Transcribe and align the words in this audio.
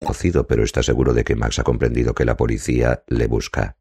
Conocido, 0.00 0.46
pero 0.46 0.64
está 0.64 0.82
seguro 0.82 1.12
de 1.12 1.24
que 1.24 1.36
Max 1.36 1.58
ha 1.58 1.62
comprendido 1.62 2.14
que 2.14 2.24
la 2.24 2.36
policía 2.36 3.04
le 3.06 3.26
busca. 3.26 3.76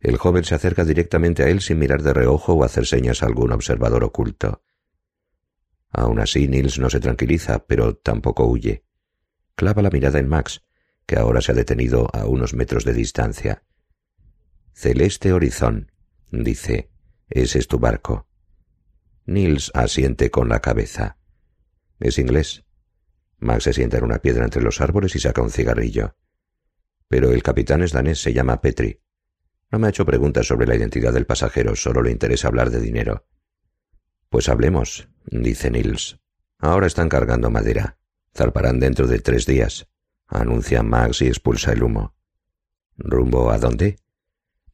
El 0.00 0.18
joven 0.18 0.44
se 0.44 0.54
acerca 0.54 0.84
directamente 0.84 1.44
a 1.44 1.48
él 1.48 1.60
sin 1.60 1.78
mirar 1.78 2.02
de 2.02 2.12
reojo 2.12 2.54
o 2.54 2.64
hacer 2.64 2.84
señas 2.84 3.22
a 3.22 3.26
algún 3.26 3.52
observador 3.52 4.04
oculto. 4.04 4.62
Aún 5.90 6.18
así, 6.18 6.48
Nils 6.48 6.78
no 6.80 6.90
se 6.90 6.98
tranquiliza, 6.98 7.66
pero 7.66 7.96
tampoco 7.96 8.46
huye. 8.46 8.84
Clava 9.54 9.80
la 9.80 9.90
mirada 9.90 10.18
en 10.18 10.28
Max, 10.28 10.62
que 11.06 11.16
ahora 11.16 11.40
se 11.40 11.52
ha 11.52 11.54
detenido 11.54 12.08
a 12.12 12.26
unos 12.26 12.52
metros 12.52 12.84
de 12.84 12.92
distancia. 12.92 13.62
Celeste 14.72 15.32
Horizon, 15.32 15.92
dice, 16.32 16.90
ese 17.30 17.60
es 17.60 17.68
tu 17.68 17.78
barco. 17.78 18.26
Nils 19.24 19.70
asiente 19.72 20.32
con 20.32 20.48
la 20.48 20.60
cabeza. 20.60 21.16
Es 22.00 22.18
inglés. 22.18 22.63
Max 23.44 23.64
se 23.64 23.72
sienta 23.72 23.98
en 23.98 24.04
una 24.04 24.18
piedra 24.18 24.44
entre 24.44 24.62
los 24.62 24.80
árboles 24.80 25.14
y 25.14 25.20
saca 25.20 25.42
un 25.42 25.50
cigarrillo. 25.50 26.16
Pero 27.08 27.30
el 27.30 27.42
capitán 27.42 27.82
es 27.82 27.92
danés, 27.92 28.20
se 28.20 28.32
llama 28.32 28.60
Petri. 28.60 29.00
No 29.70 29.78
me 29.78 29.86
ha 29.86 29.90
hecho 29.90 30.06
preguntas 30.06 30.46
sobre 30.46 30.66
la 30.66 30.74
identidad 30.74 31.12
del 31.12 31.26
pasajero, 31.26 31.76
solo 31.76 32.02
le 32.02 32.10
interesa 32.10 32.48
hablar 32.48 32.70
de 32.70 32.80
dinero. 32.80 33.26
Pues 34.28 34.48
hablemos, 34.48 35.08
dice 35.26 35.70
Nils. 35.70 36.18
Ahora 36.58 36.86
están 36.86 37.08
cargando 37.08 37.50
madera. 37.50 37.98
Zarparán 38.36 38.80
dentro 38.80 39.06
de 39.06 39.20
tres 39.20 39.46
días. 39.46 39.86
Anuncia 40.26 40.82
Max 40.82 41.22
y 41.22 41.26
expulsa 41.28 41.72
el 41.72 41.82
humo. 41.82 42.14
¿Rumbo 42.96 43.50
a 43.50 43.58
dónde? 43.58 43.98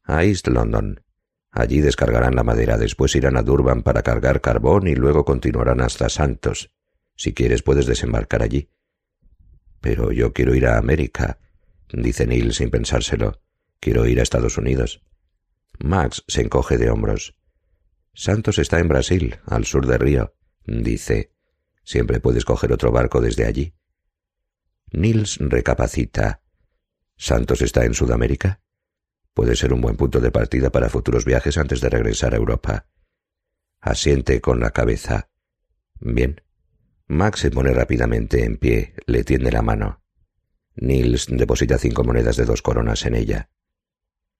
A 0.03 0.23
East 0.23 0.47
London. 0.47 1.03
Allí 1.51 1.81
descargarán 1.81 2.35
la 2.35 2.43
madera, 2.43 2.77
después 2.77 3.15
irán 3.15 3.35
a 3.35 3.43
Durban 3.43 3.83
para 3.83 4.03
cargar 4.03 4.39
carbón 4.39 4.87
y 4.87 4.95
luego 4.95 5.25
continuarán 5.25 5.81
hasta 5.81 6.07
Santos. 6.07 6.71
Si 7.21 7.35
quieres 7.35 7.61
puedes 7.61 7.85
desembarcar 7.85 8.41
allí. 8.41 8.71
Pero 9.79 10.11
yo 10.11 10.33
quiero 10.33 10.55
ir 10.55 10.65
a 10.65 10.79
América, 10.79 11.37
dice 11.93 12.25
Neil 12.25 12.51
sin 12.51 12.71
pensárselo. 12.71 13.43
Quiero 13.79 14.07
ir 14.07 14.19
a 14.19 14.23
Estados 14.23 14.57
Unidos. 14.57 15.03
Max 15.77 16.23
se 16.27 16.41
encoge 16.41 16.79
de 16.79 16.89
hombros. 16.89 17.35
Santos 18.15 18.57
está 18.57 18.79
en 18.79 18.87
Brasil, 18.87 19.39
al 19.45 19.65
sur 19.65 19.85
de 19.85 19.99
Río, 19.99 20.33
dice. 20.65 21.31
Siempre 21.83 22.19
puedes 22.19 22.43
coger 22.43 22.73
otro 22.73 22.91
barco 22.91 23.21
desde 23.21 23.45
allí. 23.45 23.75
Nils 24.91 25.37
recapacita. 25.39 26.41
¿Santos 27.17 27.61
está 27.61 27.85
en 27.85 27.93
Sudamérica? 27.93 28.63
Puede 29.35 29.55
ser 29.55 29.73
un 29.73 29.81
buen 29.81 29.95
punto 29.95 30.21
de 30.21 30.31
partida 30.31 30.71
para 30.71 30.89
futuros 30.89 31.23
viajes 31.25 31.59
antes 31.59 31.81
de 31.81 31.89
regresar 31.91 32.33
a 32.33 32.37
Europa. 32.37 32.87
Asiente 33.79 34.41
con 34.41 34.59
la 34.59 34.71
cabeza. 34.71 35.29
Bien. 35.99 36.41
Max 37.11 37.41
se 37.41 37.51
pone 37.51 37.73
rápidamente 37.73 38.45
en 38.45 38.55
pie, 38.55 38.93
le 39.05 39.25
tiende 39.25 39.51
la 39.51 39.61
mano. 39.61 40.01
Nils 40.75 41.27
deposita 41.29 41.77
cinco 41.77 42.05
monedas 42.05 42.37
de 42.37 42.45
dos 42.45 42.61
coronas 42.61 43.05
en 43.05 43.15
ella. 43.15 43.49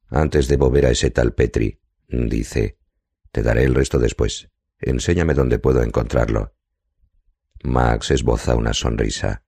Antes 0.08 0.48
de 0.48 0.56
volver 0.56 0.86
a 0.86 0.92
ese 0.92 1.12
tal 1.12 1.34
Petri, 1.34 1.82
dice, 2.08 2.78
te 3.34 3.44
daré 3.44 3.66
el 3.66 3.76
resto 3.76 4.00
después. 4.00 4.52
Enséñame 4.80 5.34
dónde 5.34 5.60
puedo 5.60 5.84
encontrarlo. 5.84 6.56
Max 7.62 8.10
esboza 8.10 8.56
una 8.56 8.74
sonrisa. 8.74 9.44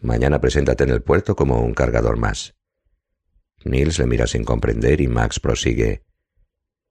Mañana 0.00 0.40
preséntate 0.40 0.84
en 0.84 0.90
el 0.90 1.02
puerto 1.02 1.36
como 1.36 1.60
un 1.60 1.74
cargador 1.74 2.16
más. 2.16 2.56
Nils 3.66 3.98
le 3.98 4.06
mira 4.06 4.26
sin 4.26 4.44
comprender 4.44 5.02
y 5.02 5.08
Max 5.08 5.40
prosigue. 5.40 6.06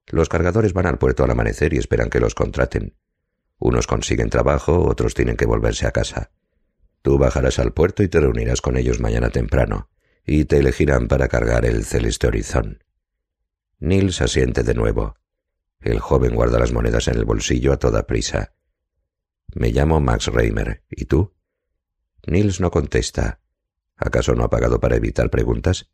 Los 0.06 0.28
cargadores 0.28 0.72
van 0.72 0.86
al 0.86 0.98
puerto 0.98 1.24
al 1.24 1.30
amanecer 1.32 1.74
y 1.74 1.78
esperan 1.78 2.08
que 2.08 2.20
los 2.20 2.36
contraten. 2.36 2.94
Unos 3.60 3.86
consiguen 3.86 4.30
trabajo, 4.30 4.88
otros 4.88 5.14
tienen 5.14 5.36
que 5.36 5.44
volverse 5.44 5.86
a 5.86 5.92
casa. 5.92 6.32
Tú 7.02 7.18
bajarás 7.18 7.58
al 7.58 7.72
puerto 7.72 8.02
y 8.02 8.08
te 8.08 8.18
reunirás 8.18 8.62
con 8.62 8.76
ellos 8.78 9.00
mañana 9.00 9.28
temprano 9.28 9.90
y 10.26 10.46
te 10.46 10.58
elegirán 10.58 11.08
para 11.08 11.28
cargar 11.28 11.66
el 11.66 11.84
celeste 11.84 12.26
horizon. 12.26 12.82
Nils 13.78 14.22
asiente 14.22 14.62
de 14.62 14.74
nuevo. 14.74 15.14
El 15.80 16.00
joven 16.00 16.34
guarda 16.34 16.58
las 16.58 16.72
monedas 16.72 17.08
en 17.08 17.16
el 17.16 17.24
bolsillo 17.24 17.72
a 17.72 17.78
toda 17.78 18.06
prisa. 18.06 18.54
Me 19.54 19.72
llamo 19.72 20.00
Max 20.00 20.26
Reimer. 20.26 20.82
¿Y 20.90 21.04
tú? 21.04 21.34
Nils 22.26 22.60
no 22.60 22.70
contesta. 22.70 23.40
¿Acaso 23.96 24.34
no 24.34 24.44
ha 24.44 24.50
pagado 24.50 24.80
para 24.80 24.96
evitar 24.96 25.28
preguntas? 25.28 25.90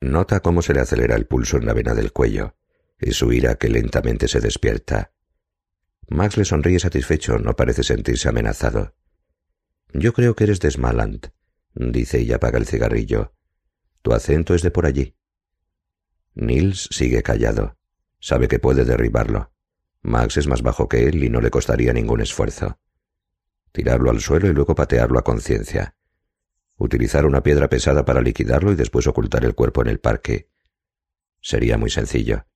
Nota 0.00 0.40
cómo 0.40 0.62
se 0.62 0.74
le 0.74 0.80
acelera 0.80 1.14
el 1.14 1.26
pulso 1.26 1.56
en 1.56 1.66
la 1.66 1.72
vena 1.72 1.94
del 1.94 2.12
cuello. 2.12 2.56
Es 2.98 3.16
su 3.16 3.32
ira 3.32 3.56
que 3.56 3.68
lentamente 3.68 4.26
se 4.26 4.40
despierta. 4.40 5.12
Max 6.10 6.36
le 6.36 6.44
sonríe 6.44 6.80
satisfecho, 6.80 7.38
no 7.38 7.54
parece 7.54 7.84
sentirse 7.84 8.28
amenazado. 8.28 8.96
Yo 9.92 10.12
creo 10.12 10.34
que 10.34 10.42
eres 10.42 10.58
de 10.58 10.68
Smaland, 10.68 11.30
dice 11.74 12.20
y 12.20 12.32
apaga 12.32 12.58
el 12.58 12.66
cigarrillo. 12.66 13.32
Tu 14.02 14.12
acento 14.12 14.54
es 14.54 14.62
de 14.62 14.72
por 14.72 14.86
allí. 14.86 15.14
Nils 16.34 16.88
sigue 16.90 17.22
callado. 17.22 17.76
Sabe 18.18 18.48
que 18.48 18.58
puede 18.58 18.84
derribarlo. 18.84 19.52
Max 20.02 20.36
es 20.36 20.48
más 20.48 20.62
bajo 20.62 20.88
que 20.88 21.06
él 21.06 21.22
y 21.22 21.30
no 21.30 21.40
le 21.40 21.50
costaría 21.50 21.92
ningún 21.92 22.20
esfuerzo. 22.20 22.80
Tirarlo 23.70 24.10
al 24.10 24.20
suelo 24.20 24.48
y 24.48 24.52
luego 24.52 24.74
patearlo 24.74 25.16
a 25.16 25.24
conciencia. 25.24 25.94
Utilizar 26.76 27.24
una 27.24 27.44
piedra 27.44 27.68
pesada 27.68 28.04
para 28.04 28.20
liquidarlo 28.20 28.72
y 28.72 28.74
después 28.74 29.06
ocultar 29.06 29.44
el 29.44 29.54
cuerpo 29.54 29.82
en 29.82 29.88
el 29.88 30.00
parque. 30.00 30.50
Sería 31.40 31.78
muy 31.78 31.90
sencillo. 31.90 32.46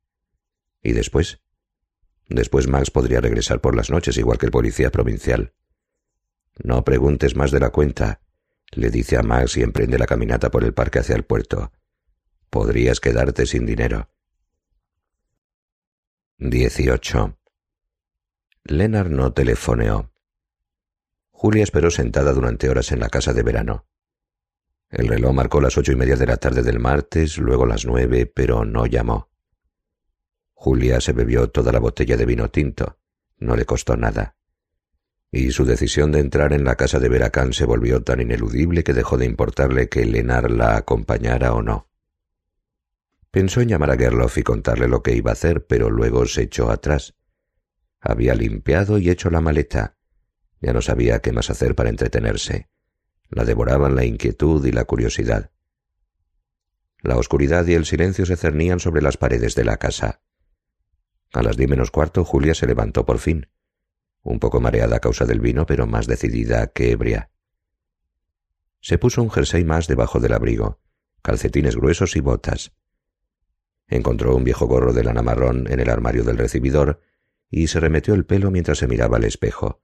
¿Y 0.82 0.92
después? 0.92 1.43
Después 2.28 2.68
Max 2.68 2.90
podría 2.90 3.20
regresar 3.20 3.60
por 3.60 3.76
las 3.76 3.90
noches 3.90 4.16
igual 4.16 4.38
que 4.38 4.46
el 4.46 4.52
policía 4.52 4.90
provincial. 4.90 5.52
No 6.62 6.84
preguntes 6.84 7.36
más 7.36 7.50
de 7.50 7.60
la 7.60 7.70
cuenta, 7.70 8.20
le 8.70 8.90
dice 8.90 9.16
a 9.16 9.22
Max 9.22 9.56
y 9.56 9.62
emprende 9.62 9.98
la 9.98 10.06
caminata 10.06 10.50
por 10.50 10.64
el 10.64 10.72
parque 10.72 11.00
hacia 11.00 11.16
el 11.16 11.24
puerto. 11.24 11.72
Podrías 12.50 13.00
quedarte 13.00 13.46
sin 13.46 13.66
dinero. 13.66 14.08
18. 16.38 17.38
Lennart 18.64 19.10
no 19.10 19.32
telefoneó. 19.32 20.10
Julia 21.30 21.62
esperó 21.62 21.90
sentada 21.90 22.32
durante 22.32 22.68
horas 22.68 22.92
en 22.92 23.00
la 23.00 23.08
casa 23.08 23.32
de 23.32 23.42
verano. 23.42 23.86
El 24.90 25.08
reloj 25.08 25.32
marcó 25.32 25.60
las 25.60 25.76
ocho 25.76 25.92
y 25.92 25.96
media 25.96 26.16
de 26.16 26.26
la 26.26 26.36
tarde 26.36 26.62
del 26.62 26.78
martes, 26.78 27.38
luego 27.38 27.66
las 27.66 27.84
nueve, 27.84 28.26
pero 28.26 28.64
no 28.64 28.86
llamó. 28.86 29.28
Julia 30.64 31.00
se 31.00 31.12
bebió 31.12 31.50
toda 31.50 31.72
la 31.72 31.78
botella 31.78 32.16
de 32.16 32.26
vino 32.26 32.50
tinto. 32.50 32.98
No 33.38 33.54
le 33.54 33.64
costó 33.64 33.96
nada 33.96 34.34
y 35.34 35.50
su 35.50 35.64
decisión 35.64 36.12
de 36.12 36.20
entrar 36.20 36.52
en 36.52 36.62
la 36.62 36.76
casa 36.76 37.00
de 37.00 37.08
Veracán 37.08 37.52
se 37.52 37.64
volvió 37.64 38.04
tan 38.04 38.20
ineludible 38.20 38.84
que 38.84 38.92
dejó 38.92 39.18
de 39.18 39.26
importarle 39.26 39.88
que 39.88 40.06
Lenar 40.06 40.48
la 40.48 40.76
acompañara 40.76 41.54
o 41.54 41.62
no. 41.62 41.88
Pensó 43.32 43.60
en 43.60 43.68
llamar 43.68 43.90
a 43.90 43.96
Gerloff 43.96 44.38
y 44.38 44.44
contarle 44.44 44.86
lo 44.86 45.02
que 45.02 45.16
iba 45.16 45.30
a 45.30 45.32
hacer, 45.32 45.66
pero 45.66 45.90
luego 45.90 46.24
se 46.26 46.42
echó 46.42 46.70
atrás. 46.70 47.14
Había 48.00 48.36
limpiado 48.36 48.98
y 48.98 49.10
hecho 49.10 49.28
la 49.28 49.40
maleta. 49.40 49.96
Ya 50.60 50.72
no 50.72 50.80
sabía 50.80 51.18
qué 51.18 51.32
más 51.32 51.50
hacer 51.50 51.74
para 51.74 51.90
entretenerse. 51.90 52.68
La 53.28 53.44
devoraban 53.44 53.96
la 53.96 54.04
inquietud 54.04 54.64
y 54.64 54.70
la 54.70 54.84
curiosidad. 54.84 55.50
La 57.00 57.16
oscuridad 57.16 57.66
y 57.66 57.74
el 57.74 57.86
silencio 57.86 58.24
se 58.24 58.36
cernían 58.36 58.78
sobre 58.78 59.02
las 59.02 59.16
paredes 59.16 59.56
de 59.56 59.64
la 59.64 59.78
casa. 59.78 60.20
A 61.34 61.42
las 61.42 61.56
diez 61.56 61.68
menos 61.68 61.90
cuarto 61.90 62.24
Julia 62.24 62.54
se 62.54 62.66
levantó 62.66 63.04
por 63.04 63.18
fin 63.18 63.48
un 64.22 64.38
poco 64.40 64.60
mareada 64.60 64.96
a 64.96 65.00
causa 65.00 65.26
del 65.26 65.40
vino, 65.40 65.66
pero 65.66 65.86
más 65.86 66.06
decidida 66.06 66.68
que 66.68 66.92
ebria. 66.92 67.30
Se 68.80 68.96
puso 68.96 69.22
un 69.22 69.30
jersey 69.30 69.64
más 69.64 69.86
debajo 69.86 70.18
del 70.18 70.32
abrigo, 70.32 70.80
calcetines 71.22 71.76
gruesos 71.76 72.16
y 72.16 72.20
botas. 72.20 72.72
Encontró 73.86 74.34
un 74.34 74.44
viejo 74.44 74.66
gorro 74.66 74.94
de 74.94 75.04
lana 75.04 75.22
marrón 75.22 75.70
en 75.70 75.78
el 75.78 75.90
armario 75.90 76.24
del 76.24 76.38
recibidor 76.38 77.00
y 77.50 77.66
se 77.66 77.80
remetió 77.80 78.14
el 78.14 78.24
pelo 78.24 78.50
mientras 78.50 78.78
se 78.78 78.88
miraba 78.88 79.18
al 79.18 79.24
espejo. 79.24 79.82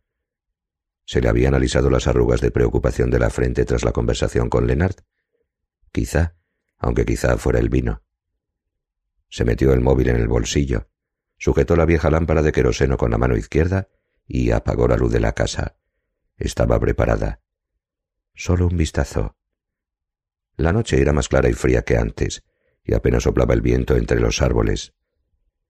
¿Se 1.05 1.21
le 1.21 1.29
habían 1.29 1.55
alisado 1.55 1.91
las 1.91 2.07
arrugas 2.07 2.41
de 2.41 2.51
preocupación 2.51 3.11
de 3.11 3.19
la 3.19 3.29
frente 3.29 3.65
tras 3.65 3.85
la 3.85 3.93
conversación 3.93 4.49
con 4.49 4.67
Lennart? 4.67 5.01
Quizá, 5.93 6.37
aunque 6.79 7.05
quizá 7.05 7.37
fuera 7.37 7.59
el 7.59 7.69
vino. 7.69 8.03
Se 9.29 9.45
metió 9.45 9.73
el 9.73 9.81
móvil 9.81 10.09
en 10.09 10.17
el 10.17 10.29
bolsillo, 10.29 10.90
sujetó 11.41 11.75
la 11.75 11.87
vieja 11.87 12.11
lámpara 12.11 12.43
de 12.43 12.53
queroseno 12.53 12.99
con 12.99 13.11
la 13.11 13.19
mano 13.19 13.37
izquierda 13.37 13.89
y 14.29 14.51
apagó 14.51 14.87
la 14.87 14.97
luz 14.97 15.11
de 15.11 15.21
la 15.21 15.33
casa. 15.33 15.75
Estaba 16.37 16.79
preparada. 16.79 17.41
Solo 18.35 18.67
un 18.67 18.77
vistazo. 18.77 19.37
La 20.57 20.73
noche 20.73 21.01
era 21.01 21.15
más 21.15 21.29
clara 21.29 21.49
y 21.49 21.55
fría 21.55 21.83
que 21.83 21.97
antes, 21.97 22.45
y 22.85 22.93
apenas 22.93 23.23
soplaba 23.23 23.55
el 23.55 23.63
viento 23.63 23.97
entre 23.97 24.21
los 24.21 24.43
árboles. 24.43 24.93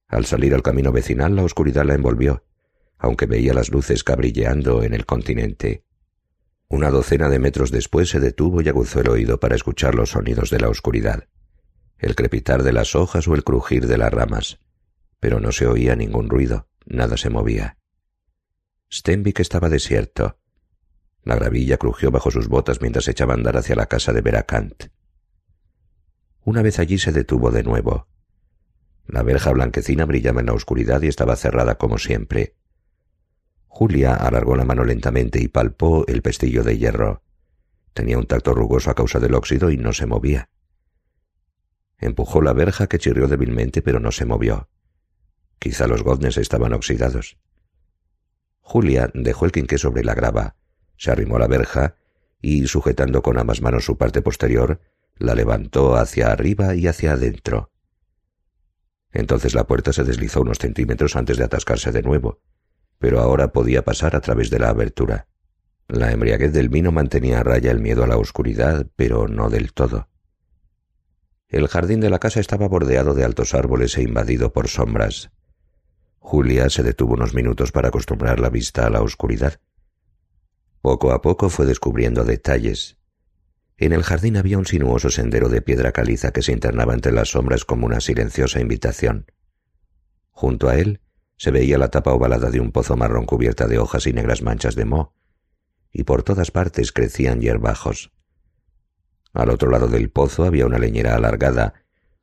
Al 0.09 0.27
salir 0.27 0.55
al 0.55 0.63
camino 0.63 0.91
vecinal 0.91 1.37
la 1.37 1.45
oscuridad 1.45 1.85
la 1.85 1.95
envolvió, 1.95 2.45
aunque 2.99 3.27
veía 3.27 3.55
las 3.55 3.71
luces 3.71 4.03
cabrilleando 4.03 4.83
en 4.83 4.93
el 4.93 5.07
continente. 5.07 5.85
Una 6.69 6.91
docena 6.91 7.29
de 7.29 7.39
metros 7.39 7.71
después 7.71 8.09
se 8.09 8.19
detuvo 8.19 8.61
y 8.61 8.69
aguzó 8.69 9.01
el 9.01 9.09
oído 9.09 9.39
para 9.39 9.55
escuchar 9.55 9.95
los 9.95 10.11
sonidos 10.11 10.51
de 10.51 10.59
la 10.59 10.69
oscuridad, 10.69 11.29
el 11.99 12.17
crepitar 12.17 12.65
de 12.65 12.73
las 12.73 12.97
hojas 12.97 13.29
o 13.29 13.35
el 13.35 13.45
crujir 13.45 13.87
de 13.87 13.99
las 13.99 14.13
ramas, 14.13 14.59
pero 15.21 15.39
no 15.39 15.53
se 15.53 15.67
oía 15.67 15.95
ningún 15.95 16.29
ruido, 16.29 16.69
nada 16.87 17.17
se 17.17 17.31
movía. 17.31 17.79
Stenvik 18.91 19.39
estaba 19.41 19.69
desierto. 19.69 20.39
La 21.23 21.37
gravilla 21.37 21.77
crujió 21.77 22.11
bajo 22.11 22.31
sus 22.31 22.49
botas 22.49 22.81
mientras 22.81 23.07
echaba 23.07 23.35
a 23.35 23.37
andar 23.37 23.57
hacia 23.57 23.77
la 23.77 23.87
casa 23.87 24.13
de 24.13 24.23
Veracant. 24.23 24.87
Una 26.43 26.63
vez 26.63 26.79
allí 26.79 26.99
se 26.99 27.13
detuvo 27.13 27.51
de 27.51 27.63
nuevo. 27.63 28.09
La 29.07 29.23
verja 29.23 29.53
blanquecina 29.53 30.07
brillaba 30.07 30.41
en 30.41 30.47
la 30.47 30.55
oscuridad 30.55 31.03
y 31.03 31.09
estaba 31.09 31.37
cerrada 31.37 31.77
como 31.77 31.99
siempre. 31.99 32.57
Julia 33.67 34.15
alargó 34.15 34.57
la 34.57 34.65
mano 34.65 34.85
lentamente 34.85 35.41
y 35.41 35.49
palpó 35.49 36.07
el 36.07 36.23
pestillo 36.23 36.65
de 36.65 36.79
hierro. 36.79 37.23
Tenía 37.93 38.19
un 38.19 38.27
tacto 38.27 38.55
rugoso 38.55 38.91
a 38.91 38.95
causa 38.95 39.21
del 39.21 39.35
óxido 39.35 39.71
y 39.71 39.77
no 39.77 39.93
se 39.93 40.07
movía. 40.07 40.49
Empujó 41.99 42.41
la 42.41 42.55
verja 42.55 42.87
que 42.87 42.99
chirrió 42.99 43.29
débilmente 43.29 43.83
pero 43.83 44.01
no 44.01 44.11
se 44.11 44.25
movió. 44.25 44.69
Quizá 45.61 45.87
los 45.87 46.03
goznes 46.03 46.39
estaban 46.39 46.73
oxidados. 46.73 47.37
Julia 48.61 49.11
dejó 49.15 49.45
el 49.45 49.53
quinqué 49.53 49.79
sobre 49.79 50.03
la 50.03 50.15
grava, 50.15 50.57
se 50.97 51.11
arrimó 51.11 51.37
a 51.37 51.41
la 51.41 51.49
verja 51.49 51.97
y, 52.41 52.67
sujetando 52.67 53.23
con 53.23 53.39
ambas 53.39 53.61
manos 53.61 53.85
su 53.85 53.99
parte 53.99 54.23
posterior, 54.23 54.81
la 55.19 55.35
levantó 55.35 55.97
hacia 55.97 56.33
arriba 56.33 56.75
y 56.75 56.87
hacia 56.87 57.13
adentro. 57.13 57.71
Entonces 59.13 59.55
la 59.55 59.67
puerta 59.67 59.93
se 59.93 60.05
deslizó 60.05 60.41
unos 60.41 60.59
centímetros 60.59 61.15
antes 61.15 61.37
de 61.37 61.45
atascarse 61.45 61.93
de 61.93 62.03
nuevo, 62.03 62.41
pero 62.99 63.21
ahora 63.21 63.53
podía 63.53 63.85
pasar 63.85 64.17
a 64.17 64.21
través 64.21 64.49
de 64.49 64.61
la 64.61 64.71
abertura. 64.71 65.29
La 65.89 66.11
embriaguez 66.11 66.53
del 66.55 66.71
vino 66.71 66.91
mantenía 66.91 67.41
a 67.41 67.43
raya 67.43 67.71
el 67.71 67.81
miedo 67.81 68.03
a 68.03 68.07
la 68.07 68.17
oscuridad, 68.17 68.87
pero 68.97 69.29
no 69.29 69.51
del 69.51 69.75
todo. 69.75 70.09
El 71.49 71.69
jardín 71.69 72.01
de 72.01 72.09
la 72.09 72.21
casa 72.21 72.41
estaba 72.41 72.69
bordeado 72.69 73.13
de 73.13 73.25
altos 73.25 73.55
árboles 73.55 73.99
e 73.99 74.03
invadido 74.03 74.53
por 74.53 74.69
sombras. 74.69 75.33
Julia 76.21 76.71
se 76.71 76.85
detuvo 76.85 77.15
unos 77.15 77.35
minutos 77.35 77.73
para 77.73 77.89
acostumbrar 77.89 78.39
la 78.39 78.51
vista 78.51 78.87
a 78.87 78.91
la 78.91 79.03
oscuridad. 79.03 79.61
Poco 80.81 81.13
a 81.13 81.23
poco 81.23 81.51
fue 81.51 81.67
descubriendo 81.67 82.25
detalles. 82.25 82.99
En 83.79 83.93
el 83.93 84.03
jardín 84.03 84.37
había 84.37 84.59
un 84.59 84.67
sinuoso 84.67 85.11
sendero 85.11 85.49
de 85.49 85.63
piedra 85.63 85.93
caliza 85.93 86.31
que 86.31 86.43
se 86.43 86.53
internaba 86.53 86.95
entre 86.95 87.13
las 87.13 87.31
sombras 87.31 87.65
como 87.65 87.87
una 87.87 88.01
silenciosa 88.01 88.61
invitación. 88.61 89.33
Junto 90.31 90.69
a 90.69 90.77
él 90.77 91.01
se 91.37 91.51
veía 91.51 91.79
la 91.79 91.89
tapa 91.89 92.13
ovalada 92.13 92.51
de 92.51 92.61
un 92.61 92.71
pozo 92.71 92.97
marrón 92.97 93.25
cubierta 93.25 93.67
de 93.67 93.79
hojas 93.79 94.07
y 94.07 94.13
negras 94.13 94.43
manchas 94.43 94.75
de 94.75 94.85
moho, 94.85 95.15
y 95.91 96.05
por 96.05 96.23
todas 96.23 96.51
partes 96.51 96.93
crecían 96.93 97.41
hierbajos. 97.41 98.13
Al 99.33 99.49
otro 99.49 99.71
lado 99.71 99.89
del 99.89 100.11
pozo 100.11 100.45
había 100.45 100.67
una 100.67 100.79
leñera 100.79 101.15
alargada, 101.15 101.75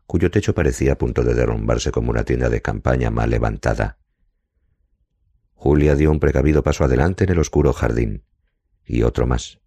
cuyo 0.07 0.31
techo 0.31 0.55
parecía 0.55 0.93
a 0.93 0.97
punto 0.97 1.23
de 1.23 1.33
derrumbarse 1.33 1.91
como 1.91 2.09
una 2.09 2.23
tienda 2.23 2.49
de 2.49 2.61
campaña 2.61 3.11
mal 3.11 3.29
levantada. 3.29 3.99
Julia 5.53 5.95
dio 5.95 6.11
un 6.11 6.19
precavido 6.19 6.63
paso 6.63 6.85
adelante 6.85 7.25
en 7.25 7.31
el 7.31 7.39
oscuro 7.39 7.73
jardín, 7.73 8.23
y 8.85 9.03
otro 9.03 9.27
más. 9.27 9.59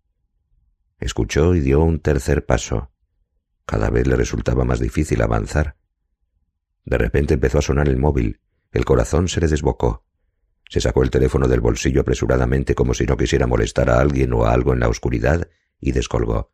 Escuchó 0.98 1.54
y 1.54 1.60
dio 1.60 1.80
un 1.80 2.00
tercer 2.00 2.46
paso. 2.46 2.90
Cada 3.66 3.90
vez 3.90 4.06
le 4.06 4.16
resultaba 4.16 4.64
más 4.64 4.80
difícil 4.80 5.20
avanzar. 5.20 5.76
De 6.84 6.96
repente 6.96 7.34
empezó 7.34 7.58
a 7.58 7.62
sonar 7.62 7.88
el 7.88 7.98
móvil, 7.98 8.40
el 8.72 8.84
corazón 8.84 9.28
se 9.28 9.40
le 9.40 9.48
desbocó. 9.48 10.06
Se 10.70 10.80
sacó 10.80 11.02
el 11.02 11.10
teléfono 11.10 11.48
del 11.48 11.60
bolsillo 11.60 12.00
apresuradamente 12.00 12.74
como 12.74 12.94
si 12.94 13.04
no 13.04 13.16
quisiera 13.16 13.46
molestar 13.46 13.90
a 13.90 14.00
alguien 14.00 14.32
o 14.32 14.44
a 14.46 14.52
algo 14.52 14.72
en 14.72 14.80
la 14.80 14.88
oscuridad 14.88 15.48
y 15.80 15.92
descolgó. 15.92 16.52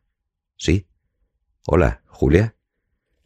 ¿Sí? 0.57 0.89
Hola, 1.67 2.01
Julia. 2.07 2.56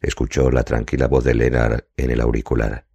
Escuchó 0.02 0.50
la 0.50 0.64
tranquila 0.64 1.06
voz 1.06 1.22
de 1.22 1.32
Lenar 1.34 1.86
en 1.96 2.10
el 2.10 2.20
auricular. 2.20 2.88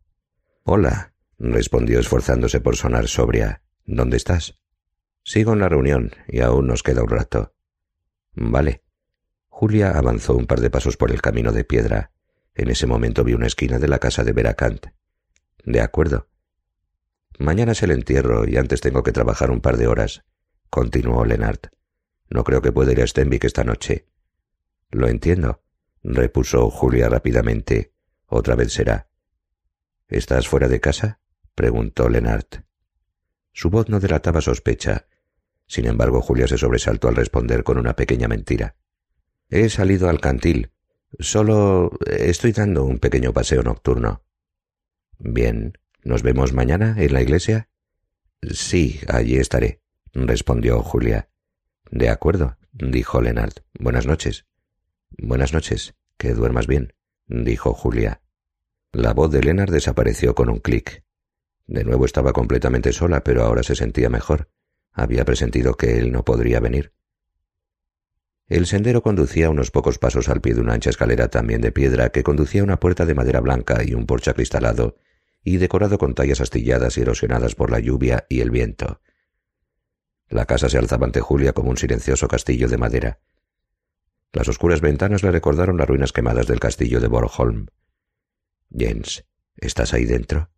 Hola, 0.64 1.14
respondió 1.40 2.02
esforzándose 2.02 2.60
por 2.60 2.76
sonar 2.76 3.08
sobria. 3.08 3.64
¿Dónde 3.86 4.18
estás? 4.18 4.60
Sigo 5.24 5.54
en 5.54 5.60
la 5.60 5.70
reunión 5.70 6.12
y 6.28 6.42
aún 6.42 6.68
nos 6.68 6.84
queda 6.84 7.04
un 7.04 7.10
rato. 7.10 7.56
Vale. 8.34 8.84
Julia 9.48 9.92
avanzó 9.98 10.36
un 10.36 10.48
par 10.48 10.60
de 10.60 10.70
pasos 10.70 10.98
por 10.98 11.12
el 11.12 11.22
camino 11.22 11.54
de 11.54 11.64
piedra. 11.64 12.12
En 12.54 12.70
ese 12.70 12.88
momento 12.88 13.24
vi 13.24 13.34
una 13.34 13.48
esquina 13.48 13.80
de 13.80 13.88
la 13.88 14.00
casa 14.00 14.26
de 14.26 14.34
Veracant. 14.34 14.88
De 15.64 15.80
acuerdo. 15.80 16.28
Mañana 17.40 17.72
es 17.72 17.84
el 17.84 17.92
entierro 17.92 18.46
y 18.46 18.58
antes 18.58 18.82
tengo 18.82 19.04
que 19.04 19.14
trabajar 19.14 19.50
un 19.50 19.62
par 19.62 19.78
de 19.78 19.88
horas, 19.88 20.26
continuó 20.70 21.24
Lennart. 21.24 21.68
No 22.30 22.44
creo 22.44 22.62
que 22.62 22.74
pueda 22.74 22.92
ir 22.92 23.02
a 23.02 23.08
Stenvik 23.08 23.46
esta 23.46 23.64
noche. 23.64 24.10
Lo 24.92 25.08
entiendo, 25.08 25.62
repuso 26.04 26.70
Julia 26.70 27.10
rápidamente. 27.10 27.94
Otra 28.26 28.56
vez 28.56 28.74
será. 28.74 29.10
¿Estás 30.08 30.48
fuera 30.48 30.68
de 30.68 30.80
casa? 30.80 31.20
preguntó 31.56 32.10
Lennart. 32.10 32.64
Su 33.52 33.70
voz 33.70 33.90
no 33.90 34.00
delataba 34.00 34.42
sospecha. 34.42 35.08
Sin 35.66 35.86
embargo, 35.86 36.22
Julia 36.22 36.48
se 36.48 36.58
sobresaltó 36.58 37.08
al 37.08 37.16
responder 37.16 37.64
con 37.64 37.78
una 37.78 37.96
pequeña 37.96 38.28
mentira. 38.28 38.76
He 39.50 39.70
salido 39.70 40.10
al 40.10 40.22
cantil. 40.22 40.72
Solo 41.20 41.92
estoy 42.06 42.52
dando 42.52 42.84
un 42.84 43.00
pequeño 43.00 43.34
paseo 43.34 43.64
nocturno. 43.64 44.24
Bien. 45.20 45.78
¿Nos 46.04 46.24
vemos 46.24 46.54
mañana 46.54 46.96
en 46.98 47.12
la 47.12 47.22
iglesia? 47.22 47.70
Sí, 48.42 49.02
allí 49.10 49.38
estaré, 49.38 49.82
respondió 50.14 50.82
Julia. 50.82 51.30
De 51.92 52.10
acuerdo, 52.10 52.58
dijo 52.72 53.22
Leonard. 53.22 53.56
Buenas 53.78 54.06
noches. 54.06 54.47
Buenas 55.10 55.54
noches. 55.54 55.96
Que 56.18 56.34
duermas 56.34 56.68
bien, 56.68 56.94
dijo 57.28 57.74
Julia. 57.74 58.22
La 58.92 59.14
voz 59.14 59.32
de 59.32 59.42
Leonard 59.42 59.72
desapareció 59.72 60.34
con 60.36 60.50
un 60.50 60.60
clic. 60.60 61.04
De 61.68 61.84
nuevo 61.84 62.06
estaba 62.06 62.34
completamente 62.34 62.94
sola, 62.94 63.24
pero 63.24 63.44
ahora 63.44 63.64
se 63.64 63.76
sentía 63.76 64.10
mejor. 64.10 64.50
Había 64.92 65.26
presentido 65.26 65.76
que 65.76 66.00
él 66.00 66.12
no 66.12 66.26
podría 66.26 66.60
venir. 66.60 66.94
El 68.48 68.66
sendero 68.66 69.04
conducía 69.04 69.50
unos 69.50 69.72
pocos 69.72 70.00
pasos 70.00 70.30
al 70.30 70.42
pie 70.42 70.54
de 70.54 70.62
una 70.62 70.74
ancha 70.74 70.90
escalera 70.90 71.28
también 71.28 71.62
de 71.62 71.72
piedra 71.72 72.10
que 72.10 72.24
conducía 72.24 72.62
a 72.62 72.64
una 72.64 72.80
puerta 72.80 73.06
de 73.06 73.14
madera 73.14 73.42
blanca 73.42 73.84
y 73.84 73.94
un 73.94 74.06
porche 74.06 74.32
acristalado 74.32 74.98
y 75.44 75.58
decorado 75.58 75.98
con 75.98 76.16
tallas 76.16 76.42
astilladas 76.42 76.98
y 76.98 77.02
erosionadas 77.02 77.56
por 77.56 77.72
la 77.72 77.80
lluvia 77.80 78.26
y 78.30 78.40
el 78.40 78.52
viento. 78.52 79.02
La 80.30 80.46
casa 80.46 80.70
se 80.70 80.78
alzaba 80.78 81.06
ante 81.06 81.22
Julia 81.22 81.54
como 81.54 81.70
un 81.70 81.78
silencioso 81.78 82.28
castillo 82.28 82.68
de 82.68 82.78
madera. 82.78 83.20
Las 84.34 84.48
oscuras 84.48 84.82
ventanas 84.82 85.24
le 85.24 85.32
recordaron 85.32 85.78
las 85.78 85.88
ruinas 85.88 86.12
quemadas 86.12 86.48
del 86.48 86.60
castillo 86.60 87.00
de 87.00 87.08
Borgholm. 87.08 87.68
Jens, 88.70 89.26
¿estás 89.56 89.94
ahí 89.94 90.06
dentro? 90.06 90.50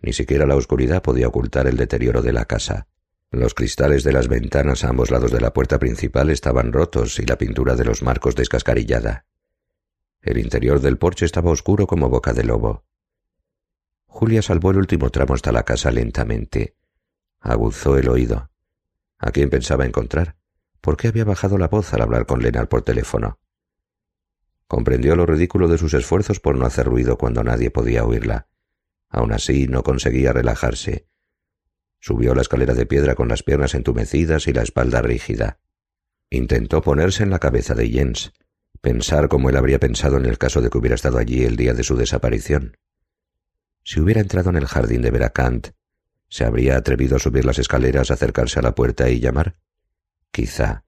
Ni 0.00 0.12
siquiera 0.12 0.46
la 0.46 0.56
oscuridad 0.56 1.02
podía 1.02 1.28
ocultar 1.28 1.66
el 1.66 1.76
deterioro 1.76 2.22
de 2.22 2.32
la 2.32 2.44
casa. 2.44 2.88
Los 3.30 3.54
cristales 3.54 4.04
de 4.04 4.12
las 4.12 4.28
ventanas 4.28 4.84
a 4.84 4.90
ambos 4.90 5.10
lados 5.10 5.32
de 5.32 5.40
la 5.40 5.52
puerta 5.52 5.78
principal 5.78 6.30
estaban 6.30 6.72
rotos 6.72 7.18
y 7.18 7.26
la 7.26 7.38
pintura 7.38 7.76
de 7.76 7.84
los 7.84 8.02
marcos 8.02 8.34
descascarillada. 8.34 9.26
El 10.20 10.38
interior 10.38 10.80
del 10.80 10.98
porche 10.98 11.24
estaba 11.24 11.50
oscuro 11.50 11.86
como 11.86 12.08
boca 12.08 12.32
de 12.32 12.44
lobo. 12.44 12.84
Julia 14.06 14.42
salvó 14.42 14.70
el 14.70 14.76
último 14.76 15.10
tramo 15.10 15.34
hasta 15.34 15.50
la 15.50 15.64
casa 15.64 15.90
lentamente. 15.90 16.76
Aguzó 17.40 17.96
el 17.96 18.08
oído. 18.08 18.50
¿A 19.18 19.30
quién 19.30 19.50
pensaba 19.50 19.86
encontrar? 19.86 20.36
¿Por 20.82 20.96
qué 20.96 21.08
había 21.08 21.24
bajado 21.24 21.58
la 21.58 21.68
voz 21.68 21.94
al 21.94 22.02
hablar 22.02 22.26
con 22.26 22.42
Lenar 22.42 22.68
por 22.68 22.82
teléfono? 22.82 23.38
Comprendió 24.66 25.14
lo 25.14 25.26
ridículo 25.26 25.68
de 25.68 25.78
sus 25.78 25.94
esfuerzos 25.94 26.40
por 26.40 26.58
no 26.58 26.66
hacer 26.66 26.86
ruido 26.86 27.16
cuando 27.16 27.44
nadie 27.44 27.70
podía 27.70 28.04
oírla. 28.04 28.48
Aún 29.08 29.32
así 29.32 29.68
no 29.68 29.84
conseguía 29.84 30.32
relajarse. 30.32 31.06
Subió 32.00 32.34
la 32.34 32.42
escalera 32.42 32.74
de 32.74 32.84
piedra 32.84 33.14
con 33.14 33.28
las 33.28 33.44
piernas 33.44 33.76
entumecidas 33.76 34.48
y 34.48 34.52
la 34.52 34.62
espalda 34.62 35.02
rígida. 35.02 35.60
Intentó 36.30 36.82
ponerse 36.82 37.22
en 37.22 37.30
la 37.30 37.38
cabeza 37.38 37.74
de 37.74 37.88
Jens, 37.88 38.32
pensar 38.80 39.28
como 39.28 39.50
él 39.50 39.56
habría 39.56 39.78
pensado 39.78 40.16
en 40.16 40.26
el 40.26 40.36
caso 40.36 40.60
de 40.60 40.68
que 40.68 40.78
hubiera 40.78 40.96
estado 40.96 41.18
allí 41.18 41.44
el 41.44 41.54
día 41.54 41.74
de 41.74 41.84
su 41.84 41.94
desaparición. 41.94 42.76
Si 43.84 44.00
hubiera 44.00 44.20
entrado 44.20 44.50
en 44.50 44.56
el 44.56 44.66
jardín 44.66 45.02
de 45.02 45.12
Veracant, 45.12 45.68
¿se 46.28 46.44
habría 46.44 46.76
atrevido 46.76 47.16
a 47.16 47.20
subir 47.20 47.44
las 47.44 47.60
escaleras, 47.60 48.10
acercarse 48.10 48.58
a 48.58 48.62
la 48.62 48.74
puerta 48.74 49.08
y 49.08 49.20
llamar? 49.20 49.54
Quizá. 50.32 50.84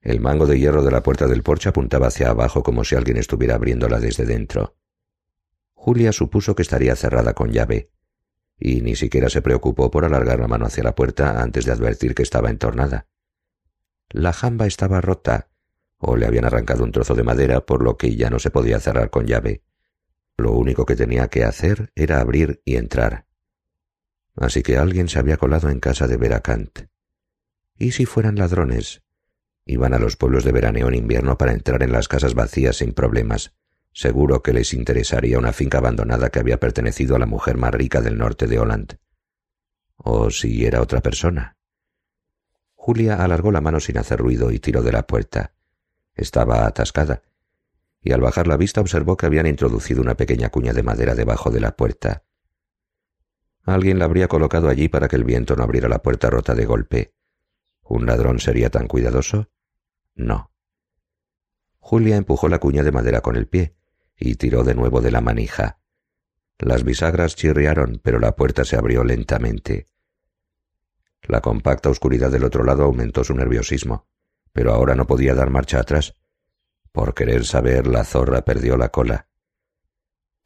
El 0.00 0.20
mango 0.20 0.46
de 0.46 0.56
hierro 0.56 0.84
de 0.84 0.92
la 0.92 1.02
puerta 1.02 1.26
del 1.26 1.42
porche 1.42 1.68
apuntaba 1.68 2.06
hacia 2.06 2.30
abajo 2.30 2.62
como 2.62 2.84
si 2.84 2.94
alguien 2.94 3.16
estuviera 3.16 3.56
abriéndola 3.56 3.98
desde 3.98 4.24
dentro. 4.24 4.76
Julia 5.74 6.12
supuso 6.12 6.54
que 6.54 6.62
estaría 6.62 6.94
cerrada 6.94 7.34
con 7.34 7.50
llave, 7.50 7.90
y 8.56 8.82
ni 8.82 8.94
siquiera 8.94 9.28
se 9.30 9.42
preocupó 9.42 9.90
por 9.90 10.04
alargar 10.04 10.38
la 10.38 10.46
mano 10.46 10.66
hacia 10.66 10.84
la 10.84 10.94
puerta 10.94 11.42
antes 11.42 11.64
de 11.64 11.72
advertir 11.72 12.14
que 12.14 12.22
estaba 12.22 12.50
entornada. 12.50 13.08
La 14.10 14.32
jamba 14.32 14.68
estaba 14.68 15.00
rota, 15.00 15.48
o 15.98 16.16
le 16.16 16.26
habían 16.26 16.44
arrancado 16.44 16.84
un 16.84 16.92
trozo 16.92 17.16
de 17.16 17.24
madera 17.24 17.66
por 17.66 17.82
lo 17.82 17.96
que 17.96 18.14
ya 18.14 18.30
no 18.30 18.38
se 18.38 18.52
podía 18.52 18.78
cerrar 18.78 19.10
con 19.10 19.26
llave. 19.26 19.64
Lo 20.36 20.52
único 20.52 20.86
que 20.86 20.94
tenía 20.94 21.26
que 21.26 21.42
hacer 21.42 21.90
era 21.96 22.20
abrir 22.20 22.62
y 22.64 22.76
entrar. 22.76 23.26
Así 24.36 24.62
que 24.62 24.76
alguien 24.76 25.08
se 25.08 25.18
había 25.18 25.36
colado 25.36 25.68
en 25.68 25.80
casa 25.80 26.06
de 26.06 26.16
Veracant. 26.16 26.86
¿Y 27.78 27.92
si 27.92 28.06
fueran 28.06 28.36
ladrones? 28.36 29.02
Iban 29.66 29.92
a 29.92 29.98
los 29.98 30.16
pueblos 30.16 30.44
de 30.44 30.52
veraneo 30.52 30.88
en 30.88 30.94
invierno 30.94 31.36
para 31.36 31.52
entrar 31.52 31.82
en 31.82 31.92
las 31.92 32.08
casas 32.08 32.34
vacías 32.34 32.76
sin 32.76 32.92
problemas. 32.92 33.54
Seguro 33.92 34.42
que 34.42 34.52
les 34.52 34.72
interesaría 34.72 35.38
una 35.38 35.52
finca 35.52 35.78
abandonada 35.78 36.30
que 36.30 36.38
había 36.38 36.60
pertenecido 36.60 37.16
a 37.16 37.18
la 37.18 37.26
mujer 37.26 37.56
más 37.56 37.72
rica 37.74 38.00
del 38.00 38.18
norte 38.18 38.46
de 38.46 38.58
Holland. 38.58 38.98
O 39.96 40.30
si 40.30 40.64
era 40.64 40.80
otra 40.80 41.00
persona. 41.00 41.56
Julia 42.74 43.16
alargó 43.16 43.50
la 43.50 43.60
mano 43.60 43.80
sin 43.80 43.98
hacer 43.98 44.20
ruido 44.20 44.52
y 44.52 44.60
tiró 44.60 44.82
de 44.82 44.92
la 44.92 45.06
puerta. 45.06 45.52
Estaba 46.14 46.66
atascada, 46.66 47.22
y 48.00 48.12
al 48.12 48.20
bajar 48.20 48.46
la 48.46 48.56
vista 48.56 48.80
observó 48.80 49.16
que 49.16 49.26
habían 49.26 49.46
introducido 49.46 50.00
una 50.00 50.14
pequeña 50.14 50.50
cuña 50.50 50.72
de 50.72 50.84
madera 50.84 51.14
debajo 51.14 51.50
de 51.50 51.60
la 51.60 51.74
puerta. 51.74 52.22
Alguien 53.64 53.98
la 53.98 54.04
habría 54.04 54.28
colocado 54.28 54.68
allí 54.68 54.88
para 54.88 55.08
que 55.08 55.16
el 55.16 55.24
viento 55.24 55.56
no 55.56 55.64
abriera 55.64 55.88
la 55.88 56.02
puerta 56.02 56.30
rota 56.30 56.54
de 56.54 56.64
golpe. 56.66 57.15
¿Un 57.88 58.06
ladrón 58.06 58.40
sería 58.40 58.70
tan 58.70 58.88
cuidadoso? 58.88 59.50
No. 60.14 60.50
Julia 61.78 62.16
empujó 62.16 62.48
la 62.48 62.58
cuña 62.58 62.82
de 62.82 62.92
madera 62.92 63.20
con 63.20 63.36
el 63.36 63.46
pie 63.46 63.76
y 64.16 64.36
tiró 64.36 64.64
de 64.64 64.74
nuevo 64.74 65.00
de 65.00 65.10
la 65.10 65.20
manija. 65.20 65.80
Las 66.58 66.84
bisagras 66.84 67.36
chirriaron, 67.36 68.00
pero 68.02 68.18
la 68.18 68.34
puerta 68.34 68.64
se 68.64 68.76
abrió 68.76 69.04
lentamente. 69.04 69.86
La 71.22 71.40
compacta 71.40 71.90
oscuridad 71.90 72.30
del 72.30 72.44
otro 72.44 72.64
lado 72.64 72.84
aumentó 72.84 73.24
su 73.24 73.34
nerviosismo 73.34 74.06
pero 74.56 74.72
ahora 74.72 74.94
no 74.94 75.06
podía 75.06 75.34
dar 75.34 75.50
marcha 75.50 75.80
atrás. 75.80 76.14
Por 76.90 77.12
querer 77.12 77.44
saber, 77.44 77.86
la 77.86 78.04
zorra 78.04 78.40
perdió 78.40 78.78
la 78.78 78.88
cola. 78.88 79.28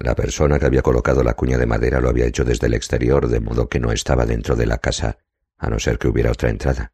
La 0.00 0.16
persona 0.16 0.58
que 0.58 0.66
había 0.66 0.82
colocado 0.82 1.22
la 1.22 1.34
cuña 1.34 1.58
de 1.58 1.66
madera 1.66 2.00
lo 2.00 2.08
había 2.08 2.26
hecho 2.26 2.44
desde 2.44 2.66
el 2.66 2.74
exterior, 2.74 3.28
de 3.28 3.38
modo 3.38 3.68
que 3.68 3.78
no 3.78 3.92
estaba 3.92 4.26
dentro 4.26 4.56
de 4.56 4.66
la 4.66 4.78
casa, 4.78 5.18
a 5.58 5.70
no 5.70 5.78
ser 5.78 5.96
que 5.96 6.08
hubiera 6.08 6.32
otra 6.32 6.50
entrada. 6.50 6.92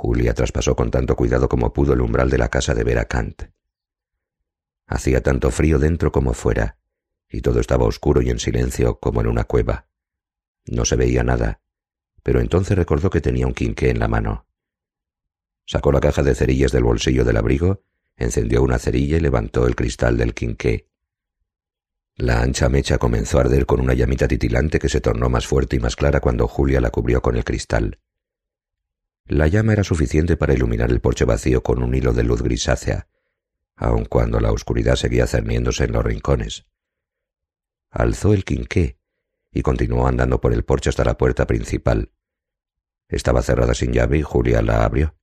Julia 0.00 0.32
traspasó 0.32 0.76
con 0.76 0.92
tanto 0.92 1.16
cuidado 1.16 1.48
como 1.48 1.72
pudo 1.72 1.92
el 1.92 2.00
umbral 2.00 2.30
de 2.30 2.38
la 2.38 2.48
casa 2.48 2.72
de 2.72 2.84
Vera 2.84 3.06
Kant. 3.06 3.50
Hacía 4.86 5.24
tanto 5.24 5.50
frío 5.50 5.80
dentro 5.80 6.12
como 6.12 6.34
fuera, 6.34 6.78
y 7.28 7.40
todo 7.40 7.58
estaba 7.58 7.84
oscuro 7.84 8.22
y 8.22 8.30
en 8.30 8.38
silencio 8.38 9.00
como 9.00 9.22
en 9.22 9.26
una 9.26 9.42
cueva. 9.42 9.88
No 10.66 10.84
se 10.84 10.94
veía 10.94 11.24
nada, 11.24 11.62
pero 12.22 12.40
entonces 12.40 12.78
recordó 12.78 13.10
que 13.10 13.20
tenía 13.20 13.48
un 13.48 13.54
quinqué 13.54 13.90
en 13.90 13.98
la 13.98 14.06
mano. 14.06 14.46
Sacó 15.66 15.90
la 15.90 15.98
caja 15.98 16.22
de 16.22 16.36
cerillas 16.36 16.70
del 16.70 16.84
bolsillo 16.84 17.24
del 17.24 17.36
abrigo, 17.36 17.82
encendió 18.14 18.62
una 18.62 18.78
cerilla 18.78 19.16
y 19.16 19.20
levantó 19.20 19.66
el 19.66 19.74
cristal 19.74 20.16
del 20.16 20.32
quinqué. 20.32 20.88
La 22.14 22.40
ancha 22.40 22.68
mecha 22.68 22.98
comenzó 22.98 23.38
a 23.38 23.40
arder 23.40 23.66
con 23.66 23.80
una 23.80 23.94
llamita 23.94 24.28
titilante 24.28 24.78
que 24.78 24.88
se 24.88 25.00
tornó 25.00 25.28
más 25.28 25.48
fuerte 25.48 25.74
y 25.74 25.80
más 25.80 25.96
clara 25.96 26.20
cuando 26.20 26.46
Julia 26.46 26.80
la 26.80 26.90
cubrió 26.90 27.20
con 27.20 27.36
el 27.36 27.42
cristal. 27.42 27.98
La 29.28 29.46
llama 29.46 29.74
era 29.74 29.84
suficiente 29.84 30.38
para 30.38 30.54
iluminar 30.54 30.90
el 30.90 31.02
porche 31.02 31.26
vacío 31.26 31.62
con 31.62 31.82
un 31.82 31.94
hilo 31.94 32.14
de 32.14 32.24
luz 32.24 32.40
grisácea, 32.40 33.08
aun 33.76 34.06
cuando 34.06 34.40
la 34.40 34.50
oscuridad 34.50 34.96
seguía 34.96 35.26
cerniéndose 35.26 35.84
en 35.84 35.92
los 35.92 36.02
rincones. 36.02 36.66
Alzó 37.90 38.32
el 38.32 38.46
quinqué 38.46 38.98
y 39.52 39.60
continuó 39.60 40.08
andando 40.08 40.40
por 40.40 40.54
el 40.54 40.64
porche 40.64 40.88
hasta 40.88 41.04
la 41.04 41.18
puerta 41.18 41.46
principal. 41.46 42.10
Estaba 43.06 43.42
cerrada 43.42 43.74
sin 43.74 43.92
llave 43.92 44.16
y 44.16 44.22
Julia 44.22 44.62
la 44.62 44.82
abrió. 44.82 45.14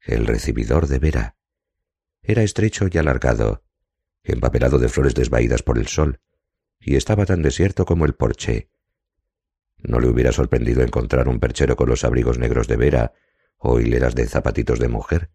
El 0.00 0.26
recibidor 0.26 0.88
de 0.88 0.98
Vera. 0.98 1.36
Era 2.22 2.42
estrecho 2.42 2.88
y 2.90 2.98
alargado, 2.98 3.62
empapelado 4.24 4.80
de 4.80 4.88
flores 4.88 5.14
desvaídas 5.14 5.62
por 5.62 5.78
el 5.78 5.86
sol, 5.86 6.20
y 6.80 6.96
estaba 6.96 7.24
tan 7.24 7.40
desierto 7.40 7.84
como 7.84 8.04
el 8.04 8.14
porche. 8.14 8.68
No 9.86 10.00
le 10.00 10.08
hubiera 10.08 10.32
sorprendido 10.32 10.82
encontrar 10.82 11.28
un 11.28 11.38
perchero 11.38 11.76
con 11.76 11.88
los 11.88 12.02
abrigos 12.02 12.38
negros 12.38 12.66
de 12.66 12.76
Vera 12.76 13.12
o 13.56 13.78
hileras 13.78 14.16
de 14.16 14.26
zapatitos 14.26 14.80
de 14.80 14.88
mujer, 14.88 15.30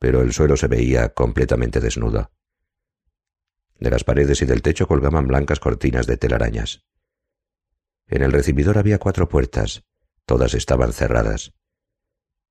pero 0.00 0.20
el 0.20 0.32
suelo 0.32 0.56
se 0.56 0.66
veía 0.66 1.10
completamente 1.10 1.78
desnudo. 1.78 2.32
De 3.78 3.90
las 3.90 4.02
paredes 4.02 4.42
y 4.42 4.46
del 4.46 4.62
techo 4.62 4.88
colgaban 4.88 5.28
blancas 5.28 5.60
cortinas 5.60 6.08
de 6.08 6.16
telarañas. 6.16 6.84
En 8.08 8.22
el 8.22 8.32
recibidor 8.32 8.78
había 8.78 8.98
cuatro 8.98 9.28
puertas, 9.28 9.84
todas 10.26 10.54
estaban 10.54 10.92
cerradas. 10.92 11.54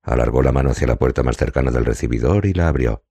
Alargó 0.03 0.41
la 0.41 0.53
mano 0.53 0.69
hacia 0.69 0.87
la 0.87 0.95
puerta 0.95 1.23
más 1.23 1.35
cercana 1.35 1.71
del 1.71 1.83
recibidor 1.83 2.45
y 2.45 2.53
la 2.53 2.69
abrió. 2.69 3.03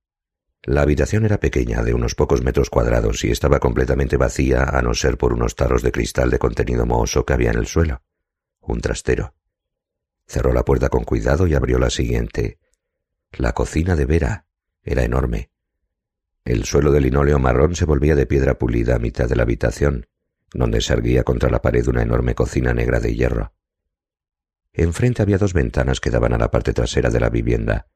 La 0.63 0.83
habitación 0.83 1.25
era 1.25 1.39
pequeña, 1.39 1.83
de 1.83 1.95
unos 1.95 2.15
pocos 2.15 2.43
metros 2.43 2.71
cuadrados, 2.71 3.25
y 3.25 3.31
estaba 3.31 3.61
completamente 3.61 4.17
vacía 4.17 4.65
a 4.65 4.83
no 4.83 4.95
ser 4.95 5.17
por 5.17 5.33
unos 5.33 5.55
tarros 5.55 5.83
de 5.83 5.93
cristal 5.93 6.31
de 6.31 6.39
contenido 6.39 6.87
mohoso 6.87 7.25
que 7.25 7.33
había 7.33 7.51
en 7.51 7.59
el 7.59 7.67
suelo. 7.67 8.03
Un 8.61 8.81
trastero. 8.81 9.35
Cerró 10.27 10.53
la 10.53 10.65
puerta 10.65 10.89
con 10.89 11.05
cuidado 11.05 11.47
y 11.47 11.55
abrió 11.55 11.79
la 11.79 11.91
siguiente. 11.91 12.59
La 13.33 13.53
cocina 13.53 13.95
de 13.95 14.07
Vera 14.07 14.47
era 14.83 15.05
enorme. 15.05 15.51
El 16.45 16.65
suelo 16.65 16.91
de 16.91 17.01
linóleo 17.01 17.39
marrón 17.39 17.77
se 17.77 17.85
volvía 17.85 18.15
de 18.15 18.27
piedra 18.27 18.59
pulida 18.59 18.97
a 18.97 18.99
mitad 18.99 19.29
de 19.29 19.37
la 19.37 19.45
habitación, 19.45 20.07
donde 20.53 20.81
se 20.81 20.93
erguía 20.93 21.23
contra 21.23 21.51
la 21.51 21.63
pared 21.63 21.87
una 21.87 22.03
enorme 22.03 22.35
cocina 22.35 22.73
negra 22.73 23.01
de 23.01 23.15
hierro. 23.15 23.53
Enfrente 24.73 25.23
había 25.23 25.39
dos 25.39 25.55
ventanas 25.55 26.01
que 26.01 26.11
daban 26.11 26.33
a 26.33 26.39
la 26.39 26.51
parte 26.51 26.73
trasera 26.73 27.11
de 27.11 27.21
la 27.21 27.31
vivienda, 27.31 27.89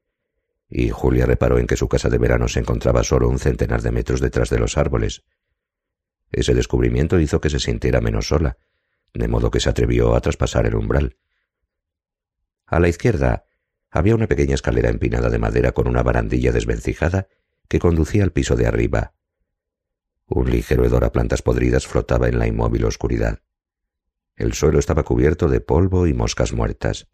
y 0.71 0.89
Julia 0.89 1.25
reparó 1.25 1.59
en 1.59 1.67
que 1.67 1.75
su 1.75 1.89
casa 1.89 2.07
de 2.07 2.17
verano 2.17 2.47
se 2.47 2.61
encontraba 2.61 3.03
solo 3.03 3.27
un 3.27 3.39
centenar 3.39 3.81
de 3.81 3.91
metros 3.91 4.21
detrás 4.21 4.49
de 4.49 4.57
los 4.57 4.77
árboles. 4.77 5.23
Ese 6.31 6.55
descubrimiento 6.55 7.19
hizo 7.19 7.41
que 7.41 7.49
se 7.49 7.59
sintiera 7.59 7.99
menos 7.99 8.29
sola, 8.29 8.57
de 9.13 9.27
modo 9.27 9.51
que 9.51 9.59
se 9.59 9.69
atrevió 9.69 10.15
a 10.15 10.21
traspasar 10.21 10.65
el 10.65 10.75
umbral. 10.75 11.17
A 12.65 12.79
la 12.79 12.87
izquierda 12.87 13.43
había 13.89 14.15
una 14.15 14.27
pequeña 14.27 14.55
escalera 14.55 14.89
empinada 14.89 15.29
de 15.29 15.39
madera 15.39 15.73
con 15.73 15.89
una 15.89 16.03
barandilla 16.03 16.53
desvencijada 16.53 17.27
que 17.67 17.79
conducía 17.79 18.23
al 18.23 18.31
piso 18.31 18.55
de 18.55 18.65
arriba. 18.65 19.13
Un 20.25 20.49
ligero 20.49 20.85
hedor 20.85 21.03
a 21.03 21.11
plantas 21.11 21.41
podridas 21.41 21.85
flotaba 21.85 22.29
en 22.29 22.39
la 22.39 22.47
inmóvil 22.47 22.85
oscuridad. 22.85 23.39
El 24.37 24.53
suelo 24.53 24.79
estaba 24.79 25.03
cubierto 25.03 25.49
de 25.49 25.59
polvo 25.59 26.07
y 26.07 26.13
moscas 26.13 26.53
muertas. 26.53 27.09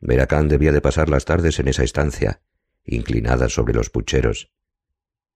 Veracán 0.00 0.48
debía 0.48 0.72
de 0.72 0.80
pasar 0.80 1.08
las 1.08 1.24
tardes 1.24 1.58
en 1.58 1.68
esa 1.68 1.82
estancia, 1.82 2.40
inclinada 2.84 3.48
sobre 3.48 3.74
los 3.74 3.90
pucheros. 3.90 4.52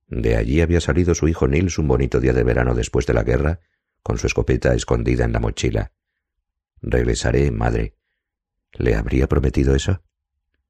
De 0.07 0.37
allí 0.37 0.61
había 0.61 0.81
salido 0.81 1.15
su 1.15 1.29
hijo 1.29 1.49
Nils 1.49 1.79
un 1.79 1.89
bonito 1.89 2.21
día 2.21 2.33
de 2.33 2.45
verano 2.45 2.75
después 2.75 3.07
de 3.07 3.15
la 3.15 3.23
guerra, 3.23 3.61
con 4.03 4.19
su 4.19 4.27
escopeta 4.27 4.75
escondida 4.75 5.25
en 5.25 5.33
la 5.33 5.41
mochila. 5.41 5.93
Regresaré, 6.81 7.51
madre. 7.51 7.97
¿Le 8.73 8.95
habría 8.95 9.29
prometido 9.29 9.75
eso? 9.75 10.03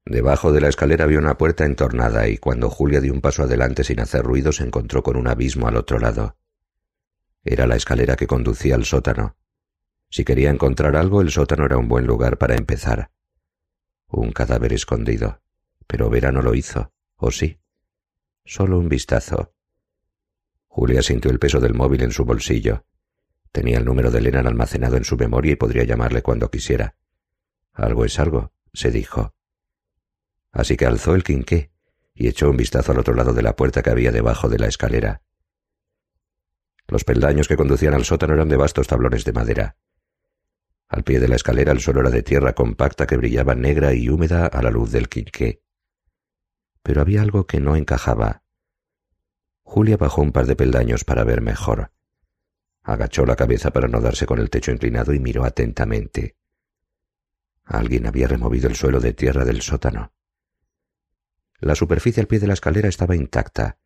Debajo 0.05 0.51
de 0.51 0.61
la 0.61 0.67
escalera 0.67 1.05
había 1.05 1.19
una 1.19 1.37
puerta 1.37 1.65
entornada 1.65 2.27
y 2.27 2.37
cuando 2.37 2.69
Julia 2.69 2.99
dio 2.99 3.13
un 3.13 3.21
paso 3.21 3.43
adelante 3.43 3.83
sin 3.83 3.99
hacer 3.99 4.23
ruido 4.23 4.51
se 4.51 4.63
encontró 4.63 5.01
con 5.01 5.15
un 5.15 5.27
abismo 5.27 5.67
al 5.67 5.77
otro 5.77 5.97
lado. 5.99 6.37
Era 7.45 7.67
la 7.67 7.75
escalera 7.75 8.15
que 8.15 8.27
conducía 8.27 8.75
al 8.75 8.85
sótano. 8.85 9.37
Si 10.09 10.23
quería 10.23 10.49
encontrar 10.49 10.95
algo, 10.95 11.21
el 11.21 11.31
sótano 11.31 11.65
era 11.65 11.77
un 11.77 11.87
buen 11.87 12.05
lugar 12.05 12.37
para 12.37 12.55
empezar. 12.55 13.11
Un 14.15 14.31
cadáver 14.31 14.73
escondido. 14.73 15.41
Pero 15.87 16.07
Vera 16.07 16.31
no 16.31 16.43
lo 16.43 16.53
hizo, 16.53 16.93
¿o 17.15 17.31
sí? 17.31 17.59
Solo 18.45 18.77
un 18.77 18.87
vistazo. 18.87 19.55
Julia 20.67 21.01
sintió 21.01 21.31
el 21.31 21.39
peso 21.39 21.59
del 21.59 21.73
móvil 21.73 22.03
en 22.03 22.11
su 22.11 22.23
bolsillo. 22.23 22.85
Tenía 23.51 23.79
el 23.79 23.85
número 23.85 24.11
de 24.11 24.21
Lennon 24.21 24.45
almacenado 24.45 24.97
en 24.97 25.03
su 25.03 25.17
memoria 25.17 25.53
y 25.53 25.55
podría 25.55 25.83
llamarle 25.83 26.21
cuando 26.21 26.51
quisiera. 26.51 26.95
Algo 27.73 28.05
es 28.05 28.19
algo, 28.19 28.53
se 28.71 28.91
dijo. 28.91 29.33
Así 30.51 30.77
que 30.77 30.85
alzó 30.85 31.15
el 31.15 31.23
quinqué 31.23 31.71
y 32.13 32.27
echó 32.27 32.51
un 32.51 32.57
vistazo 32.57 32.91
al 32.91 32.99
otro 32.99 33.15
lado 33.15 33.33
de 33.33 33.41
la 33.41 33.55
puerta 33.55 33.81
que 33.81 33.89
había 33.89 34.11
debajo 34.11 34.47
de 34.47 34.59
la 34.59 34.67
escalera. 34.67 35.23
Los 36.87 37.03
peldaños 37.03 37.47
que 37.47 37.57
conducían 37.57 37.95
al 37.95 38.05
sótano 38.05 38.35
eran 38.35 38.49
de 38.49 38.57
vastos 38.57 38.87
tablones 38.87 39.25
de 39.25 39.33
madera. 39.33 39.75
Al 40.93 41.03
pie 41.03 41.19
de 41.19 41.27
la 41.27 41.37
escalera 41.37 41.71
el 41.71 41.79
suelo 41.79 42.01
era 42.01 42.11
de 42.11 42.21
tierra 42.21 42.53
compacta 42.53 43.07
que 43.07 43.17
brillaba 43.17 43.55
negra 43.55 43.95
y 43.95 44.09
húmeda 44.09 44.45
a 44.45 44.61
la 44.61 44.69
luz 44.69 44.91
del 44.91 45.09
quinqué. 45.09 45.63
Pero 46.83 47.01
había 47.01 47.23
algo 47.23 47.47
que 47.47 47.59
no 47.59 47.75
encajaba. 47.75 48.43
Julia 49.63 49.97
bajó 49.97 50.21
un 50.21 50.31
par 50.31 50.45
de 50.45 50.55
peldaños 50.55 51.03
para 51.03 51.23
ver 51.23 51.41
mejor. 51.41 51.91
Agachó 52.83 53.25
la 53.25 53.35
cabeza 53.35 53.71
para 53.71 53.87
no 53.87 54.01
darse 54.01 54.27
con 54.27 54.37
el 54.37 54.51
techo 54.51 54.69
inclinado 54.69 55.15
y 55.15 55.19
miró 55.19 55.45
atentamente. 55.45 56.37
Alguien 57.63 58.05
había 58.05 58.27
removido 58.27 58.69
el 58.69 58.75
suelo 58.75 58.99
de 58.99 59.13
tierra 59.13 59.45
del 59.45 59.63
sótano. 59.63 60.13
La 61.59 61.73
superficie 61.73 62.21
al 62.21 62.27
pie 62.27 62.37
de 62.37 62.45
la 62.45 62.53
escalera 62.53 62.87
estaba 62.87 63.15
intacta, 63.15 63.79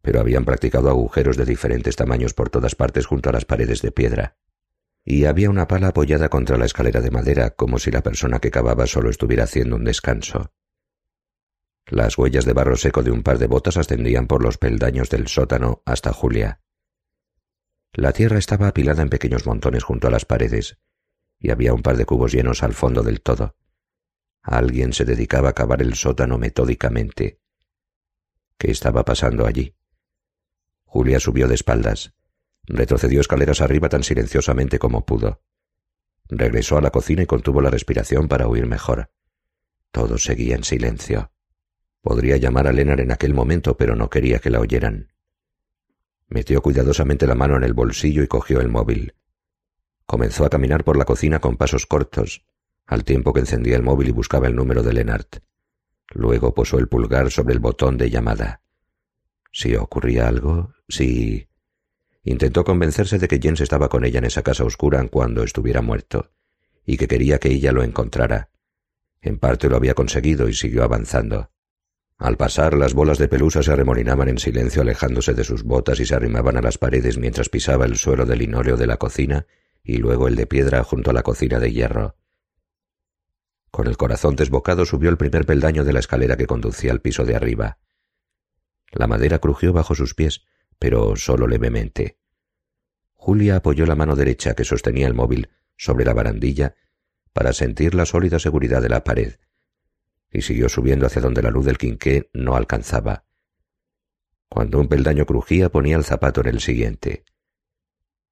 pero 0.00 0.18
habían 0.18 0.44
practicado 0.44 0.90
agujeros 0.90 1.36
de 1.36 1.44
diferentes 1.44 1.94
tamaños 1.94 2.34
por 2.34 2.50
todas 2.50 2.74
partes 2.74 3.06
junto 3.06 3.28
a 3.28 3.32
las 3.32 3.44
paredes 3.44 3.80
de 3.80 3.92
piedra 3.92 4.38
y 5.04 5.24
había 5.24 5.50
una 5.50 5.66
pala 5.66 5.88
apoyada 5.88 6.28
contra 6.28 6.56
la 6.56 6.66
escalera 6.66 7.00
de 7.00 7.10
madera 7.10 7.50
como 7.50 7.78
si 7.78 7.90
la 7.90 8.02
persona 8.02 8.38
que 8.38 8.50
cavaba 8.50 8.86
solo 8.86 9.10
estuviera 9.10 9.44
haciendo 9.44 9.76
un 9.76 9.84
descanso. 9.84 10.52
Las 11.86 12.16
huellas 12.16 12.44
de 12.44 12.52
barro 12.52 12.76
seco 12.76 13.02
de 13.02 13.10
un 13.10 13.22
par 13.22 13.38
de 13.38 13.48
botas 13.48 13.76
ascendían 13.76 14.26
por 14.26 14.42
los 14.42 14.58
peldaños 14.58 15.10
del 15.10 15.26
sótano 15.26 15.82
hasta 15.84 16.12
Julia. 16.12 16.60
La 17.92 18.12
tierra 18.12 18.38
estaba 18.38 18.68
apilada 18.68 19.02
en 19.02 19.10
pequeños 19.10 19.46
montones 19.46 19.82
junto 19.82 20.08
a 20.08 20.10
las 20.10 20.24
paredes, 20.24 20.78
y 21.38 21.50
había 21.50 21.74
un 21.74 21.82
par 21.82 21.96
de 21.96 22.06
cubos 22.06 22.32
llenos 22.32 22.62
al 22.62 22.72
fondo 22.72 23.02
del 23.02 23.20
todo. 23.20 23.56
Alguien 24.42 24.92
se 24.92 25.04
dedicaba 25.04 25.50
a 25.50 25.52
cavar 25.52 25.82
el 25.82 25.94
sótano 25.94 26.38
metódicamente. 26.38 27.40
¿Qué 28.56 28.70
estaba 28.70 29.04
pasando 29.04 29.46
allí? 29.46 29.76
Julia 30.84 31.20
subió 31.20 31.48
de 31.48 31.54
espaldas. 31.54 32.14
Retrocedió 32.64 33.20
escaleras 33.20 33.60
arriba 33.60 33.88
tan 33.88 34.02
silenciosamente 34.02 34.78
como 34.78 35.04
pudo. 35.04 35.40
Regresó 36.28 36.78
a 36.78 36.80
la 36.80 36.90
cocina 36.90 37.22
y 37.22 37.26
contuvo 37.26 37.60
la 37.60 37.70
respiración 37.70 38.28
para 38.28 38.46
oír 38.46 38.66
mejor. 38.66 39.10
Todo 39.90 40.16
seguía 40.18 40.56
en 40.56 40.64
silencio. 40.64 41.32
Podría 42.00 42.36
llamar 42.36 42.66
a 42.66 42.72
Lenar 42.72 43.00
en 43.00 43.12
aquel 43.12 43.34
momento, 43.34 43.76
pero 43.76 43.94
no 43.94 44.08
quería 44.08 44.38
que 44.38 44.50
la 44.50 44.60
oyeran. 44.60 45.12
Metió 46.28 46.62
cuidadosamente 46.62 47.26
la 47.26 47.34
mano 47.34 47.56
en 47.56 47.64
el 47.64 47.74
bolsillo 47.74 48.22
y 48.22 48.28
cogió 48.28 48.60
el 48.60 48.68
móvil. 48.68 49.14
Comenzó 50.06 50.44
a 50.44 50.50
caminar 50.50 50.84
por 50.84 50.96
la 50.96 51.04
cocina 51.04 51.40
con 51.40 51.56
pasos 51.56 51.86
cortos, 51.86 52.44
al 52.86 53.04
tiempo 53.04 53.32
que 53.32 53.40
encendía 53.40 53.76
el 53.76 53.82
móvil 53.82 54.08
y 54.08 54.12
buscaba 54.12 54.46
el 54.46 54.56
número 54.56 54.82
de 54.82 54.92
Lennart. 54.94 55.42
Luego 56.14 56.54
posó 56.54 56.78
el 56.78 56.88
pulgar 56.88 57.30
sobre 57.30 57.54
el 57.54 57.60
botón 57.60 57.98
de 57.98 58.10
llamada. 58.10 58.62
Si 59.52 59.74
ocurría 59.76 60.28
algo, 60.28 60.74
si... 60.88 61.48
Intentó 62.24 62.64
convencerse 62.64 63.18
de 63.18 63.26
que 63.28 63.40
Jens 63.40 63.60
estaba 63.60 63.88
con 63.88 64.04
ella 64.04 64.18
en 64.18 64.26
esa 64.26 64.42
casa 64.42 64.64
oscura 64.64 65.06
cuando 65.08 65.42
estuviera 65.42 65.82
muerto, 65.82 66.30
y 66.86 66.96
que 66.96 67.08
quería 67.08 67.38
que 67.38 67.48
ella 67.48 67.72
lo 67.72 67.82
encontrara. 67.82 68.50
En 69.20 69.38
parte 69.38 69.68
lo 69.68 69.76
había 69.76 69.94
conseguido 69.94 70.48
y 70.48 70.54
siguió 70.54 70.84
avanzando. 70.84 71.50
Al 72.18 72.36
pasar, 72.36 72.74
las 72.74 72.94
bolas 72.94 73.18
de 73.18 73.26
pelusa 73.26 73.64
se 73.64 73.72
arremolinaban 73.72 74.28
en 74.28 74.38
silencio 74.38 74.82
alejándose 74.82 75.34
de 75.34 75.42
sus 75.42 75.64
botas 75.64 75.98
y 75.98 76.06
se 76.06 76.14
arrimaban 76.14 76.56
a 76.56 76.62
las 76.62 76.78
paredes 76.78 77.18
mientras 77.18 77.48
pisaba 77.48 77.84
el 77.84 77.96
suelo 77.96 78.26
de 78.26 78.36
linóleo 78.36 78.76
de 78.76 78.86
la 78.86 78.96
cocina 78.96 79.46
y 79.82 79.96
luego 79.96 80.28
el 80.28 80.36
de 80.36 80.46
piedra 80.46 80.84
junto 80.84 81.10
a 81.10 81.14
la 81.14 81.24
cocina 81.24 81.58
de 81.58 81.72
hierro. 81.72 82.16
Con 83.72 83.88
el 83.88 83.96
corazón 83.96 84.36
desbocado 84.36 84.84
subió 84.84 85.10
el 85.10 85.16
primer 85.16 85.46
peldaño 85.46 85.82
de 85.82 85.92
la 85.92 86.00
escalera 86.00 86.36
que 86.36 86.46
conducía 86.46 86.92
al 86.92 87.00
piso 87.00 87.24
de 87.24 87.34
arriba. 87.34 87.78
La 88.92 89.06
madera 89.06 89.38
crujió 89.38 89.72
bajo 89.72 89.94
sus 89.94 90.14
pies, 90.14 90.44
pero 90.82 91.14
solo 91.14 91.46
levemente. 91.46 92.18
Julia 93.12 93.54
apoyó 93.54 93.86
la 93.86 93.94
mano 93.94 94.16
derecha 94.16 94.54
que 94.54 94.64
sostenía 94.64 95.06
el 95.06 95.14
móvil 95.14 95.48
sobre 95.76 96.04
la 96.04 96.12
barandilla 96.12 96.74
para 97.32 97.52
sentir 97.52 97.94
la 97.94 98.04
sólida 98.04 98.40
seguridad 98.40 98.82
de 98.82 98.88
la 98.88 99.04
pared, 99.04 99.36
y 100.28 100.42
siguió 100.42 100.68
subiendo 100.68 101.06
hacia 101.06 101.22
donde 101.22 101.40
la 101.40 101.50
luz 101.50 101.66
del 101.66 101.78
quinqué 101.78 102.30
no 102.32 102.56
alcanzaba. 102.56 103.26
Cuando 104.48 104.80
un 104.80 104.88
peldaño 104.88 105.24
crujía 105.24 105.70
ponía 105.70 105.94
el 105.94 106.02
zapato 106.02 106.40
en 106.40 106.48
el 106.48 106.58
siguiente. 106.58 107.26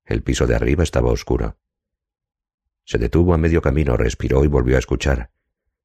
El 0.05 0.25
piso 0.25 0.49
de 0.49 0.57
arriba 0.57 0.83
estaba 0.83 1.13
oscuro. 1.13 1.57
Se 2.85 2.99
detuvo 2.99 3.33
a 3.33 3.39
medio 3.39 3.63
camino, 3.63 3.97
respiró 3.97 4.43
y 4.43 4.49
volvió 4.49 4.75
a 4.75 4.81
escuchar. 4.81 5.31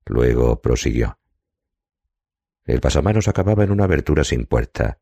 Luego 0.03 0.63
prosiguió. 0.63 1.19
El 2.63 2.81
pasamanos 2.81 3.27
acababa 3.27 3.63
en 3.63 3.69
una 3.69 3.83
abertura 3.83 4.23
sin 4.23 4.47
puerta, 4.47 4.99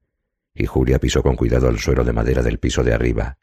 y 0.53 0.65
Julia 0.65 0.99
pisó 0.99 1.23
con 1.23 1.35
cuidado 1.35 1.69
el 1.69 1.79
suelo 1.79 2.03
de 2.03 2.13
madera 2.13 2.43
del 2.43 2.59
piso 2.59 2.83
de 2.83 2.93
arriba. 2.93 3.37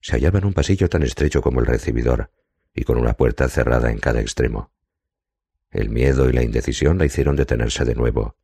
Se 0.00 0.12
hallaba 0.12 0.38
en 0.38 0.46
un 0.46 0.52
pasillo 0.52 0.88
tan 0.88 1.02
estrecho 1.02 1.42
como 1.42 1.60
el 1.60 1.66
recibidor, 1.66 2.30
y 2.74 2.84
con 2.84 2.98
una 2.98 3.14
puerta 3.14 3.48
cerrada 3.48 3.90
en 3.90 3.98
cada 3.98 4.20
extremo. 4.20 4.72
El 5.70 5.90
miedo 5.90 6.28
y 6.28 6.32
la 6.32 6.42
indecisión 6.42 6.98
la 6.98 7.06
hicieron 7.06 7.36
detenerse 7.36 7.84
de 7.84 7.94
nuevo. 7.94 8.36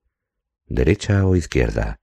¿Derecha 0.67 1.27
o 1.27 1.37
izquierda? 1.37 2.01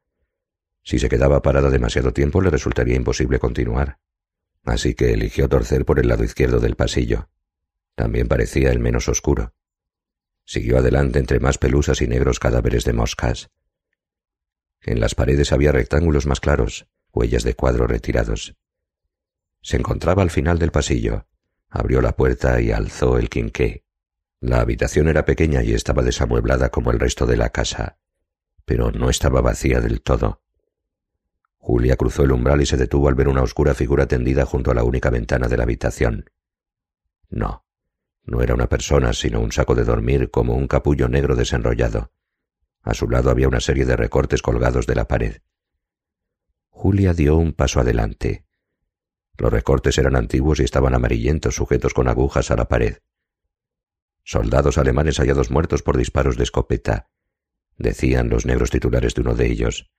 Si 0.83 0.99
se 0.99 1.09
quedaba 1.09 1.41
parada 1.41 1.69
demasiado 1.69 2.13
tiempo 2.13 2.41
le 2.41 2.49
resultaría 2.51 2.95
imposible 2.95 3.39
continuar. 3.39 3.97
Así 4.63 4.93
que 4.93 5.13
eligió 5.13 5.49
torcer 5.49 5.85
por 5.85 5.99
el 5.99 6.07
lado 6.07 6.23
izquierdo 6.23 6.59
del 6.59 6.75
pasillo. 6.75 7.29
También 7.95 8.27
parecía 8.27 8.71
el 8.71 8.79
menos 8.79 9.07
oscuro. 9.07 9.53
Siguió 10.43 10.77
adelante 10.77 11.17
entre 11.17 11.39
más 11.39 11.57
pelusas 11.57 12.01
y 12.01 12.07
negros 12.07 12.39
cadáveres 12.39 12.83
de 12.83 12.93
moscas. 12.93 13.49
En 14.81 14.99
las 14.99 15.15
paredes 15.15 15.51
había 15.51 15.71
rectángulos 15.71 16.25
más 16.25 16.39
claros, 16.39 16.87
huellas 17.11 17.43
de 17.43 17.55
cuadros 17.55 17.89
retirados. 17.89 18.55
Se 19.61 19.77
encontraba 19.77 20.21
al 20.21 20.29
final 20.29 20.59
del 20.59 20.71
pasillo. 20.71 21.27
Abrió 21.69 22.01
la 22.01 22.15
puerta 22.15 22.61
y 22.61 22.71
alzó 22.71 23.17
el 23.17 23.29
quinqué. 23.29 23.83
La 24.39 24.61
habitación 24.61 25.07
era 25.07 25.25
pequeña 25.25 25.63
y 25.63 25.73
estaba 25.73 26.03
desamueblada 26.03 26.69
como 26.69 26.91
el 26.91 26.99
resto 26.99 27.25
de 27.25 27.35
la 27.35 27.49
casa, 27.49 27.97
pero 28.65 28.91
no 28.91 29.09
estaba 29.09 29.41
vacía 29.41 29.81
del 29.81 30.01
todo. 30.01 30.43
Julia 31.57 31.95
cruzó 31.95 32.23
el 32.23 32.31
umbral 32.31 32.61
y 32.61 32.67
se 32.67 32.77
detuvo 32.77 33.09
al 33.09 33.15
ver 33.15 33.27
una 33.27 33.41
oscura 33.41 33.73
figura 33.73 34.05
tendida 34.05 34.45
junto 34.45 34.69
a 34.69 34.75
la 34.75 34.83
única 34.83 35.09
ventana 35.09 35.47
de 35.47 35.57
la 35.57 35.63
habitación. 35.63 36.29
No, 37.29 37.65
no 38.23 38.41
era 38.43 38.53
una 38.53 38.69
persona, 38.69 39.13
sino 39.13 39.39
un 39.39 39.51
saco 39.51 39.73
de 39.73 39.83
dormir 39.83 40.29
como 40.29 40.53
un 40.53 40.67
capullo 40.67 41.09
negro 41.09 41.35
desenrollado. 41.35 42.11
A 42.85 42.93
su 42.93 43.09
lado 43.09 43.31
había 43.31 43.47
una 43.47 43.61
serie 43.61 43.83
de 43.83 43.95
recortes 43.95 44.43
colgados 44.43 44.85
de 44.85 44.93
la 44.93 45.07
pared. 45.07 45.41
Julia 46.69 47.13
dio 47.13 47.35
un 47.35 47.51
paso 47.51 47.79
adelante. 47.79 48.45
Los 49.37 49.51
recortes 49.51 49.97
eran 49.97 50.15
antiguos 50.15 50.59
y 50.59 50.63
estaban 50.63 50.93
amarillentos, 50.93 51.55
sujetos 51.55 51.95
con 51.95 52.07
agujas 52.07 52.51
a 52.51 52.55
la 52.55 52.67
pared. 52.67 52.99
Soldados 54.23 54.77
alemanes 54.77 55.17
hallados 55.17 55.49
muertos 55.49 55.81
por 55.81 55.97
disparos 55.97 56.37
de 56.37 56.43
escopeta, 56.43 57.09
decían 57.75 58.29
los 58.29 58.45
negros 58.45 58.69
titulares 58.69 59.15
de 59.15 59.21
uno 59.21 59.33
de 59.33 59.47
ellos. 59.47 59.91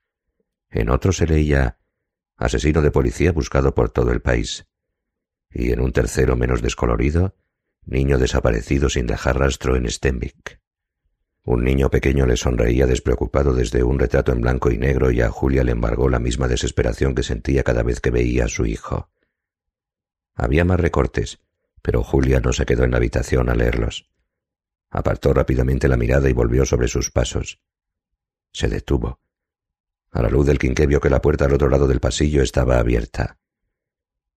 En 0.70 0.88
otro 0.88 1.10
se 1.10 1.26
leía 1.26 1.80
asesino 2.36 2.82
de 2.82 2.92
policía 2.92 3.32
buscado 3.32 3.74
por 3.74 3.90
todo 3.90 4.12
el 4.12 4.22
país. 4.22 4.68
Y 5.50 5.72
en 5.72 5.80
un 5.80 5.90
tercero 5.90 6.36
menos 6.36 6.62
descolorido, 6.62 7.34
niño 7.84 8.16
desaparecido 8.18 8.90
sin 8.90 9.08
dejar 9.08 9.40
rastro 9.40 9.74
en 9.74 9.90
Stenvik. 9.90 10.60
Un 11.46 11.62
niño 11.62 11.90
pequeño 11.90 12.26
le 12.26 12.36
sonreía 12.36 12.88
despreocupado 12.88 13.54
desde 13.54 13.84
un 13.84 14.00
retrato 14.00 14.32
en 14.32 14.40
blanco 14.40 14.72
y 14.72 14.78
negro 14.78 15.12
y 15.12 15.20
a 15.20 15.30
Julia 15.30 15.62
le 15.62 15.70
embargó 15.70 16.08
la 16.08 16.18
misma 16.18 16.48
desesperación 16.48 17.14
que 17.14 17.22
sentía 17.22 17.62
cada 17.62 17.84
vez 17.84 18.00
que 18.00 18.10
veía 18.10 18.46
a 18.46 18.48
su 18.48 18.66
hijo. 18.66 19.10
Había 20.34 20.64
más 20.64 20.80
recortes, 20.80 21.38
pero 21.82 22.02
Julia 22.02 22.40
no 22.40 22.52
se 22.52 22.66
quedó 22.66 22.82
en 22.82 22.90
la 22.90 22.96
habitación 22.96 23.48
a 23.48 23.54
leerlos. 23.54 24.10
Apartó 24.90 25.32
rápidamente 25.34 25.86
la 25.86 25.96
mirada 25.96 26.28
y 26.28 26.32
volvió 26.32 26.64
sobre 26.64 26.88
sus 26.88 27.12
pasos. 27.12 27.60
Se 28.52 28.66
detuvo. 28.66 29.20
A 30.10 30.22
la 30.22 30.28
luz 30.28 30.46
del 30.46 30.58
quinqué 30.58 30.88
vio 30.88 31.00
que 31.00 31.10
la 31.10 31.22
puerta 31.22 31.44
al 31.44 31.54
otro 31.54 31.68
lado 31.68 31.86
del 31.86 32.00
pasillo 32.00 32.42
estaba 32.42 32.80
abierta. 32.80 33.38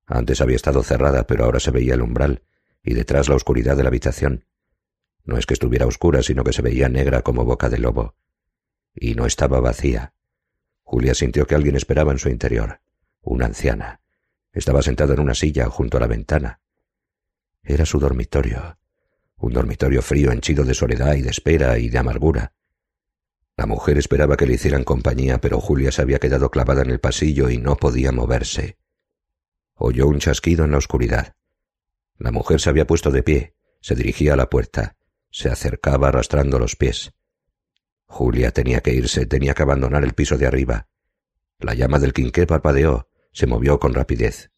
Antes 0.04 0.42
había 0.42 0.56
estado 0.56 0.82
cerrada, 0.82 1.26
pero 1.26 1.46
ahora 1.46 1.58
se 1.58 1.70
veía 1.70 1.94
el 1.94 2.02
umbral 2.02 2.42
y 2.82 2.92
detrás 2.92 3.30
la 3.30 3.36
oscuridad 3.36 3.78
de 3.78 3.82
la 3.82 3.88
habitación. 3.88 4.44
No 5.24 5.36
es 5.36 5.46
que 5.46 5.54
estuviera 5.54 5.86
oscura, 5.86 6.22
sino 6.22 6.44
que 6.44 6.52
se 6.52 6.62
veía 6.62 6.88
negra 6.88 7.22
como 7.22 7.44
boca 7.44 7.68
de 7.68 7.78
lobo. 7.78 8.14
Y 8.94 9.14
no 9.14 9.26
estaba 9.26 9.60
vacía. 9.60 10.14
Julia 10.82 11.14
sintió 11.14 11.46
que 11.46 11.54
alguien 11.54 11.76
esperaba 11.76 12.12
en 12.12 12.18
su 12.18 12.28
interior. 12.28 12.80
Una 13.20 13.46
anciana. 13.46 14.00
Estaba 14.52 14.82
sentada 14.82 15.14
en 15.14 15.20
una 15.20 15.34
silla 15.34 15.68
junto 15.68 15.98
a 15.98 16.00
la 16.00 16.06
ventana. 16.06 16.60
Era 17.62 17.84
su 17.84 17.98
dormitorio. 17.98 18.78
Un 19.36 19.52
dormitorio 19.52 20.02
frío 20.02 20.32
henchido 20.32 20.64
de 20.64 20.74
soledad 20.74 21.14
y 21.14 21.22
de 21.22 21.30
espera 21.30 21.78
y 21.78 21.90
de 21.90 21.98
amargura. 21.98 22.54
La 23.56 23.66
mujer 23.66 23.98
esperaba 23.98 24.36
que 24.36 24.46
le 24.46 24.54
hicieran 24.54 24.84
compañía, 24.84 25.40
pero 25.40 25.60
Julia 25.60 25.92
se 25.92 26.00
había 26.00 26.18
quedado 26.18 26.50
clavada 26.50 26.82
en 26.82 26.90
el 26.90 27.00
pasillo 27.00 27.50
y 27.50 27.58
no 27.58 27.76
podía 27.76 28.12
moverse. 28.12 28.78
Oyó 29.74 30.06
un 30.06 30.20
chasquido 30.20 30.64
en 30.64 30.70
la 30.70 30.78
oscuridad. 30.78 31.36
La 32.18 32.32
mujer 32.32 32.60
se 32.60 32.70
había 32.70 32.86
puesto 32.86 33.10
de 33.10 33.22
pie, 33.22 33.54
se 33.80 33.94
dirigía 33.94 34.34
a 34.34 34.36
la 34.36 34.48
puerta, 34.48 34.96
se 35.30 35.50
acercaba 35.50 36.08
arrastrando 36.08 36.58
los 36.58 36.76
pies. 36.76 37.12
Julia 38.06 38.50
tenía 38.50 38.80
que 38.80 38.92
irse, 38.92 39.26
tenía 39.26 39.54
que 39.54 39.62
abandonar 39.62 40.04
el 40.04 40.14
piso 40.14 40.38
de 40.38 40.46
arriba. 40.46 40.88
La 41.58 41.74
llama 41.74 41.98
del 41.98 42.12
quinqué 42.12 42.46
parpadeó, 42.46 43.08
se 43.32 43.46
movió 43.46 43.78
con 43.78 43.94
rapidez. 43.94 44.50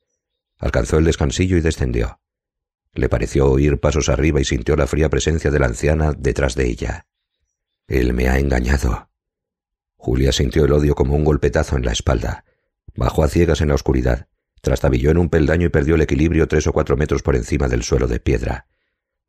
Alcanzó 0.59 0.99
el 0.99 1.05
descansillo 1.05 1.57
y 1.57 1.61
descendió. 1.61 2.21
Le 2.93 3.09
pareció 3.09 3.51
oír 3.51 3.81
pasos 3.81 4.09
arriba 4.09 4.41
y 4.41 4.45
sintió 4.45 4.77
la 4.77 4.87
fría 4.87 5.09
presencia 5.09 5.51
de 5.51 5.59
la 5.59 5.67
anciana 5.67 6.13
detrás 6.17 6.55
de 6.55 6.67
ella. 6.67 7.07
Él 7.87 8.13
me 8.13 8.29
ha 8.29 8.39
engañado. 8.39 9.11
Julia 9.97 10.33
sintió 10.33 10.65
el 10.65 10.73
odio 10.73 10.95
como 10.95 11.15
un 11.15 11.25
golpetazo 11.25 11.77
en 11.77 11.85
la 11.85 11.93
espalda. 11.93 12.45
Bajó 12.95 13.25
a 13.25 13.29
ciegas 13.29 13.61
en 13.61 13.69
la 13.69 13.75
oscuridad, 13.75 14.29
trastabilló 14.61 15.11
en 15.11 15.19
un 15.19 15.29
peldaño 15.29 15.67
y 15.67 15.71
perdió 15.71 15.95
el 15.95 16.03
equilibrio 16.03 16.49
tres 16.49 16.67
o 16.67 16.73
cuatro 16.73 16.97
metros 16.97 17.23
por 17.23 17.37
encima 17.37 17.69
del 17.69 17.83
suelo 17.83 18.07
de 18.07 18.21
piedra. 18.21 18.67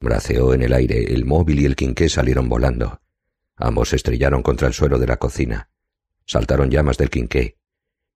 Braceó 0.02 0.56
en 0.56 0.64
el 0.64 0.74
aire, 0.74 1.14
el 1.14 1.26
móvil 1.26 1.60
y 1.60 1.66
el 1.66 1.76
quinqué 1.76 2.10
salieron 2.10 2.50
volando. 2.50 3.02
Ambos 3.56 3.90
se 3.90 3.98
estrellaron 3.98 4.42
contra 4.42 4.68
el 4.68 4.74
suelo 4.74 4.98
de 4.98 5.06
la 5.06 5.18
cocina. 5.18 5.70
Saltaron 6.26 6.72
llamas 6.72 6.98
del 6.98 7.12
quinqué, 7.12 7.58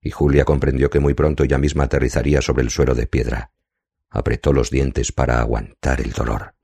y 0.01 0.09
Julia 0.09 0.45
comprendió 0.45 0.89
que 0.89 0.99
muy 0.99 1.13
pronto 1.13 1.43
ella 1.43 1.59
misma 1.59 1.83
aterrizaría 1.83 2.41
sobre 2.41 2.63
el 2.63 2.71
suelo 2.71 2.95
de 2.95 3.05
piedra. 3.05 3.51
Apretó 4.09 4.51
los 4.51 4.71
dientes 4.71 5.11
para 5.11 5.39
aguantar 5.39 6.01
el 6.01 6.11
dolor. 6.11 6.55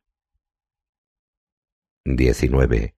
19. 2.03 2.95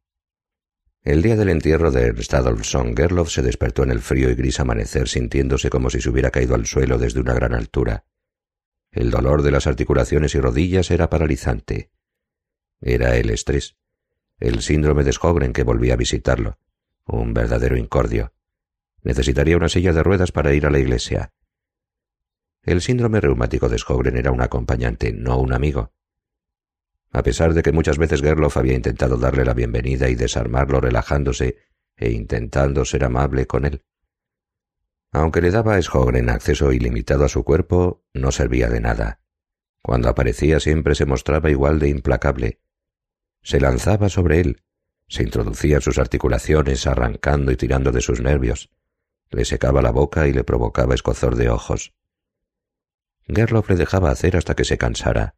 El 1.02 1.22
día 1.22 1.36
del 1.36 1.50
entierro 1.50 1.92
de 1.92 2.04
Ernst 2.04 2.34
Adolfsson, 2.34 2.96
Gerloff 2.96 3.32
se 3.32 3.42
despertó 3.42 3.84
en 3.84 3.92
el 3.92 4.00
frío 4.00 4.30
y 4.30 4.36
gris 4.36 4.62
amanecer 4.62 5.10
sintiéndose 5.10 5.70
como 5.70 5.90
si 5.90 6.00
se 6.00 6.10
hubiera 6.10 6.32
caído 6.32 6.56
al 6.56 6.66
suelo 6.66 6.98
desde 6.98 7.20
una 7.20 7.34
gran 7.34 7.54
altura. 7.54 8.06
El 8.92 9.12
dolor 9.12 9.42
de 9.42 9.52
las 9.52 9.68
articulaciones 9.68 10.36
y 10.36 10.40
rodillas 10.40 10.90
era 10.90 11.10
paralizante. 11.10 11.90
Era 12.86 13.16
el 13.16 13.30
estrés, 13.30 13.78
el 14.40 14.62
síndrome 14.62 15.06
de 15.06 15.14
Schogren 15.14 15.54
que 15.54 15.64
volvía 15.64 15.94
a 15.94 15.98
visitarlo, 15.98 16.60
un 17.06 17.34
verdadero 17.34 17.78
incordio. 17.78 18.34
Necesitaría 19.04 19.56
una 19.56 19.70
silla 19.70 19.94
de 19.94 20.04
ruedas 20.04 20.34
para 20.34 20.54
ir 20.54 20.66
a 20.66 20.70
la 20.70 20.80
iglesia. 20.80 21.32
El 22.62 22.82
síndrome 22.82 23.22
reumático 23.22 23.70
de 23.70 23.78
Schogren 23.78 24.18
era 24.18 24.32
un 24.32 24.42
acompañante, 24.42 25.14
no 25.14 25.40
un 25.40 25.54
amigo. 25.54 25.94
A 27.14 27.24
pesar 27.24 27.54
de 27.54 27.64
que 27.64 27.72
muchas 27.72 27.98
veces 27.98 28.22
Gerloff 28.22 28.58
había 28.58 28.74
intentado 28.74 29.16
darle 29.16 29.46
la 29.46 29.54
bienvenida 29.54 30.10
y 30.10 30.16
desarmarlo 30.16 30.82
relajándose 30.82 31.56
e 31.96 32.12
intentando 32.12 32.84
ser 32.84 33.06
amable 33.06 33.48
con 33.48 33.64
él. 33.66 33.86
Aunque 35.14 35.40
le 35.40 35.52
daba 35.52 35.76
a 35.76 35.82
Schogren 35.82 36.30
acceso 36.30 36.74
ilimitado 36.74 37.24
a 37.24 37.30
su 37.30 37.46
cuerpo, 37.46 38.04
no 38.14 38.34
servía 38.34 38.68
de 38.68 38.82
nada. 38.82 39.22
Cuando 39.82 40.10
aparecía 40.10 40.60
siempre 40.60 40.96
se 40.96 41.06
mostraba 41.06 41.50
igual 41.50 41.80
de 41.80 41.88
implacable. 41.88 42.60
Se 43.44 43.60
lanzaba 43.60 44.10
sobre 44.10 44.40
él, 44.40 44.62
se 45.08 45.24
introducía 45.24 45.76
en 45.76 45.82
sus 45.82 46.00
articulaciones 46.00 46.88
arrancando 46.88 47.52
y 47.52 47.58
tirando 47.58 47.92
de 47.92 48.02
sus 48.02 48.22
nervios, 48.22 48.70
le 49.30 49.46
secaba 49.46 49.82
la 49.82 49.92
boca 49.92 50.28
y 50.28 50.34
le 50.34 50.44
provocaba 50.44 50.96
escozor 50.96 51.36
de 51.36 51.50
ojos. 51.50 51.94
Gerloff 53.28 53.70
le 53.70 53.76
dejaba 53.76 54.12
hacer 54.12 54.38
hasta 54.38 54.56
que 54.56 54.66
se 54.66 54.78
cansara, 54.78 55.36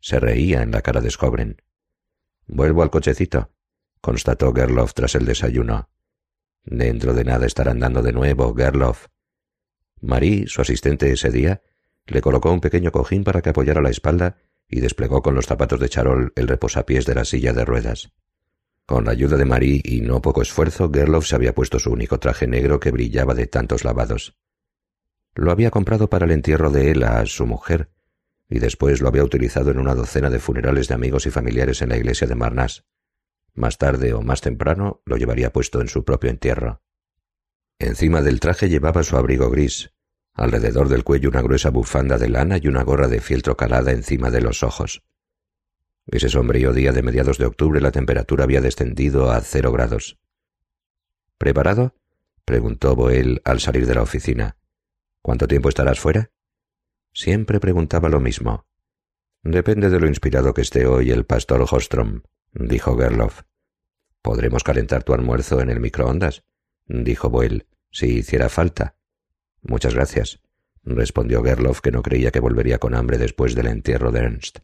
se 0.00 0.20
reía 0.20 0.62
en 0.62 0.70
la 0.70 0.82
cara 0.82 1.00
de 1.00 1.10
Skobren. 1.10 1.62
Vuelvo 2.46 2.82
al 2.82 2.90
cochecito, 2.90 3.50
constató 4.00 4.52
Gerloff 4.52 4.94
tras 4.94 5.14
el 5.14 5.24
desayuno. 5.24 5.88
Dentro 6.64 7.14
de 7.14 7.24
nada 7.24 7.46
estará 7.46 7.72
andando 7.72 8.02
de 8.02 8.12
nuevo, 8.12 8.54
Gerloff. 8.54 9.06
Marie, 10.00 10.46
su 10.46 10.60
asistente 10.60 11.10
ese 11.10 11.30
día, 11.30 11.62
le 12.06 12.20
colocó 12.20 12.52
un 12.52 12.60
pequeño 12.60 12.92
cojín 12.92 13.24
para 13.24 13.42
que 13.42 13.50
apoyara 13.50 13.82
la 13.82 13.90
espalda 13.90 14.36
y 14.68 14.80
desplegó 14.80 15.22
con 15.22 15.34
los 15.34 15.46
zapatos 15.46 15.80
de 15.80 15.88
charol 15.88 16.32
el 16.36 16.46
reposapiés 16.46 17.06
de 17.06 17.14
la 17.14 17.24
silla 17.24 17.52
de 17.52 17.64
ruedas. 17.64 18.12
Con 18.86 19.04
la 19.04 19.12
ayuda 19.12 19.36
de 19.36 19.44
Marie 19.44 19.80
y 19.84 20.00
no 20.00 20.22
poco 20.22 20.42
esfuerzo, 20.42 20.90
Gerloff 20.92 21.26
se 21.26 21.34
había 21.34 21.54
puesto 21.54 21.78
su 21.78 21.90
único 21.90 22.18
traje 22.18 22.46
negro 22.46 22.80
que 22.80 22.90
brillaba 22.90 23.34
de 23.34 23.46
tantos 23.46 23.84
lavados. 23.84 24.36
Lo 25.34 25.50
había 25.50 25.70
comprado 25.70 26.08
para 26.08 26.24
el 26.24 26.32
entierro 26.32 26.70
de 26.70 26.90
Ella, 26.90 27.24
su 27.26 27.46
mujer, 27.46 27.90
y 28.48 28.58
después 28.58 29.00
lo 29.00 29.08
había 29.08 29.24
utilizado 29.24 29.70
en 29.70 29.78
una 29.78 29.94
docena 29.94 30.30
de 30.30 30.38
funerales 30.38 30.88
de 30.88 30.94
amigos 30.94 31.26
y 31.26 31.30
familiares 31.30 31.82
en 31.82 31.90
la 31.90 31.96
iglesia 31.96 32.26
de 32.26 32.34
Marnas. 32.34 32.86
Más 33.54 33.76
tarde 33.76 34.14
o 34.14 34.22
más 34.22 34.40
temprano 34.40 35.02
lo 35.04 35.16
llevaría 35.16 35.52
puesto 35.52 35.80
en 35.80 35.88
su 35.88 36.04
propio 36.04 36.30
entierro. 36.30 36.82
Encima 37.78 38.22
del 38.22 38.40
traje 38.40 38.68
llevaba 38.68 39.02
su 39.02 39.16
abrigo 39.16 39.50
gris, 39.50 39.92
alrededor 40.38 40.88
del 40.88 41.04
cuello 41.04 41.28
una 41.28 41.42
gruesa 41.42 41.70
bufanda 41.70 42.16
de 42.16 42.28
lana 42.28 42.58
y 42.58 42.68
una 42.68 42.84
gorra 42.84 43.08
de 43.08 43.20
fieltro 43.20 43.56
calada 43.56 43.90
encima 43.90 44.30
de 44.30 44.40
los 44.40 44.62
ojos. 44.62 45.02
Ese 46.06 46.28
sombrío 46.28 46.72
día 46.72 46.92
de 46.92 47.02
mediados 47.02 47.38
de 47.38 47.44
octubre 47.44 47.80
la 47.80 47.90
temperatura 47.90 48.44
había 48.44 48.60
descendido 48.60 49.30
a 49.30 49.40
cero 49.40 49.72
grados. 49.72 50.16
¿Preparado? 51.36 51.94
preguntó 52.44 52.94
Boel 52.94 53.42
al 53.44 53.60
salir 53.60 53.84
de 53.86 53.94
la 53.94 54.02
oficina. 54.02 54.56
¿Cuánto 55.20 55.48
tiempo 55.48 55.68
estarás 55.68 55.98
fuera? 55.98 56.30
Siempre 57.12 57.60
preguntaba 57.60 58.08
lo 58.08 58.20
mismo. 58.20 58.64
Depende 59.42 59.90
de 59.90 60.00
lo 60.00 60.06
inspirado 60.06 60.54
que 60.54 60.62
esté 60.62 60.86
hoy 60.86 61.10
el 61.10 61.26
pastor 61.26 61.66
Hostrom, 61.68 62.22
dijo 62.52 62.96
Gerloff. 62.96 63.42
¿Podremos 64.22 64.62
calentar 64.62 65.02
tu 65.02 65.14
almuerzo 65.14 65.60
en 65.60 65.70
el 65.70 65.80
microondas? 65.80 66.44
dijo 66.86 67.28
Boel, 67.28 67.66
si 67.90 68.18
hiciera 68.18 68.48
falta. 68.48 68.97
Muchas 69.62 69.94
gracias, 69.94 70.40
respondió 70.84 71.42
Gerloff, 71.42 71.80
que 71.80 71.90
no 71.90 72.02
creía 72.02 72.30
que 72.30 72.40
volvería 72.40 72.78
con 72.78 72.94
hambre 72.94 73.18
después 73.18 73.54
del 73.54 73.66
entierro 73.66 74.12
de 74.12 74.20
Ernst. 74.20 74.58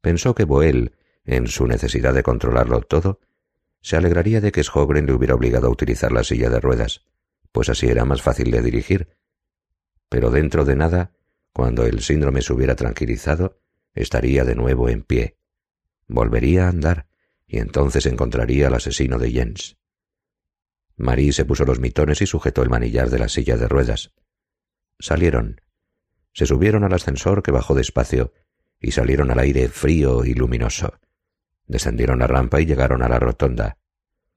Pensó 0.00 0.34
que 0.34 0.44
Boel, 0.44 0.92
en 1.24 1.46
su 1.46 1.66
necesidad 1.66 2.14
de 2.14 2.22
controlarlo 2.22 2.80
todo, 2.82 3.20
se 3.80 3.96
alegraría 3.96 4.40
de 4.40 4.52
que 4.52 4.62
Schogren 4.62 5.06
le 5.06 5.12
hubiera 5.12 5.34
obligado 5.34 5.66
a 5.66 5.70
utilizar 5.70 6.12
la 6.12 6.24
silla 6.24 6.50
de 6.50 6.60
ruedas, 6.60 7.04
pues 7.52 7.68
así 7.68 7.86
era 7.86 8.04
más 8.04 8.22
fácil 8.22 8.50
de 8.50 8.62
dirigir. 8.62 9.16
Pero 10.08 10.30
dentro 10.30 10.64
de 10.64 10.76
nada 10.76 11.12
cuando 11.52 11.84
el 11.84 12.00
síndrome 12.00 12.40
se 12.40 12.52
hubiera 12.52 12.74
tranquilizado, 12.76 13.60
estaría 13.94 14.44
de 14.44 14.54
nuevo 14.54 14.88
en 14.88 15.02
pie. 15.02 15.36
Volvería 16.08 16.66
a 16.66 16.70
andar 16.70 17.06
y 17.46 17.58
entonces 17.58 18.06
encontraría 18.06 18.68
al 18.68 18.74
asesino 18.74 19.18
de 19.18 19.30
Jens. 19.30 19.76
Marie 20.96 21.32
se 21.32 21.44
puso 21.44 21.64
los 21.64 21.80
mitones 21.80 22.22
y 22.22 22.26
sujetó 22.26 22.62
el 22.62 22.70
manillar 22.70 23.10
de 23.10 23.18
la 23.18 23.28
silla 23.28 23.56
de 23.56 23.68
ruedas. 23.68 24.12
Salieron. 24.98 25.60
Se 26.32 26.46
subieron 26.46 26.84
al 26.84 26.92
ascensor 26.92 27.42
que 27.42 27.50
bajó 27.50 27.74
despacio 27.74 28.32
y 28.80 28.92
salieron 28.92 29.30
al 29.30 29.38
aire 29.38 29.68
frío 29.68 30.24
y 30.24 30.34
luminoso. 30.34 30.98
Descendieron 31.66 32.18
la 32.18 32.26
rampa 32.26 32.60
y 32.60 32.66
llegaron 32.66 33.02
a 33.02 33.08
la 33.08 33.18
rotonda. 33.18 33.78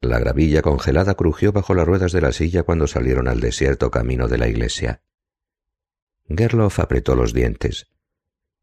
La 0.02 0.20
gravilla 0.20 0.62
congelada 0.62 1.16
crujió 1.16 1.52
bajo 1.52 1.74
las 1.74 1.86
ruedas 1.88 2.12
de 2.12 2.22
la 2.22 2.32
silla 2.32 2.64
cuando 2.64 2.88
salieron 2.88 3.28
al 3.28 3.40
desierto 3.40 3.90
camino 3.90 4.28
de 4.28 4.38
la 4.38 4.48
iglesia. 4.48 5.02
Gerloff 6.28 6.80
apretó 6.80 7.16
los 7.16 7.34
dientes. 7.34 7.88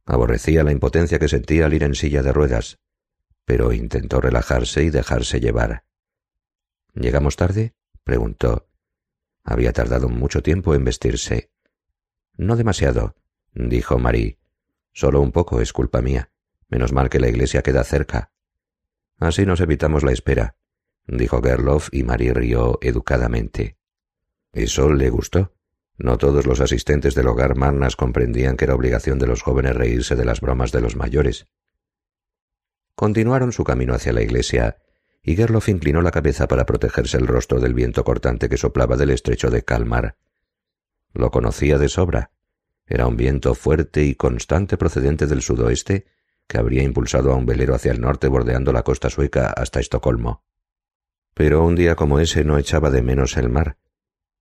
Aborrecía 0.05 0.65
la 0.65 0.73
impotencia 0.73 1.19
que 1.19 1.29
sentía 1.29 1.67
al 1.67 1.75
ir 1.75 1.85
en 1.85 1.95
silla 1.95 2.23
de 2.23 2.33
ruedas, 2.33 2.79
pero 3.45 3.73
intentó 3.73 4.21
relajarse 4.21 4.85
y 4.85 4.91
dejarse 4.91 5.41
llevar. 5.41 5.85
¿Llegamos 6.95 7.37
tarde? 7.37 7.75
Preguntó. 8.05 8.69
Había 9.45 9.73
tardado 9.73 10.09
mucho 10.09 10.43
tiempo 10.43 10.75
en 10.75 10.85
vestirse. 10.85 11.51
No 12.37 12.57
demasiado, 12.57 13.17
dijo 13.55 13.99
Marie. 13.99 14.39
Solo 14.93 15.21
un 15.21 15.33
poco 15.33 15.61
es 15.61 15.73
culpa 15.73 16.03
mía. 16.03 16.31
Menos 16.69 16.93
mal 16.93 17.11
que 17.11 17.21
la 17.21 17.29
iglesia 17.29 17.63
queda 17.63 17.85
cerca. 17.85 18.33
Así 19.19 19.47
nos 19.47 19.61
evitamos 19.61 20.03
la 20.03 20.13
espera, 20.13 20.57
dijo 21.07 21.43
Gerloff 21.43 21.89
y 21.93 22.03
Marie 22.03 22.35
rió 22.35 22.79
educadamente. 22.81 23.77
Eso 24.53 24.93
le 24.93 25.11
gustó. 25.11 25.55
No 25.99 26.19
todos 26.19 26.47
los 26.47 26.61
asistentes 26.61 27.15
del 27.15 27.29
hogar 27.29 27.57
Marnas 27.57 27.97
comprendían 27.97 28.57
que 28.57 28.65
era 28.65 28.75
obligación 28.75 29.19
de 29.19 29.27
los 29.27 29.43
jóvenes 29.43 29.77
reírse 29.77 30.17
de 30.17 30.25
las 30.25 30.41
bromas 30.41 30.73
de 30.73 30.81
los 30.81 30.97
mayores. 30.97 31.47
Continuaron 32.95 33.53
su 33.53 33.65
camino 33.65 33.95
hacia 33.95 34.13
la 34.13 34.23
iglesia, 34.23 34.79
y 35.23 35.37
Gerloff 35.37 35.69
inclinó 35.69 36.03
la 36.03 36.11
cabeza 36.11 36.49
para 36.49 36.67
protegerse 36.67 37.17
el 37.17 37.27
rostro 37.27 37.61
del 37.61 37.75
viento 37.75 38.05
cortante 38.05 38.49
que 38.49 38.57
soplaba 38.57 38.97
del 38.97 39.11
estrecho 39.11 39.51
de 39.51 39.63
Kalmar. 39.63 40.17
Lo 41.13 41.31
conocía 41.31 41.79
de 41.79 41.89
sobra. 41.89 42.33
Era 42.87 43.07
un 43.07 43.17
viento 43.17 43.55
fuerte 43.55 44.05
y 44.05 44.15
constante 44.15 44.77
procedente 44.77 45.27
del 45.27 45.43
sudoeste 45.43 46.07
que 46.49 46.59
habría 46.59 46.83
impulsado 46.83 47.33
a 47.33 47.37
un 47.37 47.47
velero 47.47 47.75
hacia 47.75 47.93
el 47.93 48.01
norte 48.01 48.29
bordeando 48.29 48.73
la 48.73 48.83
costa 48.83 49.11
sueca 49.11 49.51
hasta 49.51 49.81
Estocolmo. 49.81 50.45
Pero 51.35 51.65
un 51.65 51.77
día 51.77 51.95
como 51.95 52.19
ese 52.19 52.45
no 52.45 52.59
echaba 52.59 52.91
de 52.91 53.03
menos 53.03 53.37
el 53.37 53.49
mar, 53.49 53.79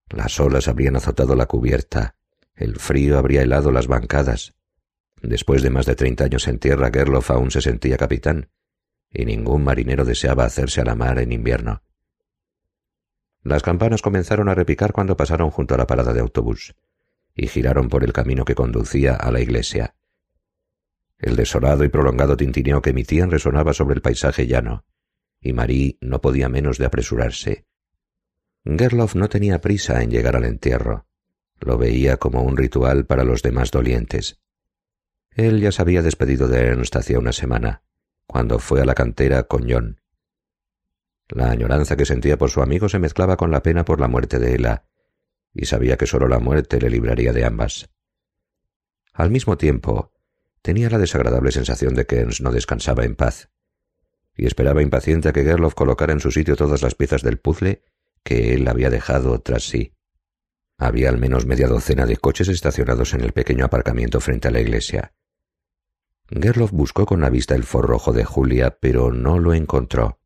las 0.10 0.40
olas 0.40 0.68
habrían 0.68 0.98
azotado 0.98 1.36
la 1.36 1.46
cubierta, 1.46 2.16
el 2.56 2.78
frío 2.78 3.18
habría 3.18 3.44
helado 3.44 3.72
las 3.72 3.88
bancadas. 3.88 4.56
Después 5.22 5.62
de 5.62 5.70
más 5.70 5.86
de 5.86 5.96
treinta 5.96 6.26
años 6.26 6.48
en 6.48 6.60
tierra, 6.60 6.90
Gerloff 6.92 7.32
aún 7.32 7.52
se 7.52 7.62
sentía 7.62 7.96
capitán, 7.98 8.50
y 9.12 9.26
ningún 9.26 9.64
marinero 9.64 10.06
deseaba 10.06 10.46
hacerse 10.46 10.82
a 10.82 10.86
la 10.86 10.96
mar 10.96 11.20
en 11.20 11.32
invierno. 11.32 11.84
Las 13.44 13.64
campanas 13.64 14.02
comenzaron 14.02 14.50
a 14.50 14.56
repicar 14.56 14.94
cuando 14.94 15.18
pasaron 15.18 15.50
junto 15.50 15.74
a 15.76 15.78
la 15.78 15.88
parada 15.88 16.14
de 16.14 16.20
autobús, 16.20 16.76
y 17.36 17.48
giraron 17.48 17.90
por 17.90 18.04
el 18.04 18.14
camino 18.14 18.46
que 18.46 18.56
conducía 18.56 19.16
a 19.16 19.32
la 19.32 19.42
iglesia. 19.42 19.96
El 21.18 21.36
desolado 21.36 21.84
y 21.84 21.90
prolongado 21.90 22.38
tintineo 22.38 22.82
que 22.82 22.92
emitían 22.92 23.32
resonaba 23.32 23.74
sobre 23.74 23.96
el 23.96 24.02
paisaje 24.02 24.48
llano, 24.48 24.86
y 25.40 25.54
Marie 25.54 25.98
no 26.02 26.22
podía 26.22 26.50
menos 26.50 26.78
de 26.78 26.86
apresurarse. 26.86 27.66
Gerloff 28.64 29.16
no 29.16 29.28
tenía 29.28 29.60
prisa 29.60 30.04
en 30.04 30.12
llegar 30.12 30.36
al 30.36 30.46
entierro. 30.46 31.08
Lo 31.60 31.78
veía 31.78 32.18
como 32.18 32.44
un 32.44 32.58
ritual 32.58 33.06
para 33.06 33.24
los 33.24 33.42
demás 33.42 33.72
dolientes. 33.72 34.40
Él 35.32 35.62
ya 35.62 35.72
se 35.72 35.82
había 35.82 36.02
despedido 36.02 36.48
de 36.48 36.60
Ernst 36.60 36.96
hacía 36.96 37.20
una 37.20 37.34
semana, 37.34 37.84
cuando 38.32 38.60
fue 38.60 38.80
a 38.80 38.86
la 38.86 38.96
cantera 38.96 39.44
con 39.44 39.70
John. 39.70 40.00
La 41.28 41.52
añoranza 41.52 41.98
que 41.98 42.06
sentía 42.06 42.38
por 42.38 42.50
su 42.50 42.62
amigo 42.62 42.88
se 42.88 42.98
mezclaba 42.98 43.36
con 43.36 43.52
la 43.52 43.62
pena 43.62 43.84
por 43.84 44.00
la 44.00 44.08
muerte 44.08 44.40
de 44.40 44.56
Ella, 44.56 44.86
y 45.54 45.66
sabía 45.66 45.98
que 45.98 46.08
sólo 46.08 46.30
la 46.30 46.40
muerte 46.40 46.80
le 46.80 46.90
libraría 46.90 47.34
de 47.34 47.44
ambas. 47.44 47.90
Al 49.12 49.32
mismo 49.32 49.58
tiempo, 49.58 50.14
tenía 50.62 50.90
la 50.90 50.98
desagradable 50.98 51.52
sensación 51.52 51.94
de 51.94 52.06
que 52.06 52.20
Ernst 52.20 52.40
no 52.40 52.54
descansaba 52.54 53.04
en 53.04 53.18
paz, 53.18 53.50
y 54.34 54.46
esperaba 54.46 54.82
impaciente 54.82 55.28
a 55.28 55.34
que 55.34 55.44
Gerloff 55.44 55.74
colocara 55.74 56.14
en 56.14 56.22
su 56.22 56.32
sitio 56.32 56.56
todas 56.56 56.82
las 56.84 56.96
piezas 56.96 57.24
del 57.24 57.38
puzzle 57.38 57.84
que 58.24 58.54
él 58.54 58.66
había 58.70 58.90
dejado 58.90 59.42
tras 59.42 59.64
sí. 59.64 59.98
Había 60.78 61.10
al 61.10 61.18
menos 61.18 61.46
media 61.46 61.68
docena 61.68 62.06
de 62.06 62.16
coches 62.16 62.48
estacionados 62.48 63.14
en 63.14 63.26
el 63.26 63.34
pequeño 63.34 63.66
aparcamiento 63.66 64.22
frente 64.22 64.48
a 64.48 64.52
la 64.52 64.62
iglesia. 64.62 65.16
Gerloff 66.32 66.72
buscó 66.72 67.06
con 67.06 67.22
la 67.22 67.30
vista 67.30 67.56
el 67.56 67.64
forrojo 67.64 68.14
de 68.14 68.24
Julia, 68.24 68.78
pero 68.80 69.12
no 69.12 69.40
lo 69.40 69.54
encontró. 69.54 70.20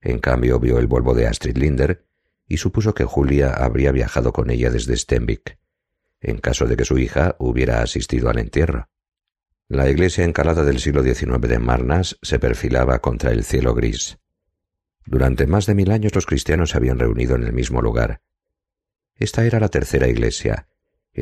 En 0.00 0.18
cambio 0.18 0.58
vio 0.58 0.78
el 0.78 0.86
Volvo 0.86 1.14
de 1.14 1.26
Astrid 1.26 1.56
Linder 1.56 2.06
y 2.46 2.56
supuso 2.56 2.94
que 2.94 3.04
Julia 3.04 3.52
habría 3.52 3.92
viajado 3.92 4.32
con 4.32 4.50
ella 4.50 4.70
desde 4.70 4.96
Stenvik, 4.96 5.58
en 6.20 6.38
caso 6.38 6.66
de 6.66 6.76
que 6.76 6.84
su 6.84 6.98
hija 6.98 7.36
hubiera 7.38 7.82
asistido 7.82 8.28
al 8.28 8.38
entierro. 8.38 8.88
La 9.68 9.88
iglesia 9.88 10.24
encalada 10.24 10.64
del 10.64 10.80
siglo 10.80 11.02
XIX 11.02 11.40
de 11.46 11.58
Marnas 11.58 12.18
se 12.22 12.38
perfilaba 12.38 13.00
contra 13.00 13.32
el 13.32 13.44
cielo 13.44 13.74
gris. 13.74 14.18
Durante 15.04 15.46
más 15.46 15.66
de 15.66 15.74
mil 15.74 15.90
años 15.90 16.14
los 16.14 16.26
cristianos 16.26 16.70
se 16.70 16.78
habían 16.78 16.98
reunido 16.98 17.36
en 17.36 17.44
el 17.44 17.52
mismo 17.52 17.82
lugar. 17.82 18.22
Esta 19.14 19.44
era 19.44 19.60
la 19.60 19.68
tercera 19.68 20.08
iglesia, 20.08 20.67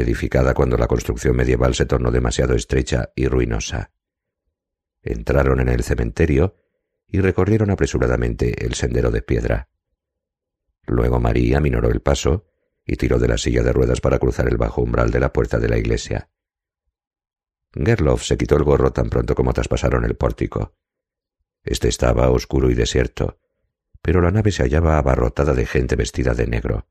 edificada 0.01 0.55
cuando 0.55 0.77
la 0.77 0.87
construcción 0.87 1.37
medieval 1.37 1.75
se 1.75 1.87
tornó 1.87 2.11
demasiado 2.11 2.55
estrecha 2.55 3.11
y 3.15 3.29
ruinosa. 3.29 3.93
Entraron 5.03 5.61
en 5.61 5.69
el 5.69 5.83
cementerio 5.83 6.57
y 7.09 7.21
recorrieron 7.21 7.71
apresuradamente 7.71 8.65
el 8.65 8.75
sendero 8.75 9.11
de 9.11 9.23
piedra. 9.23 9.69
Luego 10.87 11.21
María 11.21 11.61
minoró 11.61 11.91
el 11.91 12.01
paso 12.01 12.47
y 12.85 12.97
tiró 12.97 13.19
de 13.19 13.29
la 13.29 13.39
silla 13.39 13.63
de 13.63 13.73
ruedas 13.73 14.01
para 14.01 14.19
cruzar 14.19 14.49
el 14.49 14.57
bajo 14.57 14.83
umbral 14.83 15.11
de 15.11 15.21
la 15.21 15.33
puerta 15.33 15.59
de 15.59 15.69
la 15.69 15.79
iglesia. 15.79 16.31
Gerloff 17.73 18.25
se 18.25 18.37
quitó 18.37 18.57
el 18.57 18.65
gorro 18.65 18.93
tan 18.93 19.11
pronto 19.11 19.35
como 19.35 19.53
traspasaron 19.53 20.05
el 20.05 20.17
pórtico. 20.17 20.75
Este 21.63 21.89
estaba 21.89 22.31
oscuro 22.31 22.71
y 22.71 22.75
desierto, 22.75 23.41
pero 24.03 24.21
la 24.21 24.31
nave 24.31 24.53
se 24.53 24.63
hallaba 24.63 24.99
abarrotada 24.99 25.53
de 25.53 25.67
gente 25.67 25.97
vestida 25.97 26.33
de 26.33 26.47
negro. 26.47 26.87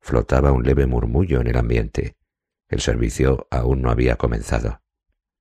Flotaba 0.00 0.52
un 0.52 0.64
leve 0.64 0.86
murmullo 0.86 1.40
en 1.40 1.48
el 1.48 1.56
ambiente. 1.56 2.16
El 2.68 2.80
servicio 2.80 3.46
aún 3.50 3.82
no 3.82 3.90
había 3.90 4.16
comenzado. 4.16 4.82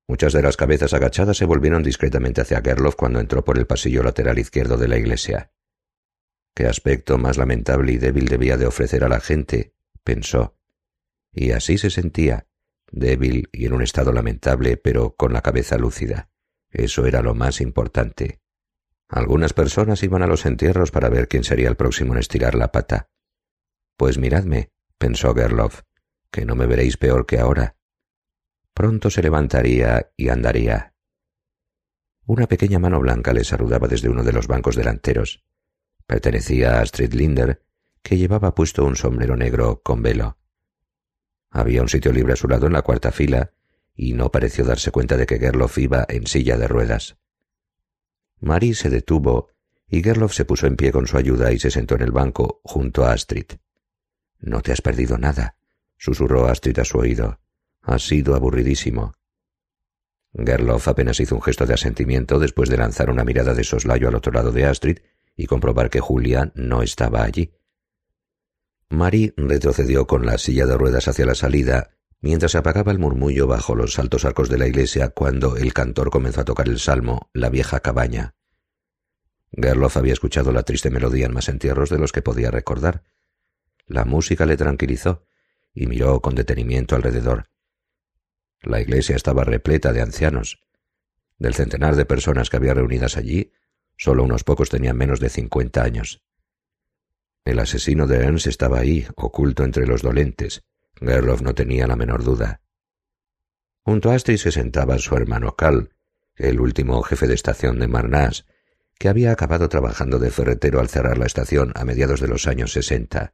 Muchas 0.08 0.32
de 0.32 0.42
las 0.42 0.56
cabezas 0.56 0.94
agachadas 0.94 1.38
se 1.38 1.46
volvieron 1.46 1.84
discretamente 1.84 2.42
hacia 2.42 2.62
Gerloff 2.62 2.96
cuando 2.96 3.20
entró 3.20 3.44
por 3.44 3.58
el 3.58 3.68
pasillo 3.68 4.04
lateral 4.04 4.40
izquierdo 4.40 4.78
de 4.78 4.88
la 4.88 4.98
iglesia. 4.98 5.52
Qué 6.56 6.66
aspecto 6.66 7.18
más 7.18 7.38
lamentable 7.38 7.92
y 7.92 7.98
débil 7.98 8.28
debía 8.28 8.58
de 8.58 8.66
ofrecer 8.66 9.04
a 9.04 9.10
la 9.10 9.20
gente, 9.20 9.76
pensó. 10.04 10.58
Y 11.34 11.52
así 11.52 11.78
se 11.78 11.90
sentía, 11.90 12.48
débil 12.90 13.50
y 13.52 13.66
en 13.66 13.74
un 13.74 13.84
estado 13.84 14.14
lamentable, 14.14 14.78
pero 14.78 15.16
con 15.16 15.34
la 15.34 15.42
cabeza 15.42 15.78
lúcida. 15.78 16.30
Eso 16.72 17.06
era 17.06 17.22
lo 17.22 17.36
más 17.36 17.60
importante. 17.60 18.42
Algunas 19.10 19.54
personas 19.54 20.04
iban 20.04 20.24
a 20.24 20.28
los 20.28 20.46
entierros 20.46 20.92
para 20.92 21.10
ver 21.10 21.28
quién 21.28 21.44
sería 21.44 21.70
el 21.70 21.76
próximo 21.76 22.14
en 22.14 22.20
estirar 22.20 22.56
la 22.56 22.72
pata. 22.72 23.10
Pues 23.98 24.20
miradme, 24.20 24.72
pensó 25.00 25.34
Gerloff, 25.34 25.82
que 26.30 26.46
no 26.46 26.56
me 26.56 26.68
veréis 26.68 26.98
peor 26.98 27.26
que 27.26 27.40
ahora. 27.40 27.76
Pronto 28.76 29.10
se 29.10 29.24
levantaría 29.24 30.12
y 30.16 30.30
andaría. 30.30 30.94
Una 32.28 32.46
pequeña 32.46 32.78
mano 32.78 33.00
blanca 33.00 33.34
le 33.34 33.44
saludaba 33.44 33.88
desde 33.88 34.10
uno 34.10 34.24
de 34.24 34.34
los 34.34 34.46
bancos 34.46 34.76
delanteros. 34.76 35.44
Pertenecía 36.06 36.78
a 36.78 36.82
Astrid 36.82 37.14
Linder, 37.14 37.64
que 38.04 38.18
llevaba 38.18 38.54
puesto 38.54 38.86
un 38.86 38.96
sombrero 38.96 39.36
negro 39.36 39.82
con 39.82 40.04
velo. 40.04 40.38
Había 41.50 41.82
un 41.82 41.90
sitio 41.90 42.14
libre 42.14 42.34
a 42.34 42.38
su 42.38 42.48
lado 42.48 42.68
en 42.68 42.74
la 42.74 42.84
cuarta 42.84 43.12
fila, 43.12 43.52
y 43.96 44.14
no 44.14 44.32
pareció 44.32 44.64
darse 44.64 44.92
cuenta 44.92 45.18
de 45.18 45.26
que 45.26 45.40
Gerloff 45.40 45.80
iba 45.80 46.06
en 46.08 46.28
silla 46.28 46.56
de 46.58 46.68
ruedas. 46.68 47.18
Marie 48.40 48.76
se 48.76 48.92
detuvo, 48.92 49.50
y 49.88 50.04
Gerloff 50.04 50.34
se 50.34 50.46
puso 50.46 50.68
en 50.68 50.76
pie 50.76 50.92
con 50.92 51.08
su 51.08 51.18
ayuda 51.18 51.52
y 51.52 51.58
se 51.58 51.72
sentó 51.72 51.96
en 51.96 52.04
el 52.04 52.12
banco 52.12 52.62
junto 52.64 53.04
a 53.04 53.14
Astrid. 53.14 53.54
No 54.40 54.62
te 54.62 54.72
has 54.72 54.82
perdido 54.82 55.18
nada, 55.18 55.56
susurró 55.98 56.48
Astrid 56.48 56.80
a 56.80 56.86
su 56.86 56.98
oído. 56.98 57.40
Has 57.82 58.08
sido 58.08 58.36
aburridísimo. 58.36 59.14
Gerloff 60.34 60.88
apenas 60.88 61.20
hizo 61.20 61.36
un 61.36 61.42
gesto 61.42 61.66
de 61.66 61.74
asentimiento 61.74 62.38
después 62.38 62.70
de 62.70 62.78
lanzar 62.78 63.10
una 63.10 63.24
mirada 63.24 63.54
de 63.54 63.64
soslayo 63.64 64.08
al 64.08 64.16
otro 64.16 64.32
lado 64.32 64.52
de 64.52 64.66
Astrid 64.66 65.00
y 65.36 65.46
comprobar 65.46 65.90
que 65.90 66.00
Julia 66.00 66.52
no 66.56 66.82
estaba 66.82 67.24
allí. 67.24 67.52
Marie 68.90 69.34
retrocedió 69.38 70.08
con 70.08 70.26
la 70.26 70.38
silla 70.38 70.66
de 70.66 70.78
ruedas 70.78 71.08
hacia 71.08 71.26
la 71.26 71.36
salida, 71.36 71.92
mientras 72.22 72.56
apagaba 72.56 72.92
el 72.92 73.00
murmullo 73.00 73.48
bajo 73.48 73.76
los 73.76 74.00
altos 74.00 74.26
arcos 74.26 74.50
de 74.50 74.58
la 74.58 74.68
iglesia 74.68 75.10
cuando 75.10 75.58
el 75.58 75.74
cantor 75.74 76.10
comenzó 76.10 76.42
a 76.42 76.46
tocar 76.46 76.68
el 76.68 76.80
salmo 76.80 77.30
La 77.34 77.50
vieja 77.50 77.80
cabaña. 77.80 78.36
Gerloff 79.52 79.98
había 79.98 80.14
escuchado 80.14 80.52
la 80.52 80.64
triste 80.64 80.90
melodía 80.90 81.26
en 81.26 81.34
más 81.34 81.50
entierros 81.50 81.90
de 81.90 82.00
los 82.00 82.12
que 82.12 82.22
podía 82.22 82.52
recordar. 82.52 83.04
La 83.88 84.06
música 84.06 84.46
le 84.46 84.58
tranquilizó 84.58 85.26
y 85.74 85.88
miró 85.88 86.22
con 86.22 86.36
detenimiento 86.36 86.96
alrededor. 86.96 87.50
La 88.62 88.80
iglesia 88.80 89.16
estaba 89.16 89.44
repleta 89.44 89.94
de 89.94 90.02
ancianos. 90.02 90.62
Del 91.40 91.56
centenar 91.56 91.96
de 91.96 92.06
personas 92.06 92.50
que 92.50 92.58
había 92.58 92.74
reunidas 92.74 93.18
allí, 93.18 93.52
Solo 93.98 94.24
unos 94.24 94.44
pocos 94.44 94.70
tenían 94.70 94.96
menos 94.96 95.20
de 95.20 95.30
cincuenta 95.30 95.84
años. 95.84 96.22
El 97.46 97.60
asesino 97.60 98.06
de 98.06 98.18
Ernst 98.18 98.46
estaba 98.46 98.80
ahí, 98.80 99.08
oculto 99.16 99.64
entre 99.64 99.88
los 99.88 100.04
dolentes. 100.04 100.64
Gerloff 100.96 101.42
no 101.42 101.56
tenía 101.56 101.88
la 101.88 101.96
menor 101.96 102.24
duda. 102.24 102.62
Junto 103.82 104.12
a 104.12 104.16
Astrid 104.16 104.38
se 104.38 104.52
sentaba 104.52 105.00
su 105.00 105.16
hermano 105.16 105.56
Cal, 105.56 105.96
el 106.36 106.60
último 106.60 107.02
jefe 107.02 107.26
de 107.26 107.34
estación 107.34 107.80
de 107.80 107.88
Marnas, 107.88 108.46
que 109.00 109.10
había 109.10 109.32
acabado 109.32 109.70
trabajando 109.70 110.20
de 110.20 110.30
ferretero 110.30 110.80
al 110.80 110.90
cerrar 110.90 111.18
la 111.18 111.26
estación 111.26 111.72
a 111.76 111.86
mediados 111.86 112.20
de 112.20 112.28
los 112.28 112.48
años 112.48 112.74
sesenta. 112.74 113.34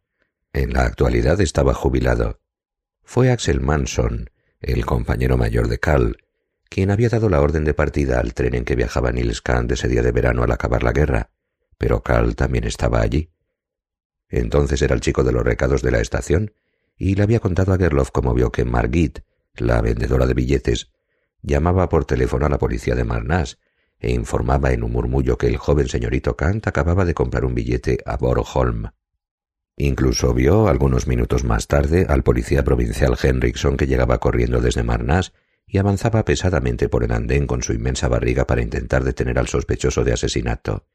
En 0.53 0.71
la 0.71 0.83
actualidad 0.83 1.41
estaba 1.41 1.73
jubilado. 1.73 2.39
Fue 3.01 3.31
Axel 3.31 3.59
Manson, 3.59 4.29
el 4.61 4.85
compañero 4.85 5.35
mayor 5.35 5.67
de 5.67 5.79
Cal, 5.79 6.17
quien 6.69 6.91
había 6.91 7.09
dado 7.09 7.27
la 7.27 7.41
orden 7.41 7.65
de 7.65 7.73
partida 7.73 8.19
al 8.19 8.35
tren 8.35 8.53
en 8.53 8.63
que 8.63 8.75
viajaba 8.75 9.11
Nils 9.11 9.41
Kahn 9.41 9.67
ese 9.71 9.87
día 9.87 10.03
de 10.03 10.11
verano 10.11 10.43
al 10.43 10.51
acabar 10.51 10.83
la 10.83 10.91
guerra, 10.91 11.31
pero 11.79 12.03
Karl 12.03 12.35
también 12.35 12.65
estaba 12.65 13.01
allí. 13.01 13.31
Entonces 14.29 14.79
era 14.83 14.93
el 14.93 15.01
chico 15.01 15.23
de 15.23 15.31
los 15.31 15.43
recados 15.43 15.81
de 15.81 15.89
la 15.89 16.01
estación 16.01 16.53
y 16.95 17.15
le 17.15 17.23
había 17.23 17.39
contado 17.39 17.73
a 17.73 17.77
Gerloff 17.79 18.11
cómo 18.11 18.35
vio 18.35 18.51
que 18.51 18.63
Margit, 18.63 19.21
la 19.55 19.81
vendedora 19.81 20.27
de 20.27 20.35
billetes, 20.35 20.91
llamaba 21.41 21.89
por 21.89 22.05
teléfono 22.05 22.45
a 22.45 22.49
la 22.49 22.59
policía 22.59 22.93
de 22.93 23.03
Marnas 23.03 23.57
e 23.97 24.11
informaba 24.11 24.71
en 24.71 24.83
un 24.83 24.91
murmullo 24.91 25.39
que 25.39 25.47
el 25.47 25.57
joven 25.57 25.87
señorito 25.87 26.37
Kant 26.37 26.67
acababa 26.67 27.05
de 27.05 27.15
comprar 27.15 27.43
un 27.43 27.55
billete 27.55 27.97
a 28.05 28.17
Borgholm. 28.17 28.91
Incluso 29.77 30.33
vio, 30.33 30.67
algunos 30.67 31.07
minutos 31.07 31.43
más 31.43 31.67
tarde, 31.67 32.05
al 32.07 32.23
policía 32.23 32.63
provincial 32.63 33.17
Henriksson 33.21 33.75
que 33.75 33.87
llegaba 33.87 34.19
corriendo 34.19 34.61
desde 34.61 34.83
Marnas 34.83 35.33
y 35.65 35.79
avanzaba 35.79 36.25
pesadamente 36.25 36.89
por 36.89 37.03
el 37.03 37.11
andén 37.11 37.47
con 37.47 37.63
su 37.63 37.73
inmensa 37.73 38.07
barriga 38.07 38.45
para 38.45 38.61
intentar 38.61 39.03
detener 39.03 39.39
al 39.39 39.47
sospechoso 39.47 40.03
de 40.03 40.13
asesinato. 40.13 40.85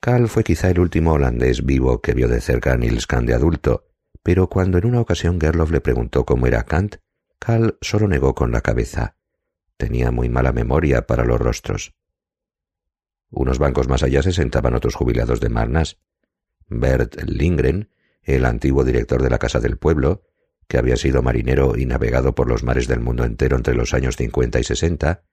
Karl 0.00 0.28
fue 0.28 0.44
quizá 0.44 0.68
el 0.70 0.80
último 0.80 1.12
holandés 1.12 1.64
vivo 1.64 2.02
que 2.02 2.12
vio 2.12 2.28
de 2.28 2.40
cerca 2.40 2.72
a 2.72 2.76
Nils 2.76 3.06
Kant 3.06 3.28
de 3.28 3.34
adulto, 3.34 3.86
pero 4.22 4.48
cuando 4.48 4.78
en 4.78 4.86
una 4.86 5.00
ocasión 5.00 5.40
Gerloff 5.40 5.70
le 5.70 5.80
preguntó 5.80 6.24
cómo 6.24 6.46
era 6.46 6.64
Kant, 6.64 6.96
Karl 7.38 7.78
solo 7.80 8.08
negó 8.08 8.34
con 8.34 8.52
la 8.52 8.60
cabeza. 8.60 9.16
Tenía 9.76 10.10
muy 10.10 10.28
mala 10.28 10.52
memoria 10.52 11.06
para 11.06 11.24
los 11.24 11.40
rostros. 11.40 11.94
Unos 13.30 13.58
bancos 13.58 13.88
más 13.88 14.02
allá 14.02 14.22
se 14.22 14.32
sentaban 14.32 14.74
otros 14.74 14.94
jubilados 14.94 15.40
de 15.40 15.48
Marnas. 15.48 15.98
Bert 16.68 17.20
Lindgren, 17.22 17.90
el 18.22 18.44
antiguo 18.44 18.84
director 18.84 19.22
de 19.22 19.30
la 19.30 19.38
Casa 19.38 19.60
del 19.60 19.76
Pueblo, 19.76 20.22
que 20.66 20.78
había 20.78 20.96
sido 20.96 21.22
marinero 21.22 21.76
y 21.76 21.86
navegado 21.86 22.34
por 22.34 22.48
los 22.48 22.62
mares 22.62 22.88
del 22.88 23.00
mundo 23.00 23.24
entero 23.24 23.56
entre 23.56 23.74
los 23.74 23.94
años 23.94 24.16
cincuenta 24.16 24.58
y 24.60 24.64
sesenta, 24.64 25.24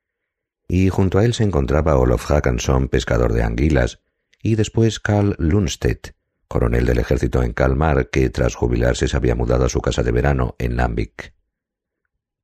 y 0.68 0.90
junto 0.90 1.20
a 1.20 1.26
él 1.26 1.34
se 1.34 1.44
encontraba 1.44 1.98
Olof 1.98 2.26
Hackanson, 2.26 2.88
pescador 2.88 3.34
de 3.34 3.44
anguilas, 3.44 4.02
y 4.42 4.56
después 4.56 5.00
Karl 5.00 5.36
Lundstedt, 5.38 6.16
coronel 6.48 6.86
del 6.86 7.00
ejército 7.00 7.44
en 7.44 7.54
Kalmar, 7.54 8.10
que 8.10 8.30
tras 8.30 8.56
jubilarse 8.56 9.08
se 9.08 9.18
había 9.18 9.36
mudado 9.36 9.66
a 9.66 9.70
su 9.70 9.82
casa 9.82 10.04
de 10.04 10.12
verano 10.12 10.56
en 10.60 10.76
Lambik. 10.76 11.34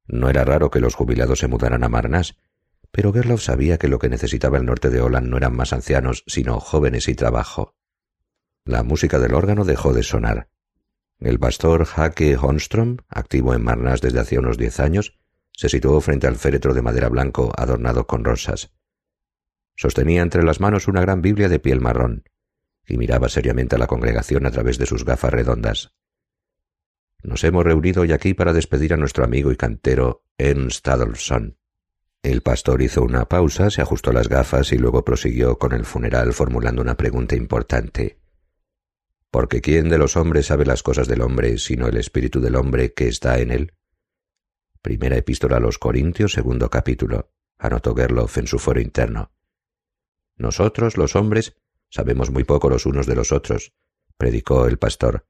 No 0.06 0.30
era 0.30 0.46
raro 0.46 0.72
que 0.72 0.80
los 0.80 0.96
jubilados 0.96 1.40
se 1.40 1.48
mudaran 1.48 1.84
a 1.84 1.90
Marnas, 1.90 2.38
pero 2.92 3.12
Gerloff 3.12 3.44
sabía 3.44 3.78
que 3.78 3.90
lo 3.90 4.00
que 4.00 4.10
necesitaba 4.10 4.58
el 4.58 4.66
norte 4.66 4.90
de 4.90 5.02
Holland 5.02 5.28
no 5.28 5.38
eran 5.38 5.56
más 5.56 5.74
ancianos, 5.74 6.24
sino 6.26 6.60
jóvenes 6.60 7.10
y 7.10 7.16
trabajo. 7.16 7.76
La 8.68 8.84
música 8.84 9.18
del 9.18 9.34
órgano 9.34 9.64
dejó 9.64 9.94
de 9.94 10.04
sonar. 10.04 10.50
El 11.20 11.40
pastor 11.40 11.88
Hake 11.96 12.36
Honstrom, 12.36 12.98
activo 13.08 13.54
en 13.54 13.64
Marnas 13.64 14.02
desde 14.02 14.20
hacía 14.20 14.42
unos 14.42 14.58
diez 14.58 14.82
años, 14.82 15.18
se 15.54 15.70
situó 15.70 16.02
frente 16.02 16.28
al 16.28 16.36
féretro 16.36 16.74
de 16.74 16.82
madera 16.82 17.08
blanco 17.08 17.54
adornado 17.56 18.08
con 18.08 18.26
rosas. 18.26 18.74
Sostenía 19.78 20.22
entre 20.22 20.44
las 20.44 20.60
manos 20.60 20.90
una 20.90 21.00
gran 21.00 21.22
Biblia 21.22 21.48
de 21.48 21.60
piel 21.60 21.80
marrón 21.80 22.26
y 22.86 22.98
miraba 22.98 23.30
seriamente 23.30 23.78
a 23.78 23.80
la 23.80 23.88
congregación 23.88 24.46
a 24.46 24.52
través 24.52 24.78
de 24.78 24.86
sus 24.86 25.06
gafas 25.06 25.32
redondas. 25.32 25.94
Nos 27.24 27.46
hemos 27.46 27.64
reunido 27.64 28.02
hoy 28.02 28.12
aquí 28.12 28.34
para 28.34 28.52
despedir 28.52 28.94
a 28.94 28.98
nuestro 28.98 29.24
amigo 29.24 29.50
y 29.54 29.56
cantero 29.56 30.26
Ernst 30.38 30.86
Adolfsson. 30.90 31.58
El 32.22 32.42
pastor 32.42 32.82
hizo 32.82 33.02
una 33.02 33.30
pausa, 33.30 33.70
se 33.70 33.82
ajustó 33.82 34.12
las 34.12 34.28
gafas 34.28 34.74
y 34.74 34.78
luego 34.78 35.06
prosiguió 35.06 35.58
con 35.58 35.72
el 35.72 35.86
funeral 35.86 36.34
formulando 36.34 36.82
una 36.82 36.98
pregunta 36.98 37.38
importante 37.38 38.27
porque 39.32 39.62
¿quién 39.62 39.90
de 39.90 39.98
los 39.98 40.16
hombres 40.16 40.48
sabe 40.48 40.66
las 40.66 40.84
cosas 40.84 41.08
del 41.08 41.22
hombre 41.22 41.58
sino 41.58 41.88
el 41.88 41.98
espíritu 41.98 42.40
del 42.40 42.56
hombre 42.56 42.94
que 42.94 43.08
está 43.08 43.40
en 43.40 43.52
él? 43.52 43.74
Primera 44.82 45.18
epístola 45.18 45.58
a 45.58 45.60
los 45.60 45.78
Corintios, 45.78 46.34
segundo 46.34 46.70
capítulo, 46.70 47.32
anotó 47.58 47.96
Gerloff 47.96 48.38
en 48.38 48.48
su 48.48 48.60
foro 48.60 48.80
interno. 48.80 49.32
Nosotros, 50.38 50.98
los 50.98 51.16
hombres, 51.16 51.56
Sabemos 51.90 52.32
muy 52.32 52.44
poco 52.44 52.70
los 52.70 52.86
unos 52.86 53.06
de 53.06 53.16
los 53.16 53.32
otros, 53.32 53.74
predicó 54.18 54.68
el 54.68 54.78
pastor. 54.78 55.26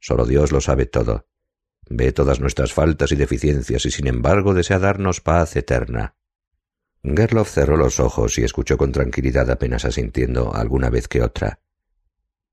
Solo 0.00 0.26
Dios 0.26 0.52
lo 0.52 0.60
sabe 0.60 0.86
todo. 0.86 1.26
Ve 1.88 2.12
todas 2.12 2.40
nuestras 2.40 2.72
faltas 2.72 3.12
y 3.12 3.16
deficiencias 3.16 3.86
y 3.86 3.90
sin 3.90 4.06
embargo 4.06 4.52
desea 4.52 4.78
darnos 4.78 5.20
paz 5.20 5.56
eterna. 5.56 6.16
Gerloff 7.02 7.50
cerró 7.50 7.76
los 7.76 8.00
ojos 8.00 8.38
y 8.38 8.44
escuchó 8.44 8.76
con 8.76 8.92
tranquilidad 8.92 9.50
apenas 9.50 9.84
asintiendo 9.84 10.54
alguna 10.54 10.90
vez 10.90 11.08
que 11.08 11.22
otra. 11.22 11.60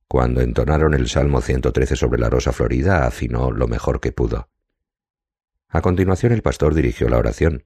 Cuando 0.08 0.42
entonaron 0.42 0.94
el 0.94 1.10
Salmo 1.10 1.42
113 1.42 1.96
sobre 1.96 2.20
la 2.20 2.30
rosa 2.30 2.52
florida, 2.52 3.08
afinó 3.08 3.52
lo 3.52 3.68
mejor 3.68 4.00
que 4.00 4.12
pudo. 4.12 4.50
A 5.68 5.82
continuación 5.82 6.32
el 6.32 6.42
pastor 6.42 6.74
dirigió 6.74 7.10
la 7.10 7.18
oración. 7.18 7.66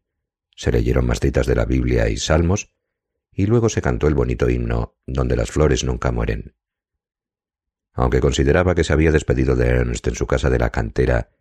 Se 0.56 0.72
leyeron 0.72 1.06
más 1.06 1.20
citas 1.20 1.48
de 1.48 1.56
la 1.56 1.66
Biblia 1.66 2.10
y 2.10 2.18
salmos, 2.18 2.74
y 3.32 3.46
luego 3.46 3.70
se 3.70 3.82
cantó 3.82 4.08
el 4.08 4.16
bonito 4.16 4.50
himno 4.50 4.96
Donde 5.06 5.36
las 5.36 5.52
flores 5.52 5.84
nunca 5.84 6.12
mueren. 6.12 6.56
Aunque 7.94 8.22
consideraba 8.22 8.76
que 8.76 8.84
se 8.84 8.94
había 8.94 9.12
despedido 9.12 9.56
de 9.56 9.68
Ernst 9.68 10.08
en 10.08 10.16
su 10.16 10.26
casa 10.26 10.50
de 10.50 10.60
la 10.60 10.70
cantera, 10.70 11.32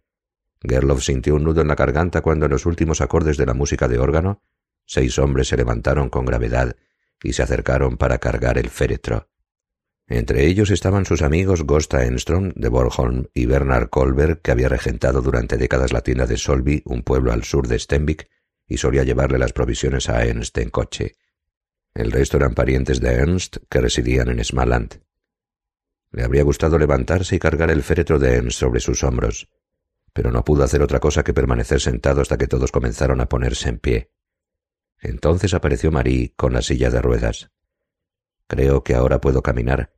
Gerloff 0.61 1.05
sintió 1.05 1.37
un 1.37 1.45
nudo 1.45 1.61
en 1.61 1.69
la 1.69 1.77
garganta 1.77 2.21
cuando 2.21 2.47
en 2.47 2.53
los 2.53 2.67
últimos 2.67 3.01
acordes 3.01 3.37
de 3.37 3.47
la 3.47 3.55
música 3.55 3.87
de 3.87 3.99
órgano 3.99 4.43
seis 4.85 5.19
hombres 5.19 5.49
se 5.49 5.57
levantaron 5.57 6.09
con 6.09 6.25
gravedad 6.25 6.75
y 7.23 7.35
se 7.35 7.43
acercaron 7.43 7.97
para 7.97 8.19
cargar 8.19 8.59
el 8.59 8.71
féretro. 8.71 9.28
Entre 10.11 10.47
ellos 10.47 10.71
estaban 10.71 11.05
sus 11.05 11.21
amigos 11.21 11.65
Gosta 11.65 12.07
Enstrom 12.07 12.53
de 12.55 12.71
Bornholm 12.71 13.27
y 13.35 13.45
Bernard 13.45 13.91
Kolberg, 13.91 14.41
que 14.41 14.51
había 14.51 14.71
regentado 14.71 15.21
durante 15.21 15.59
décadas 15.59 15.93
la 15.93 16.01
tienda 16.01 16.27
de 16.27 16.39
Solby, 16.39 16.83
un 16.87 17.03
pueblo 17.03 17.31
al 17.31 17.45
sur 17.45 17.69
de 17.69 17.79
Stenvik, 17.79 18.27
y 18.67 18.79
solía 18.79 19.05
llevarle 19.05 19.39
las 19.39 19.53
provisiones 19.53 20.09
a 20.09 20.25
Ernst 20.25 20.57
en 20.59 20.71
coche. 20.71 21.17
El 21.93 22.11
resto 22.11 22.39
eran 22.39 22.55
parientes 22.55 23.01
de 23.01 23.13
Ernst 23.13 23.59
que 23.69 23.83
residían 23.83 24.31
en 24.31 24.43
Smaland. 24.43 25.03
Le 26.11 26.25
habría 26.25 26.43
gustado 26.43 26.79
levantarse 26.79 27.37
y 27.37 27.39
cargar 27.39 27.71
el 27.71 27.83
féretro 27.83 28.19
de 28.19 28.35
Ernst 28.35 28.59
sobre 28.59 28.81
sus 28.81 29.05
hombros, 29.05 29.51
pero 30.15 30.31
no 30.31 30.43
pudo 30.43 30.65
hacer 30.65 30.81
otra 30.81 31.01
cosa 31.01 31.23
que 31.23 31.35
permanecer 31.35 31.83
sentado 31.83 32.23
hasta 32.23 32.39
que 32.39 32.47
todos 32.47 32.73
comenzaron 32.73 33.21
a 33.21 33.29
ponerse 33.29 33.69
en 33.69 33.79
pie. 33.79 34.11
Entonces 35.01 35.53
apareció 35.53 35.93
Marie 35.93 36.33
con 36.35 36.55
la 36.55 36.63
silla 36.63 36.89
de 36.89 37.03
ruedas. 37.03 37.51
Creo 38.47 38.83
que 38.83 38.95
ahora 38.95 39.21
puedo 39.21 39.43
caminar, 39.43 39.98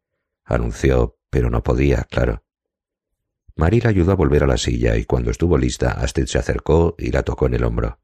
anunció, 0.50 1.18
pero 1.30 1.48
no 1.48 1.62
podía, 1.62 2.04
claro. 2.04 2.44
Marie 3.56 3.80
la 3.82 3.90
ayudó 3.90 4.12
a 4.12 4.16
volver 4.16 4.44
a 4.44 4.46
la 4.46 4.58
silla 4.58 4.96
y 4.96 5.04
cuando 5.04 5.30
estuvo 5.30 5.58
lista, 5.58 5.92
Astrid 5.92 6.26
se 6.26 6.38
acercó 6.38 6.94
y 6.98 7.10
la 7.10 7.22
tocó 7.22 7.46
en 7.46 7.54
el 7.54 7.64
hombro. 7.64 8.00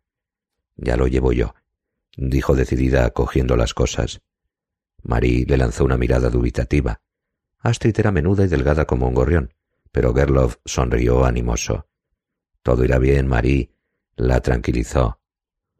Ya 0.76 0.96
lo 0.96 1.06
llevo 1.06 1.32
yo, 1.32 1.54
dijo 2.16 2.54
decidida, 2.54 3.10
cogiendo 3.10 3.56
las 3.56 3.74
cosas. 3.74 4.20
Marie 5.02 5.46
le 5.46 5.56
lanzó 5.56 5.84
una 5.84 5.96
mirada 5.96 6.30
dubitativa. 6.30 7.00
Astrid 7.58 7.98
era 7.98 8.12
menuda 8.12 8.44
y 8.44 8.48
delgada 8.48 8.84
como 8.84 9.08
un 9.08 9.14
gorrión, 9.14 9.54
pero 9.92 10.14
Gerloff 10.14 10.56
sonrió 10.64 11.24
animoso. 11.24 11.88
Todo 12.62 12.84
irá 12.84 12.98
bien, 12.98 13.26
Marie, 13.26 13.70
la 14.16 14.40
tranquilizó. 14.40 15.20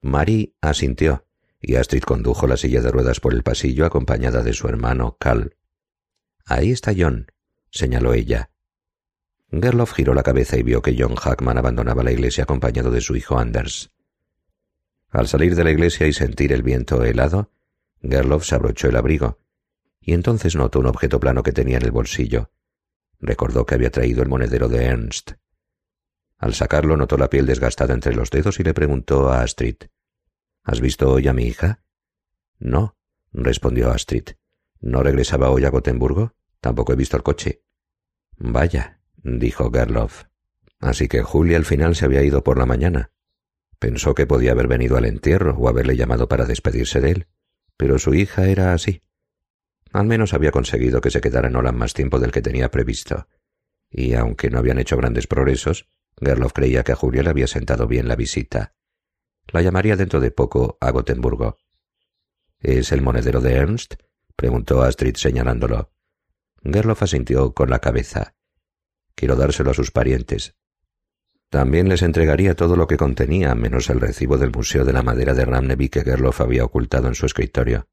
Marie 0.00 0.54
asintió, 0.60 1.26
y 1.60 1.74
Astrid 1.74 2.02
condujo 2.02 2.46
la 2.46 2.56
silla 2.56 2.80
de 2.80 2.90
ruedas 2.90 3.20
por 3.20 3.34
el 3.34 3.42
pasillo 3.42 3.84
acompañada 3.84 4.42
de 4.42 4.52
su 4.52 4.68
hermano 4.68 5.16
Cal. 5.18 5.56
Ahí 6.46 6.70
está 6.70 6.92
John, 6.96 7.26
señaló 7.70 8.14
ella. 8.14 8.50
Gerloff 9.50 9.92
giró 9.92 10.14
la 10.14 10.22
cabeza 10.22 10.56
y 10.56 10.62
vio 10.62 10.80
que 10.80 10.96
John 10.96 11.16
Hackman 11.16 11.58
abandonaba 11.58 12.04
la 12.04 12.12
iglesia 12.12 12.44
acompañado 12.44 12.92
de 12.92 13.00
su 13.00 13.16
hijo 13.16 13.38
Anders. 13.38 13.90
Al 15.10 15.26
salir 15.26 15.56
de 15.56 15.64
la 15.64 15.72
iglesia 15.72 16.06
y 16.06 16.12
sentir 16.12 16.52
el 16.52 16.62
viento 16.62 17.02
helado, 17.02 17.50
Gerloff 18.00 18.44
se 18.44 18.54
abrochó 18.54 18.88
el 18.88 18.96
abrigo, 18.96 19.40
y 20.00 20.12
entonces 20.12 20.54
notó 20.54 20.78
un 20.78 20.86
objeto 20.86 21.18
plano 21.18 21.42
que 21.42 21.52
tenía 21.52 21.78
en 21.78 21.84
el 21.84 21.90
bolsillo. 21.90 22.52
Recordó 23.18 23.66
que 23.66 23.74
había 23.74 23.90
traído 23.90 24.22
el 24.22 24.28
monedero 24.28 24.68
de 24.68 24.84
Ernst. 24.84 25.32
Al 26.38 26.54
sacarlo 26.54 26.96
notó 26.96 27.16
la 27.16 27.28
piel 27.28 27.46
desgastada 27.46 27.92
entre 27.92 28.14
los 28.14 28.30
dedos 28.30 28.60
y 28.60 28.62
le 28.62 28.74
preguntó 28.74 29.32
a 29.32 29.42
Astrid 29.42 29.76
¿Has 30.62 30.80
visto 30.80 31.10
hoy 31.10 31.26
a 31.26 31.32
mi 31.32 31.44
hija? 31.44 31.82
No, 32.58 32.96
respondió 33.32 33.90
Astrid. 33.90 34.30
¿No 34.80 35.02
regresaba 35.02 35.50
hoy 35.50 35.64
a 35.64 35.70
Gotemburgo? 35.70 36.34
Tampoco 36.60 36.92
he 36.92 36.96
visto 36.96 37.16
el 37.16 37.22
coche. 37.22 37.62
Vaya, 38.36 39.00
dijo 39.16 39.70
Gerloff. 39.70 40.24
Así 40.78 41.08
que 41.08 41.22
Julia 41.22 41.56
al 41.56 41.64
final 41.64 41.96
se 41.96 42.04
había 42.04 42.22
ido 42.22 42.44
por 42.44 42.58
la 42.58 42.66
mañana. 42.66 43.10
Pensó 43.78 44.14
que 44.14 44.26
podía 44.26 44.52
haber 44.52 44.68
venido 44.68 44.96
al 44.96 45.04
entierro 45.04 45.56
o 45.56 45.68
haberle 45.68 45.96
llamado 45.96 46.28
para 46.28 46.44
despedirse 46.44 47.00
de 47.00 47.10
él, 47.10 47.26
pero 47.76 47.98
su 47.98 48.14
hija 48.14 48.48
era 48.48 48.72
así. 48.72 49.02
Al 49.92 50.06
menos 50.06 50.34
había 50.34 50.50
conseguido 50.50 51.00
que 51.00 51.10
se 51.10 51.20
quedara 51.20 51.48
en 51.48 51.56
Holland 51.56 51.78
más 51.78 51.94
tiempo 51.94 52.18
del 52.18 52.32
que 52.32 52.42
tenía 52.42 52.70
previsto, 52.70 53.28
y 53.90 54.14
aunque 54.14 54.50
no 54.50 54.58
habían 54.58 54.78
hecho 54.78 54.96
grandes 54.96 55.26
progresos, 55.26 55.88
Gerloff 56.18 56.52
creía 56.52 56.82
que 56.82 56.92
a 56.92 56.96
Julia 56.96 57.22
le 57.22 57.30
había 57.30 57.46
sentado 57.46 57.86
bien 57.86 58.08
la 58.08 58.16
visita. 58.16 58.74
La 59.48 59.62
llamaría 59.62 59.96
dentro 59.96 60.20
de 60.20 60.30
poco 60.30 60.76
a 60.80 60.90
Gotemburgo. 60.90 61.58
¿Es 62.58 62.92
el 62.92 63.02
monedero 63.02 63.40
de 63.40 63.54
Ernst? 63.54 63.94
Preguntó 64.36 64.82
Astrid 64.82 65.16
señalándolo. 65.16 65.90
Gerloff 66.62 67.02
asintió 67.02 67.52
con 67.54 67.70
la 67.70 67.78
cabeza. 67.78 68.34
Quiero 69.14 69.36
dárselo 69.36 69.70
a 69.70 69.74
sus 69.74 69.90
parientes. 69.90 70.54
También 71.48 71.88
les 71.88 72.02
entregaría 72.02 72.54
todo 72.54 72.76
lo 72.76 72.86
que 72.86 72.96
contenía, 72.96 73.54
menos 73.54 73.88
el 73.88 74.00
recibo 74.00 74.36
del 74.36 74.50
Museo 74.50 74.84
de 74.84 74.92
la 74.92 75.02
Madera 75.02 75.32
de 75.32 75.44
Ramneby 75.44 75.88
que 75.88 76.02
Gerloff 76.02 76.40
había 76.40 76.64
ocultado 76.64 77.08
en 77.08 77.14
su 77.14 77.24
escritorio. 77.26 77.88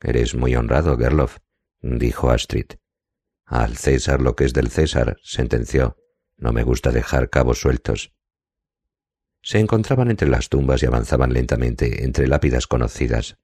Eres 0.00 0.34
muy 0.34 0.54
honrado, 0.54 0.96
Gerloff, 0.96 1.38
dijo 1.80 2.30
Astrid. 2.30 2.66
Al 3.44 3.76
César 3.76 4.20
lo 4.20 4.36
que 4.36 4.44
es 4.44 4.52
del 4.52 4.68
César, 4.68 5.16
sentenció. 5.22 5.96
No 6.36 6.52
me 6.52 6.62
gusta 6.62 6.90
dejar 6.90 7.30
cabos 7.30 7.60
sueltos. 7.60 8.12
Se 9.42 9.58
encontraban 9.58 10.10
entre 10.10 10.28
las 10.28 10.48
tumbas 10.48 10.82
y 10.82 10.86
avanzaban 10.86 11.32
lentamente 11.32 12.04
entre 12.04 12.26
lápidas 12.26 12.66
conocidas. 12.66 13.38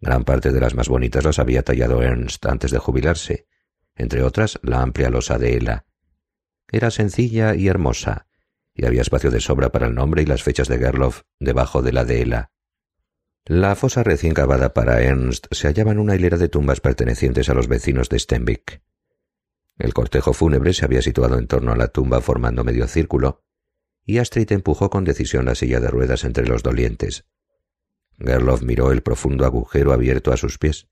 Gran 0.00 0.24
parte 0.24 0.52
de 0.52 0.60
las 0.60 0.74
más 0.74 0.88
bonitas 0.88 1.24
las 1.24 1.38
había 1.38 1.62
tallado 1.62 2.02
Ernst 2.02 2.46
antes 2.46 2.70
de 2.70 2.78
jubilarse, 2.78 3.46
entre 3.96 4.22
otras 4.22 4.58
la 4.62 4.80
amplia 4.80 5.10
losa 5.10 5.38
de 5.38 5.56
Ela. 5.56 5.86
Era 6.70 6.90
sencilla 6.90 7.54
y 7.54 7.68
hermosa, 7.68 8.26
y 8.74 8.86
había 8.86 9.02
espacio 9.02 9.30
de 9.30 9.40
sobra 9.40 9.70
para 9.70 9.86
el 9.86 9.94
nombre 9.94 10.22
y 10.22 10.26
las 10.26 10.42
fechas 10.42 10.68
de 10.68 10.78
Gerloff 10.78 11.22
debajo 11.40 11.82
de 11.82 11.92
la 11.92 12.04
de 12.04 12.22
Ela. 12.22 12.52
La 13.44 13.74
fosa 13.74 14.04
recién 14.04 14.34
cavada 14.34 14.74
para 14.74 15.00
Ernst 15.02 15.46
se 15.50 15.68
hallaba 15.68 15.92
en 15.92 15.98
una 15.98 16.14
hilera 16.14 16.36
de 16.36 16.48
tumbas 16.48 16.80
pertenecientes 16.80 17.48
a 17.48 17.54
los 17.54 17.66
vecinos 17.66 18.08
de 18.08 18.18
Stenvik. 18.18 18.82
El 19.78 19.94
cortejo 19.94 20.32
fúnebre 20.32 20.74
se 20.74 20.84
había 20.84 21.02
situado 21.02 21.38
en 21.38 21.46
torno 21.46 21.72
a 21.72 21.76
la 21.76 21.88
tumba 21.88 22.20
formando 22.20 22.62
medio 22.62 22.86
círculo, 22.86 23.42
y 24.04 24.18
Astrid 24.18 24.52
empujó 24.52 24.90
con 24.90 25.04
decisión 25.04 25.44
la 25.44 25.54
silla 25.54 25.80
de 25.80 25.88
ruedas 25.88 26.24
entre 26.24 26.46
los 26.46 26.62
dolientes. 26.62 27.26
Gerloff 28.18 28.62
miró 28.62 28.90
el 28.92 29.02
profundo 29.02 29.44
agujero 29.44 29.92
abierto 29.92 30.32
a 30.32 30.36
sus 30.36 30.58
pies. 30.58 30.88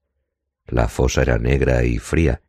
La 0.66 0.88
fosa 0.88 1.22
era 1.22 1.38
negra 1.38 1.84
y 1.84 1.98
fría, 1.98 2.42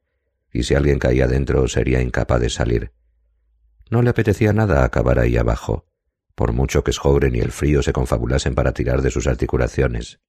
y 0.52 0.64
si 0.64 0.76
alguien 0.76 1.00
caía 1.00 1.28
dentro 1.28 1.68
sería 1.68 2.02
incapaz 2.02 2.42
de 2.42 2.50
salir. 2.50 2.92
No 3.90 4.02
le 4.02 4.10
apetecía 4.10 4.54
nada 4.54 4.84
acabar 4.84 5.20
ahí 5.20 5.38
abajo, 5.38 5.86
por 6.36 6.54
mucho 6.54 6.84
que 6.84 6.92
Schogren 6.92 7.36
y 7.36 7.40
el 7.40 7.52
frío 7.52 7.82
se 7.82 7.94
confabulasen 7.94 8.54
para 8.54 8.74
tirar 8.74 9.02
de 9.02 9.12
sus 9.12 9.28
articulaciones. 9.28 10.20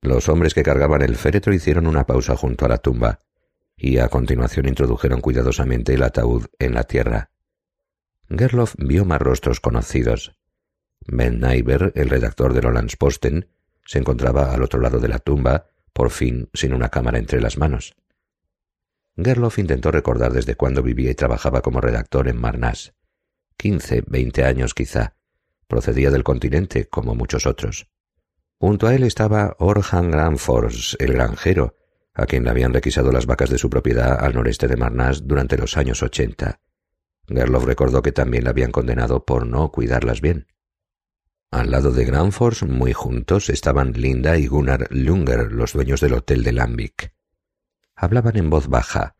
Los 0.00 0.28
hombres 0.28 0.54
que 0.54 0.62
cargaban 0.62 1.02
el 1.02 1.16
féretro 1.16 1.54
hicieron 1.54 1.86
una 1.86 2.04
pausa 2.04 2.36
junto 2.36 2.66
a 2.66 2.68
la 2.68 2.78
tumba, 2.78 3.20
y 3.76 3.98
a 3.98 4.08
continuación 4.08 4.68
introdujeron 4.68 5.20
cuidadosamente 5.20 5.94
el 5.94 6.02
ataúd 6.02 6.46
en 6.58 6.74
la 6.74 6.84
tierra. 6.84 7.30
Gerloff 8.28 8.74
vio 8.78 9.04
más 9.04 9.20
rostros 9.20 9.60
conocidos. 9.60 10.36
Ben 11.06 11.40
Neiber, 11.40 11.92
el 11.94 12.08
redactor 12.08 12.52
del 12.54 12.66
Posten, 12.98 13.48
se 13.84 13.98
encontraba 13.98 14.52
al 14.52 14.62
otro 14.62 14.80
lado 14.80 14.98
de 14.98 15.08
la 15.08 15.18
tumba, 15.18 15.66
por 15.92 16.10
fin 16.10 16.48
sin 16.54 16.74
una 16.74 16.88
cámara 16.88 17.18
entre 17.18 17.40
las 17.40 17.58
manos. 17.58 17.94
Gerloff 19.16 19.58
intentó 19.58 19.90
recordar 19.90 20.32
desde 20.32 20.56
cuándo 20.56 20.82
vivía 20.82 21.10
y 21.10 21.14
trabajaba 21.14 21.62
como 21.62 21.80
redactor 21.80 22.28
en 22.28 22.36
Marnas. 22.36 22.94
Quince, 23.56 24.02
veinte 24.06 24.44
años 24.44 24.74
quizá. 24.74 25.16
Procedía 25.68 26.10
del 26.10 26.24
continente, 26.24 26.86
como 26.88 27.14
muchos 27.14 27.46
otros. 27.46 27.88
Junto 28.58 28.86
a 28.86 28.94
él 28.94 29.04
estaba 29.04 29.56
Orhan 29.58 30.10
Granfors, 30.10 30.96
el 30.98 31.12
granjero, 31.12 31.76
a 32.12 32.26
quien 32.26 32.44
le 32.44 32.50
habían 32.50 32.72
requisado 32.72 33.12
las 33.12 33.26
vacas 33.26 33.50
de 33.50 33.58
su 33.58 33.70
propiedad 33.70 34.18
al 34.24 34.34
noreste 34.34 34.68
de 34.68 34.76
Marnas 34.76 35.26
durante 35.26 35.56
los 35.56 35.76
años 35.76 36.02
ochenta. 36.02 36.60
Gerloff 37.26 37.64
recordó 37.64 38.02
que 38.02 38.12
también 38.12 38.44
le 38.44 38.50
habían 38.50 38.72
condenado 38.72 39.24
por 39.24 39.46
no 39.46 39.70
cuidarlas 39.70 40.20
bien. 40.20 40.46
Al 41.50 41.70
lado 41.70 41.92
de 41.92 42.04
Granfors, 42.04 42.62
muy 42.64 42.92
juntos, 42.92 43.48
estaban 43.48 43.92
Linda 43.92 44.36
y 44.38 44.46
Gunnar 44.46 44.88
Lunger, 44.90 45.52
los 45.52 45.72
dueños 45.72 46.00
del 46.00 46.14
hotel 46.14 46.42
de 46.42 46.52
Lambik. 46.52 47.14
Hablaban 47.94 48.36
en 48.36 48.50
voz 48.50 48.68
baja, 48.68 49.16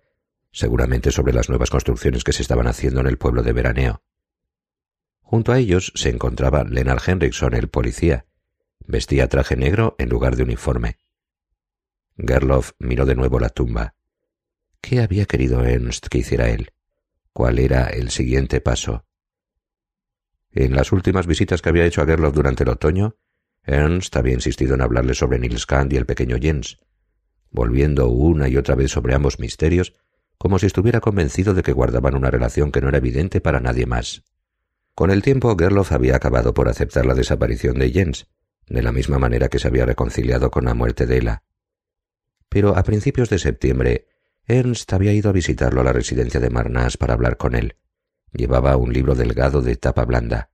seguramente 0.51 1.11
sobre 1.11 1.33
las 1.33 1.49
nuevas 1.49 1.71
construcciones 1.71 2.25
que 2.25 2.33
se 2.33 2.43
estaban 2.43 2.67
haciendo 2.67 3.01
en 3.01 3.07
el 3.07 3.19
pueblo 3.19 3.43
de 3.43 3.53
veraneo. 3.53 4.03
Junto 5.21 5.53
a 5.53 5.59
ellos 5.59 5.93
se 5.95 6.11
encontraba 6.11 6.65
Lennart 6.65 7.07
Henriksson, 7.07 7.55
el 7.55 7.69
policía. 7.69 8.27
Vestía 8.87 9.29
traje 9.29 9.57
negro 9.57 9.97
en 9.99 10.09
lugar 10.09 10.37
de 10.37 10.43
uniforme. 10.43 10.99
Gerloff 12.17 12.73
miró 12.79 13.07
de 13.07 13.15
nuevo 13.15 13.41
la 13.41 13.49
tumba. 13.49 13.95
¿Qué 14.81 15.01
había 15.01 15.27
querido 15.27 15.65
Ernst 15.65 16.09
que 16.09 16.19
hiciera 16.19 16.51
él? 16.51 16.71
¿Cuál 17.33 17.59
era 17.59 17.89
el 17.89 18.11
siguiente 18.11 18.61
paso? 18.61 19.07
En 20.55 20.77
las 20.77 20.93
últimas 20.93 21.27
visitas 21.27 21.63
que 21.63 21.69
había 21.69 21.85
hecho 21.85 22.01
a 22.01 22.07
Gerloff 22.07 22.33
durante 22.33 22.63
el 22.63 22.69
otoño, 22.69 23.17
Ernst 23.65 24.17
había 24.17 24.35
insistido 24.35 24.75
en 24.75 24.83
hablarle 24.83 25.15
sobre 25.15 25.41
Nils 25.41 25.67
Kant 25.67 25.93
y 25.93 25.97
el 25.97 26.07
pequeño 26.07 26.37
Jens, 26.41 26.79
volviendo 27.51 28.09
una 28.09 28.49
y 28.49 28.57
otra 28.57 28.77
vez 28.77 28.93
sobre 28.93 29.17
ambos 29.17 29.41
misterios, 29.41 29.95
como 30.39 30.61
si 30.61 30.67
estuviera 30.67 31.01
convencido 31.01 31.55
de 31.55 31.65
que 31.65 31.73
guardaban 31.73 32.15
una 32.15 32.31
relación 32.31 32.71
que 32.71 32.81
no 32.81 32.89
era 32.89 32.99
evidente 32.99 33.41
para 33.41 33.59
nadie 33.59 33.87
más. 33.87 34.23
Con 34.95 35.11
el 35.11 35.23
tiempo, 35.23 35.57
Gerloff 35.59 35.91
había 35.91 36.15
acabado 36.15 36.55
por 36.55 36.69
aceptar 36.69 37.05
la 37.05 37.15
desaparición 37.15 37.81
de 37.81 37.91
Jens, 37.91 38.29
de 38.69 38.83
la 38.83 38.93
misma 38.93 39.19
manera 39.19 39.49
que 39.49 39.59
se 39.59 39.67
había 39.67 39.87
reconciliado 39.87 40.53
con 40.53 40.67
la 40.67 40.75
muerte 40.75 41.07
de 41.07 41.19
Ella. 41.19 41.43
Pero 42.49 42.77
a 42.77 42.85
principios 42.85 43.29
de 43.29 43.41
septiembre, 43.41 44.07
Ernst 44.47 44.93
había 44.93 45.13
ido 45.13 45.31
a 45.31 45.33
visitarlo 45.33 45.81
a 45.81 45.85
la 45.85 45.93
residencia 45.93 46.39
de 46.39 46.51
Marnas 46.51 46.97
para 46.97 47.15
hablar 47.15 47.39
con 47.39 47.57
él. 47.57 47.75
Llevaba 48.35 48.77
un 48.77 48.93
libro 48.93 49.15
delgado 49.15 49.63
de 49.63 49.77
tapa 49.77 50.05
blanda. 50.05 50.51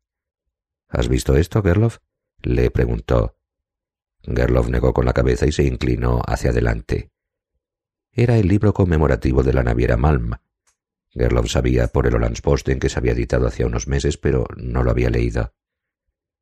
¿Has 0.89 1.09
visto 1.09 1.35
esto, 1.37 1.62
Gerloff? 1.62 1.99
le 2.43 2.70
preguntó. 2.70 3.37
Gerloff 4.22 4.68
negó 4.68 4.93
con 4.93 5.07
la 5.07 5.14
cabeza 5.14 5.47
y 5.47 5.53
se 5.53 5.64
inclinó 5.64 6.20
hacia 6.26 6.51
adelante. 6.51 7.11
Era 8.12 8.37
el 8.37 8.49
libro 8.49 8.74
conmemorativo 8.74 9.43
de 9.43 9.55
la 9.55 9.62
naviera 9.62 9.97
Malm. 9.97 10.35
Gerloff 11.11 11.51
sabía 11.51 11.89
por 11.89 12.07
el 12.07 12.14
en 12.22 12.78
que 12.78 12.89
se 12.91 12.99
había 12.99 13.12
editado 13.12 13.47
hacía 13.47 13.66
unos 13.66 13.89
meses, 13.89 14.18
pero 14.18 14.47
no 14.57 14.85
lo 14.85 14.91
había 14.91 15.09
leído. 15.09 15.55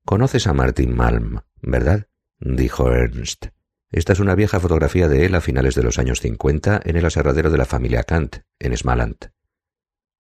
Conoces 0.05 0.49
a 0.49 0.53
Martin 0.55 0.95
Malm, 0.95 1.41
¿verdad? 1.63 2.09
dijo 2.41 2.91
Ernst. 2.93 3.47
Esta 3.91 4.13
es 4.13 4.21
una 4.21 4.35
vieja 4.35 4.59
fotografía 4.59 5.09
de 5.09 5.25
él 5.25 5.37
a 5.37 5.41
finales 5.41 5.77
de 5.77 5.85
los 5.85 5.99
años 6.01 6.21
cincuenta 6.21 6.81
en 6.85 6.97
el 6.97 7.07
aserradero 7.07 7.51
de 7.51 7.59
la 7.59 7.65
familia 7.65 8.03
Kant, 8.03 8.39
en 8.59 8.77
Smaland. 8.77 9.31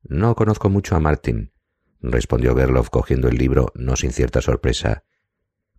No 0.02 0.34
conozco 0.34 0.68
mucho 0.68 0.96
a 0.96 1.00
Martin, 1.00 1.52
respondió 2.00 2.54
Gerloff 2.54 2.90
cogiendo 2.90 3.28
el 3.28 3.36
libro, 3.36 3.72
no 3.74 3.96
sin 3.96 4.12
cierta 4.12 4.40
sorpresa. 4.40 5.04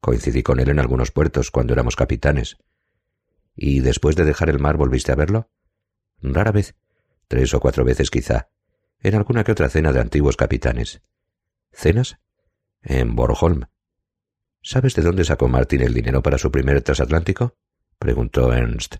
Coincidí 0.01 0.43
con 0.43 0.59
él 0.59 0.69
en 0.69 0.79
algunos 0.79 1.11
puertos 1.11 1.51
cuando 1.51 1.73
éramos 1.73 1.95
capitanes. 1.95 2.57
¿Y 3.55 3.81
después 3.81 4.15
de 4.15 4.25
dejar 4.25 4.49
el 4.49 4.59
mar 4.59 4.77
volviste 4.77 5.11
a 5.11 5.15
verlo? 5.15 5.49
Rara 6.21 6.51
vez, 6.51 6.75
tres 7.27 7.53
o 7.53 7.59
cuatro 7.59 7.83
veces 7.83 8.09
quizá, 8.09 8.49
en 9.01 9.15
alguna 9.15 9.43
que 9.43 9.51
otra 9.51 9.69
cena 9.69 9.91
de 9.91 9.99
antiguos 9.99 10.37
capitanes. 10.37 11.01
¿Cenas? 11.71 12.19
En 12.81 13.15
Bornholm. 13.15 13.65
¿Sabes 14.61 14.95
de 14.95 15.01
dónde 15.01 15.23
sacó 15.23 15.47
Martin 15.47 15.81
el 15.81 15.93
dinero 15.93 16.21
para 16.21 16.37
su 16.37 16.51
primer 16.51 16.81
transatlántico? 16.81 17.57
preguntó 17.97 18.53
Ernst. 18.53 18.97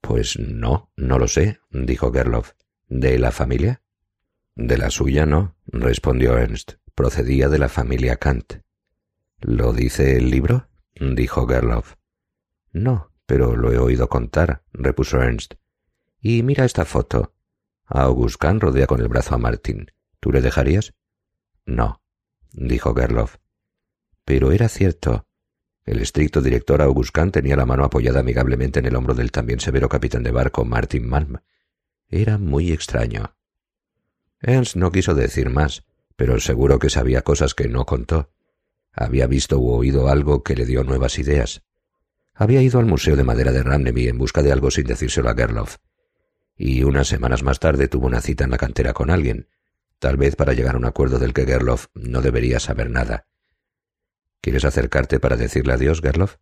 Pues 0.00 0.38
no, 0.38 0.90
no 0.96 1.18
lo 1.18 1.28
sé, 1.28 1.60
dijo 1.70 2.12
Gerloff. 2.12 2.52
¿De 2.88 3.18
la 3.18 3.30
familia? 3.30 3.82
De 4.54 4.76
la 4.76 4.90
suya 4.90 5.26
no, 5.26 5.56
respondió 5.66 6.36
Ernst. 6.36 6.74
Procedía 6.94 7.48
de 7.48 7.58
la 7.58 7.68
familia 7.68 8.16
Kant. 8.16 8.60
¿Lo 9.40 9.72
dice 9.72 10.16
el 10.16 10.30
libro? 10.30 10.68
dijo 10.94 11.46
Gerloff. 11.46 11.96
No, 12.70 13.12
pero 13.26 13.56
lo 13.56 13.72
he 13.72 13.78
oído 13.78 14.08
contar, 14.08 14.62
repuso 14.72 15.20
Ernst. 15.22 15.54
Y 16.20 16.42
mira 16.42 16.64
esta 16.64 16.84
foto. 16.84 17.34
August 17.86 18.36
Kahn 18.36 18.60
rodea 18.60 18.86
con 18.86 19.00
el 19.00 19.08
brazo 19.08 19.34
a 19.34 19.38
Martin. 19.38 19.90
¿Tú 20.20 20.30
le 20.30 20.40
dejarías? 20.40 20.94
No, 21.66 22.02
dijo 22.52 22.94
Gerloff. 22.94 23.36
Pero 24.24 24.52
era 24.52 24.68
cierto. 24.68 25.26
El 25.84 26.00
estricto 26.00 26.40
director 26.40 26.80
August 26.80 27.10
Kahn 27.12 27.32
tenía 27.32 27.56
la 27.56 27.66
mano 27.66 27.84
apoyada 27.84 28.20
amigablemente 28.20 28.78
en 28.78 28.86
el 28.86 28.94
hombro 28.94 29.14
del 29.14 29.32
también 29.32 29.60
severo 29.60 29.88
capitán 29.88 30.22
de 30.22 30.30
barco 30.30 30.64
Martin 30.64 31.08
Malm. 31.08 31.38
Era 32.08 32.38
muy 32.38 32.70
extraño. 32.70 33.34
Ernst 34.42 34.74
no 34.74 34.90
quiso 34.90 35.14
decir 35.14 35.50
más, 35.50 35.84
pero 36.16 36.38
seguro 36.40 36.78
que 36.78 36.90
sabía 36.90 37.22
cosas 37.22 37.54
que 37.54 37.68
no 37.68 37.86
contó. 37.86 38.30
Había 38.92 39.26
visto 39.26 39.58
u 39.58 39.70
oído 39.70 40.08
algo 40.08 40.42
que 40.42 40.56
le 40.56 40.66
dio 40.66 40.84
nuevas 40.84 41.18
ideas. 41.18 41.62
Había 42.34 42.60
ido 42.60 42.80
al 42.80 42.86
Museo 42.86 43.14
de 43.14 43.24
Madera 43.24 43.52
de 43.52 43.62
Ramneby 43.62 44.08
en 44.08 44.18
busca 44.18 44.42
de 44.42 44.52
algo 44.52 44.70
sin 44.70 44.84
decírselo 44.84 45.30
a 45.30 45.34
Gerloff. 45.34 45.76
Y 46.56 46.82
unas 46.82 47.08
semanas 47.08 47.42
más 47.42 47.60
tarde 47.60 47.88
tuvo 47.88 48.06
una 48.06 48.20
cita 48.20 48.44
en 48.44 48.50
la 48.50 48.58
cantera 48.58 48.92
con 48.92 49.10
alguien, 49.10 49.48
tal 49.98 50.16
vez 50.16 50.34
para 50.34 50.52
llegar 50.52 50.74
a 50.74 50.78
un 50.78 50.84
acuerdo 50.84 51.18
del 51.18 51.32
que 51.32 51.46
Gerloff 51.46 51.86
no 51.94 52.20
debería 52.20 52.58
saber 52.58 52.90
nada. 52.90 53.26
¿Quieres 54.40 54.64
acercarte 54.64 55.20
para 55.20 55.36
decirle 55.36 55.72
adiós, 55.72 56.00
Gerloff? 56.00 56.36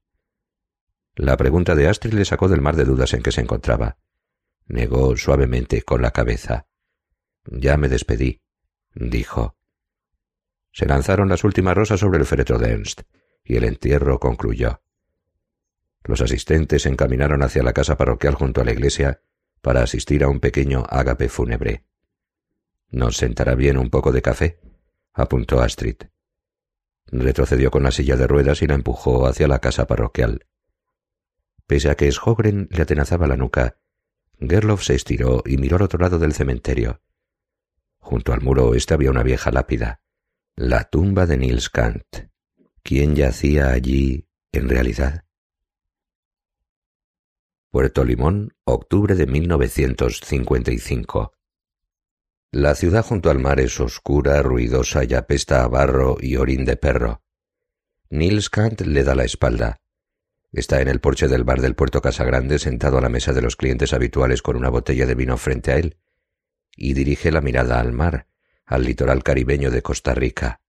La 1.16 1.36
pregunta 1.36 1.74
de 1.74 1.86
Astrid 1.86 2.14
le 2.14 2.24
sacó 2.24 2.48
del 2.48 2.62
mar 2.62 2.76
de 2.76 2.84
dudas 2.84 3.12
en 3.12 3.22
que 3.22 3.32
se 3.32 3.42
encontraba. 3.42 3.98
Negó 4.66 5.16
suavemente 5.16 5.82
con 5.82 6.00
la 6.00 6.12
cabeza. 6.12 6.66
Ya 7.50 7.76
me 7.76 7.88
despedí, 7.88 8.40
dijo. 8.94 9.56
Se 10.72 10.86
lanzaron 10.86 11.28
las 11.28 11.42
últimas 11.42 11.74
rosas 11.74 11.98
sobre 11.98 12.18
el 12.18 12.26
féretro 12.26 12.58
de 12.58 12.70
Ernst, 12.70 13.02
y 13.44 13.56
el 13.56 13.64
entierro 13.64 14.20
concluyó. 14.20 14.82
Los 16.04 16.20
asistentes 16.20 16.82
se 16.82 16.88
encaminaron 16.88 17.42
hacia 17.42 17.64
la 17.64 17.72
casa 17.72 17.96
parroquial 17.96 18.34
junto 18.34 18.60
a 18.60 18.64
la 18.64 18.72
iglesia 18.72 19.22
para 19.60 19.82
asistir 19.82 20.22
a 20.22 20.28
un 20.28 20.38
pequeño 20.38 20.84
ágape 20.88 21.28
fúnebre. 21.28 21.84
¿Nos 22.88 23.16
sentará 23.16 23.56
bien 23.56 23.78
un 23.78 23.90
poco 23.90 24.12
de 24.12 24.22
café? 24.22 24.60
apuntó 25.12 25.60
Astrid. 25.60 25.96
Retrocedió 27.06 27.72
con 27.72 27.82
la 27.82 27.90
silla 27.90 28.16
de 28.16 28.28
ruedas 28.28 28.62
y 28.62 28.68
la 28.68 28.74
empujó 28.74 29.26
hacia 29.26 29.48
la 29.48 29.58
casa 29.58 29.88
parroquial. 29.88 30.46
Pese 31.66 31.90
a 31.90 31.96
que 31.96 32.10
Schogren 32.10 32.68
le 32.70 32.82
atenazaba 32.82 33.26
la 33.26 33.36
nuca, 33.36 33.78
Gerloff 34.38 34.84
se 34.84 34.94
estiró 34.94 35.42
y 35.44 35.58
miró 35.58 35.76
al 35.76 35.82
otro 35.82 35.98
lado 35.98 36.18
del 36.18 36.32
cementerio. 36.32 37.02
Junto 38.00 38.32
al 38.32 38.40
muro 38.40 38.68
oeste 38.68 38.94
había 38.94 39.10
una 39.10 39.22
vieja 39.22 39.50
lápida. 39.50 40.00
La 40.56 40.84
tumba 40.84 41.26
de 41.26 41.36
Nils 41.36 41.70
Kant. 41.70 42.04
¿Quién 42.82 43.14
yacía 43.14 43.70
allí 43.70 44.26
en 44.52 44.68
realidad? 44.68 45.24
Puerto 47.70 48.04
Limón, 48.04 48.56
octubre 48.64 49.14
de 49.14 49.26
1955. 49.26 51.34
La 52.50 52.74
ciudad 52.74 53.04
junto 53.04 53.30
al 53.30 53.38
mar 53.38 53.60
es 53.60 53.78
oscura, 53.78 54.42
ruidosa 54.42 55.04
y 55.04 55.14
apesta 55.14 55.62
a 55.62 55.68
barro 55.68 56.16
y 56.20 56.36
orín 56.36 56.64
de 56.64 56.76
perro. 56.76 57.22
Nils 58.08 58.50
Kant 58.50 58.80
le 58.80 59.04
da 59.04 59.14
la 59.14 59.22
espalda. 59.22 59.76
Está 60.50 60.80
en 60.80 60.88
el 60.88 61.00
porche 61.00 61.28
del 61.28 61.44
bar 61.44 61.60
del 61.60 61.76
Puerto 61.76 62.02
Casagrande 62.02 62.58
sentado 62.58 62.98
a 62.98 63.00
la 63.00 63.08
mesa 63.08 63.32
de 63.32 63.42
los 63.42 63.54
clientes 63.54 63.92
habituales 63.92 64.42
con 64.42 64.56
una 64.56 64.68
botella 64.68 65.06
de 65.06 65.14
vino 65.14 65.36
frente 65.36 65.70
a 65.70 65.76
él, 65.76 65.96
y 66.76 66.94
dirige 66.94 67.30
la 67.32 67.40
mirada 67.40 67.80
al 67.80 67.92
mar, 67.92 68.26
al 68.64 68.84
litoral 68.84 69.22
caribeño 69.22 69.70
de 69.70 69.82
Costa 69.82 70.14
Rica. 70.14 70.60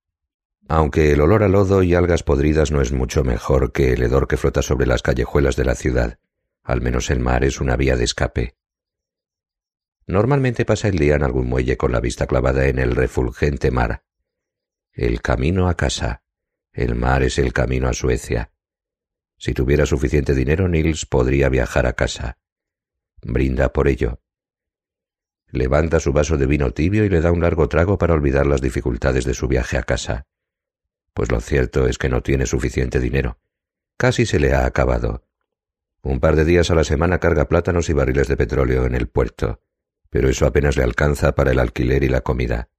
Aunque 0.68 1.12
el 1.12 1.22
olor 1.22 1.44
a 1.44 1.48
lodo 1.48 1.84
y 1.84 1.94
algas 1.94 2.24
podridas 2.24 2.72
no 2.72 2.82
es 2.82 2.92
mucho 2.92 3.24
mejor 3.24 3.72
que 3.72 3.94
el 3.94 4.04
hedor 4.04 4.28
que 4.28 4.38
flota 4.38 4.62
sobre 4.62 4.86
las 4.86 5.02
callejuelas 5.02 5.56
de 5.56 5.66
la 5.66 5.76
ciudad, 5.76 6.20
al 6.64 6.82
menos 6.82 7.10
el 7.10 7.20
mar 7.20 7.44
es 7.44 7.60
una 7.60 7.76
vía 7.76 7.98
de 7.98 8.04
escape. 8.04 8.56
Normalmente 10.08 10.66
pasa 10.66 10.88
el 10.88 10.98
día 10.98 11.16
en 11.16 11.24
algún 11.24 11.48
muelle 11.48 11.78
con 11.78 11.92
la 11.92 12.00
vista 12.00 12.28
clavada 12.28 12.68
en 12.68 12.80
el 12.80 12.96
refulgente 12.96 13.72
mar. 13.72 14.04
El 14.94 15.22
camino 15.22 15.70
a 15.70 15.76
casa. 15.76 16.24
El 16.74 16.96
mar 16.96 17.24
es 17.24 17.38
el 17.38 17.54
camino 17.54 17.88
a 17.88 17.94
Suecia. 17.94 18.52
Si 19.38 19.54
tuviera 19.54 19.86
suficiente 19.86 20.36
dinero, 20.36 20.68
Nils 20.68 21.06
podría 21.06 21.50
viajar 21.50 21.86
a 21.86 21.94
casa. 21.94 22.38
Brinda 23.22 23.74
por 23.74 23.88
ello. 23.88 24.22
Levanta 25.52 26.00
su 26.00 26.14
vaso 26.14 26.38
de 26.38 26.46
vino 26.46 26.72
tibio 26.72 27.04
y 27.04 27.10
le 27.10 27.22
da 27.22 27.32
un 27.32 27.42
largo 27.42 27.68
trago 27.68 27.98
para 27.98 28.14
olvidar 28.14 28.48
las 28.48 28.62
dificultades 28.62 29.26
de 29.26 29.34
su 29.34 29.48
viaje 29.48 29.78
a 29.78 29.84
casa. 29.84 30.26
Pues 31.14 31.30
lo 31.30 31.42
cierto 31.42 31.88
es 31.88 31.98
que 31.98 32.10
no 32.10 32.24
tiene 32.24 32.46
suficiente 32.46 33.00
dinero. 33.00 33.38
Casi 33.98 34.26
se 34.26 34.40
le 34.40 34.54
ha 34.54 34.66
acabado. 34.66 35.26
Un 36.02 36.20
par 36.20 36.36
de 36.36 36.46
días 36.46 36.72
a 36.72 36.76
la 36.76 36.84
semana 36.84 37.20
carga 37.20 37.48
plátanos 37.48 37.90
y 37.90 37.94
barriles 37.94 38.28
de 38.28 38.38
petróleo 38.38 38.86
en 38.86 38.96
el 38.96 39.08
puerto, 39.08 39.62
pero 40.10 40.30
eso 40.30 40.46
apenas 40.46 40.78
le 40.78 40.84
alcanza 40.84 41.36
para 41.36 41.52
el 41.52 41.60
alquiler 41.60 42.04
y 42.04 42.10
la 42.10 42.22
comida. 42.22 42.70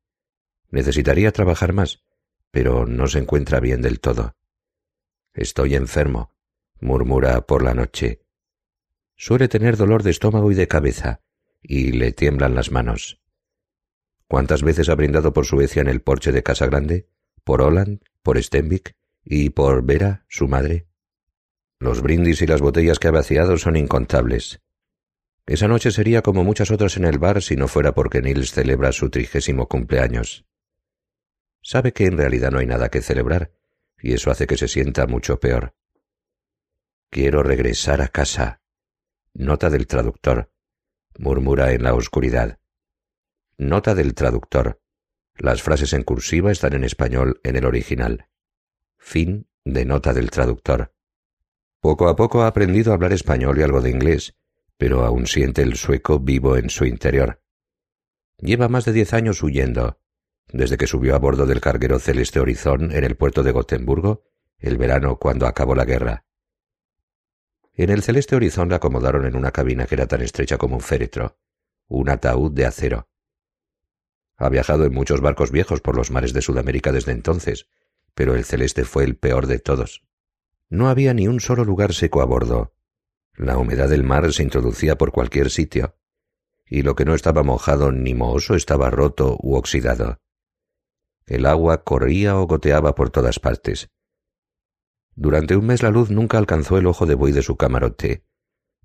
Necesitaría 0.71 1.31
trabajar 1.31 1.75
más, 1.75 2.03
pero 2.51 2.87
no 2.87 3.07
se 3.07 3.19
encuentra 3.19 3.61
bien 3.61 3.83
del 3.83 4.01
todo. 4.01 4.35
Estoy 5.35 5.75
enfermo, 5.75 6.35
murmura 6.81 7.43
por 7.43 7.63
la 7.63 7.75
noche. 7.75 8.23
Suele 9.15 9.49
tener 9.49 9.77
dolor 9.77 10.03
de 10.03 10.11
estómago 10.11 10.51
y 10.51 10.55
de 10.55 10.69
cabeza, 10.69 11.21
y 11.63 11.93
le 11.93 12.13
tiemblan 12.13 12.55
las 12.55 12.71
manos. 12.71 13.21
¿Cuántas 14.27 14.63
veces 14.63 14.89
ha 14.89 14.95
brindado 14.95 15.33
por 15.33 15.47
Suecia 15.47 15.83
en 15.83 15.89
el 15.89 16.01
porche 16.01 16.33
de 16.33 16.43
Casa 16.43 16.67
Grande? 16.67 17.09
¿Por 17.45 17.63
Holland? 17.63 18.01
¿Por 18.23 18.43
Stenvik? 18.43 18.97
¿Y 19.25 19.51
por 19.51 19.85
Vera, 19.85 20.25
su 20.29 20.49
madre? 20.49 20.89
Los 21.79 22.03
brindis 22.03 22.43
y 22.43 22.47
las 22.47 22.61
botellas 22.61 22.99
que 22.99 23.09
ha 23.09 23.13
vaciado 23.13 23.59
son 23.59 23.77
incontables. 23.77 24.61
Esa 25.47 25.69
noche 25.69 25.91
sería 25.91 26.23
como 26.23 26.45
muchas 26.45 26.71
otras 26.71 26.97
en 26.97 27.05
el 27.05 27.19
bar 27.19 27.43
si 27.43 27.57
no 27.57 27.69
fuera 27.69 27.93
porque 27.93 28.23
Nils 28.23 28.53
celebra 28.53 28.93
su 28.93 29.11
trigésimo 29.11 29.69
cumpleaños. 29.69 30.45
Sabe 31.61 31.93
que 31.93 32.07
en 32.07 32.17
realidad 32.17 32.51
no 32.51 32.59
hay 32.59 32.67
nada 32.67 32.89
que 32.89 33.03
celebrar, 33.03 33.53
y 34.01 34.15
eso 34.15 34.31
hace 34.31 34.47
que 34.47 34.57
se 34.57 34.69
sienta 34.69 35.07
mucho 35.07 35.39
peor. 35.39 35.75
Quiero 37.11 37.43
regresar 37.43 38.01
a 38.01 38.09
casa, 38.09 38.63
Nota 39.35 39.71
del 39.71 39.87
traductor. 39.87 40.52
Murmura 41.19 41.73
en 41.73 41.83
la 41.83 41.95
oscuridad. 41.95 42.59
Nota 43.59 43.95
del 43.95 44.15
traductor. 44.15 44.81
Las 45.37 45.63
frases 45.63 45.93
en 45.93 46.03
cursiva 46.03 46.51
están 46.51 46.73
en 46.73 46.85
español 46.85 47.41
en 47.45 47.57
el 47.57 47.65
original. 47.65 48.29
Fin 48.99 49.47
de 49.65 49.85
nota 49.85 50.13
del 50.13 50.31
traductor. 50.31 50.95
Poco 51.81 52.09
a 52.09 52.17
poco 52.17 52.43
ha 52.43 52.47
aprendido 52.47 52.93
a 52.93 52.95
hablar 52.95 53.13
español 53.13 53.59
y 53.59 53.63
algo 53.63 53.81
de 53.81 53.91
inglés, 53.91 54.35
pero 54.77 55.05
aún 55.05 55.27
siente 55.27 55.63
el 55.63 55.77
sueco 55.77 56.19
vivo 56.19 56.57
en 56.57 56.71
su 56.71 56.85
interior. 56.85 57.43
Lleva 58.39 58.69
más 58.69 58.85
de 58.85 58.93
diez 58.93 59.13
años 59.13 59.43
huyendo, 59.43 59.99
desde 60.49 60.77
que 60.77 60.87
subió 60.87 61.15
a 61.15 61.19
bordo 61.19 61.47
del 61.47 61.61
carguero 61.61 61.99
Celeste 61.99 62.41
Horizon 62.41 62.93
en 62.93 63.05
el 63.05 63.17
puerto 63.17 63.43
de 63.43 63.53
Gotemburgo, 63.53 64.25
el 64.59 64.77
verano 64.77 65.17
cuando 65.19 65.47
acabó 65.47 65.75
la 65.75 65.85
guerra. 65.85 66.25
En 67.75 67.91
el 67.91 68.03
Celeste 68.03 68.37
Horizon 68.37 68.69
le 68.69 68.75
acomodaron 68.75 69.25
en 69.25 69.35
una 69.35 69.51
cabina 69.51 69.87
que 69.87 69.95
era 69.95 70.07
tan 70.07 70.21
estrecha 70.21 70.59
como 70.59 70.77
un 70.77 70.83
féretro, 70.83 71.39
un 71.89 72.11
ataúd 72.11 72.53
de 72.53 72.67
acero. 72.67 73.09
Ha 74.37 74.49
viajado 74.49 74.85
en 74.85 74.93
muchos 74.93 75.21
barcos 75.21 75.51
viejos 75.51 75.81
por 75.81 75.97
los 75.97 76.11
mares 76.11 76.33
de 76.33 76.43
Sudamérica 76.43 76.93
desde 76.93 77.13
entonces, 77.13 77.69
pero 78.15 78.35
el 78.35 78.45
Celeste 78.45 78.85
fue 78.85 79.05
el 79.05 79.17
peor 79.17 79.47
de 79.47 79.59
todos. 79.59 80.05
No 80.69 80.89
había 80.89 81.15
ni 81.15 81.29
un 81.29 81.41
solo 81.41 81.65
lugar 81.65 81.95
seco 81.95 82.21
a 82.21 82.25
bordo. 82.25 82.75
La 83.35 83.57
humedad 83.57 83.89
del 83.89 84.05
mar 84.05 84.33
se 84.33 84.43
introducía 84.43 84.99
por 84.99 85.13
cualquier 85.13 85.51
sitio, 85.51 85.97
y 86.67 86.83
lo 86.83 86.95
que 86.95 87.05
no 87.05 87.15
estaba 87.15 87.43
mojado 87.43 87.93
ni 87.93 88.15
mohoso 88.15 88.55
estaba 88.55 88.91
roto 88.91 89.39
u 89.41 89.57
oxidado. 89.57 90.21
El 91.27 91.47
agua 91.47 91.85
corría 91.85 92.37
o 92.39 92.47
goteaba 92.47 92.95
por 92.95 93.11
todas 93.11 93.39
partes. 93.39 93.91
Durante 95.15 95.57
un 95.57 95.67
mes 95.67 95.83
la 95.83 95.91
luz 95.91 96.11
nunca 96.11 96.39
alcanzó 96.39 96.79
el 96.79 96.87
ojo 96.87 97.07
de 97.07 97.15
buey 97.15 97.33
de 97.33 97.43
su 97.43 97.57
camarote, 97.57 98.25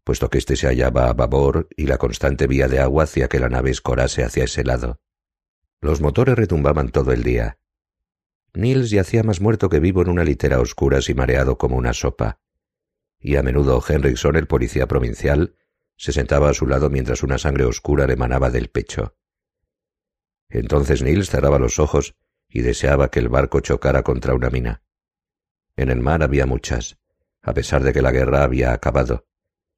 puesto 0.03 0.29
que 0.29 0.37
éste 0.37 0.55
se 0.55 0.67
hallaba 0.67 1.09
a 1.09 1.13
babor 1.13 1.67
y 1.75 1.85
la 1.85 1.97
constante 1.97 2.47
vía 2.47 2.67
de 2.67 2.79
agua 2.79 3.03
hacía 3.03 3.27
que 3.27 3.39
la 3.39 3.49
nave 3.49 3.71
escorase 3.71 4.23
hacia 4.23 4.45
ese 4.45 4.63
lado. 4.63 4.99
Los 5.81 6.01
motores 6.01 6.35
retumbaban 6.35 6.89
todo 6.89 7.11
el 7.11 7.23
día. 7.23 7.59
Nils 8.53 8.89
yacía 8.89 9.23
más 9.23 9.41
muerto 9.41 9.69
que 9.69 9.79
vivo 9.79 10.01
en 10.01 10.09
una 10.09 10.23
litera 10.23 10.59
oscura 10.59 10.99
y 11.07 11.13
mareado 11.13 11.57
como 11.57 11.77
una 11.77 11.93
sopa. 11.93 12.39
Y 13.19 13.35
a 13.35 13.43
menudo 13.43 13.83
Henrikson, 13.87 14.35
el 14.35 14.47
policía 14.47 14.87
provincial, 14.87 15.55
se 15.97 16.11
sentaba 16.13 16.49
a 16.49 16.53
su 16.53 16.67
lado 16.67 16.89
mientras 16.89 17.23
una 17.23 17.37
sangre 17.37 17.65
oscura 17.65 18.07
le 18.07 18.13
emanaba 18.13 18.49
del 18.49 18.69
pecho. 18.69 19.15
Entonces 20.49 21.03
Nils 21.03 21.29
cerraba 21.29 21.59
los 21.59 21.79
ojos 21.79 22.15
y 22.49 22.61
deseaba 22.61 23.11
que 23.11 23.19
el 23.19 23.29
barco 23.29 23.59
chocara 23.59 24.03
contra 24.03 24.33
una 24.33 24.49
mina. 24.49 24.83
En 25.77 25.89
el 25.89 26.01
mar 26.01 26.23
había 26.23 26.45
muchas, 26.45 26.97
a 27.41 27.53
pesar 27.53 27.83
de 27.83 27.93
que 27.93 28.01
la 28.01 28.11
guerra 28.11 28.43
había 28.43 28.73
acabado. 28.73 29.27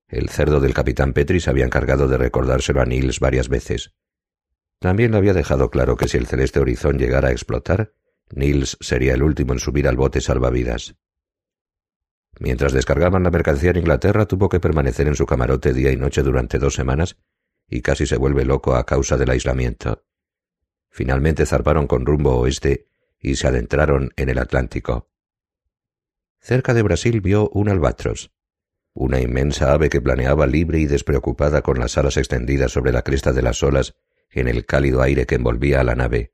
El 0.08 0.30
cerdo 0.30 0.60
del 0.60 0.74
capitán 0.74 1.14
Petri 1.14 1.40
se 1.40 1.52
había 1.52 1.66
encargado 1.66 2.08
de 2.08 2.18
recordárselo 2.18 2.82
a 2.82 2.86
Nils 2.86 3.20
varias 3.20 3.50
veces. 3.50 3.94
También 4.80 5.12
le 5.12 5.18
había 5.18 5.34
dejado 5.34 5.70
claro 5.70 5.98
que 5.98 6.08
si 6.08 6.18
el 6.18 6.26
celeste 6.26 6.60
horizon 6.60 6.98
llegara 6.98 7.28
a 7.28 7.32
explotar, 7.32 7.94
Nils 8.32 8.78
sería 8.80 9.14
el 9.14 9.24
último 9.24 9.54
en 9.54 9.60
subir 9.60 9.88
al 9.88 9.98
bote 9.98 10.22
salvavidas. 10.22 10.96
Mientras 12.40 12.72
descargaban 12.72 13.24
la 13.24 13.32
mercancía 13.32 13.72
en 13.72 13.78
Inglaterra, 13.78 14.26
tuvo 14.26 14.48
que 14.48 14.62
permanecer 14.62 15.08
en 15.08 15.16
su 15.16 15.26
camarote 15.26 15.74
día 15.74 15.92
y 15.92 15.98
noche 15.98 16.24
durante 16.24 16.58
dos 16.58 16.76
semanas 16.76 17.18
y 17.68 17.82
casi 17.82 18.08
se 18.08 18.18
vuelve 18.18 18.46
loco 18.46 18.76
a 18.76 18.86
causa 18.86 19.18
del 19.18 19.30
aislamiento. 19.30 20.06
Finalmente 20.90 21.46
zarparon 21.46 21.86
con 21.86 22.06
rumbo 22.06 22.38
oeste 22.38 22.88
y 23.20 23.36
se 23.36 23.48
adentraron 23.48 24.12
en 24.16 24.30
el 24.30 24.40
Atlántico. 24.40 25.10
Cerca 26.40 26.74
de 26.74 26.82
Brasil 26.82 27.22
vio 27.22 27.50
un 27.50 27.70
albatros, 27.70 28.32
una 28.94 29.20
inmensa 29.22 29.74
ave 29.74 29.90
que 29.90 30.02
planeaba 30.02 30.48
libre 30.48 30.80
y 30.80 30.86
despreocupada 30.86 31.62
con 31.62 31.80
las 31.80 31.98
alas 31.98 32.18
extendidas 32.18 32.72
sobre 32.72 32.92
la 32.92 33.04
cresta 33.04 33.34
de 33.34 33.42
las 33.42 33.62
olas 33.64 33.96
en 34.30 34.48
el 34.48 34.66
cálido 34.66 35.02
aire 35.02 35.26
que 35.26 35.36
envolvía 35.36 35.82
a 35.82 35.84
la 35.84 35.96
nave. 35.96 36.34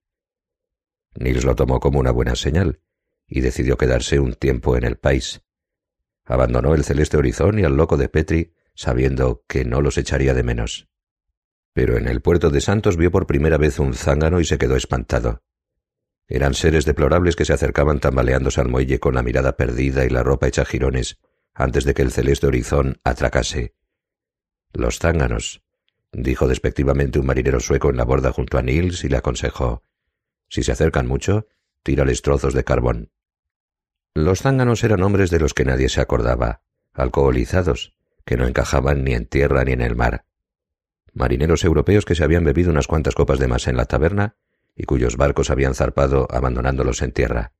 Nils 1.16 1.45
lo 1.45 1.56
tomó 1.56 1.80
como 1.80 1.99
una 1.99 2.12
buena 2.12 2.36
señal 2.36 2.82
y 3.28 3.41
decidió 3.41 3.78
quedarse 3.78 4.20
un 4.20 4.34
tiempo 4.34 4.78
en 4.78 4.84
el 4.84 4.97
país. 4.97 5.41
Abandonó 6.26 6.74
el 6.76 6.84
celeste 6.84 7.18
horizonte 7.18 7.62
y 7.62 7.66
al 7.66 7.78
loco 7.78 7.97
de 7.97 8.10
Petri, 8.10 8.53
sabiendo 8.74 9.43
que 9.47 9.64
no 9.64 9.82
los 9.82 9.97
echaría 9.97 10.34
de 10.34 10.43
menos. 10.43 10.88
Pero 11.74 11.97
en 11.97 12.08
el 12.08 12.22
puerto 12.22 12.49
de 12.49 12.62
Santos 12.62 12.97
vio 12.97 13.12
por 13.12 13.28
primera 13.28 13.58
vez 13.58 13.80
un 13.80 13.93
zángano 13.93 14.39
y 14.39 14.45
se 14.45 14.58
quedó 14.58 14.76
espantado. 14.76 15.43
Eran 16.28 16.56
seres 16.56 16.86
deplorables 16.86 17.36
que 17.36 17.46
se 17.46 17.54
acercaban 17.54 18.00
tambaleándose 18.00 18.60
al 18.60 18.70
muelle 18.70 19.00
con 19.00 19.16
la 19.16 19.24
mirada 19.24 19.58
perdida 19.58 20.06
y 20.06 20.10
la 20.10 20.24
ropa 20.24 20.48
hecha 20.48 20.66
jirones 20.66 21.20
antes 21.54 21.86
de 21.86 21.94
que 21.94 22.02
el 22.02 22.12
celeste 22.12 22.48
horizonte 22.48 23.00
atracase. 23.04 23.74
Los 24.74 25.00
zánganos, 25.00 25.64
dijo 26.12 26.48
despectivamente 26.48 27.20
un 27.20 27.26
marinero 27.26 27.60
sueco 27.60 27.90
en 27.90 27.98
la 27.98 28.04
borda 28.04 28.32
junto 28.32 28.58
a 28.58 28.62
Nils 28.62 29.04
y 29.04 29.10
le 29.10 29.18
aconsejó 29.18 29.84
Si 30.50 30.64
se 30.64 30.72
acercan 30.72 31.08
mucho, 31.08 31.48
tírales 31.84 32.22
trozos 32.22 32.54
de 32.54 32.64
carbón. 32.64 33.12
Los 34.14 34.42
zánganos 34.42 34.84
eran 34.84 35.04
hombres 35.04 35.30
de 35.30 35.40
los 35.40 35.54
que 35.54 35.66
nadie 35.66 35.90
se 35.90 36.02
acordaba, 36.02 36.62
alcoholizados, 36.94 37.94
que 38.26 38.38
no 38.38 38.48
encajaban 38.48 39.04
ni 39.04 39.14
en 39.14 39.28
tierra 39.28 39.64
ni 39.64 39.74
en 39.74 39.82
el 39.82 39.96
mar. 39.96 40.26
Marineros 41.14 41.64
europeos 41.64 42.04
que 42.04 42.16
se 42.16 42.24
habían 42.24 42.44
bebido 42.44 42.72
unas 42.72 42.88
cuantas 42.88 43.16
copas 43.16 43.40
de 43.40 43.48
más 43.48 43.68
en 43.68 43.78
la 43.78 43.86
taberna 43.86 44.36
y 44.76 44.84
cuyos 44.84 45.18
barcos 45.18 45.50
habían 45.50 45.74
zarpado 45.74 46.28
abandonándolos 46.30 47.02
en 47.02 47.12
tierra. 47.12 47.54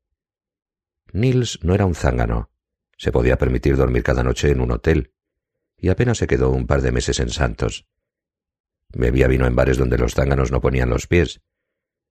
Nils 1.14 1.60
no 1.64 1.74
era 1.74 1.86
un 1.86 1.96
zángano. 1.96 2.50
Se 2.98 3.12
podía 3.12 3.38
permitir 3.38 3.78
dormir 3.78 4.04
cada 4.04 4.24
noche 4.24 4.52
en 4.52 4.62
un 4.62 4.72
hotel, 4.72 5.14
y 5.78 5.90
apenas 5.90 6.18
se 6.18 6.28
quedó 6.28 6.52
un 6.52 6.68
par 6.68 6.82
de 6.82 6.92
meses 6.92 7.20
en 7.20 7.30
Santos. 7.30 7.88
Bebía 8.94 9.28
vino 9.28 9.46
en 9.46 9.56
bares 9.56 9.78
donde 9.78 9.98
los 9.98 10.14
zánganos 10.14 10.52
no 10.52 10.62
ponían 10.62 10.90
los 10.90 11.08
pies. 11.08 11.42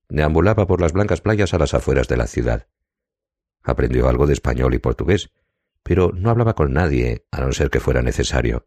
Deambulaba 0.08 0.66
por 0.66 0.80
las 0.80 0.92
blancas 0.92 1.20
playas 1.20 1.54
a 1.54 1.58
las 1.58 1.74
afueras 1.74 2.08
de 2.08 2.16
la 2.16 2.26
ciudad. 2.26 2.68
Aprendió 3.62 4.08
algo 4.08 4.26
de 4.26 4.34
español 4.34 4.74
y 4.74 4.78
portugués, 4.78 5.30
pero 5.82 6.12
no 6.12 6.30
hablaba 6.30 6.54
con 6.54 6.72
nadie, 6.72 7.26
a 7.30 7.40
no 7.40 7.52
ser 7.52 7.70
que 7.70 7.80
fuera 7.80 8.02
necesario. 8.02 8.66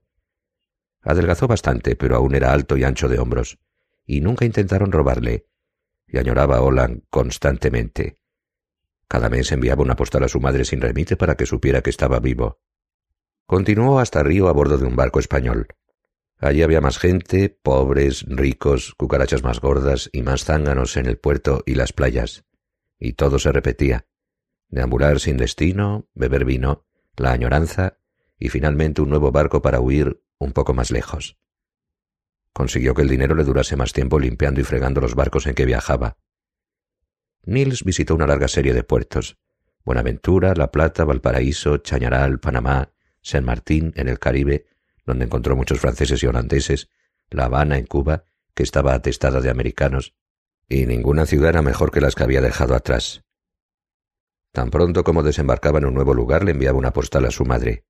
Adelgazó 1.02 1.48
bastante, 1.48 1.96
pero 1.96 2.16
aún 2.16 2.36
era 2.36 2.52
alto 2.52 2.78
y 2.78 2.84
ancho 2.84 3.08
de 3.08 3.20
hombros, 3.20 3.60
y 4.06 4.22
nunca 4.22 4.46
intentaron 4.46 4.92
robarle, 4.92 5.48
y 6.08 6.18
añoraba 6.18 6.58
a 6.58 6.62
Olan 6.62 7.03
constantemente. 7.10 8.18
Cada 9.08 9.30
mes 9.30 9.51
enviaba 9.51 9.84
una 9.84 9.95
postal 9.95 10.24
a 10.24 10.30
su 10.30 10.39
madre 10.39 10.66
sin 10.66 10.82
remite 10.82 11.16
para 11.16 11.36
que 11.36 11.45
supiera 11.45 11.82
que 11.82 11.89
estaba 11.89 12.20
vivo. 12.20 12.60
Continuó 13.45 13.99
hasta 13.99 14.24
Río 14.24 14.47
a 14.49 14.53
bordo 14.53 14.78
de 14.78 14.86
un 14.86 14.95
barco 14.95 15.20
español. 15.20 15.68
Allí 16.39 16.62
había 16.62 16.82
más 16.82 16.99
gente, 16.99 17.49
pobres, 17.49 18.26
ricos, 18.28 18.93
cucarachas 18.95 19.43
más 19.43 19.60
gordas 19.60 20.10
y 20.12 20.22
más 20.22 20.43
zánganos 20.43 20.97
en 20.97 21.08
el 21.08 21.18
puerto 21.18 21.64
y 21.66 21.76
las 21.76 21.93
playas. 21.93 22.45
Y 22.99 23.14
todo 23.14 23.39
se 23.39 23.51
repetía. 23.51 24.08
Deambular 24.70 25.20
sin 25.20 25.38
destino, 25.38 26.10
beber 26.14 26.45
vino, 26.45 26.86
la 27.16 27.32
añoranza 27.32 27.99
y 28.38 28.49
finalmente 28.49 29.01
un 29.01 29.10
nuevo 29.10 29.32
barco 29.32 29.62
para 29.62 29.80
huir 29.80 30.22
un 30.38 30.51
poco 30.51 30.74
más 30.74 30.91
lejos. 30.91 31.38
Consiguió 32.58 32.95
que 32.95 33.03
el 33.03 33.08
dinero 33.08 33.36
le 33.36 33.43
durase 33.43 33.76
más 33.76 33.93
tiempo 33.93 34.18
limpiando 34.18 34.60
y 34.60 34.64
fregando 34.64 34.99
los 34.99 35.14
barcos 35.14 35.45
en 35.45 35.53
que 35.53 35.64
viajaba. 35.64 36.18
Nils 37.43 37.84
visitó 37.84 38.16
una 38.16 38.26
larga 38.26 38.47
serie 38.47 38.74
de 38.74 38.82
puertos. 38.82 39.38
Buenaventura, 39.86 40.55
La 40.55 40.72
Plata, 40.72 41.05
Valparaíso, 41.05 41.78
Chañaral, 41.78 42.39
Panamá, 42.39 42.89
San 43.22 43.45
Martín, 43.45 43.93
en 43.95 44.10
el 44.10 44.18
Caribe, 44.18 44.66
donde 45.05 45.26
encontró 45.26 45.55
muchos 45.55 45.80
franceses 45.80 46.24
y 46.24 46.26
holandeses, 46.26 46.89
La 47.30 47.45
Habana, 47.45 47.78
en 47.78 47.86
Cuba, 47.86 48.24
que 48.55 48.64
estaba 48.64 48.95
atestada 48.95 49.39
de 49.39 49.51
americanos, 49.51 50.16
y 50.68 50.88
ninguna 50.88 51.28
ciudad 51.28 51.49
era 51.49 51.62
mejor 51.62 51.91
que 51.91 52.01
las 52.01 52.16
que 52.16 52.24
había 52.24 52.41
dejado 52.41 52.74
atrás. 52.74 53.22
Tan 54.51 54.72
pronto 54.72 55.03
como 55.03 55.22
desembarcaba 55.22 55.78
en 55.78 55.86
un 55.86 55.93
nuevo 55.93 56.16
lugar 56.16 56.43
le 56.43 56.53
enviaba 56.53 56.80
una 56.80 56.91
postal 56.91 57.26
a 57.26 57.30
su 57.30 57.45
madre. 57.45 57.86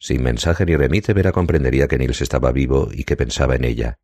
Sin 0.00 0.22
mensaje 0.22 0.64
ni 0.64 0.76
remite, 0.76 1.12
Vera 1.12 1.30
comprendería 1.30 1.86
que 1.86 1.98
Nils 1.98 2.22
estaba 2.22 2.52
vivo 2.52 2.88
y 2.90 3.04
que 3.04 3.16
pensaba 3.16 3.54
en 3.54 3.64
ella. 3.64 3.98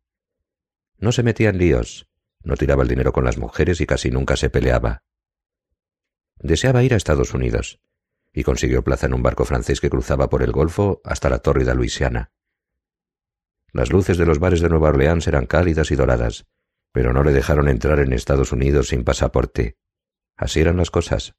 No 0.99 1.11
se 1.11 1.23
metía 1.23 1.49
en 1.49 1.57
líos, 1.57 2.07
no 2.43 2.55
tiraba 2.55 2.83
el 2.83 2.89
dinero 2.89 3.11
con 3.11 3.25
las 3.25 3.39
mujeres 3.39 3.81
y 3.81 3.87
casi 3.87 4.11
nunca 4.11 4.37
se 4.37 4.51
peleaba. 4.51 5.03
Deseaba 6.37 6.83
ir 6.83 6.93
a 6.93 6.97
Estados 6.97 7.33
Unidos, 7.33 7.79
y 8.31 8.43
consiguió 8.43 8.83
plaza 8.83 9.07
en 9.07 9.15
un 9.15 9.23
barco 9.23 9.43
francés 9.43 9.81
que 9.81 9.89
cruzaba 9.89 10.29
por 10.29 10.43
el 10.43 10.51
Golfo 10.51 11.01
hasta 11.03 11.29
la 11.29 11.39
tórrida 11.39 11.73
Luisiana. 11.73 12.31
Las 13.73 13.91
luces 13.91 14.19
de 14.19 14.27
los 14.27 14.37
bares 14.37 14.61
de 14.61 14.69
Nueva 14.69 14.89
Orleans 14.89 15.27
eran 15.27 15.47
cálidas 15.47 15.89
y 15.89 15.95
doradas, 15.95 16.45
pero 16.91 17.11
no 17.11 17.23
le 17.23 17.31
dejaron 17.31 17.67
entrar 17.67 17.99
en 17.99 18.13
Estados 18.13 18.51
Unidos 18.51 18.89
sin 18.89 19.03
pasaporte. 19.03 19.77
Así 20.35 20.59
eran 20.59 20.77
las 20.77 20.91
cosas. 20.91 21.35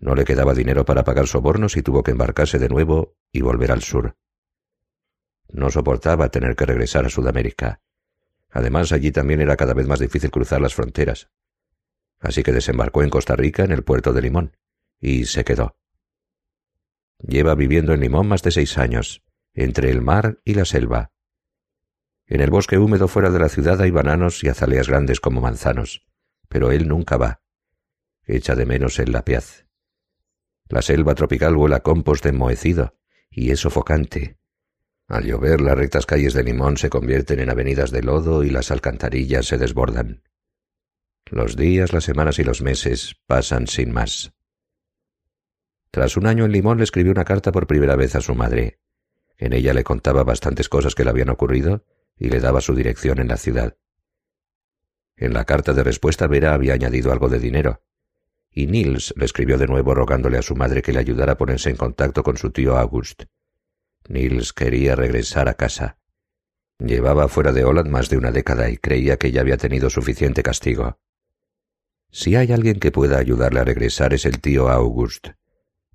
No 0.00 0.14
le 0.14 0.24
quedaba 0.24 0.54
dinero 0.54 0.84
para 0.86 1.04
pagar 1.04 1.26
sobornos 1.26 1.76
y 1.76 1.82
tuvo 1.82 2.02
que 2.02 2.12
embarcarse 2.12 2.58
de 2.58 2.70
nuevo 2.70 3.16
y 3.30 3.42
volver 3.42 3.70
al 3.70 3.82
sur. 3.82 4.16
No 5.48 5.70
soportaba 5.70 6.30
tener 6.30 6.56
que 6.56 6.64
regresar 6.64 7.04
a 7.04 7.10
Sudamérica. 7.10 7.82
Además, 8.50 8.92
allí 8.92 9.12
también 9.12 9.40
era 9.42 9.56
cada 9.56 9.74
vez 9.74 9.86
más 9.86 10.00
difícil 10.00 10.30
cruzar 10.30 10.60
las 10.60 10.74
fronteras. 10.74 11.30
Así 12.18 12.42
que 12.42 12.52
desembarcó 12.52 13.02
en 13.02 13.10
Costa 13.10 13.36
Rica, 13.36 13.62
en 13.62 13.72
el 13.72 13.84
puerto 13.84 14.12
de 14.12 14.22
Limón, 14.22 14.56
y 15.00 15.26
se 15.26 15.44
quedó. 15.44 15.76
Lleva 17.18 17.54
viviendo 17.54 17.92
en 17.92 18.00
Limón 18.00 18.26
más 18.26 18.42
de 18.42 18.50
seis 18.50 18.78
años, 18.78 19.22
entre 19.52 19.90
el 19.90 20.00
mar 20.00 20.40
y 20.44 20.54
la 20.54 20.64
selva. 20.64 21.12
En 22.26 22.40
el 22.40 22.50
bosque 22.50 22.78
húmedo 22.78 23.08
fuera 23.08 23.30
de 23.30 23.38
la 23.38 23.48
ciudad 23.48 23.80
hay 23.80 23.90
bananos 23.90 24.42
y 24.44 24.48
azaleas 24.48 24.88
grandes 24.88 25.20
como 25.20 25.40
manzanos, 25.40 26.06
pero 26.48 26.70
él 26.70 26.88
nunca 26.88 27.16
va. 27.16 27.42
Echa 28.24 28.54
de 28.54 28.66
menos 28.66 28.98
el 28.98 29.12
lapiaz. 29.12 29.66
La 30.70 30.82
selva 30.82 31.16
tropical 31.16 31.56
huele 31.56 31.74
a 31.74 31.80
compost 31.80 32.24
enmohecido 32.26 32.94
y 33.28 33.50
es 33.50 33.58
sofocante. 33.58 34.38
Al 35.08 35.24
llover 35.24 35.60
las 35.60 35.76
rectas 35.76 36.06
calles 36.06 36.32
de 36.32 36.44
Limón 36.44 36.76
se 36.76 36.90
convierten 36.90 37.40
en 37.40 37.50
avenidas 37.50 37.90
de 37.90 38.04
lodo 38.04 38.44
y 38.44 38.50
las 38.50 38.70
alcantarillas 38.70 39.46
se 39.46 39.58
desbordan. 39.58 40.22
Los 41.26 41.56
días, 41.56 41.92
las 41.92 42.04
semanas 42.04 42.38
y 42.38 42.44
los 42.44 42.62
meses 42.62 43.16
pasan 43.26 43.66
sin 43.66 43.90
más. 43.90 44.32
Tras 45.90 46.16
un 46.16 46.28
año 46.28 46.44
en 46.44 46.52
Limón 46.52 46.78
le 46.78 46.84
escribió 46.84 47.10
una 47.10 47.24
carta 47.24 47.50
por 47.50 47.66
primera 47.66 47.96
vez 47.96 48.14
a 48.14 48.20
su 48.20 48.36
madre. 48.36 48.78
En 49.38 49.52
ella 49.52 49.74
le 49.74 49.82
contaba 49.82 50.22
bastantes 50.22 50.68
cosas 50.68 50.94
que 50.94 51.02
le 51.02 51.10
habían 51.10 51.30
ocurrido 51.30 51.84
y 52.16 52.28
le 52.28 52.38
daba 52.38 52.60
su 52.60 52.76
dirección 52.76 53.18
en 53.18 53.26
la 53.26 53.38
ciudad. 53.38 53.76
En 55.16 55.32
la 55.32 55.44
carta 55.46 55.72
de 55.72 55.82
respuesta 55.82 56.28
Vera 56.28 56.54
había 56.54 56.74
añadido 56.74 57.10
algo 57.10 57.28
de 57.28 57.40
dinero, 57.40 57.82
y 58.52 58.66
Nils 58.66 59.14
le 59.16 59.24
escribió 59.24 59.58
de 59.58 59.66
nuevo 59.66 59.94
rogándole 59.94 60.38
a 60.38 60.42
su 60.42 60.56
madre 60.56 60.82
que 60.82 60.92
le 60.92 60.98
ayudara 60.98 61.32
a 61.32 61.36
ponerse 61.36 61.70
en 61.70 61.76
contacto 61.76 62.22
con 62.22 62.36
su 62.36 62.50
tío 62.50 62.76
August. 62.76 63.24
Nils 64.08 64.52
quería 64.52 64.96
regresar 64.96 65.48
a 65.48 65.54
casa. 65.54 65.98
Llevaba 66.78 67.28
fuera 67.28 67.52
de 67.52 67.64
Holland 67.64 67.90
más 67.90 68.08
de 68.08 68.16
una 68.16 68.32
década 68.32 68.70
y 68.70 68.76
creía 68.76 69.18
que 69.18 69.30
ya 69.30 69.42
había 69.42 69.56
tenido 69.56 69.90
suficiente 69.90 70.42
castigo. 70.42 70.98
Si 72.10 72.34
hay 72.34 72.50
alguien 72.50 72.80
que 72.80 72.90
pueda 72.90 73.18
ayudarle 73.18 73.60
a 73.60 73.64
regresar 73.64 74.14
es 74.14 74.24
el 74.24 74.40
tío 74.40 74.68
August. 74.68 75.28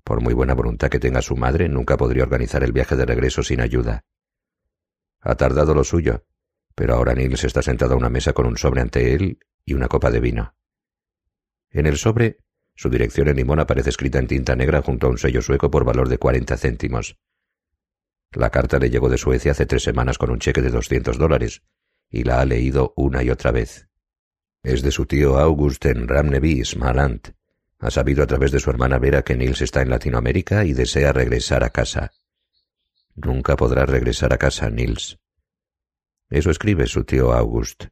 Por 0.02 0.22
muy 0.22 0.32
buena 0.32 0.54
voluntad 0.54 0.88
que 0.88 1.00
tenga 1.00 1.20
su 1.20 1.36
madre, 1.36 1.68
nunca 1.68 1.96
podría 1.96 2.22
organizar 2.22 2.62
el 2.62 2.72
viaje 2.72 2.96
de 2.96 3.04
regreso 3.04 3.42
sin 3.42 3.60
ayuda. 3.60 4.04
Ha 5.20 5.34
tardado 5.34 5.74
lo 5.74 5.84
suyo, 5.84 6.24
pero 6.74 6.94
ahora 6.94 7.14
Nils 7.14 7.44
está 7.44 7.60
sentado 7.60 7.94
a 7.94 7.96
una 7.96 8.08
mesa 8.08 8.32
con 8.32 8.46
un 8.46 8.56
sobre 8.56 8.80
ante 8.80 9.14
él 9.14 9.40
y 9.64 9.74
una 9.74 9.88
copa 9.88 10.10
de 10.10 10.20
vino. 10.20 10.54
En 11.70 11.86
el 11.86 11.98
sobre 11.98 12.38
su 12.76 12.90
dirección 12.90 13.28
en 13.28 13.36
limón 13.36 13.58
aparece 13.58 13.90
escrita 13.90 14.18
en 14.18 14.26
tinta 14.26 14.54
negra 14.54 14.82
junto 14.82 15.06
a 15.06 15.10
un 15.10 15.18
sello 15.18 15.42
sueco 15.42 15.70
por 15.70 15.84
valor 15.84 16.08
de 16.08 16.18
cuarenta 16.18 16.56
céntimos. 16.56 17.16
La 18.32 18.50
carta 18.50 18.78
le 18.78 18.90
llegó 18.90 19.08
de 19.08 19.18
Suecia 19.18 19.52
hace 19.52 19.66
tres 19.66 19.82
semanas 19.82 20.18
con 20.18 20.30
un 20.30 20.38
cheque 20.38 20.60
de 20.60 20.70
doscientos 20.70 21.16
dólares, 21.16 21.62
y 22.10 22.24
la 22.24 22.40
ha 22.40 22.44
leído 22.44 22.92
una 22.96 23.22
y 23.22 23.30
otra 23.30 23.50
vez. 23.50 23.88
Es 24.62 24.82
de 24.82 24.90
su 24.90 25.06
tío 25.06 25.38
August 25.38 25.86
en 25.86 26.06
Ramneby, 26.06 26.64
Smaland. 26.64 27.34
Ha 27.78 27.90
sabido 27.90 28.22
a 28.22 28.26
través 28.26 28.52
de 28.52 28.60
su 28.60 28.68
hermana 28.68 28.98
Vera 28.98 29.22
que 29.22 29.36
Nils 29.36 29.62
está 29.62 29.80
en 29.80 29.90
Latinoamérica 29.90 30.64
y 30.64 30.72
desea 30.72 31.12
regresar 31.12 31.64
a 31.64 31.70
casa. 31.70 32.12
Nunca 33.14 33.56
podrá 33.56 33.86
regresar 33.86 34.32
a 34.34 34.38
casa, 34.38 34.68
Nils. 34.68 35.18
Eso 36.28 36.50
escribe 36.50 36.86
su 36.86 37.04
tío 37.04 37.32
August. 37.32 37.84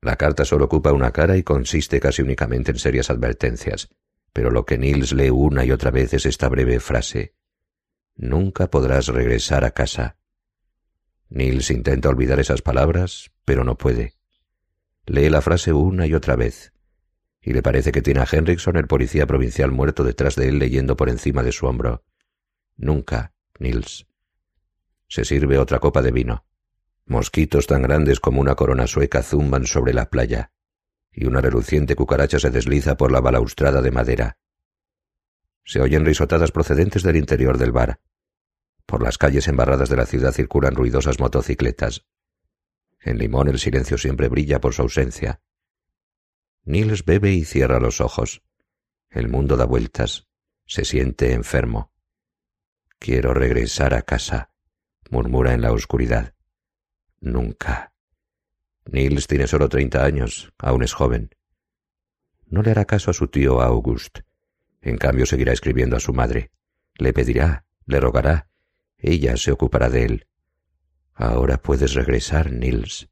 La 0.00 0.16
carta 0.16 0.44
solo 0.44 0.66
ocupa 0.66 0.92
una 0.92 1.12
cara 1.12 1.36
y 1.36 1.42
consiste 1.42 2.00
casi 2.00 2.22
únicamente 2.22 2.70
en 2.70 2.78
serias 2.78 3.10
advertencias, 3.10 3.88
pero 4.32 4.50
lo 4.50 4.64
que 4.64 4.78
Nils 4.78 5.12
lee 5.12 5.30
una 5.30 5.64
y 5.64 5.72
otra 5.72 5.90
vez 5.90 6.14
es 6.14 6.26
esta 6.26 6.48
breve 6.48 6.80
frase. 6.80 7.34
Nunca 8.14 8.68
podrás 8.68 9.08
regresar 9.08 9.64
a 9.64 9.72
casa. 9.72 10.16
Nils 11.28 11.70
intenta 11.70 12.08
olvidar 12.08 12.40
esas 12.40 12.62
palabras, 12.62 13.30
pero 13.44 13.64
no 13.64 13.76
puede. 13.76 14.14
Lee 15.06 15.30
la 15.30 15.40
frase 15.40 15.72
una 15.72 16.06
y 16.06 16.14
otra 16.14 16.36
vez, 16.36 16.72
y 17.40 17.52
le 17.52 17.62
parece 17.62 17.92
que 17.92 18.02
tiene 18.02 18.20
a 18.20 18.28
Henriksson, 18.30 18.76
el 18.76 18.86
policía 18.86 19.26
provincial, 19.26 19.72
muerto 19.72 20.04
detrás 20.04 20.36
de 20.36 20.48
él 20.48 20.58
leyendo 20.58 20.96
por 20.96 21.08
encima 21.08 21.42
de 21.42 21.52
su 21.52 21.66
hombro. 21.66 22.04
Nunca, 22.76 23.32
Nils. 23.58 24.06
Se 25.08 25.24
sirve 25.24 25.58
otra 25.58 25.78
copa 25.78 26.02
de 26.02 26.12
vino. 26.12 26.44
Mosquitos 27.08 27.66
tan 27.66 27.80
grandes 27.80 28.20
como 28.20 28.42
una 28.42 28.54
corona 28.54 28.86
sueca 28.86 29.22
zumban 29.22 29.64
sobre 29.64 29.94
la 29.94 30.10
playa, 30.10 30.52
y 31.10 31.24
una 31.24 31.40
reluciente 31.40 31.96
cucaracha 31.96 32.38
se 32.38 32.50
desliza 32.50 32.98
por 32.98 33.10
la 33.10 33.22
balaustrada 33.22 33.80
de 33.80 33.90
madera. 33.90 34.38
Se 35.64 35.80
oyen 35.80 36.04
risotadas 36.04 36.52
procedentes 36.52 37.02
del 37.02 37.16
interior 37.16 37.56
del 37.56 37.72
bar. 37.72 38.00
Por 38.84 39.02
las 39.02 39.16
calles 39.16 39.48
embarradas 39.48 39.88
de 39.88 39.96
la 39.96 40.04
ciudad 40.04 40.32
circulan 40.32 40.74
ruidosas 40.74 41.18
motocicletas. 41.18 42.04
En 43.00 43.16
Limón 43.16 43.48
el 43.48 43.58
silencio 43.58 43.96
siempre 43.96 44.28
brilla 44.28 44.60
por 44.60 44.74
su 44.74 44.82
ausencia. 44.82 45.40
Nils 46.64 47.06
bebe 47.06 47.32
y 47.32 47.46
cierra 47.46 47.80
los 47.80 48.02
ojos. 48.02 48.42
El 49.08 49.28
mundo 49.28 49.56
da 49.56 49.64
vueltas. 49.64 50.28
Se 50.66 50.84
siente 50.84 51.32
enfermo. 51.32 51.90
Quiero 52.98 53.32
regresar 53.32 53.94
a 53.94 54.02
casa, 54.02 54.52
murmura 55.08 55.54
en 55.54 55.62
la 55.62 55.72
oscuridad. 55.72 56.34
Nunca. 57.20 57.92
Nils 58.86 59.26
tiene 59.26 59.46
solo 59.46 59.68
treinta 59.68 60.04
años, 60.04 60.52
aún 60.58 60.82
es 60.82 60.92
joven. 60.92 61.30
No 62.46 62.62
le 62.62 62.70
hará 62.70 62.84
caso 62.84 63.10
a 63.10 63.14
su 63.14 63.28
tío 63.28 63.60
August. 63.60 64.20
En 64.80 64.96
cambio 64.96 65.26
seguirá 65.26 65.52
escribiendo 65.52 65.96
a 65.96 66.00
su 66.00 66.12
madre. 66.12 66.50
Le 66.96 67.12
pedirá, 67.12 67.64
le 67.86 68.00
rogará. 68.00 68.48
Ella 68.96 69.36
se 69.36 69.52
ocupará 69.52 69.90
de 69.90 70.04
él. 70.04 70.26
Ahora 71.14 71.58
puedes 71.58 71.94
regresar, 71.94 72.52
Nils. 72.52 73.08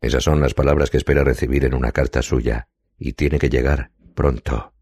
Esas 0.00 0.22
son 0.22 0.40
las 0.40 0.54
palabras 0.54 0.90
que 0.90 0.98
espera 0.98 1.24
recibir 1.24 1.64
en 1.64 1.74
una 1.74 1.90
carta 1.90 2.22
suya, 2.22 2.68
y 2.98 3.14
tiene 3.14 3.38
que 3.38 3.48
llegar 3.48 3.90
pronto. 4.14 4.74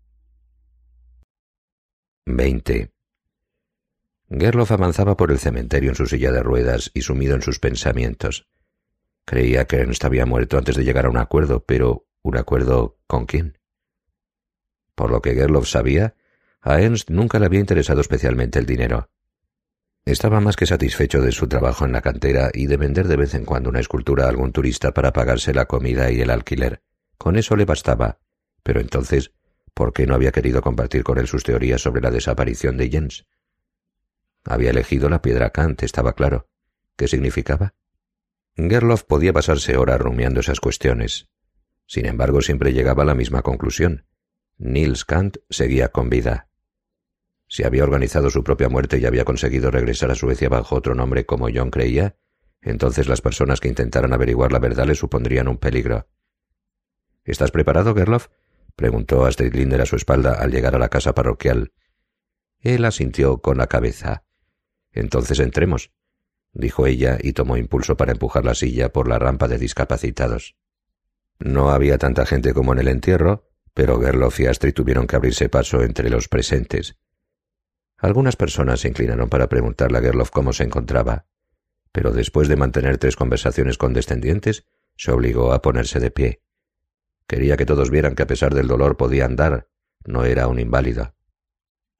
20. 2.26 2.93
Gerloff 4.39 4.72
avanzaba 4.72 5.16
por 5.16 5.30
el 5.30 5.39
cementerio 5.39 5.91
en 5.91 5.97
su 5.97 6.07
silla 6.07 6.33
de 6.33 6.43
ruedas 6.43 6.91
y 6.95 7.03
sumido 7.03 7.35
en 7.35 7.43
sus 7.43 7.59
pensamientos. 7.59 8.49
Creía 9.26 9.66
que 9.66 9.76
Ernst 9.76 10.05
había 10.05 10.24
muerto 10.24 10.57
antes 10.57 10.74
de 10.74 10.85
llegar 10.85 11.05
a 11.05 11.11
un 11.11 11.18
acuerdo, 11.18 11.64
pero 11.64 12.07
¿un 12.22 12.39
acuerdo 12.39 12.99
con 13.07 13.26
quién? 13.26 13.59
Por 14.95 15.11
lo 15.11 15.20
que 15.20 15.35
Gerloff 15.35 15.68
sabía, 15.68 16.14
a 16.62 16.80
Ernst 16.80 17.11
nunca 17.11 17.39
le 17.39 17.47
había 17.47 17.61
interesado 17.61 18.01
especialmente 18.01 18.59
el 18.59 18.66
dinero. 18.66 19.11
Estaba 20.07 20.41
más 20.41 20.57
que 20.57 20.66
satisfecho 20.66 21.20
de 21.20 21.33
su 21.33 21.47
trabajo 21.47 21.85
en 21.85 21.93
la 21.93 22.01
cantera 22.01 22.51
y 22.55 22.66
de 22.66 22.76
vender 22.78 23.09
de 23.09 23.16
vez 23.16 23.35
en 23.35 23.45
cuando 23.45 23.68
una 23.68 23.80
escultura 23.80 24.24
a 24.24 24.28
algún 24.30 24.53
turista 24.53 24.93
para 24.93 25.12
pagarse 25.12 25.53
la 25.53 25.66
comida 25.66 26.11
y 26.11 26.20
el 26.20 26.30
alquiler. 26.30 26.83
Con 27.18 27.37
eso 27.37 27.55
le 27.55 27.66
bastaba. 27.66 28.18
Pero 28.62 28.80
entonces, 28.80 29.33
¿por 29.74 29.93
qué 29.93 30.07
no 30.07 30.14
había 30.14 30.33
querido 30.33 30.62
compartir 30.62 31.05
con 31.05 31.18
él 31.18 31.28
sus 31.28 31.45
teorías 31.45 31.83
sobre 31.83 32.01
la 32.01 32.11
desaparición 32.11 32.76
de 32.78 32.89
Jens? 32.91 33.26
Había 34.45 34.70
elegido 34.70 35.09
la 35.09 35.22
piedra 35.22 35.51
Kant, 35.51 35.82
estaba 35.82 36.14
claro. 36.14 36.49
¿Qué 36.97 37.09
significaba? 37.09 37.74
Gerloff 38.57 39.05
podía 39.05 39.32
pasarse 39.32 39.76
horas 39.76 40.01
rumiando 40.01 40.40
esas 40.40 40.61
cuestiones. 40.61 41.28
Sin 41.86 42.07
embargo, 42.07 42.40
siempre 42.40 42.72
llegaba 42.72 43.03
a 43.03 43.07
la 43.07 43.14
misma 43.14 43.43
conclusión. 43.43 44.07
Niels 44.59 45.05
Kant 45.05 45.38
seguía 45.49 45.88
con 45.88 46.11
vida. 46.11 46.49
Si 47.49 47.64
había 47.64 47.84
organizado 47.84 48.30
su 48.30 48.43
propia 48.45 48.68
muerte 48.68 48.99
y 48.99 49.05
había 49.05 49.24
conseguido 49.24 49.70
regresar 49.70 50.11
a 50.11 50.14
Suecia 50.14 50.49
bajo 50.49 50.76
otro 50.76 50.95
nombre 50.95 51.26
como 51.26 51.49
John 51.53 51.70
creía, 51.70 52.16
entonces 52.62 53.09
las 53.09 53.20
personas 53.20 53.61
que 53.61 53.68
intentaran 53.68 54.12
averiguar 54.12 54.53
la 54.53 54.59
verdad 54.59 54.86
le 54.86 54.95
supondrían 54.95 55.49
un 55.49 55.59
peligro. 55.59 56.09
¿Estás 57.24 57.51
preparado, 57.51 57.95
Gerloff? 57.95 58.28
preguntó 58.74 59.26
Astrid 59.26 59.55
Linder 59.55 59.82
a 59.82 59.86
su 59.86 59.97
espalda 59.97 60.32
al 60.32 60.51
llegar 60.51 60.74
a 60.74 60.78
la 60.78 60.88
casa 60.88 61.14
parroquial. 61.14 61.72
Él 62.61 62.84
asintió 62.84 63.38
con 63.43 63.59
la 63.59 63.66
cabeza. 63.66 64.24
Entonces 64.93 65.40
entremos, 65.40 65.90
dijo 66.53 66.86
ella 66.86 67.18
y 67.20 67.32
tomó 67.32 67.57
impulso 67.57 67.97
para 67.97 68.12
empujar 68.12 68.45
la 68.45 68.55
silla 68.55 68.93
por 68.93 69.09
la 69.09 69.18
rampa 69.18 69.49
de 69.49 69.59
discapacitados. 69.59 70.57
No 71.38 71.70
había 71.70 71.99
tanta 71.99 72.26
gente 72.26 72.55
como 72.55 72.72
en 72.72 72.80
el 72.80 72.88
entierro, 72.88 73.49
pero 73.74 74.01
Gerloff 74.01 74.38
y 74.40 74.47
Astrid 74.47 74.74
tuvieron 74.74 75.07
que 75.07 75.16
abrirse 75.16 75.49
paso 75.49 75.82
entre 75.82 76.11
los 76.11 76.28
presentes. 76.28 76.97
Algunas 77.97 78.36
personas 78.36 78.80
se 78.80 78.88
inclinaron 78.88 79.28
para 79.28 79.49
preguntarle 79.49 79.99
a 79.99 80.03
Gerloff 80.03 80.30
cómo 80.30 80.53
se 80.53 80.64
encontraba, 80.64 81.26
pero 81.93 82.12
después 82.12 82.49
de 82.49 82.57
mantener 82.57 82.99
tres 82.99 83.16
conversaciones 83.16 83.78
condescendientes, 83.78 84.66
se 84.97 85.12
obligó 85.12 85.53
a 85.53 85.62
ponerse 85.62 86.01
de 86.01 86.11
pie. 86.11 86.43
Quería 87.26 87.57
que 87.57 87.66
todos 87.66 87.90
vieran 87.90 88.14
que 88.14 88.24
a 88.24 88.26
pesar 88.26 88.55
del 88.55 88.68
dolor 88.68 88.97
podía 88.97 89.24
andar, 89.24 89.68
no 90.05 90.24
era 90.24 90.49
un 90.49 90.59
inválido. 90.59 91.14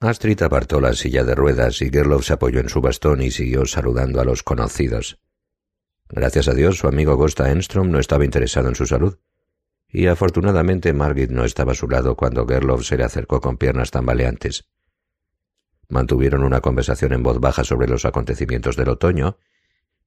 Astrid 0.03 0.43
apartó 0.43 0.81
la 0.81 0.95
silla 0.95 1.23
de 1.23 1.35
ruedas 1.35 1.81
y 1.81 1.91
Gerloff 1.91 2.27
se 2.27 2.33
apoyó 2.33 2.59
en 2.61 2.69
su 2.69 2.81
bastón 2.81 3.23
y 3.23 3.31
siguió 3.31 3.67
saludando 3.67 4.21
a 4.21 4.25
los 4.25 4.43
conocidos. 4.43 5.21
Gracias 6.09 6.49
a 6.49 6.55
Dios, 6.55 6.79
su 6.79 6.89
amigo 6.89 7.17
Gosta 7.17 7.51
Enstrom 7.51 7.91
no 7.91 8.01
estaba 8.01 8.25
interesado 8.25 8.69
en 8.69 8.75
su 8.75 8.85
salud, 8.85 9.19
y 9.89 10.09
afortunadamente 10.09 10.93
Margit 10.93 11.31
no 11.31 11.45
estaba 11.45 11.73
a 11.73 11.77
su 11.77 11.89
lado 11.89 12.17
cuando 12.17 12.47
Gerloff 12.47 12.85
se 12.85 12.97
le 12.97 13.05
acercó 13.05 13.41
con 13.41 13.59
piernas 13.59 13.91
tambaleantes. 13.91 14.69
Mantuvieron 15.89 16.43
una 16.43 16.61
conversación 16.61 17.13
en 17.13 17.23
voz 17.23 17.39
baja 17.39 17.63
sobre 17.63 17.87
los 17.87 18.05
acontecimientos 18.05 18.77
del 18.77 18.89
otoño, 18.89 19.39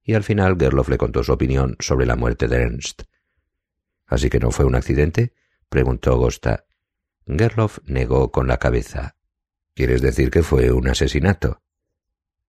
y 0.02 0.14
al 0.14 0.24
final 0.24 0.56
Gerloff 0.58 0.88
le 0.88 0.98
contó 0.98 1.24
su 1.24 1.32
opinión 1.32 1.76
sobre 1.80 2.06
la 2.06 2.16
muerte 2.16 2.48
de 2.48 2.56
Ernst. 2.56 3.02
¿Así 4.06 4.28
que 4.28 4.40
no 4.40 4.50
fue 4.50 4.64
un 4.66 4.74
accidente? 4.74 5.32
preguntó 5.68 6.16
Gosta. 6.18 6.66
Gerloff 7.26 7.78
negó 7.86 8.30
con 8.30 8.46
la 8.46 8.58
cabeza. 8.58 9.15
¿Quieres 9.76 10.00
decir 10.00 10.30
que 10.30 10.42
fue 10.42 10.72
un 10.72 10.88
asesinato? 10.88 11.60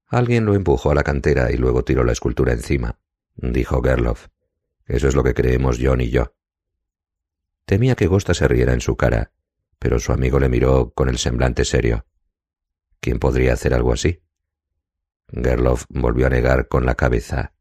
Alguien 0.06 0.44
lo 0.44 0.54
empujó 0.54 0.92
a 0.92 0.94
la 0.94 1.02
cantera 1.02 1.50
y 1.50 1.56
luego 1.56 1.82
tiró 1.82 2.04
la 2.04 2.12
escultura 2.12 2.52
encima, 2.52 3.00
dijo 3.34 3.82
Gerloff. 3.82 4.28
Eso 4.84 5.08
es 5.08 5.16
lo 5.16 5.24
que 5.24 5.34
creemos 5.34 5.78
John 5.82 6.00
y 6.00 6.10
yo. 6.10 6.36
Temía 7.64 7.96
que 7.96 8.06
Gosta 8.06 8.32
se 8.32 8.46
riera 8.46 8.74
en 8.74 8.80
su 8.80 8.96
cara, 8.96 9.32
pero 9.80 9.98
su 9.98 10.12
amigo 10.12 10.38
le 10.38 10.48
miró 10.48 10.92
con 10.92 11.08
el 11.08 11.18
semblante 11.18 11.64
serio. 11.64 12.06
¿Quién 13.00 13.18
podría 13.18 13.54
hacer 13.54 13.74
algo 13.74 13.92
así? 13.92 14.22
Gerloff 15.28 15.84
volvió 15.88 16.28
a 16.28 16.30
negar 16.30 16.68
con 16.68 16.86
la 16.86 16.94
cabeza. 16.94 17.54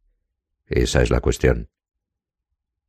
Esa 0.68 1.02
es 1.02 1.10
la 1.10 1.22
cuestión. 1.22 1.72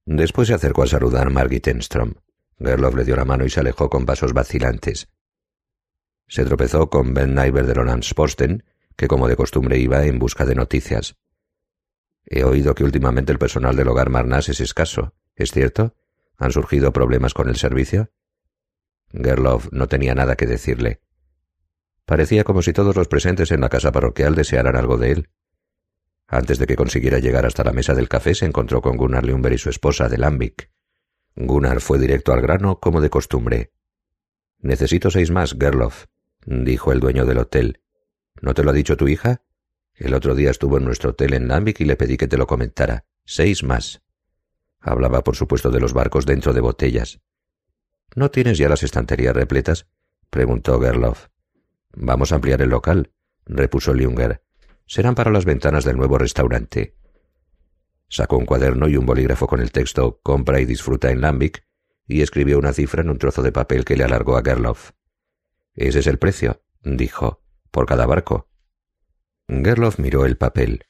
Después 0.04 0.48
se 0.48 0.54
acercó 0.54 0.82
a 0.82 0.88
saludar 0.88 1.30
Margit 1.30 1.68
Enstrom. 1.68 2.16
Gerloff 2.58 2.96
le 2.96 3.04
dio 3.04 3.16
la 3.16 3.24
mano 3.24 3.46
y 3.46 3.48
se 3.48 3.60
alejó 3.60 3.88
con 3.88 4.04
pasos 4.04 4.34
vacilantes. 4.34 5.08
Se 6.28 6.44
tropezó 6.44 6.90
con 6.90 7.14
Ben 7.14 7.34
Neiber 7.34 7.66
de 7.66 8.14
Posten, 8.14 8.64
que 8.96 9.08
como 9.08 9.28
de 9.28 9.36
costumbre 9.36 9.78
iba 9.78 10.04
en 10.04 10.18
busca 10.18 10.44
de 10.44 10.54
noticias. 10.54 11.16
He 12.24 12.42
oído 12.42 12.74
que 12.74 12.82
últimamente 12.82 13.30
el 13.30 13.38
personal 13.38 13.76
del 13.76 13.88
hogar 13.88 14.10
Marnas 14.10 14.48
es 14.48 14.60
escaso. 14.60 15.14
¿Es 15.36 15.52
cierto? 15.52 15.94
¿Han 16.36 16.50
surgido 16.50 16.92
problemas 16.92 17.34
con 17.34 17.48
el 17.48 17.56
servicio? 17.56 18.10
Gerloff 19.12 19.68
no 19.70 19.86
tenía 19.86 20.14
nada 20.14 20.34
que 20.34 20.46
decirle. 20.46 21.00
Parecía 22.04 22.44
como 22.44 22.62
si 22.62 22.72
todos 22.72 22.96
los 22.96 23.08
presentes 23.08 23.52
en 23.52 23.60
la 23.60 23.68
casa 23.68 23.92
parroquial 23.92 24.34
desearan 24.34 24.76
algo 24.76 24.96
de 24.96 25.12
él. 25.12 25.28
Antes 26.26 26.58
de 26.58 26.66
que 26.66 26.76
consiguiera 26.76 27.20
llegar 27.20 27.46
hasta 27.46 27.62
la 27.62 27.72
mesa 27.72 27.94
del 27.94 28.08
café, 28.08 28.34
se 28.34 28.46
encontró 28.46 28.82
con 28.82 28.96
Gunnar 28.96 29.24
Leumber 29.24 29.52
y 29.52 29.58
su 29.58 29.70
esposa 29.70 30.08
de 30.08 30.18
Lambic. 30.18 30.70
Gunnar 31.36 31.80
fue 31.80 31.98
directo 31.98 32.32
al 32.32 32.40
grano, 32.40 32.80
como 32.80 33.00
de 33.00 33.10
costumbre. 33.10 33.72
Necesito 34.58 35.10
seis 35.10 35.30
más, 35.30 35.56
Gerloff, 35.58 36.06
dijo 36.46 36.92
el 36.92 37.00
dueño 37.00 37.26
del 37.26 37.38
hotel. 37.38 37.80
¿No 38.40 38.54
te 38.54 38.62
lo 38.62 38.70
ha 38.70 38.74
dicho 38.74 38.96
tu 38.96 39.08
hija? 39.08 39.42
El 39.94 40.14
otro 40.14 40.34
día 40.34 40.50
estuvo 40.50 40.78
en 40.78 40.84
nuestro 40.84 41.10
hotel 41.10 41.34
en 41.34 41.48
Lambic 41.48 41.80
y 41.80 41.84
le 41.84 41.96
pedí 41.96 42.16
que 42.16 42.28
te 42.28 42.36
lo 42.36 42.46
comentara. 42.46 43.04
Seis 43.24 43.64
más. 43.64 44.02
Hablaba, 44.80 45.24
por 45.24 45.36
supuesto, 45.36 45.70
de 45.70 45.80
los 45.80 45.92
barcos 45.92 46.26
dentro 46.26 46.52
de 46.52 46.60
botellas. 46.60 47.20
¿No 48.14 48.30
tienes 48.30 48.58
ya 48.58 48.68
las 48.68 48.82
estanterías 48.82 49.34
repletas? 49.34 49.88
preguntó 50.30 50.80
Gerloff. 50.80 51.28
Vamos 51.92 52.30
a 52.30 52.36
ampliar 52.36 52.62
el 52.62 52.70
local, 52.70 53.10
repuso 53.46 53.94
Liunger. 53.94 54.42
Serán 54.86 55.14
para 55.14 55.32
las 55.32 55.44
ventanas 55.44 55.84
del 55.84 55.96
nuevo 55.96 56.18
restaurante. 56.18 56.94
Sacó 58.08 58.36
un 58.36 58.46
cuaderno 58.46 58.86
y 58.86 58.96
un 58.96 59.06
bolígrafo 59.06 59.48
con 59.48 59.60
el 59.60 59.72
texto 59.72 60.20
Compra 60.22 60.60
y 60.60 60.64
disfruta 60.64 61.10
en 61.10 61.20
Lambic 61.20 61.66
y 62.06 62.20
escribió 62.20 62.58
una 62.58 62.72
cifra 62.72 63.02
en 63.02 63.10
un 63.10 63.18
trozo 63.18 63.42
de 63.42 63.50
papel 63.50 63.84
que 63.84 63.96
le 63.96 64.04
alargó 64.04 64.36
a 64.36 64.42
Gerloff. 64.44 64.92
Ese 65.76 66.00
es 66.00 66.06
el 66.06 66.18
precio, 66.18 66.62
dijo, 66.82 67.42
por 67.70 67.86
cada 67.86 68.06
barco. 68.06 68.48
Gerloff 69.46 69.98
miró 69.98 70.24
el 70.24 70.36
papel. 70.36 70.86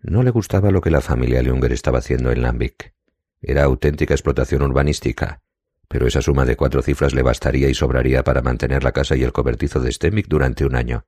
No 0.00 0.22
le 0.22 0.30
gustaba 0.30 0.70
lo 0.70 0.82
que 0.82 0.90
la 0.90 1.00
familia 1.00 1.42
Liunger 1.42 1.72
estaba 1.72 1.98
haciendo 1.98 2.30
en 2.30 2.42
Lambic. 2.42 2.94
Era 3.40 3.64
auténtica 3.64 4.14
explotación 4.14 4.62
urbanística, 4.62 5.42
pero 5.88 6.06
esa 6.06 6.20
suma 6.20 6.44
de 6.44 6.56
cuatro 6.56 6.82
cifras 6.82 7.14
le 7.14 7.22
bastaría 7.22 7.68
y 7.68 7.74
sobraría 7.74 8.22
para 8.22 8.42
mantener 8.42 8.84
la 8.84 8.92
casa 8.92 9.16
y 9.16 9.22
el 9.22 9.32
cobertizo 9.32 9.80
de 9.80 9.90
Stemic 9.90 10.28
durante 10.28 10.66
un 10.66 10.76
año. 10.76 11.06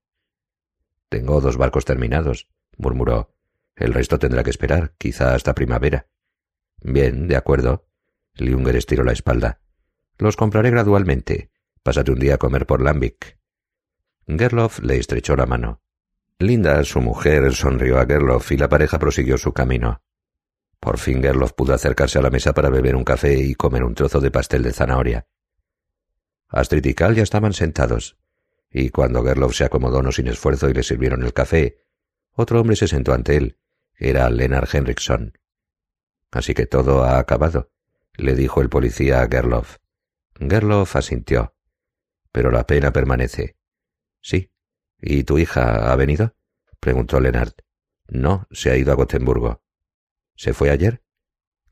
Tengo 1.09 1.41
dos 1.41 1.57
barcos 1.57 1.84
terminados, 1.84 2.49
murmuró. 2.76 3.34
El 3.76 3.93
resto 3.93 4.18
tendrá 4.18 4.43
que 4.43 4.51
esperar, 4.51 4.95
quizá 4.99 5.34
hasta 5.34 5.55
primavera. 5.55 6.07
Bien, 6.80 7.28
de 7.28 7.36
acuerdo. 7.36 7.86
Liunger 8.34 8.76
estiró 8.76 9.05
la 9.05 9.12
espalda. 9.12 9.61
Los 10.16 10.36
compraré 10.36 10.70
gradualmente. 10.70 11.51
Pásate 11.89 12.12
un 12.12 12.18
día 12.18 12.34
a 12.34 12.36
comer 12.36 12.66
por 12.66 12.82
Lambic. 12.82 13.39
Gerloff 14.26 14.80
le 14.80 14.99
estrechó 14.99 15.34
la 15.36 15.47
mano. 15.47 15.80
Linda, 16.39 16.84
su 16.84 17.01
mujer, 17.01 17.55
sonrió 17.55 17.99
a 17.99 18.05
Gerloff 18.05 18.53
y 18.53 18.59
la 18.59 18.68
pareja 18.68 18.99
prosiguió 18.99 19.39
su 19.39 19.55
camino. 19.55 20.03
Por 20.80 20.99
fin 20.99 21.22
Gerloff 21.22 21.55
pudo 21.55 21.72
acercarse 21.72 22.18
a 22.18 22.20
la 22.20 22.28
mesa 22.28 22.53
para 22.53 22.68
beber 22.68 22.95
un 22.95 23.05
café 23.05 23.39
y 23.39 23.55
comer 23.55 23.84
un 23.84 23.95
trozo 23.95 24.20
de 24.20 24.30
pastel 24.30 24.64
de 24.64 24.74
zanahoria. 24.74 25.28
Astrid 26.49 26.84
y 26.84 26.93
Cal 26.93 27.14
ya 27.14 27.22
estaban 27.22 27.55
sentados, 27.55 28.18
y 28.70 28.91
cuando 28.91 29.24
Gerloff 29.24 29.57
se 29.57 29.64
acomodó 29.64 30.03
no 30.03 30.12
sin 30.12 30.28
esfuerzo 30.28 30.68
y 30.68 30.74
le 30.74 30.82
sirvieron 30.82 31.22
el 31.22 31.32
café, 31.32 31.86
otro 32.34 32.61
hombre 32.61 32.76
se 32.76 32.86
sentó 32.86 33.14
ante 33.14 33.34
él. 33.39 33.57
Era 33.95 34.28
Lennart 34.28 34.74
Henriksson. 34.74 35.39
Así 36.32 36.53
que 36.53 36.66
todo 36.66 37.05
ha 37.05 37.18
acabado, 37.18 37.70
le 38.12 38.34
dijo 38.34 38.61
el 38.61 38.68
policía 38.68 39.22
a 39.22 39.26
Gerloff. 39.26 39.78
Gerloff 40.39 40.95
asintió. 40.95 41.55
Pero 42.39 42.53
la 42.53 42.68
pena 42.68 42.93
permanece. 42.93 43.57
Sí. 44.22 44.53
¿Y 45.01 45.24
tu 45.24 45.39
hija 45.39 45.91
ha 45.91 45.97
venido? 45.97 46.36
preguntó 46.78 47.18
Lennart. 47.18 47.62
No, 48.07 48.47
se 48.53 48.70
ha 48.70 48.76
ido 48.76 48.93
a 48.93 48.95
Gotemburgo. 48.95 49.61
¿Se 50.36 50.53
fue 50.53 50.70
ayer? 50.70 51.03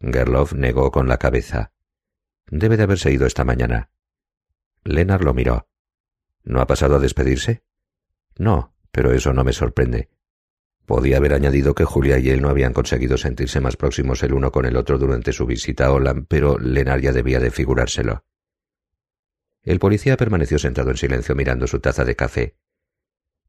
Gerloff 0.01 0.55
negó 0.55 0.91
con 0.91 1.07
la 1.07 1.19
cabeza. 1.19 1.73
Debe 2.51 2.77
de 2.77 2.83
haberse 2.83 3.13
ido 3.13 3.29
esta 3.29 3.45
mañana. 3.45 3.91
Lennart 4.83 5.23
lo 5.23 5.35
miró. 5.35 5.69
¿No 6.43 6.61
ha 6.61 6.67
pasado 6.67 6.97
a 6.97 6.99
despedirse? 6.99 7.63
No, 8.37 8.75
pero 8.91 9.13
eso 9.13 9.33
no 9.33 9.45
me 9.45 9.53
sorprende. 9.53 10.11
Podía 10.85 11.19
haber 11.19 11.33
añadido 11.33 11.77
que 11.77 11.85
Julia 11.85 12.19
y 12.19 12.31
él 12.31 12.43
no 12.43 12.49
habían 12.49 12.73
conseguido 12.73 13.19
sentirse 13.19 13.61
más 13.61 13.77
próximos 13.77 14.21
el 14.25 14.35
uno 14.35 14.51
con 14.51 14.67
el 14.67 14.77
otro 14.77 14.99
durante 14.99 15.33
su 15.33 15.47
visita 15.47 15.87
a 15.87 15.93
Holland, 15.93 16.27
pero 16.29 16.59
Lennart 16.59 17.05
ya 17.05 17.13
debía 17.13 17.39
de 17.39 17.53
figurárselo. 17.53 18.25
El 19.67 19.81
policía 19.81 20.17
permaneció 20.17 20.61
sentado 20.61 20.91
en 20.91 20.97
silencio 20.97 21.35
mirando 21.35 21.67
su 21.67 21.81
taza 21.81 22.05
de 22.05 22.15
café. 22.15 22.57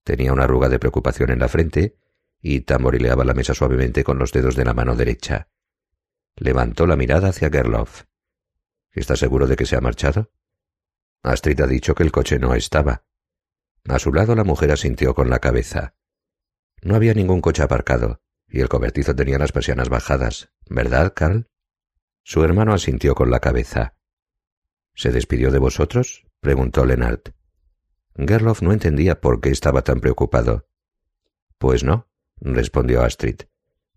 Tenía 0.04 0.34
una 0.34 0.46
arruga 0.46 0.68
de 0.68 0.80
preocupación 0.80 1.30
en 1.30 1.38
la 1.38 1.48
frente 1.48 1.96
y 2.42 2.62
tamborileaba 2.62 3.24
la 3.24 3.36
mesa 3.36 3.54
suavemente 3.54 4.04
con 4.04 4.18
los 4.18 4.32
dedos 4.32 4.56
de 4.56 4.66
la 4.66 4.74
mano 4.74 4.96
derecha. 4.96 5.50
Levantó 6.36 6.88
la 6.88 6.96
mirada 6.96 7.30
hacia 7.30 7.52
Gerloff. 7.52 8.06
¿Está 8.92 9.16
seguro 9.16 9.46
de 9.46 9.56
que 9.56 9.68
se 9.68 9.76
ha 9.76 9.82
marchado? 9.82 10.32
Astrid 11.22 11.62
ha 11.62 11.68
dicho 11.68 11.94
que 11.94 12.02
el 12.02 12.12
coche 12.12 12.40
no 12.40 12.56
estaba. 12.56 13.06
A 13.88 14.00
su 14.00 14.12
lado 14.12 14.34
la 14.34 14.44
mujer 14.44 14.72
asintió 14.72 15.14
con 15.14 15.30
la 15.30 15.38
cabeza. 15.38 15.94
No 16.82 16.96
había 16.96 17.14
ningún 17.14 17.42
coche 17.42 17.62
aparcado, 17.62 18.24
y 18.48 18.62
el 18.62 18.70
cobertizo 18.70 19.16
tenía 19.16 19.38
las 19.38 19.52
persianas 19.52 19.90
bajadas, 19.90 20.52
¿verdad, 20.68 21.14
Carl? 21.16 21.48
Su 22.24 22.44
hermano 22.44 22.74
asintió 22.74 23.14
con 23.14 23.30
la 23.30 23.40
cabeza. 23.40 23.97
¿Se 24.98 25.12
despidió 25.12 25.52
de 25.52 25.60
vosotros? 25.60 26.26
preguntó 26.40 26.84
Lennart. 26.84 27.30
Gerloff 28.16 28.64
no 28.64 28.74
entendía 28.74 29.22
por 29.22 29.42
qué 29.42 29.52
estaba 29.52 29.84
tan 29.84 30.00
preocupado. 30.00 30.68
Pues 31.60 31.84
no, 31.84 32.10
respondió 32.42 33.04
Astrid. 33.04 33.42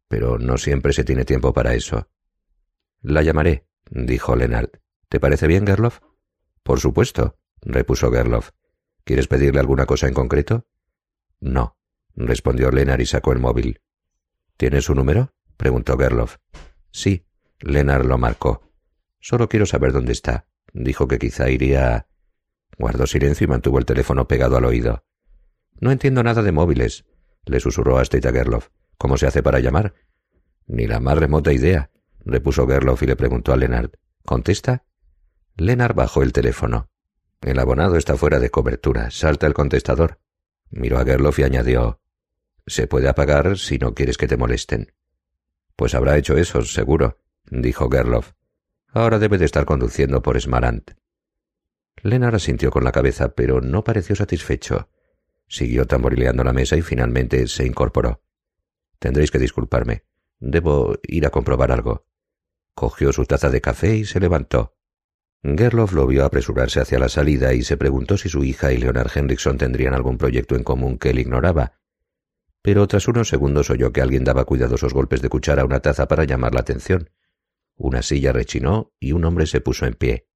Pero 0.09 0.39
no 0.39 0.59
siempre 0.59 0.93
se 0.93 1.03
tiene 1.03 1.25
tiempo 1.25 1.55
para 1.55 1.73
eso. 1.73 2.11
La 3.01 3.23
llamaré, 3.23 3.67
dijo 3.91 4.37
Lennart. 4.37 4.77
¿Te 5.09 5.19
parece 5.19 5.47
bien, 5.47 5.67
Gerloff? 5.67 6.01
Por 6.63 6.81
supuesto, 6.81 7.39
repuso 7.63 8.13
Gerloff. 8.13 8.51
¿Quieres 9.03 9.27
pedirle 9.27 9.61
alguna 9.61 9.87
cosa 9.87 10.07
en 10.07 10.13
concreto? 10.13 10.67
No, 11.41 11.79
respondió 12.15 12.71
Lennart 12.71 13.01
y 13.01 13.07
sacó 13.07 13.33
el 13.33 13.39
móvil. 13.39 13.81
¿Tienes 14.59 14.85
su 14.85 14.95
número? 14.95 15.33
preguntó 15.57 15.97
Gerloff. 15.97 16.37
Sí, 16.91 17.25
Lennart 17.61 18.05
lo 18.05 18.19
marcó. 18.19 18.71
Solo 19.19 19.49
quiero 19.49 19.65
saber 19.65 19.93
dónde 19.93 20.13
está. 20.13 20.50
Dijo 20.73 21.09
que 21.09 21.19
quizá 21.19 21.51
iría. 21.51 22.07
Guardó 22.79 23.07
silencio 23.07 23.45
y 23.45 23.49
mantuvo 23.49 23.79
el 23.79 23.85
teléfono 23.85 24.27
pegado 24.29 24.57
al 24.57 24.65
oído. 24.65 25.05
No 25.81 25.91
entiendo 25.91 26.23
nada 26.23 26.43
de 26.43 26.53
móviles, 26.53 27.05
le 27.45 27.61
susurró 27.61 27.99
a 27.99 28.05
Gerloff. 28.05 28.69
¿Cómo 28.99 29.17
se 29.17 29.27
hace 29.27 29.43
para 29.43 29.61
llamar? 29.61 29.95
Ni 30.67 30.87
la 30.87 31.01
más 31.01 31.19
remota 31.19 31.53
idea, 31.53 31.91
repuso 32.25 32.67
Gerloff 32.67 33.03
y 33.03 33.07
le 33.07 33.17
preguntó 33.17 33.53
a 33.53 33.57
Lennart. 33.57 33.95
¿Contesta? 34.25 34.85
Lennart 35.57 35.97
bajó 35.97 36.23
el 36.23 36.33
teléfono. 36.33 36.91
El 37.41 37.59
abonado 37.59 37.97
está 37.97 38.17
fuera 38.17 38.39
de 38.39 38.51
cobertura. 38.51 39.11
Salta 39.11 39.47
el 39.47 39.55
contestador. 39.55 40.21
Miró 40.71 40.99
a 40.99 41.05
Gerloff 41.05 41.39
y 41.39 41.43
añadió 41.43 42.01
Se 42.67 42.87
puede 42.87 43.09
apagar 43.09 43.59
si 43.59 43.79
no 43.79 43.95
quieres 43.95 44.19
que 44.19 44.29
te 44.29 44.37
molesten. 44.37 44.93
Pues 45.77 45.95
habrá 45.95 46.19
hecho 46.19 46.37
eso, 46.37 46.63
seguro, 46.63 47.17
dijo 47.51 47.89
Gerloff. 47.91 48.33
Ahora 48.93 49.19
debe 49.19 49.39
de 49.39 49.45
estar 49.45 49.65
conduciendo 49.65 50.23
por 50.23 50.41
Smarant. 50.41 50.93
Lennart 52.03 52.35
asintió 52.35 52.71
con 52.71 52.85
la 52.85 52.93
cabeza, 52.93 53.35
pero 53.35 53.61
no 53.61 53.85
pareció 53.85 54.17
satisfecho. 54.17 54.89
Siguió 55.47 55.87
tamborileando 55.87 56.45
la 56.45 56.53
mesa 56.53 56.77
y 56.77 56.83
finalmente 56.83 57.47
se 57.47 57.67
incorporó. 57.67 58.23
Tendréis 58.99 59.31
que 59.31 59.39
disculparme. 59.39 60.05
Debo 60.39 60.99
ir 61.03 61.27
a 61.27 61.31
comprobar 61.31 61.73
algo. 61.73 62.07
Cogió 62.75 63.13
su 63.13 63.25
taza 63.25 63.51
de 63.51 63.61
café 63.61 63.97
y 63.97 64.05
se 64.05 64.21
levantó. 64.21 64.77
Gerloff 65.43 65.93
lo 65.93 66.07
vio 66.07 66.25
apresurarse 66.25 66.81
hacia 66.81 66.99
la 66.99 67.09
salida 67.09 67.55
y 67.55 67.63
se 67.63 67.77
preguntó 67.77 68.17
si 68.17 68.29
su 68.29 68.45
hija 68.45 68.73
y 68.73 68.79
Leonard 68.79 69.11
Henriksson 69.15 69.59
tendrían 69.59 69.95
algún 69.95 70.19
proyecto 70.19 70.55
en 70.55 70.65
común 70.65 70.99
que 70.99 71.11
él 71.11 71.19
ignoraba. 71.19 71.81
Pero 72.63 72.87
tras 72.89 73.09
unos 73.09 73.29
segundos 73.29 73.71
oyó 73.71 73.93
que 73.93 74.03
alguien 74.03 74.25
daba 74.25 74.45
cuidadosos 74.45 74.93
golpes 74.93 75.23
de 75.23 75.31
cuchara 75.31 75.63
a 75.63 75.65
una 75.65 75.81
taza 75.81 76.09
para 76.09 76.25
llamar 76.25 76.55
la 76.55 76.61
atención. 76.61 77.11
Una 77.83 78.03
silla 78.03 78.35
rechinó 78.35 78.93
y 79.01 79.13
un 79.13 79.25
hombre 79.25 79.47
se 79.47 79.63
puso 79.63 79.87
en 79.87 79.95
pie. 79.95 80.29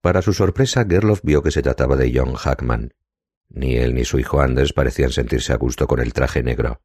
Para 0.00 0.22
su 0.22 0.32
sorpresa, 0.32 0.84
Gerloff 0.84 1.20
vio 1.22 1.40
que 1.40 1.52
se 1.52 1.62
trataba 1.62 1.94
de 1.94 2.12
John 2.12 2.34
Hackman. 2.34 2.94
Ni 3.48 3.76
él 3.76 3.94
ni 3.94 4.04
su 4.04 4.18
hijo 4.18 4.40
Anders 4.40 4.72
parecían 4.72 5.12
sentirse 5.12 5.52
a 5.52 5.56
gusto 5.56 5.86
con 5.86 6.00
el 6.00 6.12
traje 6.12 6.42
negro. 6.42 6.82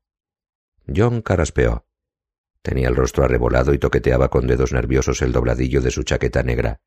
John 0.95 1.23
caraspeó. 1.23 1.87
Tenía 2.61 2.87
el 2.87 2.95
rostro 2.95 3.23
arrebolado 3.23 3.73
y 3.73 3.79
toqueteaba 3.79 4.29
con 4.29 4.45
dedos 4.45 4.73
nerviosos 4.73 5.23
el 5.23 5.31
dobladillo 5.31 5.81
de 5.81 5.89
su 5.89 6.03
chaqueta 6.03 6.43
negra. 6.43 6.81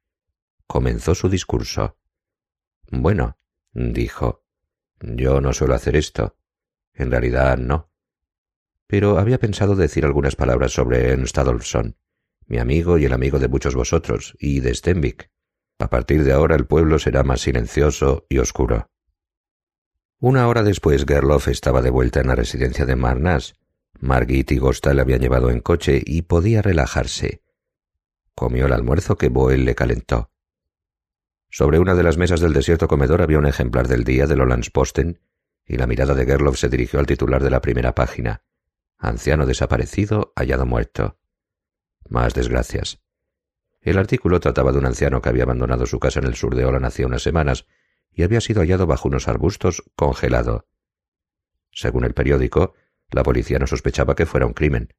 Comenzó 0.68 1.16
su 1.16 1.28
discurso. 1.28 1.98
Bueno, 2.88 3.36
dijo, 3.72 4.44
yo 5.00 5.40
no 5.40 5.52
suelo 5.52 5.74
hacer 5.74 5.96
esto. 5.96 6.36
En 6.94 7.10
realidad 7.10 7.58
no. 7.58 7.90
Pero 8.86 9.18
había 9.18 9.40
pensado 9.40 9.74
decir 9.74 10.04
algunas 10.04 10.36
palabras 10.36 10.70
sobre 10.70 11.08
Ernst 11.08 11.36
Adolfsson, 11.36 11.96
mi 12.46 12.58
amigo 12.58 12.98
y 12.98 13.04
el 13.04 13.12
amigo 13.12 13.38
de 13.38 13.48
muchos 13.48 13.74
vosotros, 13.74 14.36
y 14.38 14.60
de 14.60 14.74
Stenvik. 14.74 15.30
A 15.78 15.88
partir 15.88 16.24
de 16.24 16.32
ahora 16.32 16.56
el 16.56 16.66
pueblo 16.66 16.98
será 16.98 17.22
más 17.22 17.40
silencioso 17.40 18.26
y 18.28 18.38
oscuro. 18.38 18.88
Una 20.20 20.46
hora 20.46 20.62
después 20.62 21.04
Gerloff 21.04 21.48
estaba 21.48 21.82
de 21.82 21.90
vuelta 21.90 22.20
en 22.20 22.28
la 22.28 22.36
residencia 22.36 22.86
de 22.86 22.94
Marnas. 22.94 23.54
Margit 23.98 24.52
y 24.52 24.58
Gosta 24.58 24.94
le 24.94 25.02
habían 25.02 25.20
llevado 25.20 25.50
en 25.50 25.60
coche 25.60 26.00
y 26.04 26.22
podía 26.22 26.62
relajarse. 26.62 27.42
Comió 28.34 28.66
el 28.66 28.72
almuerzo 28.72 29.16
que 29.16 29.28
Boel 29.28 29.64
le 29.64 29.74
calentó. 29.74 30.30
Sobre 31.50 31.78
una 31.78 31.94
de 31.94 32.02
las 32.02 32.16
mesas 32.16 32.40
del 32.40 32.52
desierto 32.52 32.88
comedor 32.88 33.20
había 33.20 33.38
un 33.38 33.46
ejemplar 33.46 33.88
del 33.88 34.04
día 34.04 34.26
del 34.26 34.40
Posten, 34.72 35.20
y 35.66 35.76
la 35.76 35.86
mirada 35.86 36.14
de 36.14 36.24
Gerloff 36.24 36.58
se 36.58 36.68
dirigió 36.68 37.00
al 37.00 37.06
titular 37.06 37.42
de 37.42 37.50
la 37.50 37.60
primera 37.60 37.94
página. 37.94 38.42
Anciano 38.98 39.44
desaparecido, 39.44 40.32
hallado 40.36 40.66
muerto. 40.66 41.18
Más 42.12 42.34
desgracias. 42.34 43.00
El 43.80 43.96
artículo 43.96 44.38
trataba 44.38 44.70
de 44.70 44.78
un 44.78 44.84
anciano 44.84 45.22
que 45.22 45.30
había 45.30 45.44
abandonado 45.44 45.86
su 45.86 45.98
casa 45.98 46.20
en 46.20 46.26
el 46.26 46.34
sur 46.34 46.54
de 46.54 46.66
Holland 46.66 46.84
hacía 46.84 47.06
unas 47.06 47.22
semanas 47.22 47.64
y 48.12 48.22
había 48.22 48.42
sido 48.42 48.60
hallado 48.60 48.86
bajo 48.86 49.08
unos 49.08 49.28
arbustos 49.28 49.82
congelado. 49.96 50.68
Según 51.70 52.04
el 52.04 52.12
periódico, 52.12 52.74
la 53.10 53.22
policía 53.22 53.58
no 53.58 53.66
sospechaba 53.66 54.14
que 54.14 54.26
fuera 54.26 54.44
un 54.44 54.52
crimen. 54.52 54.92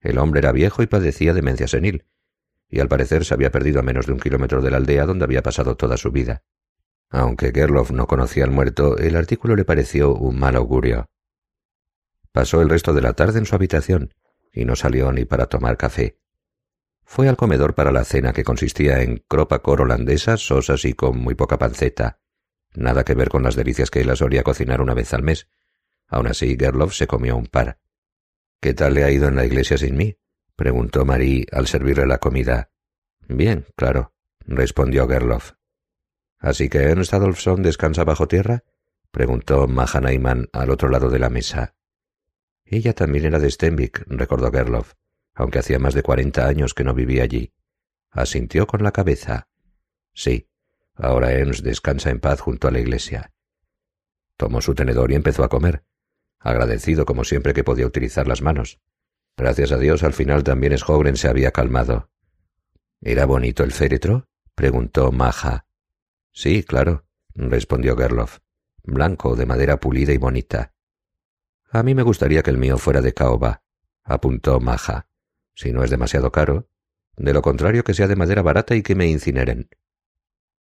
El 0.00 0.18
hombre 0.18 0.40
era 0.40 0.50
viejo 0.50 0.82
y 0.82 0.88
padecía 0.88 1.32
demencia 1.32 1.68
senil, 1.68 2.06
y 2.68 2.80
al 2.80 2.88
parecer 2.88 3.24
se 3.24 3.34
había 3.34 3.52
perdido 3.52 3.78
a 3.78 3.84
menos 3.84 4.06
de 4.06 4.12
un 4.12 4.18
kilómetro 4.18 4.60
de 4.62 4.72
la 4.72 4.78
aldea 4.78 5.06
donde 5.06 5.24
había 5.24 5.44
pasado 5.44 5.76
toda 5.76 5.96
su 5.96 6.10
vida. 6.10 6.42
Aunque 7.08 7.52
Gerloff 7.54 7.92
no 7.92 8.08
conocía 8.08 8.42
al 8.42 8.50
muerto, 8.50 8.98
el 8.98 9.14
artículo 9.14 9.54
le 9.54 9.64
pareció 9.64 10.12
un 10.12 10.40
mal 10.40 10.56
augurio. 10.56 11.08
Pasó 12.32 12.60
el 12.62 12.68
resto 12.68 12.92
de 12.94 13.02
la 13.02 13.12
tarde 13.12 13.38
en 13.38 13.46
su 13.46 13.54
habitación 13.54 14.12
y 14.52 14.64
no 14.64 14.74
salió 14.74 15.12
ni 15.12 15.24
para 15.24 15.46
tomar 15.46 15.76
café. 15.76 16.18
Fue 17.14 17.28
al 17.28 17.36
comedor 17.36 17.74
para 17.74 17.92
la 17.92 18.04
cena 18.04 18.32
que 18.32 18.42
consistía 18.42 19.02
en 19.02 19.22
cropa 19.28 19.58
cor 19.58 19.82
holandesa, 19.82 20.38
sosas 20.38 20.86
y 20.86 20.94
con 20.94 21.18
muy 21.18 21.34
poca 21.34 21.58
panceta. 21.58 22.22
Nada 22.72 23.04
que 23.04 23.14
ver 23.14 23.28
con 23.28 23.42
las 23.42 23.54
delicias 23.54 23.90
que 23.90 24.00
él 24.00 24.16
solía 24.16 24.42
cocinar 24.42 24.80
una 24.80 24.94
vez 24.94 25.12
al 25.12 25.22
mes. 25.22 25.46
Aun 26.08 26.26
así, 26.26 26.56
Gerloff 26.58 26.94
se 26.94 27.06
comió 27.06 27.36
un 27.36 27.48
par. 27.48 27.78
¿Qué 28.62 28.72
tal 28.72 28.94
le 28.94 29.04
ha 29.04 29.10
ido 29.10 29.28
en 29.28 29.36
la 29.36 29.44
iglesia 29.44 29.76
sin 29.76 29.94
mí? 29.94 30.16
preguntó 30.56 31.04
Marie 31.04 31.44
al 31.52 31.66
servirle 31.66 32.06
la 32.06 32.16
comida. 32.16 32.70
Bien, 33.28 33.66
claro, 33.76 34.14
respondió 34.46 35.06
Gerloff. 35.06 35.52
¿Así 36.38 36.70
que 36.70 36.78
Ernst 36.78 37.12
Adolfsson 37.12 37.62
descansa 37.62 38.04
bajo 38.04 38.26
tierra? 38.26 38.64
preguntó 39.10 39.68
Mahanaiman 39.68 40.48
al 40.54 40.70
otro 40.70 40.88
lado 40.88 41.10
de 41.10 41.18
la 41.18 41.28
mesa. 41.28 41.76
Ella 42.64 42.94
también 42.94 43.26
era 43.26 43.38
de 43.38 43.50
Stenvik, 43.50 44.02
recordó 44.06 44.50
Gerloff, 44.50 44.94
aunque 45.34 45.58
hacía 45.58 45.78
más 45.78 45.94
de 45.94 46.02
cuarenta 46.02 46.46
años 46.46 46.74
que 46.74 46.84
no 46.84 46.94
vivía 46.94 47.22
allí. 47.22 47.52
Asintió 48.10 48.66
con 48.66 48.82
la 48.82 48.92
cabeza. 48.92 49.48
Sí, 50.14 50.48
ahora 50.94 51.32
Ernst 51.32 51.64
descansa 51.64 52.10
en 52.10 52.20
paz 52.20 52.40
junto 52.40 52.68
a 52.68 52.70
la 52.70 52.80
iglesia. 52.80 53.32
Tomó 54.36 54.60
su 54.60 54.74
tenedor 54.74 55.12
y 55.12 55.14
empezó 55.14 55.44
a 55.44 55.48
comer, 55.48 55.84
agradecido 56.38 57.06
como 57.06 57.24
siempre 57.24 57.54
que 57.54 57.64
podía 57.64 57.86
utilizar 57.86 58.26
las 58.26 58.42
manos. 58.42 58.80
Gracias 59.36 59.72
a 59.72 59.78
Dios 59.78 60.02
al 60.02 60.12
final 60.12 60.44
también 60.44 60.76
Schogren 60.76 61.16
se 61.16 61.28
había 61.28 61.52
calmado. 61.52 62.10
¿Era 63.00 63.24
bonito 63.24 63.64
el 63.64 63.72
féretro? 63.72 64.28
preguntó 64.54 65.10
Maja. 65.10 65.66
Sí, 66.32 66.62
claro, 66.62 67.06
respondió 67.34 67.96
Gerloff. 67.96 68.38
Blanco, 68.84 69.36
de 69.36 69.46
madera 69.46 69.78
pulida 69.78 70.12
y 70.12 70.18
bonita. 70.18 70.74
A 71.70 71.82
mí 71.82 71.94
me 71.94 72.02
gustaría 72.02 72.42
que 72.42 72.50
el 72.50 72.58
mío 72.58 72.78
fuera 72.78 73.00
de 73.00 73.14
caoba, 73.14 73.62
apuntó 74.04 74.60
Maja, 74.60 75.08
si 75.54 75.72
no 75.72 75.84
es 75.84 75.90
demasiado 75.90 76.32
caro. 76.32 76.68
De 77.16 77.32
lo 77.32 77.42
contrario, 77.42 77.84
que 77.84 77.94
sea 77.94 78.08
de 78.08 78.16
madera 78.16 78.42
barata 78.42 78.74
y 78.74 78.82
que 78.82 78.94
me 78.94 79.06
incineren. 79.06 79.68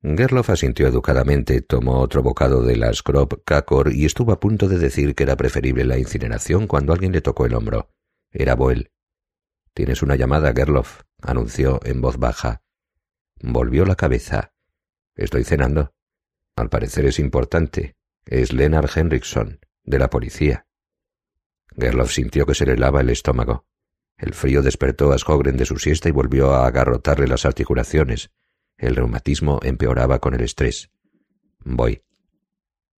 Gerloff 0.03 0.51
asintió 0.51 0.87
educadamente, 0.87 1.61
tomó 1.61 1.99
otro 1.99 2.21
bocado 2.21 2.61
de 2.61 2.75
la 2.77 2.93
Scrop 2.93 3.43
Kakor 3.43 3.91
y 3.91 4.05
estuvo 4.05 4.31
a 4.31 4.39
punto 4.39 4.67
de 4.67 4.77
decir 4.77 5.15
que 5.15 5.23
era 5.23 5.35
preferible 5.35 5.83
la 5.83 5.97
incineración 5.97 6.67
cuando 6.67 6.93
alguien 6.93 7.11
le 7.11 7.21
tocó 7.21 7.47
el 7.47 7.55
hombro. 7.55 7.89
Era 8.31 8.53
Boel. 8.53 8.91
Tienes 9.73 10.03
una 10.03 10.15
llamada, 10.15 10.53
Gerloff, 10.55 11.01
anunció 11.21 11.79
en 11.83 12.01
voz 12.01 12.17
baja. 12.17 12.61
Volvió 13.41 13.85
la 13.85 13.95
cabeza. 13.95 14.53
Estoy 15.15 15.43
cenando. 15.43 15.93
Al 16.55 16.69
parecer 16.69 17.05
es 17.05 17.17
importante. 17.17 17.95
Es 18.25 18.53
Lennart 18.53 18.95
Henriksson, 18.95 19.59
de 19.83 19.99
la 19.99 20.09
policía. 20.09 20.67
Gerloff 21.77 22.11
sintió 22.11 22.45
que 22.45 22.53
se 22.53 22.65
le 22.65 22.77
lava 22.77 23.01
el 23.01 23.09
estómago. 23.09 23.65
El 24.17 24.33
frío 24.33 24.61
despertó 24.61 25.11
a 25.11 25.17
Skogren 25.17 25.57
de 25.57 25.65
su 25.65 25.77
siesta 25.77 26.07
y 26.09 26.11
volvió 26.11 26.53
a 26.53 26.67
agarrotarle 26.67 27.27
las 27.27 27.45
articulaciones. 27.45 28.31
El 28.77 28.95
reumatismo 28.95 29.59
empeoraba 29.63 30.19
con 30.19 30.33
el 30.33 30.41
estrés. 30.41 30.89
Voy. 31.59 32.03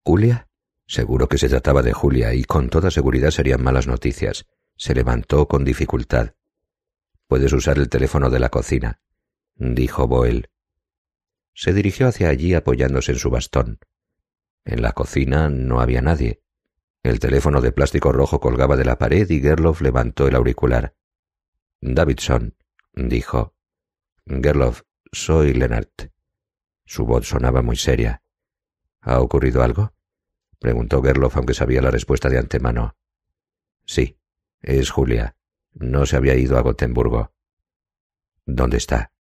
¿Julia? 0.04 0.48
Seguro 0.86 1.28
que 1.28 1.38
se 1.38 1.48
trataba 1.48 1.82
de 1.82 1.92
Julia 1.92 2.34
y 2.34 2.44
con 2.44 2.70
toda 2.70 2.90
seguridad 2.90 3.30
serían 3.30 3.62
malas 3.62 3.86
noticias. 3.86 4.46
Se 4.76 4.94
levantó 4.94 5.48
con 5.48 5.64
dificultad. 5.64 6.34
Puedes 7.26 7.52
usar 7.52 7.78
el 7.78 7.88
teléfono 7.88 8.30
de 8.30 8.38
la 8.38 8.48
cocina, 8.48 9.00
dijo 9.56 10.06
Boel. 10.06 10.48
Se 11.52 11.72
dirigió 11.72 12.06
hacia 12.06 12.28
allí 12.28 12.54
apoyándose 12.54 13.12
en 13.12 13.18
su 13.18 13.28
bastón. 13.28 13.80
En 14.64 14.80
la 14.80 14.92
cocina 14.92 15.50
no 15.50 15.80
había 15.80 16.00
nadie. 16.00 16.40
El 17.02 17.18
teléfono 17.18 17.60
de 17.60 17.72
plástico 17.72 18.12
rojo 18.12 18.40
colgaba 18.40 18.76
de 18.76 18.84
la 18.84 18.96
pared 18.96 19.28
y 19.28 19.40
Gerloff 19.40 19.80
levantó 19.80 20.28
el 20.28 20.36
auricular. 20.36 20.94
Davidson, 21.80 22.56
dijo. 22.92 23.54
Gerloff, 24.26 24.82
soy 25.12 25.54
Lennart. 25.54 26.10
Su 26.84 27.06
voz 27.06 27.28
sonaba 27.28 27.62
muy 27.62 27.76
seria. 27.76 28.22
¿Ha 29.00 29.20
ocurrido 29.20 29.62
algo? 29.62 29.94
preguntó 30.58 31.02
Gerloff, 31.02 31.36
aunque 31.36 31.54
sabía 31.54 31.80
la 31.80 31.90
respuesta 31.90 32.28
de 32.28 32.38
antemano. 32.38 32.96
Sí, 33.84 34.18
es 34.60 34.90
Julia. 34.90 35.36
No 35.72 36.06
se 36.06 36.16
había 36.16 36.34
ido 36.34 36.58
a 36.58 36.62
Gotemburgo. 36.62 37.32
¿Dónde 38.44 38.78
está? 38.78 39.12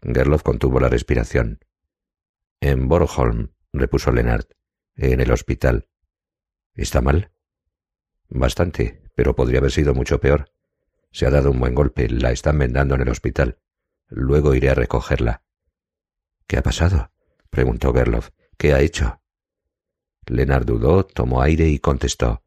Gerloff 0.00 0.42
contuvo 0.42 0.78
la 0.78 0.88
respiración. 0.88 1.58
En 2.60 2.88
Borgholm, 2.88 3.52
repuso 3.72 4.12
Lennart. 4.12 4.52
En 4.94 5.20
el 5.20 5.32
hospital. 5.32 5.88
¿Está 6.74 7.00
mal? 7.00 7.32
Bastante, 8.28 9.02
pero 9.14 9.34
podría 9.34 9.58
haber 9.58 9.72
sido 9.72 9.94
mucho 9.94 10.20
peor. 10.20 10.52
Se 11.12 11.26
ha 11.26 11.30
dado 11.30 11.50
un 11.50 11.60
buen 11.60 11.74
golpe, 11.74 12.08
la 12.08 12.30
están 12.30 12.58
vendando 12.58 12.94
en 12.94 13.02
el 13.02 13.08
hospital. 13.08 13.58
Luego 14.08 14.54
iré 14.54 14.70
a 14.70 14.74
recogerla. 14.74 15.42
¿Qué 16.46 16.58
ha 16.58 16.62
pasado? 16.62 17.12
preguntó 17.50 17.92
Gerloff. 17.92 18.30
¿Qué 18.56 18.74
ha 18.74 18.80
hecho? 18.80 19.20
Lennart 20.26 20.66
dudó, 20.66 21.04
tomó 21.04 21.42
aire 21.42 21.68
y 21.68 21.78
contestó. 21.78 22.44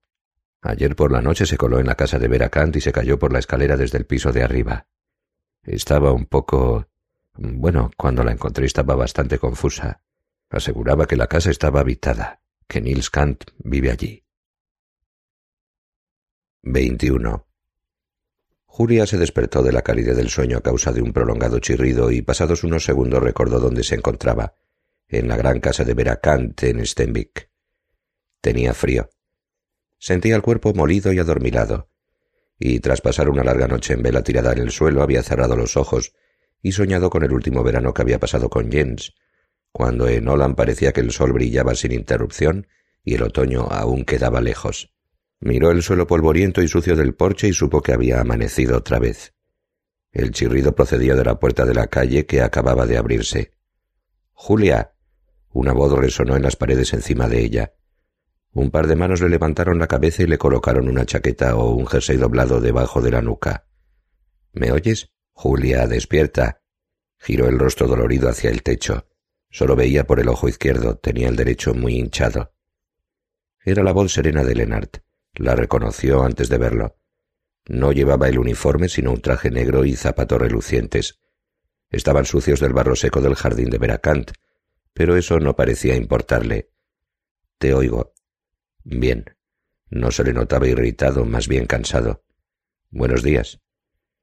Ayer 0.62 0.96
por 0.96 1.12
la 1.12 1.22
noche 1.22 1.46
se 1.46 1.58
coló 1.58 1.80
en 1.80 1.88
la 1.88 1.96
casa 1.96 2.20
de 2.20 2.28
Veracant 2.28 2.76
y 2.76 2.82
se 2.82 2.94
cayó 2.94 3.20
por 3.20 3.34
la 3.34 3.40
escalera 3.40 3.76
desde 3.76 3.98
el 3.98 4.06
piso 4.06 4.32
de 4.32 4.44
arriba. 4.44 4.88
Estaba 5.64 6.12
un 6.12 6.26
poco... 6.26 6.88
Bueno, 7.36 7.92
cuando 7.98 8.24
la 8.24 8.32
encontré 8.32 8.66
estaba 8.66 8.96
bastante 8.96 9.40
confusa. 9.40 10.02
Aseguraba 10.50 11.08
que 11.08 11.16
la 11.16 11.28
casa 11.28 11.50
estaba 11.50 11.80
habitada, 11.80 12.42
que 12.68 12.80
Nils 12.80 13.10
Kant 13.10 13.44
vive 13.58 13.92
allí. 13.92 14.24
21. 16.62 17.48
Julia 18.76 19.06
se 19.06 19.20
despertó 19.20 19.62
de 19.62 19.72
la 19.72 19.84
calidez 19.84 20.18
del 20.18 20.30
sueño 20.30 20.58
a 20.58 20.62
causa 20.62 20.92
de 20.92 21.00
un 21.00 21.14
prolongado 21.14 21.60
chirrido 21.60 22.10
y 22.10 22.24
pasados 22.24 22.64
unos 22.64 22.84
segundos 22.84 23.22
recordó 23.22 23.60
dónde 23.60 23.84
se 23.84 23.94
encontraba, 23.94 24.56
en 25.08 25.28
la 25.28 25.38
gran 25.38 25.60
casa 25.60 25.84
de 25.84 25.94
Veracant 25.94 26.64
en 26.64 26.84
Stenvik. 26.84 27.52
Tenía 28.42 28.74
frío. 28.74 29.12
Sentía 30.00 30.36
el 30.36 30.42
cuerpo 30.42 30.74
molido 30.74 31.14
y 31.14 31.20
adormilado, 31.20 31.92
y 32.58 32.80
tras 32.80 33.02
pasar 33.02 33.30
una 33.30 33.44
larga 33.44 33.68
noche 33.68 33.94
en 33.94 34.02
vela 34.02 34.24
tirada 34.24 34.54
en 34.54 34.58
el 34.58 34.72
suelo 34.72 35.04
había 35.04 35.22
cerrado 35.22 35.56
los 35.56 35.78
ojos 35.78 36.16
y 36.60 36.72
soñado 36.72 37.12
con 37.12 37.24
el 37.24 37.32
último 37.32 37.62
verano 37.62 37.94
que 37.94 38.02
había 38.02 38.20
pasado 38.20 38.50
con 38.50 38.72
Jens, 38.72 39.14
cuando 39.72 40.08
en 40.08 40.28
Holland 40.28 40.56
parecía 40.56 40.94
que 40.94 41.02
el 41.02 41.12
sol 41.12 41.32
brillaba 41.32 41.76
sin 41.76 41.92
interrupción 41.92 42.66
y 43.04 43.14
el 43.14 43.22
otoño 43.22 43.68
aún 43.70 44.04
quedaba 44.04 44.42
lejos. 44.42 44.96
Miró 45.46 45.72
el 45.72 45.84
suelo 45.84 46.08
polvoriento 46.08 46.62
y 46.62 46.70
sucio 46.70 46.96
del 46.96 47.16
porche 47.16 47.50
y 47.50 47.54
supo 47.54 47.82
que 47.82 47.92
había 47.92 48.22
amanecido 48.22 48.78
otra 48.78 48.98
vez. 48.98 49.34
El 50.14 50.32
chirrido 50.32 50.74
procedía 50.74 51.16
de 51.16 51.26
la 51.26 51.38
puerta 51.38 51.66
de 51.66 51.74
la 51.74 51.88
calle 51.88 52.26
que 52.26 52.42
acababa 52.42 52.86
de 52.86 52.98
abrirse. 52.98 53.52
Julia. 54.32 54.94
Una 55.50 55.74
voz 55.74 55.92
resonó 56.00 56.38
en 56.38 56.44
las 56.44 56.56
paredes 56.56 56.94
encima 56.94 57.28
de 57.28 57.42
ella. 57.42 57.74
Un 58.54 58.72
par 58.72 58.88
de 58.88 58.96
manos 58.96 59.20
le 59.20 59.28
levantaron 59.28 59.80
la 59.80 59.88
cabeza 59.88 60.24
y 60.24 60.28
le 60.28 60.38
colocaron 60.38 60.88
una 60.88 61.06
chaqueta 61.06 61.58
o 61.58 61.72
un 61.72 61.88
jersey 61.88 62.16
doblado 62.16 62.62
debajo 62.62 63.02
de 63.02 63.12
la 63.12 63.22
nuca. 63.22 63.68
¿Me 64.54 64.72
oyes? 64.72 65.12
Julia, 65.34 65.88
despierta. 65.88 66.62
Giró 67.18 67.50
el 67.50 67.60
rostro 67.60 67.88
dolorido 67.88 68.30
hacia 68.30 68.50
el 68.50 68.64
techo. 68.64 69.10
Solo 69.50 69.76
veía 69.76 70.08
por 70.08 70.22
el 70.22 70.30
ojo 70.30 70.48
izquierdo, 70.48 70.96
tenía 71.00 71.28
el 71.28 71.36
derecho 71.36 71.74
muy 71.74 71.96
hinchado. 71.96 72.54
Era 73.66 73.84
la 73.84 73.92
voz 73.92 74.14
serena 74.14 74.46
de 74.46 74.56
Lennart. 74.56 75.04
La 75.36 75.56
reconoció 75.56 76.24
antes 76.24 76.48
de 76.50 76.58
verlo. 76.58 76.98
No 77.68 77.92
llevaba 77.92 78.28
el 78.28 78.38
uniforme 78.38 78.88
sino 78.90 79.12
un 79.12 79.22
traje 79.22 79.50
negro 79.50 79.84
y 79.86 79.96
zapatos 79.96 80.40
relucientes. 80.40 81.20
Estaban 81.90 82.26
sucios 82.26 82.60
del 82.60 82.74
barro 82.74 82.96
seco 82.96 83.22
del 83.22 83.36
jardín 83.36 83.70
de 83.70 83.78
Veracant, 83.78 84.32
pero 84.94 85.16
eso 85.18 85.40
no 85.40 85.56
parecía 85.56 85.96
importarle. 85.96 86.70
Te 87.58 87.74
oigo. 87.74 88.14
Bien. 88.84 89.26
No 89.90 90.12
se 90.12 90.24
le 90.24 90.34
notaba 90.34 90.68
irritado, 90.68 91.26
más 91.26 91.48
bien 91.48 91.66
cansado. 91.66 92.24
Buenos 92.90 93.24
días. 93.24 93.60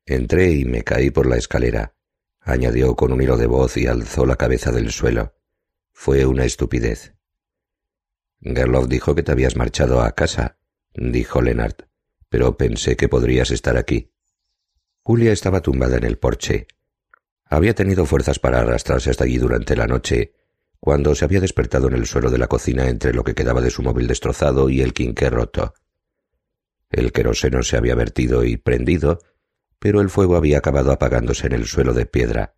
Entré 0.04 0.52
y 0.52 0.64
me 0.64 0.82
caí 0.82 1.10
por 1.10 1.26
la 1.26 1.36
escalera, 1.36 1.94
añadió 2.40 2.96
con 2.96 3.12
un 3.12 3.22
hilo 3.22 3.36
de 3.36 3.46
voz 3.46 3.76
y 3.76 3.86
alzó 3.86 4.26
la 4.26 4.36
cabeza 4.36 4.72
del 4.72 4.90
suelo. 4.90 5.34
Fue 5.92 6.26
una 6.26 6.44
estupidez. 6.44 7.14
Gerloff 8.40 8.88
dijo 8.88 9.14
que 9.14 9.22
te 9.22 9.32
habías 9.32 9.56
marchado 9.56 10.02
a 10.02 10.12
casa, 10.12 10.59
dijo 10.94 11.42
Lennart, 11.42 11.82
pero 12.28 12.56
pensé 12.56 12.96
que 12.96 13.08
podrías 13.08 13.50
estar 13.50 13.76
aquí. 13.76 14.12
Julia 15.02 15.32
estaba 15.32 15.60
tumbada 15.60 15.96
en 15.96 16.04
el 16.04 16.18
porche. 16.18 16.66
Había 17.44 17.74
tenido 17.74 18.06
fuerzas 18.06 18.38
para 18.38 18.60
arrastrarse 18.60 19.10
hasta 19.10 19.24
allí 19.24 19.38
durante 19.38 19.76
la 19.76 19.86
noche, 19.86 20.34
cuando 20.78 21.14
se 21.14 21.24
había 21.24 21.40
despertado 21.40 21.88
en 21.88 21.94
el 21.94 22.06
suelo 22.06 22.30
de 22.30 22.38
la 22.38 22.46
cocina 22.46 22.88
entre 22.88 23.12
lo 23.12 23.24
que 23.24 23.34
quedaba 23.34 23.60
de 23.60 23.70
su 23.70 23.82
móvil 23.82 24.06
destrozado 24.06 24.70
y 24.70 24.80
el 24.80 24.92
quinqué 24.92 25.28
roto. 25.30 25.74
El 26.90 27.12
queroseno 27.12 27.62
se 27.62 27.76
había 27.76 27.94
vertido 27.94 28.44
y 28.44 28.56
prendido, 28.56 29.20
pero 29.78 30.00
el 30.00 30.10
fuego 30.10 30.36
había 30.36 30.58
acabado 30.58 30.92
apagándose 30.92 31.46
en 31.46 31.52
el 31.52 31.66
suelo 31.66 31.92
de 31.92 32.06
piedra. 32.06 32.54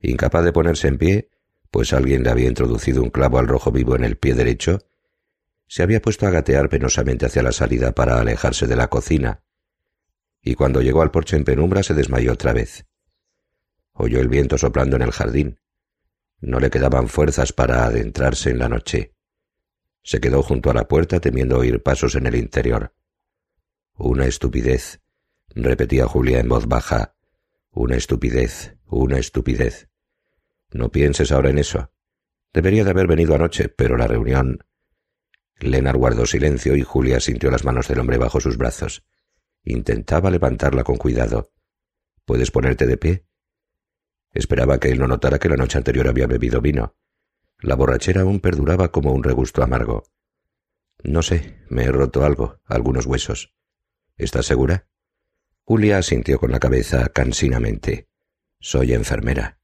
Incapaz 0.00 0.44
de 0.44 0.52
ponerse 0.52 0.88
en 0.88 0.98
pie, 0.98 1.30
pues 1.70 1.92
alguien 1.92 2.22
le 2.22 2.30
había 2.30 2.48
introducido 2.48 3.02
un 3.02 3.10
clavo 3.10 3.38
al 3.38 3.48
rojo 3.48 3.72
vivo 3.72 3.96
en 3.96 4.04
el 4.04 4.16
pie 4.16 4.34
derecho, 4.34 4.80
se 5.74 5.82
había 5.82 6.00
puesto 6.00 6.24
a 6.24 6.30
gatear 6.30 6.68
penosamente 6.68 7.26
hacia 7.26 7.42
la 7.42 7.50
salida 7.50 7.90
para 7.90 8.20
alejarse 8.20 8.68
de 8.68 8.76
la 8.76 8.86
cocina, 8.86 9.42
y 10.40 10.54
cuando 10.54 10.80
llegó 10.80 11.02
al 11.02 11.10
porche 11.10 11.34
en 11.36 11.42
penumbra 11.42 11.82
se 11.82 11.94
desmayó 11.94 12.34
otra 12.34 12.52
vez. 12.52 12.86
Oyó 13.92 14.20
el 14.20 14.28
viento 14.28 14.56
soplando 14.56 14.94
en 14.94 15.02
el 15.02 15.10
jardín. 15.10 15.58
No 16.38 16.60
le 16.60 16.70
quedaban 16.70 17.08
fuerzas 17.08 17.52
para 17.52 17.86
adentrarse 17.86 18.50
en 18.50 18.60
la 18.60 18.68
noche. 18.68 19.16
Se 20.04 20.20
quedó 20.20 20.44
junto 20.44 20.70
a 20.70 20.74
la 20.74 20.86
puerta 20.86 21.18
temiendo 21.18 21.58
oír 21.58 21.82
pasos 21.82 22.14
en 22.14 22.26
el 22.26 22.36
interior. 22.36 22.94
Una 23.96 24.26
estupidez, 24.26 25.00
repetía 25.48 26.06
Julia 26.06 26.38
en 26.38 26.50
voz 26.50 26.68
baja. 26.68 27.16
Una 27.72 27.96
estupidez, 27.96 28.76
una 28.86 29.18
estupidez. 29.18 29.88
No 30.70 30.92
pienses 30.92 31.32
ahora 31.32 31.50
en 31.50 31.58
eso. 31.58 31.90
Debería 32.52 32.84
de 32.84 32.90
haber 32.90 33.08
venido 33.08 33.34
anoche, 33.34 33.68
pero 33.68 33.96
la 33.96 34.06
reunión. 34.06 34.64
Lenar 35.60 35.96
guardó 35.96 36.26
silencio 36.26 36.76
y 36.76 36.82
Julia 36.82 37.20
sintió 37.20 37.50
las 37.50 37.64
manos 37.64 37.88
del 37.88 38.00
hombre 38.00 38.18
bajo 38.18 38.40
sus 38.40 38.56
brazos. 38.56 39.04
Intentaba 39.64 40.30
levantarla 40.30 40.84
con 40.84 40.96
cuidado. 40.96 41.52
¿Puedes 42.24 42.50
ponerte 42.50 42.86
de 42.86 42.96
pie? 42.96 43.26
Esperaba 44.32 44.78
que 44.78 44.90
él 44.90 44.98
no 44.98 45.06
notara 45.06 45.38
que 45.38 45.48
la 45.48 45.56
noche 45.56 45.78
anterior 45.78 46.08
había 46.08 46.26
bebido 46.26 46.60
vino. 46.60 46.96
La 47.60 47.76
borrachera 47.76 48.22
aún 48.22 48.40
perduraba 48.40 48.90
como 48.90 49.12
un 49.12 49.22
regusto 49.22 49.62
amargo. 49.62 50.04
No 51.02 51.22
sé, 51.22 51.62
me 51.68 51.84
he 51.84 51.92
roto 51.92 52.24
algo, 52.24 52.60
algunos 52.64 53.06
huesos. 53.06 53.54
¿Estás 54.16 54.46
segura? 54.46 54.88
Julia 55.62 55.98
asintió 55.98 56.38
con 56.38 56.50
la 56.50 56.60
cabeza 56.60 57.08
cansinamente. 57.08 58.08
Soy 58.58 58.92
enfermera. 58.92 59.60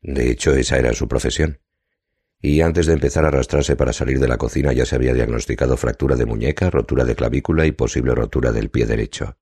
De 0.00 0.30
hecho, 0.30 0.54
esa 0.54 0.76
era 0.78 0.92
su 0.92 1.08
profesión. 1.08 1.60
Y 2.40 2.60
antes 2.60 2.86
de 2.86 2.92
empezar 2.92 3.24
a 3.24 3.28
arrastrarse 3.28 3.74
para 3.74 3.92
salir 3.92 4.20
de 4.20 4.28
la 4.28 4.38
cocina 4.38 4.72
ya 4.72 4.86
se 4.86 4.94
había 4.94 5.12
diagnosticado 5.12 5.76
fractura 5.76 6.14
de 6.14 6.24
muñeca, 6.24 6.70
rotura 6.70 7.04
de 7.04 7.16
clavícula 7.16 7.66
y 7.66 7.72
posible 7.72 8.14
rotura 8.14 8.52
del 8.52 8.70
pie 8.70 8.86
derecho. 8.86 9.36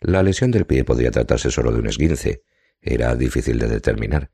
La 0.00 0.22
lesión 0.22 0.50
del 0.50 0.66
pie 0.66 0.84
podía 0.84 1.10
tratarse 1.10 1.50
solo 1.50 1.72
de 1.72 1.78
un 1.78 1.86
esguince. 1.86 2.42
Era 2.80 3.14
difícil 3.14 3.58
de 3.58 3.68
determinar. 3.68 4.32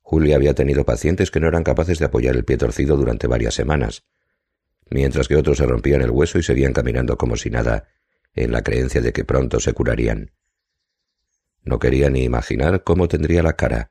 Julia 0.00 0.36
había 0.36 0.54
tenido 0.54 0.84
pacientes 0.84 1.30
que 1.30 1.40
no 1.40 1.48
eran 1.48 1.64
capaces 1.64 1.98
de 1.98 2.04
apoyar 2.04 2.36
el 2.36 2.44
pie 2.44 2.58
torcido 2.58 2.96
durante 2.96 3.26
varias 3.26 3.54
semanas, 3.54 4.04
mientras 4.90 5.28
que 5.28 5.36
otros 5.36 5.58
se 5.58 5.66
rompían 5.66 6.02
el 6.02 6.10
hueso 6.10 6.38
y 6.38 6.42
seguían 6.42 6.72
caminando 6.72 7.18
como 7.18 7.36
si 7.36 7.50
nada, 7.50 7.88
en 8.34 8.52
la 8.52 8.62
creencia 8.62 9.00
de 9.00 9.12
que 9.12 9.24
pronto 9.24 9.60
se 9.60 9.72
curarían. 9.72 10.32
No 11.62 11.78
quería 11.78 12.10
ni 12.10 12.22
imaginar 12.22 12.84
cómo 12.84 13.08
tendría 13.08 13.42
la 13.42 13.54
cara. 13.54 13.90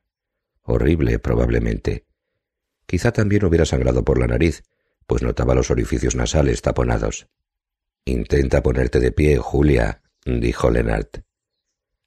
Horrible, 0.62 1.20
probablemente. 1.20 2.06
Quizá 2.94 3.12
también 3.12 3.44
hubiera 3.44 3.66
sangrado 3.66 4.06
por 4.06 4.20
la 4.20 4.28
nariz, 4.28 4.62
pues 5.08 5.24
notaba 5.24 5.56
los 5.56 5.72
orificios 5.72 6.14
nasales 6.14 6.62
taponados. 6.62 7.28
Intenta 8.06 8.62
ponerte 8.62 9.00
de 9.00 9.12
pie, 9.12 9.40
Julia, 9.40 10.04
dijo 10.28 10.70
Lennart. 10.70 11.24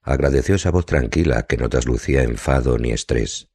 Agradeció 0.00 0.54
esa 0.54 0.70
voz 0.70 0.86
tranquila 0.86 1.48
que 1.48 1.56
no 1.56 1.68
traslucía 1.68 2.22
enfado 2.22 2.78
ni 2.78 2.92
estrés. 2.92 3.50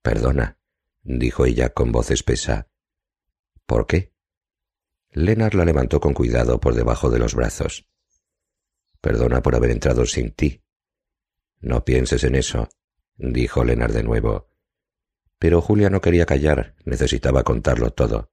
Perdona, 0.00 0.58
dijo 1.02 1.44
ella 1.44 1.68
con 1.68 1.92
voz 1.92 2.10
espesa. 2.10 2.70
¿Por 3.66 3.86
qué? 3.86 4.14
Lennart 5.10 5.52
la 5.52 5.66
levantó 5.66 6.00
con 6.00 6.14
cuidado 6.14 6.60
por 6.60 6.74
debajo 6.74 7.10
de 7.10 7.18
los 7.18 7.34
brazos. 7.34 7.86
Perdona 9.02 9.42
por 9.42 9.54
haber 9.54 9.70
entrado 9.70 10.06
sin 10.06 10.30
ti. 10.30 10.62
No 11.60 11.84
pienses 11.84 12.24
en 12.24 12.36
eso, 12.36 12.70
dijo 13.18 13.64
Lennart 13.64 13.92
de 13.92 14.02
nuevo. 14.02 14.48
Pero 15.38 15.60
Julia 15.60 15.90
no 15.90 16.00
quería 16.00 16.26
callar, 16.26 16.74
necesitaba 16.84 17.44
contarlo 17.44 17.92
todo. 17.92 18.32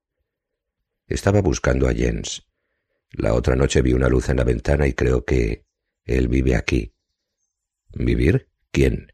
Estaba 1.08 1.41
buscando 1.41 1.88
a 1.88 1.93
Jens. 1.93 2.47
La 3.12 3.34
otra 3.34 3.56
noche 3.56 3.82
vi 3.82 3.93
una 3.93 4.10
luz 4.10 4.30
en 4.30 4.38
la 4.38 4.43
ventana 4.43 4.88
y 4.88 4.93
creo 4.93 5.24
que 5.24 5.66
él 6.03 6.28
vive 6.28 6.56
aquí. 6.56 6.93
¿Vivir? 7.93 8.49
¿Quién? 8.72 9.14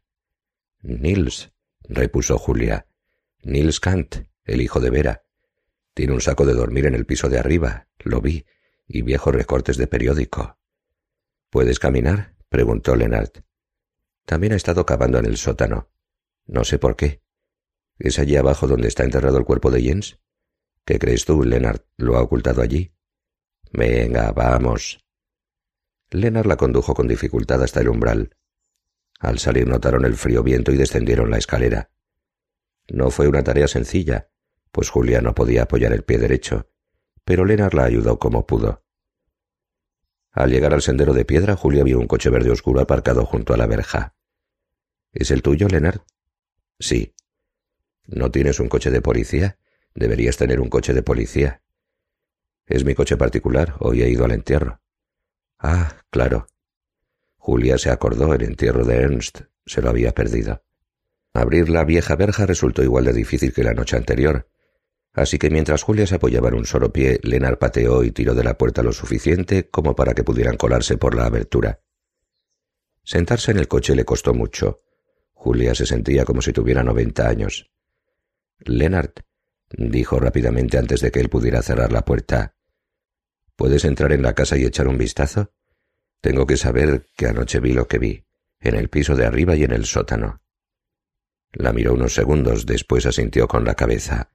Nils, 0.80 1.52
repuso 1.82 2.38
Julia. 2.38 2.86
Nils 3.42 3.78
Kant, 3.78 4.16
el 4.44 4.60
hijo 4.60 4.80
de 4.80 4.90
Vera. 4.90 5.24
Tiene 5.94 6.14
un 6.14 6.20
saco 6.20 6.46
de 6.46 6.54
dormir 6.54 6.86
en 6.86 6.94
el 6.94 7.06
piso 7.06 7.28
de 7.28 7.38
arriba, 7.38 7.88
lo 7.98 8.20
vi, 8.20 8.46
y 8.88 9.02
viejos 9.02 9.34
recortes 9.34 9.76
de 9.76 9.86
periódico. 9.86 10.58
¿Puedes 11.50 11.78
caminar? 11.78 12.34
preguntó 12.48 12.96
Lennart. 12.96 13.40
También 14.24 14.52
ha 14.52 14.56
estado 14.56 14.86
cavando 14.86 15.18
en 15.18 15.26
el 15.26 15.36
sótano. 15.36 15.90
No 16.46 16.64
sé 16.64 16.78
por 16.78 16.96
qué. 16.96 17.22
¿Es 17.98 18.18
allí 18.18 18.36
abajo 18.36 18.66
donde 18.66 18.88
está 18.88 19.04
enterrado 19.04 19.38
el 19.38 19.44
cuerpo 19.44 19.70
de 19.70 19.82
Jens? 19.82 20.18
¿Qué 20.84 20.98
crees 20.98 21.24
tú, 21.24 21.44
Lennart? 21.44 21.84
¿Lo 21.96 22.16
ha 22.16 22.22
ocultado 22.22 22.62
allí? 22.62 22.94
Venga, 23.72 24.32
vamos. 24.32 25.04
Lennart 26.10 26.46
la 26.46 26.56
condujo 26.56 26.94
con 26.94 27.08
dificultad 27.08 27.62
hasta 27.62 27.80
el 27.80 27.88
umbral. 27.88 28.36
Al 29.20 29.38
salir 29.38 29.66
notaron 29.66 30.04
el 30.04 30.16
frío 30.16 30.42
viento 30.42 30.72
y 30.72 30.76
descendieron 30.76 31.30
la 31.30 31.38
escalera. 31.38 31.90
No 32.88 33.10
fue 33.10 33.28
una 33.28 33.44
tarea 33.44 33.68
sencilla, 33.68 34.30
pues 34.72 34.90
Julia 34.90 35.20
no 35.20 35.34
podía 35.34 35.62
apoyar 35.62 35.92
el 35.92 36.02
pie 36.02 36.18
derecho, 36.18 36.68
pero 37.24 37.44
Lennart 37.44 37.74
la 37.74 37.84
ayudó 37.84 38.18
como 38.18 38.46
pudo. 38.46 38.84
Al 40.32 40.50
llegar 40.50 40.74
al 40.74 40.82
sendero 40.82 41.12
de 41.12 41.24
piedra, 41.24 41.56
Julia 41.56 41.84
vio 41.84 41.98
un 41.98 42.06
coche 42.06 42.30
verde 42.30 42.50
oscuro 42.50 42.80
aparcado 42.80 43.24
junto 43.26 43.54
a 43.54 43.56
la 43.56 43.66
verja. 43.66 44.16
¿Es 45.12 45.30
el 45.30 45.42
tuyo, 45.42 45.68
Lennart? 45.68 46.04
Sí. 46.78 47.14
¿No 48.06 48.30
tienes 48.30 48.60
un 48.60 48.68
coche 48.68 48.90
de 48.90 49.00
policía? 49.00 49.58
Deberías 49.94 50.36
tener 50.36 50.60
un 50.60 50.68
coche 50.68 50.94
de 50.94 51.02
policía. 51.02 51.62
Es 52.66 52.84
mi 52.84 52.94
coche 52.94 53.16
particular, 53.16 53.74
hoy 53.80 54.02
he 54.02 54.08
ido 54.08 54.24
al 54.24 54.32
entierro. 54.32 54.80
Ah, 55.58 55.96
claro. 56.10 56.46
Julia 57.36 57.78
se 57.78 57.90
acordó, 57.90 58.34
el 58.34 58.42
entierro 58.42 58.84
de 58.84 58.96
Ernst 58.96 59.42
se 59.66 59.82
lo 59.82 59.90
había 59.90 60.12
perdido. 60.12 60.64
Abrir 61.34 61.68
la 61.68 61.84
vieja 61.84 62.16
verja 62.16 62.46
resultó 62.46 62.82
igual 62.82 63.04
de 63.04 63.12
difícil 63.12 63.52
que 63.52 63.64
la 63.64 63.74
noche 63.74 63.96
anterior, 63.96 64.48
Así 65.14 65.38
que 65.38 65.50
mientras 65.50 65.82
Julia 65.82 66.06
se 66.06 66.14
apoyaba 66.14 66.48
en 66.48 66.54
un 66.54 66.64
solo 66.64 66.92
pie, 66.92 67.20
Lenar 67.22 67.58
pateó 67.58 68.02
y 68.02 68.12
tiró 68.12 68.34
de 68.34 68.44
la 68.44 68.56
puerta 68.56 68.82
lo 68.82 68.92
suficiente 68.92 69.68
como 69.68 69.94
para 69.94 70.14
que 70.14 70.24
pudieran 70.24 70.56
colarse 70.56 70.96
por 70.96 71.14
la 71.14 71.26
abertura. 71.26 71.80
Sentarse 73.04 73.50
en 73.50 73.58
el 73.58 73.68
coche 73.68 73.94
le 73.94 74.04
costó 74.04 74.32
mucho. 74.32 74.80
Julia 75.32 75.74
se 75.74 75.86
sentía 75.86 76.24
como 76.24 76.40
si 76.40 76.52
tuviera 76.52 76.82
noventa 76.82 77.28
años. 77.28 77.70
Lennart, 78.64 79.20
dijo 79.70 80.18
rápidamente 80.18 80.78
antes 80.78 81.00
de 81.00 81.10
que 81.10 81.20
él 81.20 81.28
pudiera 81.28 81.62
cerrar 81.62 81.92
la 81.92 82.04
puerta, 82.04 82.56
¿puedes 83.56 83.84
entrar 83.84 84.12
en 84.12 84.22
la 84.22 84.34
casa 84.34 84.56
y 84.56 84.64
echar 84.64 84.88
un 84.88 84.98
vistazo? 84.98 85.52
Tengo 86.20 86.46
que 86.46 86.56
saber 86.56 87.08
que 87.16 87.26
anoche 87.26 87.60
vi 87.60 87.72
lo 87.72 87.88
que 87.88 87.98
vi, 87.98 88.26
en 88.60 88.76
el 88.76 88.88
piso 88.88 89.16
de 89.16 89.26
arriba 89.26 89.56
y 89.56 89.64
en 89.64 89.72
el 89.72 89.84
sótano. 89.84 90.42
La 91.52 91.72
miró 91.72 91.94
unos 91.94 92.14
segundos, 92.14 92.64
después 92.64 93.06
asintió 93.06 93.48
con 93.48 93.64
la 93.64 93.74
cabeza. 93.74 94.32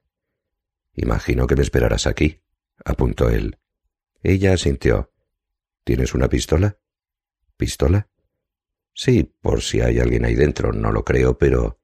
Imagino 0.94 1.46
que 1.46 1.56
me 1.56 1.62
esperarás 1.62 2.06
aquí, 2.06 2.42
apuntó 2.84 3.28
él. 3.28 3.58
Ella 4.22 4.52
asintió. 4.52 5.12
¿Tienes 5.84 6.14
una 6.14 6.28
pistola? 6.28 6.78
¿Pistola? 7.56 8.08
Sí, 8.94 9.34
por 9.40 9.62
si 9.62 9.80
hay 9.80 10.00
alguien 10.00 10.24
ahí 10.24 10.34
dentro, 10.34 10.72
no 10.72 10.92
lo 10.92 11.04
creo, 11.04 11.38
pero... 11.38 11.80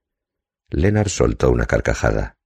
Lennart 0.74 1.08
soltó 1.08 1.52
una 1.52 1.66
carcajada. 1.66 2.36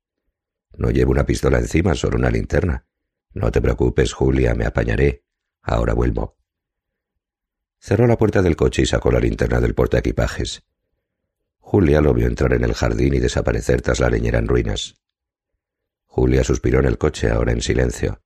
No 0.76 0.90
llevo 0.90 1.12
una 1.12 1.24
pistola 1.24 1.58
encima, 1.58 1.94
solo 1.94 2.18
una 2.18 2.28
linterna. 2.28 2.84
No 3.32 3.50
te 3.50 3.62
preocupes, 3.62 4.12
Julia, 4.12 4.54
me 4.54 4.66
apañaré. 4.66 5.24
Ahora 5.62 5.94
vuelvo. 5.94 6.36
Cerró 7.78 8.06
la 8.06 8.18
puerta 8.18 8.42
del 8.42 8.54
coche 8.54 8.82
y 8.82 8.86
sacó 8.86 9.10
la 9.10 9.20
linterna 9.20 9.60
del 9.60 9.74
portaequipajes. 9.74 10.62
Julia 11.58 12.02
lo 12.02 12.12
vio 12.12 12.26
entrar 12.26 12.52
en 12.52 12.64
el 12.64 12.74
jardín 12.74 13.14
y 13.14 13.18
desaparecer 13.18 13.80
tras 13.80 13.98
la 13.98 14.10
leñera 14.10 14.38
en 14.38 14.48
ruinas. 14.48 14.96
Julia 16.04 16.44
suspiró 16.44 16.80
en 16.80 16.86
el 16.86 16.98
coche, 16.98 17.30
ahora 17.30 17.52
en 17.52 17.62
silencio. 17.62 18.20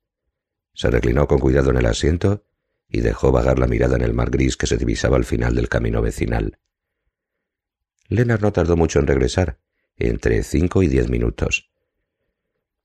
Se 0.74 0.90
reclinó 0.90 1.28
con 1.28 1.38
cuidado 1.38 1.70
en 1.70 1.76
el 1.76 1.86
asiento 1.86 2.44
y 2.88 3.03
dejó 3.03 3.30
vagar 3.30 3.61
la 3.61 3.68
mirada 3.68 3.94
en 3.94 4.03
el 4.03 4.14
mar 4.14 4.30
gris 4.30 4.57
que 4.57 4.66
se 4.66 4.78
divisaba 4.78 5.16
al 5.16 5.24
final 5.24 5.55
del 5.55 5.68
camino 5.68 6.03
vecinal. 6.03 6.59
Lennart 8.09 8.42
no 8.42 8.53
tardó 8.53 8.76
mucho 8.76 8.98
en 8.98 9.07
regresar, 9.07 9.61
entre 9.97 10.43
cinco 10.43 10.82
y 10.82 10.88
diez 10.88 11.09
minutos. 11.09 11.70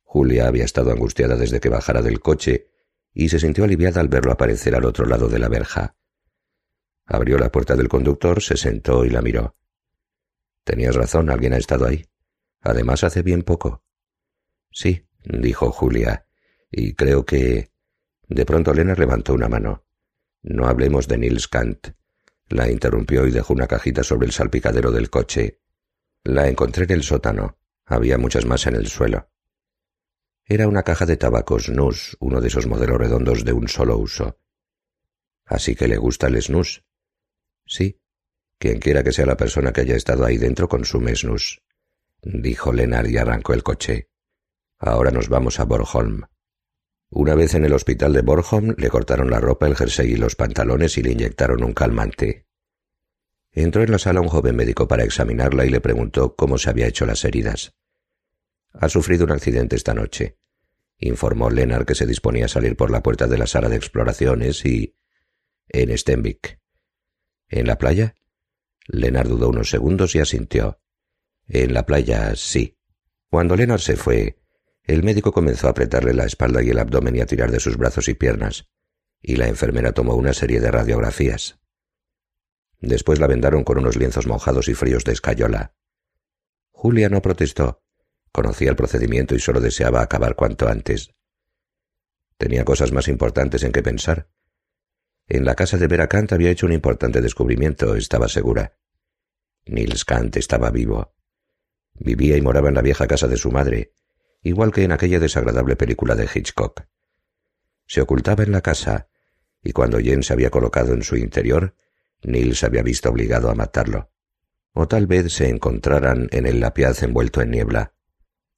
Julia 0.03 0.47
había 0.47 0.65
estado 0.65 0.91
angustiada 0.91 1.35
desde 1.35 1.59
que 1.59 1.69
bajara 1.69 2.01
del 2.01 2.19
coche 2.19 2.71
y 3.13 3.29
se 3.29 3.39
sintió 3.39 3.63
aliviada 3.63 3.99
al 3.99 4.07
verlo 4.07 4.31
aparecer 4.31 4.75
al 4.75 4.85
otro 4.85 5.05
lado 5.05 5.27
de 5.27 5.39
la 5.39 5.49
verja. 5.49 5.95
Abrió 7.05 7.37
la 7.37 7.51
puerta 7.51 7.75
del 7.75 7.87
conductor, 7.87 8.41
se 8.41 8.57
sentó 8.57 9.05
y 9.05 9.09
la 9.09 9.21
miró. 9.21 9.55
Tenías 10.63 10.95
razón, 10.95 11.29
alguien 11.29 11.53
ha 11.53 11.57
estado 11.57 11.85
ahí. 11.85 12.05
Además, 12.61 13.03
hace 13.03 13.21
bien 13.21 13.43
poco. 13.43 13.83
Sí, 14.71 15.07
dijo 15.23 15.71
Julia, 15.71 16.27
y 16.71 16.93
creo 16.93 17.25
que... 17.25 17.71
De 18.27 18.45
pronto 18.45 18.73
Lennart 18.73 18.99
levantó 18.99 19.33
una 19.33 19.47
mano. 19.47 19.85
No 20.41 20.67
hablemos 20.67 21.07
de 21.07 21.17
Nils 21.17 21.47
Kant. 21.47 21.89
La 22.49 22.69
interrumpió 22.69 23.25
y 23.25 23.31
dejó 23.31 23.53
una 23.53 23.67
cajita 23.67 24.03
sobre 24.03 24.25
el 24.25 24.33
salpicadero 24.33 24.91
del 24.91 25.09
coche. 25.09 25.61
La 26.29 26.49
encontré 26.49 26.83
en 26.83 26.91
el 26.91 27.03
sótano. 27.03 27.57
Había 27.85 28.17
muchas 28.17 28.45
más 28.45 28.67
en 28.67 28.75
el 28.75 28.87
suelo. 28.87 29.29
Era 30.43 30.67
una 30.67 30.83
caja 30.83 31.05
de 31.05 31.15
tabacos 31.15 31.69
Nus, 31.69 32.17
uno 32.19 32.41
de 32.41 32.49
esos 32.49 32.67
modelos 32.67 32.97
redondos 32.97 33.45
de 33.45 33.53
un 33.53 33.69
solo 33.69 33.97
uso. 33.97 34.37
Así 35.45 35.73
que 35.73 35.87
le 35.87 35.95
gusta 35.95 36.27
el 36.27 36.41
snus. 36.41 36.83
Sí, 37.65 38.01
quien 38.59 38.79
quiera 38.79 39.03
que 39.03 39.13
sea 39.13 39.25
la 39.25 39.37
persona 39.37 39.71
que 39.71 39.79
haya 39.79 39.95
estado 39.95 40.25
ahí 40.25 40.37
dentro 40.37 40.67
consume 40.67 41.15
snus, 41.15 41.61
dijo 42.21 42.73
Lennart 42.73 43.07
y 43.07 43.17
arrancó 43.17 43.53
el 43.53 43.63
coche. 43.63 44.09
Ahora 44.79 45.11
nos 45.11 45.29
vamos 45.29 45.61
a 45.61 45.63
Borholm. 45.63 46.23
Una 47.09 47.35
vez 47.35 47.53
en 47.53 47.63
el 47.63 47.71
hospital 47.71 48.11
de 48.11 48.21
Borholm 48.21 48.75
le 48.77 48.89
cortaron 48.89 49.29
la 49.29 49.39
ropa, 49.39 49.65
el 49.65 49.77
jersey 49.77 50.11
y 50.11 50.17
los 50.17 50.35
pantalones 50.35 50.97
y 50.97 51.03
le 51.03 51.13
inyectaron 51.13 51.63
un 51.63 51.71
calmante. 51.71 52.46
Entró 53.59 53.81
en 53.81 53.89
la 53.89 53.97
sala 53.97 54.21
un 54.21 54.27
joven 54.27 54.55
médico 54.55 54.87
para 54.87 55.03
examinarla 55.03 55.65
y 55.65 55.71
le 55.71 55.81
preguntó 55.81 56.35
cómo 56.35 56.59
se 56.59 56.69
había 56.69 56.85
hecho 56.85 57.07
las 57.07 57.25
heridas. 57.25 57.73
Ha 58.71 58.87
sufrido 58.87 59.25
un 59.25 59.31
accidente 59.31 59.75
esta 59.75 59.95
noche, 59.95 60.37
informó 60.99 61.49
Lennart 61.49 61.87
que 61.87 61.95
se 61.95 62.05
disponía 62.05 62.45
a 62.45 62.49
salir 62.49 62.75
por 62.75 62.91
la 62.91 63.01
puerta 63.01 63.25
de 63.25 63.39
la 63.39 63.47
sala 63.47 63.67
de 63.67 63.75
exploraciones 63.75 64.63
y... 64.63 64.95
en 65.69 65.97
Stenvik. 65.97 66.59
¿En 67.47 67.65
la 67.65 67.79
playa? 67.79 68.13
Lennart 68.85 69.27
dudó 69.27 69.49
unos 69.49 69.71
segundos 69.71 70.13
y 70.13 70.19
asintió. 70.19 70.79
En 71.47 71.73
la 71.73 71.87
playa, 71.87 72.35
sí. 72.35 72.77
Cuando 73.27 73.55
Lennart 73.55 73.81
se 73.81 73.95
fue, 73.95 74.37
el 74.83 75.01
médico 75.01 75.31
comenzó 75.31 75.65
a 75.65 75.71
apretarle 75.71 76.13
la 76.13 76.25
espalda 76.25 76.61
y 76.61 76.69
el 76.69 76.77
abdomen 76.77 77.15
y 77.15 77.21
a 77.21 77.25
tirar 77.25 77.49
de 77.49 77.59
sus 77.59 77.75
brazos 77.75 78.07
y 78.07 78.13
piernas, 78.13 78.69
y 79.19 79.35
la 79.35 79.47
enfermera 79.47 79.93
tomó 79.93 80.13
una 80.13 80.33
serie 80.33 80.59
de 80.59 80.69
radiografías. 80.69 81.59
Después 82.79 83.19
la 83.19 83.27
vendaron 83.27 83.63
con 83.63 83.77
unos 83.79 83.95
lienzos 83.95 84.27
mojados 84.27 84.67
y 84.69 84.73
fríos 84.73 85.03
de 85.03 85.13
escayola. 85.13 85.73
Julia 86.71 87.09
no 87.09 87.21
protestó. 87.21 87.81
Conocía 88.31 88.69
el 88.69 88.75
procedimiento 88.75 89.35
y 89.35 89.39
solo 89.39 89.59
deseaba 89.59 90.01
acabar 90.01 90.35
cuanto 90.35 90.67
antes. 90.67 91.11
Tenía 92.37 92.63
cosas 92.65 92.91
más 92.91 93.07
importantes 93.07 93.63
en 93.63 93.71
que 93.71 93.81
pensar, 93.81 94.29
en 95.29 95.43
la 95.43 95.55
casa 95.55 95.77
de 95.77 95.87
Vera 95.87 96.07
Kant 96.07 96.31
había 96.31 96.51
hecho 96.51 96.65
un 96.65 96.71
importante 96.71 97.19
descubrimiento, 97.19 97.95
estaba 97.95 98.29
segura. 98.29 98.77
Nils 99.65 100.05
Kant 100.05 100.37
estaba 100.37 100.71
vivo. 100.71 101.13
Vivía 101.95 102.37
y 102.37 102.41
moraba 102.41 102.69
en 102.69 102.75
la 102.75 102.81
vieja 102.81 103.07
casa 103.07 103.27
de 103.27 103.35
su 103.35 103.51
madre, 103.51 103.91
igual 104.41 104.71
que 104.71 104.83
en 104.83 104.93
aquella 104.93 105.19
desagradable 105.19 105.75
película 105.75 106.15
de 106.15 106.29
Hitchcock. 106.33 106.85
Se 107.87 107.99
ocultaba 107.99 108.43
en 108.43 108.53
la 108.53 108.61
casa, 108.61 109.09
y 109.61 109.73
cuando 109.73 109.99
Jen 109.99 110.23
se 110.23 110.31
había 110.31 110.49
colocado 110.49 110.93
en 110.93 111.03
su 111.03 111.17
interior, 111.17 111.75
Nils 112.23 112.63
había 112.63 112.83
visto 112.83 113.09
obligado 113.09 113.49
a 113.49 113.55
matarlo. 113.55 114.11
O 114.73 114.87
tal 114.87 115.07
vez 115.07 115.33
se 115.33 115.49
encontraran 115.49 116.27
en 116.31 116.45
el 116.45 116.59
lapiaz 116.59 117.03
envuelto 117.03 117.41
en 117.41 117.51
niebla. 117.51 117.93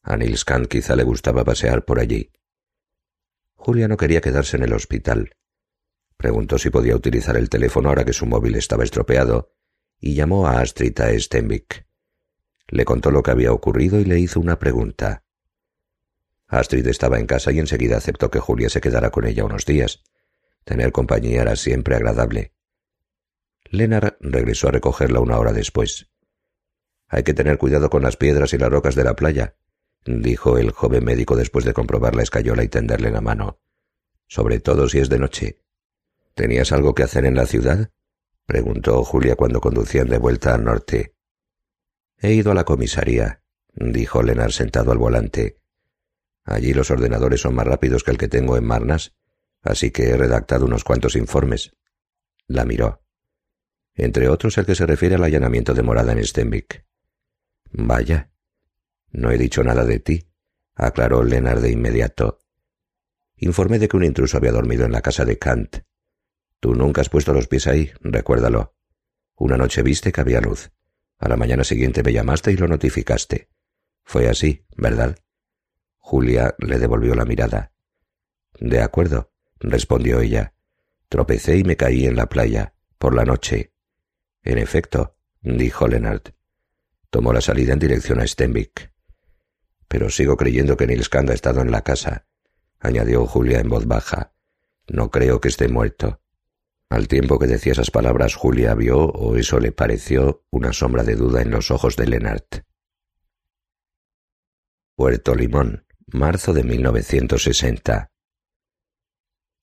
A 0.02 0.18
Nils 0.18 0.46
Kant 0.46 0.68
quizá 0.68 0.96
le 0.96 1.04
gustaba 1.04 1.44
pasear 1.44 1.86
por 1.86 2.00
allí. 2.00 2.32
Julia 3.56 3.88
no 3.88 3.98
quería 3.98 4.22
quedarse 4.22 4.58
en 4.58 4.64
el 4.64 4.74
hospital. 4.74 5.36
Preguntó 6.18 6.58
si 6.58 6.70
podía 6.70 6.96
utilizar 6.96 7.38
el 7.38 7.50
teléfono 7.50 7.90
ahora 7.90 8.06
que 8.06 8.14
su 8.14 8.26
móvil 8.26 8.56
estaba 8.56 8.84
estropeado 8.84 9.54
y 10.00 10.16
llamó 10.16 10.48
a 10.48 10.62
Astrid 10.62 11.00
a 11.02 11.18
Stenvik. 11.18 11.86
Le 12.68 12.86
contó 12.86 13.12
lo 13.12 13.24
que 13.24 13.32
había 13.32 13.52
ocurrido 13.52 14.00
y 14.00 14.06
le 14.06 14.20
hizo 14.20 14.40
una 14.40 14.60
pregunta. 14.60 15.24
Astrid 16.48 16.88
estaba 16.88 17.20
en 17.20 17.28
casa 17.28 17.52
y 17.52 17.60
enseguida 17.60 17.98
aceptó 17.98 18.32
que 18.32 18.40
Julia 18.40 18.70
se 18.70 18.82
quedara 18.82 19.12
con 19.12 19.26
ella 19.26 19.46
unos 19.46 19.66
días. 19.66 20.04
Tener 20.64 20.92
compañía 20.92 21.42
era 21.42 21.56
siempre 21.56 21.96
agradable. 21.96 22.54
Lennart 23.72 24.18
regresó 24.20 24.68
a 24.68 24.72
recogerla 24.72 25.20
una 25.20 25.38
hora 25.38 25.54
después. 25.54 26.10
Hay 27.08 27.24
que 27.24 27.34
tener 27.34 27.58
cuidado 27.58 27.90
con 27.90 28.04
las 28.04 28.18
piedras 28.18 28.54
y 28.54 28.58
las 28.58 28.70
rocas 28.70 28.96
de 28.96 29.04
la 29.04 29.16
playa, 29.16 29.56
dijo 30.06 30.58
el 30.58 30.72
joven 30.72 31.04
médico 31.04 31.36
después 31.36 31.66
de 31.66 31.74
comprobar 31.74 32.16
la 32.16 32.24
escayola 32.24 32.64
y 32.64 32.68
tenderle 32.68 33.12
la 33.12 33.22
mano. 33.22 33.60
Sobre 34.28 34.60
todo 34.60 34.88
si 34.88 35.00
es 35.00 35.10
de 35.10 35.20
noche. 35.20 35.64
¿Tenías 36.36 36.72
algo 36.72 36.94
que 36.94 37.04
hacer 37.04 37.26
en 37.26 37.36
la 37.36 37.46
ciudad? 37.46 37.92
preguntó 38.46 39.04
Julia 39.04 39.36
cuando 39.36 39.62
conducían 39.62 40.08
de 40.08 40.18
vuelta 40.18 40.54
al 40.54 40.64
norte. 40.64 41.16
He 42.18 42.34
ido 42.34 42.52
a 42.52 42.56
la 42.56 42.64
comisaría, 42.64 43.42
dijo 43.74 44.24
Lenar 44.24 44.52
sentado 44.52 44.92
al 44.92 44.98
volante. 44.98 45.60
Allí 46.44 46.74
los 46.74 46.90
ordenadores 46.92 47.42
son 47.42 47.56
más 47.56 47.68
rápidos 47.68 48.04
que 48.04 48.12
el 48.12 48.18
que 48.18 48.28
tengo 48.28 48.58
en 48.58 48.66
Marnas, 48.66 49.16
así 49.62 49.92
que 49.92 50.10
he 50.10 50.18
redactado 50.18 50.66
unos 50.66 50.84
cuantos 50.84 51.16
informes. 51.16 51.76
La 52.48 52.66
miró. 52.66 53.04
Entre 54.02 54.30
otros 54.30 54.58
el 54.58 54.66
que 54.66 54.76
se 54.76 54.86
refiere 54.86 55.16
al 55.16 55.26
allanamiento 55.26 55.74
de 55.74 55.84
morada 55.84 56.14
en 56.14 56.24
Stenvik. 56.24 56.86
Vaya. 57.72 58.32
No 59.12 59.30
he 59.30 59.38
dicho 59.38 59.62
nada 59.62 59.84
de 59.84 60.00
ti, 60.00 60.26
aclaró 60.74 61.22
Lenar 61.22 61.60
de 61.60 61.72
inmediato. 61.72 62.40
Informé 63.36 63.78
de 63.78 63.90
que 63.90 63.98
un 63.98 64.06
intruso 64.06 64.38
había 64.38 64.54
dormido 64.54 64.86
en 64.86 64.94
la 64.94 65.02
casa 65.02 65.26
de 65.26 65.38
Kant. 65.38 65.80
Tú 66.62 66.76
nunca 66.76 67.02
has 67.02 67.10
puesto 67.10 67.34
los 67.34 67.50
pies 67.50 67.68
ahí, 67.68 67.92
recuérdalo. 68.00 68.74
Una 69.36 69.58
noche 69.58 69.84
viste 69.84 70.14
que 70.14 70.22
había 70.22 70.40
luz. 70.40 70.72
A 71.18 71.28
la 71.28 71.36
mañana 71.36 71.66
siguiente 71.66 72.02
me 72.02 72.14
llamaste 72.14 72.54
y 72.54 72.56
lo 72.56 72.70
notificaste. 72.70 73.50
Fue 74.06 74.30
así, 74.30 74.66
¿verdad? 74.78 75.20
Julia 75.98 76.56
le 76.60 76.80
devolvió 76.80 77.16
la 77.16 77.26
mirada. 77.26 77.74
De 78.62 78.82
acuerdo, 78.82 79.34
respondió 79.60 80.22
ella. 80.22 80.54
Tropecé 81.10 81.58
y 81.58 81.66
me 81.66 81.76
caí 81.76 82.06
en 82.06 82.16
la 82.16 82.30
playa, 82.30 82.76
por 82.98 83.14
la 83.14 83.26
noche. 83.26 83.74
En 84.44 84.58
efecto, 84.58 85.16
dijo 85.42 85.88
Lennart. 85.88 86.30
Tomó 87.10 87.34
la 87.34 87.42
salida 87.42 87.74
en 87.74 87.80
dirección 87.80 88.20
a 88.20 88.28
Stenvik. 88.28 88.92
Pero 89.88 90.10
sigo 90.10 90.38
creyendo 90.38 90.78
que 90.78 90.88
Nils 90.88 91.10
Kand 91.10 91.32
ha 91.32 91.34
estado 91.34 91.62
en 91.62 91.72
la 91.72 91.82
casa, 91.82 92.28
añadió 92.80 93.26
Julia 93.26 93.60
en 93.60 93.70
voz 93.70 93.88
baja. 93.88 94.34
No 94.88 95.10
creo 95.10 95.42
que 95.42 95.50
esté 95.50 95.68
muerto. 95.68 96.22
Al 96.90 97.08
tiempo 97.08 97.38
que 97.38 97.48
decía 97.48 97.74
esas 97.74 97.92
palabras, 97.92 98.36
Julia 98.36 98.74
vio, 98.74 99.06
o 99.06 99.36
eso 99.36 99.60
le 99.60 99.72
pareció, 99.72 100.44
una 100.50 100.74
sombra 100.74 101.04
de 101.04 101.16
duda 101.16 101.42
en 101.42 101.52
los 101.52 101.70
ojos 101.70 101.96
de 101.96 102.08
Lennart. 102.08 102.66
Puerto 104.96 105.36
Limón, 105.36 105.86
marzo 106.08 106.54
de 106.54 106.64
1960. 106.64 108.12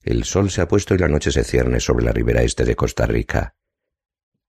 El 0.03 0.25
sol 0.25 0.51
se 0.51 0.63
ha 0.63 0.69
puesto 0.69 0.95
y 0.95 0.99
la 0.99 1.09
noche 1.09 1.33
se 1.33 1.43
cierne 1.43 1.81
sobre 1.81 2.05
la 2.05 2.13
ribera 2.13 2.43
este 2.43 2.65
de 2.65 2.77
Costa 2.77 3.07
Rica. 3.07 3.57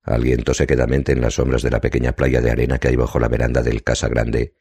Alguien 0.07 0.41
tose 0.43 0.65
quedamente 0.65 1.11
en 1.11 1.19
las 1.19 1.33
sombras 1.33 1.61
de 1.61 1.69
la 1.69 1.81
pequeña 1.81 2.13
playa 2.13 2.39
de 2.39 2.49
arena 2.49 2.79
que 2.79 2.87
hay 2.87 2.95
bajo 2.95 3.19
la 3.19 3.27
veranda 3.27 3.61
del 3.61 3.83
Casa 3.83 4.07
Grande, 4.07 4.55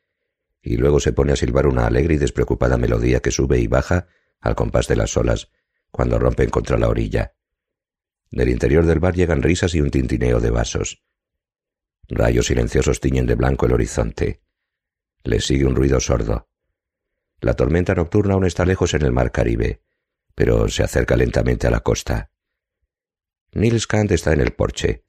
y 0.60 0.76
luego 0.76 0.98
se 0.98 1.12
pone 1.12 1.32
a 1.32 1.36
silbar 1.36 1.68
una 1.68 1.86
alegre 1.86 2.14
y 2.14 2.18
despreocupada 2.18 2.76
melodía 2.76 3.20
que 3.20 3.30
sube 3.30 3.60
y 3.60 3.68
baja 3.68 4.08
al 4.40 4.56
compás 4.56 4.88
de 4.88 4.96
las 4.96 5.16
olas 5.16 5.52
cuando 5.92 6.18
rompen 6.18 6.50
contra 6.50 6.76
la 6.78 6.88
orilla. 6.88 7.36
Del 8.28 8.48
interior 8.48 8.86
del 8.86 8.98
bar 8.98 9.14
llegan 9.14 9.40
risas 9.40 9.72
y 9.76 9.80
un 9.80 9.92
tintineo 9.92 10.40
de 10.40 10.50
vasos. 10.50 11.04
Rayos 12.08 12.46
silenciosos 12.46 12.98
tiñen 12.98 13.26
de 13.26 13.36
blanco 13.36 13.66
el 13.66 13.72
horizonte. 13.72 14.42
Le 15.22 15.40
sigue 15.40 15.64
un 15.64 15.76
ruido 15.76 16.00
sordo. 16.00 16.48
La 17.40 17.54
tormenta 17.54 17.94
nocturna 17.94 18.34
aún 18.34 18.46
está 18.46 18.64
lejos 18.64 18.94
en 18.94 19.02
el 19.02 19.12
mar 19.12 19.30
Caribe, 19.30 19.80
pero 20.34 20.68
se 20.68 20.82
acerca 20.82 21.14
lentamente 21.14 21.68
a 21.68 21.70
la 21.70 21.80
costa. 21.80 22.32
Nils 23.52 23.86
Kant 23.86 24.10
está 24.10 24.32
en 24.32 24.40
el 24.40 24.52
porche, 24.52 25.05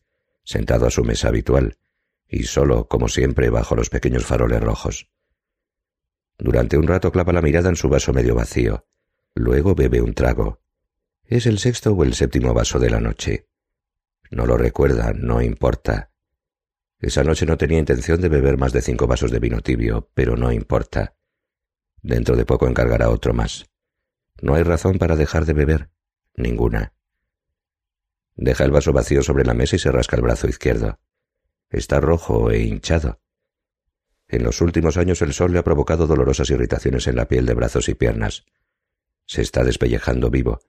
sentado 0.48 0.88
a 0.88 0.92
su 0.92 1.04
mesa 1.04 1.28
habitual, 1.28 1.78
y 2.26 2.44
solo, 2.44 2.88
como 2.88 3.10
siempre, 3.10 3.50
bajo 3.50 3.76
los 3.76 3.90
pequeños 3.90 4.26
faroles 4.26 4.62
rojos. 4.62 5.12
Durante 6.38 6.78
un 6.78 6.88
rato 6.88 7.12
clava 7.12 7.34
la 7.34 7.42
mirada 7.42 7.68
en 7.68 7.76
su 7.76 7.90
vaso 7.90 8.14
medio 8.14 8.34
vacío. 8.34 8.88
Luego 9.36 9.76
bebe 9.76 10.02
un 10.02 10.14
trago. 10.14 10.62
Es 11.26 11.48
el 11.48 11.60
sexto 11.60 11.92
o 11.92 12.04
el 12.06 12.14
séptimo 12.14 12.54
vaso 12.54 12.80
de 12.80 12.90
la 12.90 13.02
noche. 13.02 13.50
No 14.32 14.46
lo 14.46 14.56
recuerda, 14.56 15.12
no 15.14 15.42
importa. 15.42 16.12
Esa 17.00 17.26
noche 17.26 17.46
no 17.46 17.58
tenía 17.58 17.80
intención 17.80 18.22
de 18.22 18.30
beber 18.30 18.58
más 18.58 18.72
de 18.72 18.82
cinco 18.82 19.06
vasos 19.06 19.32
de 19.32 19.40
vino 19.40 19.60
tibio, 19.60 20.10
pero 20.14 20.38
no 20.38 20.54
importa. 20.54 21.18
Dentro 22.02 22.38
de 22.38 22.46
poco 22.46 22.70
encargará 22.70 23.10
otro 23.10 23.34
más. 23.34 23.66
No 24.42 24.56
hay 24.56 24.64
razón 24.64 24.98
para 24.98 25.18
dejar 25.18 25.44
de 25.44 25.54
beber. 25.54 25.90
Ninguna. 26.36 26.94
Deja 28.38 28.64
el 28.64 28.72
vaso 28.72 28.94
vacío 28.94 29.24
sobre 29.24 29.44
la 29.44 29.56
mesa 29.56 29.76
y 29.76 29.80
se 29.80 29.92
rasca 29.92 30.16
el 30.16 30.22
brazo 30.22 30.48
izquierdo. 30.48 31.00
Está 31.70 32.00
rojo 32.00 32.52
e 32.52 32.62
hinchado. 32.62 33.20
En 34.28 34.44
los 34.44 34.62
últimos 34.62 34.96
años 34.96 35.22
el 35.24 35.34
sol 35.34 35.52
le 35.52 35.60
ha 35.60 35.64
provocado 35.64 36.06
dolorosas 36.06 36.50
irritaciones 36.52 37.08
en 37.08 37.16
la 37.16 37.28
piel 37.28 37.46
de 37.48 37.56
brazos 37.56 37.90
y 37.90 37.96
piernas. 37.96 38.46
Se 39.26 39.42
está 39.42 39.64
despellejando 39.64 40.30
vivo. 40.30 40.62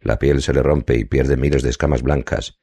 La 0.00 0.18
piel 0.18 0.42
se 0.42 0.52
le 0.52 0.62
rompe 0.62 0.96
y 0.96 1.04
pierde 1.04 1.36
miles 1.36 1.62
de 1.62 1.70
escamas 1.70 2.02
blancas, 2.02 2.58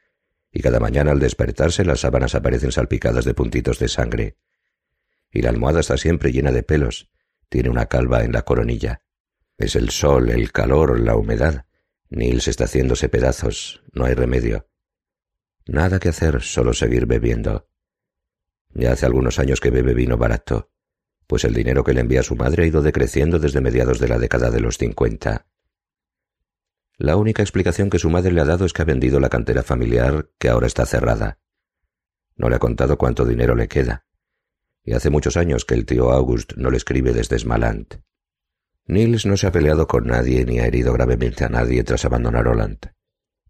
y 0.52 0.61
cada 0.61 0.80
mañana 0.80 1.11
al 1.11 1.19
despertarse 1.19 1.84
las 1.84 2.02
sábanas 2.02 2.36
aparecen 2.36 2.72
salpicadas 2.72 3.26
de 3.26 3.34
puntitos 3.34 3.80
de 3.80 3.90
sangre. 3.90 4.38
Y 5.32 5.41
la 5.41 5.49
almohada 5.49 5.82
está 5.82 5.98
siempre 5.98 6.32
llena 6.32 6.52
de 6.52 6.64
pelos, 6.64 7.10
tiene 7.49 7.69
una 7.69 7.88
calva 7.88 8.23
en 8.23 8.32
la 8.32 8.44
coronilla. 8.44 9.02
Es 9.57 9.76
el 9.76 9.90
sol, 9.90 10.30
el 10.30 10.52
calor, 10.52 10.99
la 10.99 11.15
humedad. 11.15 11.65
Nils 12.10 12.48
está 12.48 12.65
haciéndose 12.65 13.10
pedazos, 13.10 13.84
no 13.91 14.06
hay 14.06 14.14
remedio. 14.14 14.69
Nada 15.65 15.99
que 15.99 16.10
hacer, 16.10 16.41
solo 16.41 16.73
seguir 16.73 17.06
bebiendo. 17.07 17.69
Ya 18.73 18.91
hace 18.91 19.06
algunos 19.06 19.40
años 19.40 19.60
que 19.60 19.72
bebe 19.72 19.94
vino 19.94 20.18
barato, 20.18 20.72
pues 21.27 21.44
el 21.44 21.53
dinero 21.53 21.84
que 21.84 21.94
le 21.94 22.02
envía 22.02 22.23
su 22.23 22.36
madre 22.36 22.64
ha 22.64 22.68
ido 22.68 22.82
decreciendo 22.82 23.40
desde 23.40 23.61
mediados 23.61 23.99
de 23.99 24.07
la 24.07 24.19
década 24.19 24.52
de 24.52 24.60
los 24.60 24.77
cincuenta. 24.77 25.48
La 26.98 27.18
única 27.18 27.41
explicación 27.41 27.90
que 27.90 27.99
su 27.99 28.10
madre 28.10 28.32
le 28.32 28.41
ha 28.41 28.45
dado 28.45 28.65
es 28.65 28.73
que 28.73 28.84
ha 28.84 28.86
vendido 28.86 29.19
la 29.19 29.30
cantera 29.30 29.64
familiar, 29.64 30.30
que 30.38 30.49
ahora 30.49 30.68
está 30.68 30.86
cerrada. 30.86 31.40
No 32.36 32.49
le 32.49 32.56
ha 32.56 32.60
contado 32.60 32.98
cuánto 32.98 33.26
dinero 33.26 33.56
le 33.56 33.68
queda, 33.68 34.06
y 34.84 34.94
hace 34.94 35.10
muchos 35.10 35.36
años 35.36 35.65
que 35.65 35.73
el 35.73 35.86
tío 35.86 36.11
August 36.11 36.53
no 36.57 36.69
le 36.69 36.77
escribe 36.77 37.11
desde 37.11 37.40
Smaland. 37.40 38.02
Nils 38.88 39.26
no 39.26 39.36
se 39.36 39.48
ha 39.48 39.52
peleado 39.52 39.88
con 39.88 40.06
nadie 40.06 40.45
ni 40.45 40.60
ha 40.60 40.68
herido 40.68 40.94
gravemente 40.94 41.44
a 41.44 41.49
nadie 41.49 41.84
tras 41.84 42.06
abandonar 42.06 42.48
Holland. 42.48 42.94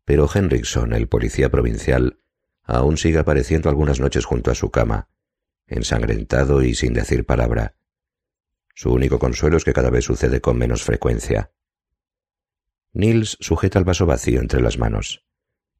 Pero 0.06 0.30
Henriksson, 0.34 0.94
el 0.94 1.10
policía 1.10 1.49
provincial, 1.49 2.20
aún 2.64 2.98
sigue 2.98 3.20
apareciendo 3.20 3.70
algunas 3.70 3.99
noches 3.99 4.24
junto 4.24 4.49
a 4.49 4.56
su 4.56 4.72
cama, 4.72 5.10
ensangrentado 5.68 6.62
y 6.62 6.74
sin 6.74 6.94
decir 6.94 7.26
palabra. 7.26 7.76
Su 8.74 8.94
único 8.94 9.20
consuelo 9.20 9.57
es 9.57 9.66
que 9.66 9.74
cada 9.74 9.90
vez 9.90 10.06
sucede 10.06 10.40
con 10.40 10.57
menos 10.57 10.84
frecuencia. 10.84 11.52
Nils 12.94 13.38
sujeta 13.41 13.78
el 13.78 13.86
vaso 13.86 14.06
vacío 14.06 14.40
entre 14.40 14.62
las 14.62 14.78
manos. 14.78 15.26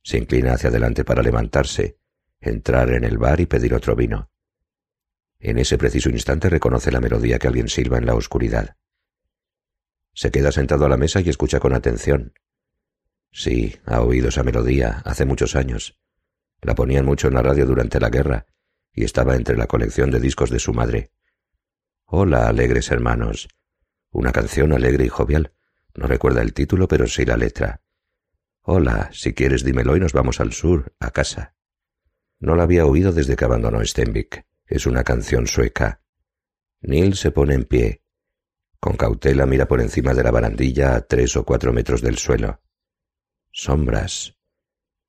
Se 0.04 0.18
inclina 0.18 0.54
hacia 0.54 0.70
adelante 0.70 1.06
para 1.06 1.24
levantarse, 1.24 1.98
entrar 2.42 2.92
en 2.92 3.06
el 3.06 3.18
bar 3.18 3.40
y 3.40 3.46
pedir 3.46 3.74
otro 3.74 3.96
vino. 3.96 4.30
En 5.40 5.60
ese 5.60 5.78
preciso 5.78 6.10
instante 6.10 6.50
reconoce 6.50 6.92
la 6.92 7.00
melodía 7.00 7.40
que 7.40 7.48
alguien 7.48 7.70
silba 7.70 7.98
en 7.98 8.06
la 8.06 8.16
oscuridad. 8.16 8.76
Se 10.16 10.32
queda 10.32 10.54
sentado 10.54 10.86
a 10.86 10.90
la 10.90 10.96
mesa 10.96 11.20
y 11.20 11.28
escucha 11.28 11.60
con 11.60 11.74
atención. 11.74 12.34
Sí, 13.34 13.76
ha 13.86 14.00
oído 14.00 14.30
esa 14.30 14.44
melodía 14.44 15.02
hace 15.04 15.26
muchos 15.26 15.58
años. 15.58 16.00
La 16.62 16.74
ponían 16.74 17.06
mucho 17.06 17.28
en 17.28 17.34
la 17.34 17.42
radio 17.42 17.66
durante 17.66 18.00
la 18.00 18.10
guerra 18.10 18.46
y 18.94 19.04
estaba 19.04 19.36
entre 19.36 19.58
la 19.58 19.68
colección 19.68 20.12
de 20.12 20.22
discos 20.22 20.50
de 20.50 20.60
su 20.60 20.74
madre. 20.74 21.12
Hola, 22.06 22.48
alegres 22.48 22.92
hermanos. 22.92 23.50
Una 24.10 24.32
canción 24.32 24.72
alegre 24.72 25.04
y 25.04 25.10
jovial. 25.10 25.52
No 25.94 26.08
recuerda 26.08 26.42
el 26.42 26.54
título, 26.54 26.88
pero 26.88 27.08
sí 27.08 27.26
la 27.26 27.36
letra. 27.36 27.82
Hola, 28.62 29.10
si 29.12 29.34
quieres 29.34 29.66
dímelo 29.66 29.98
y 29.98 30.00
nos 30.00 30.14
vamos 30.14 30.40
al 30.40 30.54
sur, 30.54 30.96
a 31.02 31.12
casa. 31.12 31.56
No 32.40 32.56
la 32.56 32.64
había 32.64 32.86
oído 32.86 33.12
desde 33.12 33.36
que 33.36 33.44
abandonó 33.44 33.84
Stenvik. 33.84 34.46
Es 34.66 34.86
una 34.86 35.04
canción 35.04 35.46
sueca. 35.46 36.02
Neil 36.80 37.16
se 37.16 37.32
pone 37.32 37.54
en 37.54 37.66
pie, 37.66 38.05
con 38.86 38.98
cautela 38.98 39.48
mira 39.48 39.68
por 39.68 39.82
encima 39.82 40.14
de 40.14 40.22
la 40.22 40.30
barandilla 40.30 40.96
a 40.96 41.02
tres 41.02 41.36
o 41.38 41.44
cuatro 41.44 41.74
metros 41.74 42.04
del 42.04 42.20
suelo. 42.20 42.62
Sombras. 43.52 44.38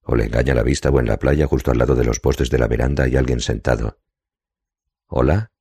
O 0.01 0.17
le 0.17 0.25
engaña 0.25 0.55
la 0.55 0.63
vista 0.63 0.89
o 0.89 0.99
en 0.99 1.05
la 1.05 1.19
playa 1.19 1.47
justo 1.47 1.73
al 1.73 1.77
lado 1.77 1.95
de 1.95 2.07
los 2.07 2.19
postes 2.19 2.49
de 2.49 2.59
la 2.59 2.69
veranda 2.69 3.05
hay 3.05 3.17
alguien 3.17 3.39
sentado. 3.39 4.01
¿Hola? 5.09 5.53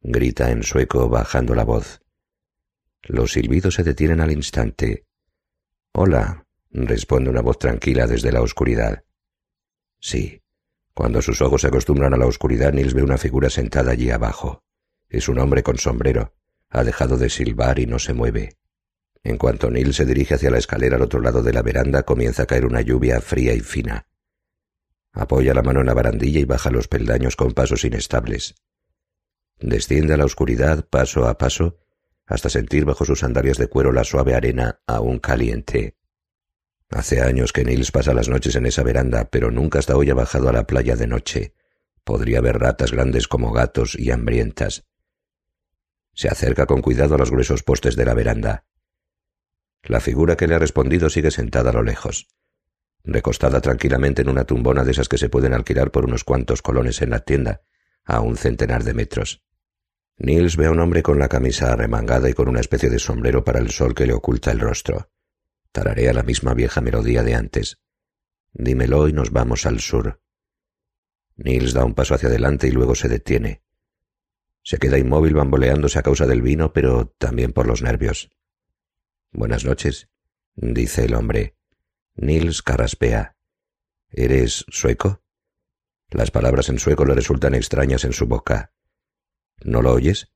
grita 0.00 0.50
en 0.50 0.64
sueco 0.64 1.08
bajando 1.08 1.54
la 1.54 1.62
voz. 1.62 2.02
Los 3.02 3.34
silbidos 3.34 3.76
se 3.76 3.84
detienen 3.84 4.20
al 4.20 4.32
instante. 4.32 5.06
Hola, 5.92 6.48
responde 6.72 7.30
una 7.30 7.40
voz 7.40 7.60
tranquila 7.60 8.08
desde 8.08 8.32
la 8.32 8.42
oscuridad. 8.42 9.04
Sí. 10.00 10.42
Cuando 10.92 11.22
sus 11.22 11.40
ojos 11.40 11.60
se 11.60 11.68
acostumbran 11.68 12.14
a 12.14 12.16
la 12.16 12.26
oscuridad, 12.26 12.72
Nils 12.72 12.94
ve 12.94 13.04
una 13.04 13.16
figura 13.16 13.48
sentada 13.48 13.92
allí 13.92 14.10
abajo. 14.10 14.64
Es 15.08 15.28
un 15.28 15.38
hombre 15.38 15.62
con 15.62 15.78
sombrero, 15.78 16.34
ha 16.70 16.84
dejado 16.84 17.18
de 17.18 17.28
silbar 17.28 17.78
y 17.78 17.86
no 17.86 17.98
se 17.98 18.14
mueve. 18.14 18.56
En 19.22 19.36
cuanto 19.36 19.70
Neil 19.70 19.92
se 19.92 20.06
dirige 20.06 20.34
hacia 20.34 20.50
la 20.50 20.58
escalera 20.58 20.96
al 20.96 21.02
otro 21.02 21.20
lado 21.20 21.42
de 21.42 21.52
la 21.52 21.62
veranda, 21.62 22.04
comienza 22.04 22.44
a 22.44 22.46
caer 22.46 22.64
una 22.64 22.80
lluvia 22.80 23.20
fría 23.20 23.52
y 23.52 23.60
fina. 23.60 24.06
Apoya 25.12 25.52
la 25.52 25.62
mano 25.62 25.80
en 25.80 25.86
la 25.86 25.94
barandilla 25.94 26.40
y 26.40 26.44
baja 26.44 26.70
los 26.70 26.88
peldaños 26.88 27.36
con 27.36 27.52
pasos 27.52 27.84
inestables. 27.84 28.54
Desciende 29.58 30.14
a 30.14 30.16
la 30.16 30.24
oscuridad 30.24 30.88
paso 30.88 31.26
a 31.26 31.36
paso 31.36 31.78
hasta 32.26 32.48
sentir 32.48 32.84
bajo 32.84 33.04
sus 33.04 33.18
sandalias 33.18 33.58
de 33.58 33.66
cuero 33.66 33.92
la 33.92 34.04
suave 34.04 34.34
arena 34.34 34.80
aún 34.86 35.18
caliente. 35.18 35.96
Hace 36.88 37.20
años 37.20 37.52
que 37.52 37.64
Nils 37.64 37.90
pasa 37.90 38.14
las 38.14 38.28
noches 38.28 38.54
en 38.54 38.66
esa 38.66 38.84
veranda, 38.84 39.28
pero 39.30 39.50
nunca 39.50 39.80
hasta 39.80 39.96
hoy 39.96 40.10
ha 40.10 40.14
bajado 40.14 40.48
a 40.48 40.52
la 40.52 40.66
playa 40.66 40.94
de 40.94 41.08
noche. 41.08 41.54
Podría 42.04 42.40
ver 42.40 42.58
ratas 42.58 42.92
grandes 42.92 43.26
como 43.26 43.52
gatos 43.52 43.96
y 43.98 44.12
hambrientas. 44.12 44.89
Se 46.20 46.28
acerca 46.28 46.66
con 46.66 46.82
cuidado 46.82 47.14
a 47.14 47.18
los 47.18 47.30
gruesos 47.30 47.62
postes 47.62 47.96
de 47.96 48.04
la 48.04 48.12
veranda. 48.12 48.66
La 49.82 50.00
figura 50.00 50.36
que 50.36 50.46
le 50.46 50.54
ha 50.54 50.58
respondido 50.58 51.08
sigue 51.08 51.30
sentada 51.30 51.70
a 51.70 51.72
lo 51.72 51.82
lejos, 51.82 52.28
recostada 53.02 53.62
tranquilamente 53.62 54.20
en 54.20 54.28
una 54.28 54.44
tumbona 54.44 54.84
de 54.84 54.90
esas 54.90 55.08
que 55.08 55.16
se 55.16 55.30
pueden 55.30 55.54
alquilar 55.54 55.90
por 55.90 56.04
unos 56.04 56.24
cuantos 56.24 56.60
colones 56.60 57.00
en 57.00 57.08
la 57.08 57.20
tienda, 57.20 57.62
a 58.04 58.20
un 58.20 58.36
centenar 58.36 58.84
de 58.84 58.92
metros. 58.92 59.46
Niels 60.18 60.58
ve 60.58 60.66
a 60.66 60.72
un 60.72 60.80
hombre 60.80 61.02
con 61.02 61.18
la 61.18 61.30
camisa 61.30 61.72
arremangada 61.72 62.28
y 62.28 62.34
con 62.34 62.50
una 62.50 62.60
especie 62.60 62.90
de 62.90 62.98
sombrero 62.98 63.42
para 63.42 63.58
el 63.58 63.70
sol 63.70 63.94
que 63.94 64.04
le 64.04 64.12
oculta 64.12 64.50
el 64.50 64.60
rostro. 64.60 65.10
Tararea 65.72 66.12
la 66.12 66.22
misma 66.22 66.52
vieja 66.52 66.82
melodía 66.82 67.22
de 67.22 67.34
antes. 67.34 67.78
Dímelo 68.52 69.08
y 69.08 69.14
nos 69.14 69.30
vamos 69.30 69.64
al 69.64 69.80
sur. 69.80 70.20
Niels 71.36 71.72
da 71.72 71.82
un 71.82 71.94
paso 71.94 72.14
hacia 72.14 72.28
adelante 72.28 72.68
y 72.68 72.72
luego 72.72 72.94
se 72.94 73.08
detiene. 73.08 73.62
Se 74.62 74.78
queda 74.78 74.98
inmóvil 74.98 75.34
bamboleándose 75.34 75.98
a 75.98 76.02
causa 76.02 76.26
del 76.26 76.42
vino, 76.42 76.72
pero 76.72 77.14
también 77.18 77.52
por 77.52 77.66
los 77.66 77.82
nervios. 77.82 78.30
Buenas 79.32 79.64
noches, 79.64 80.08
dice 80.54 81.04
el 81.04 81.14
hombre. 81.14 81.56
Nils 82.14 82.62
carraspea. 82.62 83.36
¿Eres 84.10 84.64
sueco? 84.68 85.22
Las 86.10 86.30
palabras 86.30 86.68
en 86.68 86.78
sueco 86.78 87.04
le 87.04 87.14
resultan 87.14 87.54
extrañas 87.54 88.04
en 88.04 88.12
su 88.12 88.26
boca. 88.26 88.72
¿No 89.62 89.82
lo 89.82 89.92
oyes? 89.92 90.32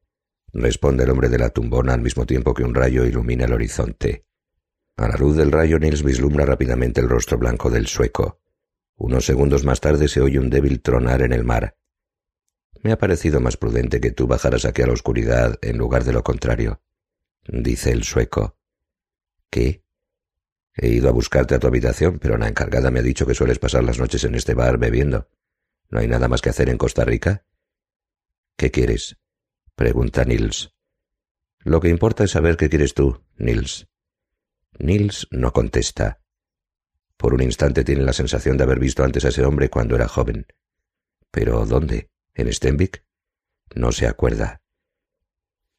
responde 0.52 1.02
el 1.02 1.10
hombre 1.10 1.28
de 1.28 1.38
la 1.38 1.51
tumbona 1.51 1.94
al 1.94 2.01
mismo 2.01 2.26
tiempo 2.26 2.55
que 2.55 2.62
un 2.62 2.74
rayo 2.74 3.05
ilumina 3.05 3.44
el 3.44 3.52
horizonte. 3.52 4.24
A 4.96 5.09
la 5.09 5.16
luz 5.16 5.36
del 5.36 5.51
rayo 5.51 5.80
Nils 5.80 6.05
vislumbra 6.05 6.46
rápidamente 6.46 7.01
el 7.01 7.09
rostro 7.09 7.36
blanco 7.36 7.70
del 7.70 7.88
sueco. 7.88 8.40
Unos 8.94 9.26
segundos 9.26 9.64
más 9.64 9.80
tarde 9.80 10.06
se 10.06 10.20
oye 10.20 10.38
un 10.38 10.51
débil 10.51 10.80
tronar 10.80 11.22
en 11.22 11.32
el 11.32 11.42
mar. 11.42 11.76
Me 12.85 12.93
ha 12.93 12.98
parecido 12.98 13.40
más 13.40 13.56
prudente 13.56 13.98
que 13.98 14.11
tú 14.11 14.27
bajaras 14.27 14.66
aquí 14.66 14.82
a 14.82 14.86
la 14.86 14.93
oscuridad 14.93 15.59
en 15.62 15.78
lugar 15.78 16.05
de 16.05 16.12
lo 16.12 16.23
contrario, 16.23 16.82
dice 17.48 17.90
el 17.90 18.05
sueco. 18.05 18.59
¿Qué? 19.48 19.82
He 20.74 20.89
ido 20.89 21.09
a 21.09 21.12
buscarte 21.12 21.55
a 21.55 21.59
tu 21.59 21.66
habitación, 21.66 22.19
pero 22.19 22.36
la 22.36 22.47
encargada 22.47 22.90
me 22.90 23.01
ha 23.01 23.02
dicho 23.02 23.24
que 23.24 23.35
sueles 23.35 23.59
pasar 23.59 23.85
las 23.85 23.98
noches 23.98 24.23
en 24.24 24.35
este 24.35 24.52
bar 24.52 24.77
bebiendo. 24.77 25.31
¿No 25.89 26.01
hay 26.01 26.09
nada 26.09 26.28
más 26.28 26.43
que 26.43 26.51
hacer 26.51 26.69
en 26.69 26.77
Costa 26.77 27.06
Rica? 27.06 27.47
¿Qué 28.55 28.70
quieres? 28.70 29.16
pregunta 29.74 30.24
Nils. 30.27 30.74
Lo 31.61 31.81
que 31.81 31.89
importa 31.89 32.24
es 32.24 32.32
saber 32.32 32.59
qué 32.59 32.69
quieres 32.69 32.93
tú, 32.93 33.24
Nils. 33.39 33.89
Nils 34.78 35.27
no 35.31 35.55
contesta. 35.55 36.20
Por 37.16 37.32
un 37.32 37.40
instante 37.40 37.82
tiene 37.82 38.02
la 38.02 38.12
sensación 38.12 38.59
de 38.59 38.65
haber 38.65 38.78
visto 38.78 39.05
antes 39.05 39.24
a 39.24 39.28
ese 39.28 39.43
hombre 39.43 39.70
cuando 39.70 39.94
era 39.94 40.06
joven. 40.06 40.47
¿Pero 41.31 41.65
dónde? 41.65 42.11
¿En 42.35 42.52
Stenvik? 42.52 43.05
No 43.74 43.93
se 43.93 44.06
acuerda. 44.06 44.62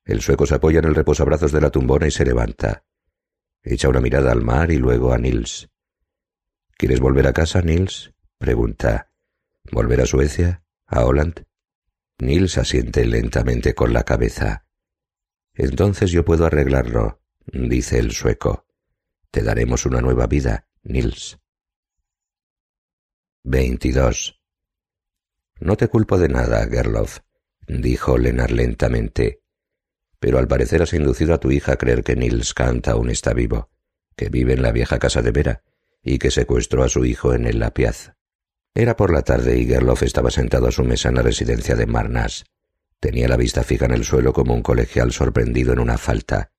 El 0.06 0.22
sueco 0.22 0.46
se 0.46 0.56
apoya 0.56 0.80
en 0.80 0.86
el 0.86 0.96
reposabrazos 0.96 1.52
de 1.52 1.62
la 1.62 1.70
tumbona 1.70 2.08
y 2.08 2.12
se 2.12 2.26
levanta. 2.26 2.86
Echa 3.64 3.90
una 3.90 4.00
mirada 4.00 4.32
al 4.32 4.42
mar 4.42 4.72
y 4.72 4.78
luego 4.78 5.12
a 5.12 5.18
Nils. 5.18 5.70
¿Quieres 6.78 7.00
volver 7.00 7.28
a 7.28 7.34
casa, 7.34 7.62
Nils? 7.62 8.14
pregunta. 8.38 9.12
¿Volver 9.72 10.02
a 10.02 10.06
Suecia? 10.06 10.64
¿A 10.86 11.04
Holland? 11.04 11.46
Nils 12.20 12.58
asiente 12.58 13.06
lentamente 13.06 13.74
con 13.74 13.92
la 13.92 14.04
cabeza. 14.04 14.66
Entonces 15.54 16.12
yo 16.12 16.24
puedo 16.24 16.46
arreglarlo, 16.46 17.22
dice 17.46 17.98
el 17.98 18.12
sueco. 18.12 18.68
Te 19.32 19.42
daremos 19.42 19.86
una 19.86 20.02
nueva 20.02 20.28
vida, 20.28 20.68
Nils. 20.84 21.40
22. 23.44 24.35
No 25.60 25.78
te 25.78 25.88
culpo 25.88 26.18
de 26.18 26.30
nada, 26.30 26.68
Gerloff, 26.68 27.20
dijo 27.68 28.18
Lenar 28.18 28.52
lentamente. 28.52 29.42
Pero 30.20 30.38
al 30.38 30.48
parecer 30.48 30.82
has 30.82 30.94
inducido 30.94 31.34
a 31.34 31.40
tu 31.40 31.52
hija 31.52 31.74
a 31.74 31.78
creer 31.78 32.04
que 32.04 32.16
Nils 32.16 32.54
Kant 32.54 32.88
aún 32.88 33.10
está 33.10 33.34
vivo, 33.34 33.70
que 34.16 34.30
vive 34.30 34.54
en 34.54 34.62
la 34.62 34.72
vieja 34.72 35.00
casa 35.00 35.22
de 35.22 35.32
Vera 35.32 35.64
y 36.02 36.20
que 36.20 36.32
secuestró 36.32 36.84
a 36.84 36.90
su 36.90 37.06
hijo 37.06 37.34
en 37.34 37.46
el 37.48 37.60
Lapiaz. 37.60 38.14
Era 38.74 38.96
por 38.96 39.12
la 39.14 39.22
tarde 39.22 39.58
y 39.58 39.66
Gerloff 39.66 40.04
estaba 40.04 40.30
sentado 40.30 40.68
a 40.68 40.72
su 40.72 40.84
mesa 40.84 41.10
en 41.10 41.16
la 41.16 41.22
residencia 41.22 41.76
de 41.76 41.86
Marnas. 41.86 42.46
Tenía 43.00 43.28
la 43.28 43.38
vista 43.38 43.64
fija 43.64 43.86
en 43.86 43.94
el 43.94 44.04
suelo 44.04 44.34
como 44.34 44.54
un 44.54 44.62
colegial 44.62 45.12
sorprendido 45.12 45.74
en 45.74 45.80
una 45.80 45.98
falta. 45.98 46.52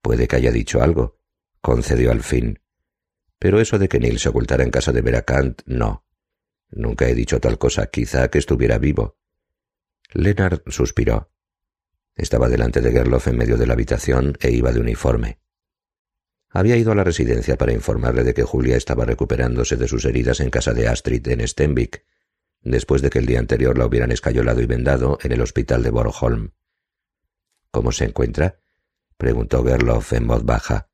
Puede 0.00 0.26
que 0.26 0.36
haya 0.36 0.50
dicho 0.50 0.82
algo, 0.82 1.18
concedió 1.60 2.10
al 2.10 2.22
fin. 2.22 2.60
Pero 3.38 3.60
eso 3.60 3.78
de 3.78 3.88
que 3.88 4.00
Nils 4.00 4.22
se 4.22 4.30
ocultara 4.30 4.64
en 4.64 4.70
casa 4.70 4.92
de 4.92 5.02
Vera 5.02 5.22
Kant, 5.22 5.62
no. 5.66 6.04
Nunca 6.72 7.06
he 7.06 7.14
dicho 7.14 7.38
tal 7.38 7.58
cosa, 7.58 7.86
quizá 7.88 8.28
que 8.28 8.38
estuviera 8.38 8.78
vivo. 8.78 9.18
Lennart 10.14 10.68
suspiró. 10.70 11.30
Estaba 12.16 12.48
delante 12.48 12.80
de 12.80 12.92
Gerloff 12.92 13.28
en 13.28 13.36
medio 13.36 13.56
de 13.56 13.66
la 13.66 13.74
habitación 13.74 14.36
e 14.40 14.50
iba 14.50 14.72
de 14.72 14.80
uniforme. 14.80 15.38
Había 16.48 16.76
ido 16.76 16.92
a 16.92 16.94
la 16.94 17.04
residencia 17.04 17.56
para 17.56 17.72
informarle 17.72 18.24
de 18.24 18.34
que 18.34 18.42
Julia 18.42 18.76
estaba 18.76 19.04
recuperándose 19.04 19.76
de 19.76 19.88
sus 19.88 20.04
heridas 20.04 20.40
en 20.40 20.50
casa 20.50 20.72
de 20.72 20.88
Astrid 20.88 21.26
en 21.28 21.46
Stenvik, 21.46 22.04
después 22.62 23.02
de 23.02 23.10
que 23.10 23.18
el 23.18 23.26
día 23.26 23.38
anterior 23.38 23.76
la 23.76 23.86
hubieran 23.86 24.12
escayolado 24.12 24.60
y 24.60 24.66
vendado 24.66 25.18
en 25.22 25.32
el 25.32 25.40
hospital 25.40 25.82
de 25.82 25.90
Borgholm. 25.90 26.52
¿Cómo 27.70 27.92
se 27.92 28.04
encuentra? 28.04 28.60
preguntó 29.16 29.64
Gerloff 29.64 30.12
en 30.12 30.26
voz 30.26 30.44
baja. 30.44 30.90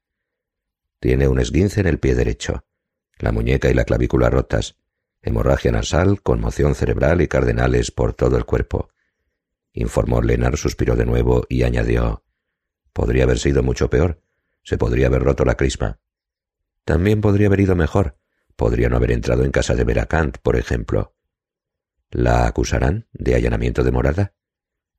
Tiene 1.00 1.28
un 1.28 1.40
esguince 1.40 1.80
en 1.80 1.86
el 1.86 1.98
pie 1.98 2.14
derecho, 2.14 2.64
la 3.18 3.32
muñeca 3.32 3.68
y 3.70 3.74
la 3.74 3.84
clavícula 3.84 4.30
rotas, 4.30 4.76
hemorragia 5.22 5.72
nasal, 5.72 6.22
conmoción 6.22 6.74
cerebral 6.74 7.20
y 7.20 7.28
cardenales 7.28 7.90
por 7.90 8.14
todo 8.14 8.36
el 8.36 8.44
cuerpo. 8.44 8.90
Informó 9.72 10.22
Lenar, 10.22 10.56
suspiró 10.56 10.96
de 10.96 11.06
nuevo 11.06 11.44
y 11.48 11.62
añadió 11.62 12.24
Podría 12.92 13.24
haber 13.24 13.38
sido 13.38 13.62
mucho 13.62 13.88
peor 13.90 14.22
se 14.68 14.76
podría 14.76 15.06
haber 15.06 15.22
roto 15.22 15.46
la 15.46 15.56
crisma. 15.56 15.98
También 16.84 17.22
podría 17.22 17.46
haber 17.46 17.60
ido 17.60 17.74
mejor. 17.74 18.18
Podría 18.54 18.90
no 18.90 18.96
haber 18.96 19.12
entrado 19.12 19.42
en 19.44 19.50
casa 19.50 19.74
de 19.74 19.82
Veracant, 19.82 20.36
por 20.42 20.56
ejemplo. 20.56 21.16
¿La 22.10 22.46
acusarán 22.46 23.08
de 23.12 23.34
allanamiento 23.34 23.82
de 23.82 23.92
morada? 23.92 24.34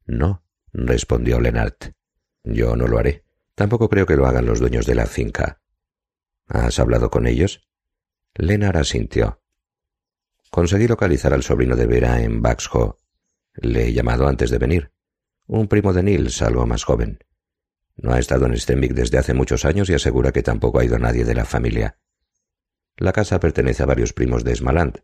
No, 0.08 0.44
respondió 0.74 1.40
Lenart. 1.40 1.94
Yo 2.44 2.76
no 2.76 2.88
lo 2.88 2.98
haré. 2.98 3.26
Tampoco 3.54 3.90
creo 3.90 4.08
que 4.08 4.16
lo 4.16 4.26
hagan 4.26 4.48
los 4.48 4.60
dueños 4.60 4.88
de 4.88 4.96
la 4.96 5.06
finca. 5.06 5.62
¿Has 6.48 6.80
hablado 6.80 7.12
con 7.12 7.28
ellos? 7.28 7.70
Lenar 8.34 8.76
asintió. 8.76 9.44
Conseguí 10.50 10.88
localizar 10.88 11.34
al 11.34 11.44
sobrino 11.44 11.76
de 11.76 11.86
Vera 11.86 12.22
en 12.22 12.42
Baxho. 12.42 12.98
Le 13.54 13.88
he 13.88 13.94
llamado 13.94 14.28
antes 14.28 14.50
de 14.50 14.58
venir. 14.58 14.92
Un 15.46 15.68
primo 15.68 15.94
de 15.94 16.04
Nils, 16.04 16.42
algo 16.42 16.66
más 16.66 16.84
joven. 16.84 17.20
No 17.96 18.14
ha 18.14 18.20
estado 18.20 18.46
en 18.46 18.58
Stenvik 18.58 18.94
desde 18.94 19.18
hace 19.18 19.34
muchos 19.34 19.66
años 19.66 19.90
y 19.90 19.94
asegura 19.94 20.32
que 20.32 20.42
tampoco 20.42 20.80
ha 20.80 20.86
ido 20.86 20.98
nadie 20.98 21.26
de 21.26 21.36
la 21.36 21.46
familia. 21.46 22.00
La 22.98 23.14
casa 23.14 23.40
pertenece 23.40 23.84
a 23.84 23.86
varios 23.86 24.14
primos 24.14 24.44
de 24.44 24.56
Smaland, 24.56 25.04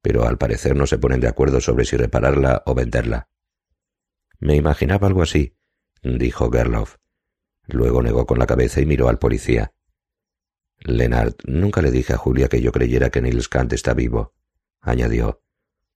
pero 0.00 0.26
al 0.26 0.38
parecer 0.38 0.76
no 0.76 0.86
se 0.86 0.98
ponen 0.98 1.20
de 1.20 1.28
acuerdo 1.28 1.60
sobre 1.60 1.84
si 1.84 1.96
repararla 1.96 2.62
o 2.66 2.74
venderla. 2.74 3.28
Me 4.38 4.56
imaginaba 4.56 5.08
algo 5.08 5.22
así, 5.22 5.56
dijo 6.02 6.50
Gerloff. 6.50 6.96
Luego 7.66 8.02
negó 8.02 8.26
con 8.26 8.38
la 8.38 8.46
cabeza 8.46 8.80
y 8.80 8.86
miró 8.86 9.08
al 9.08 9.18
policía. 9.18 9.72
Lennart, 10.78 11.42
nunca 11.46 11.82
le 11.82 11.90
dije 11.90 12.12
a 12.12 12.18
Julia 12.18 12.48
que 12.48 12.60
yo 12.60 12.70
creyera 12.70 13.10
que 13.10 13.22
Nils 13.22 13.48
Kant 13.48 13.72
está 13.72 13.94
vivo, 13.94 14.34
añadió. 14.80 15.42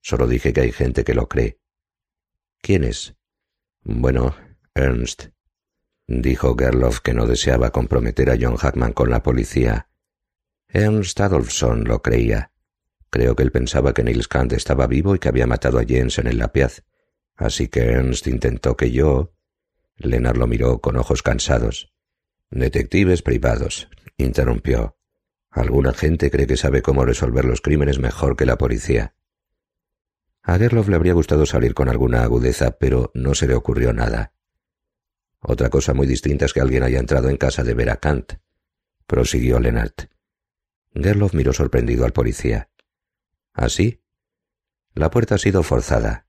Solo 0.00 0.26
dije 0.26 0.52
que 0.52 0.62
hay 0.62 0.72
gente 0.72 1.04
que 1.04 1.14
lo 1.14 1.28
cree. 1.28 1.60
¿Quién 2.60 2.84
es? 2.84 3.14
Bueno, 3.82 4.34
Ernst. 4.74 5.28
Dijo 6.06 6.56
Gerloff 6.56 7.00
que 7.00 7.14
no 7.14 7.26
deseaba 7.26 7.70
comprometer 7.70 8.30
a 8.30 8.36
John 8.40 8.56
Hackman 8.56 8.92
con 8.92 9.10
la 9.10 9.22
policía. 9.22 9.88
Ernst 10.68 11.20
Adolfson 11.20 11.84
lo 11.84 12.02
creía. 12.02 12.52
Creo 13.10 13.34
que 13.34 13.42
él 13.42 13.50
pensaba 13.50 13.92
que 13.92 14.04
Nils 14.04 14.28
Kant 14.28 14.52
estaba 14.52 14.86
vivo 14.86 15.14
y 15.14 15.18
que 15.18 15.28
había 15.28 15.46
matado 15.46 15.78
a 15.78 15.84
Jens 15.84 16.18
en 16.18 16.28
el 16.28 16.38
Lapiaz. 16.38 16.82
Así 17.36 17.68
que 17.68 17.80
Ernst 17.80 18.26
intentó 18.26 18.76
que 18.76 18.90
yo. 18.90 19.34
Lennart 19.96 20.36
lo 20.36 20.46
miró 20.46 20.80
con 20.80 20.96
ojos 20.96 21.22
cansados. 21.22 21.92
Detectives 22.50 23.22
privados, 23.22 23.88
interrumpió. 24.16 24.99
Alguna 25.50 25.92
gente 25.92 26.30
cree 26.30 26.46
que 26.46 26.56
sabe 26.56 26.80
cómo 26.80 27.04
resolver 27.04 27.44
los 27.44 27.60
crímenes 27.60 27.98
mejor 27.98 28.36
que 28.36 28.46
la 28.46 28.56
policía. 28.56 29.14
A 30.42 30.58
Gerloff 30.58 30.88
le 30.88 30.96
habría 30.96 31.12
gustado 31.12 31.44
salir 31.44 31.74
con 31.74 31.88
alguna 31.88 32.22
agudeza, 32.22 32.78
pero 32.78 33.10
no 33.14 33.34
se 33.34 33.46
le 33.46 33.54
ocurrió 33.54 33.92
nada. 33.92 34.32
Otra 35.40 35.68
cosa 35.68 35.92
muy 35.92 36.06
distinta 36.06 36.44
es 36.44 36.52
que 36.52 36.60
alguien 36.60 36.82
haya 36.82 36.98
entrado 36.98 37.28
en 37.28 37.36
casa 37.36 37.64
de 37.64 37.74
Vera 37.74 37.96
Kant, 37.96 38.34
prosiguió 39.06 39.58
Lennart. 39.58 40.10
Gerloff 40.94 41.34
miró 41.34 41.52
sorprendido 41.52 42.04
al 42.04 42.12
policía. 42.12 42.70
¿Así? 43.52 44.02
La 44.94 45.10
puerta 45.10 45.34
ha 45.34 45.38
sido 45.38 45.62
forzada, 45.62 46.26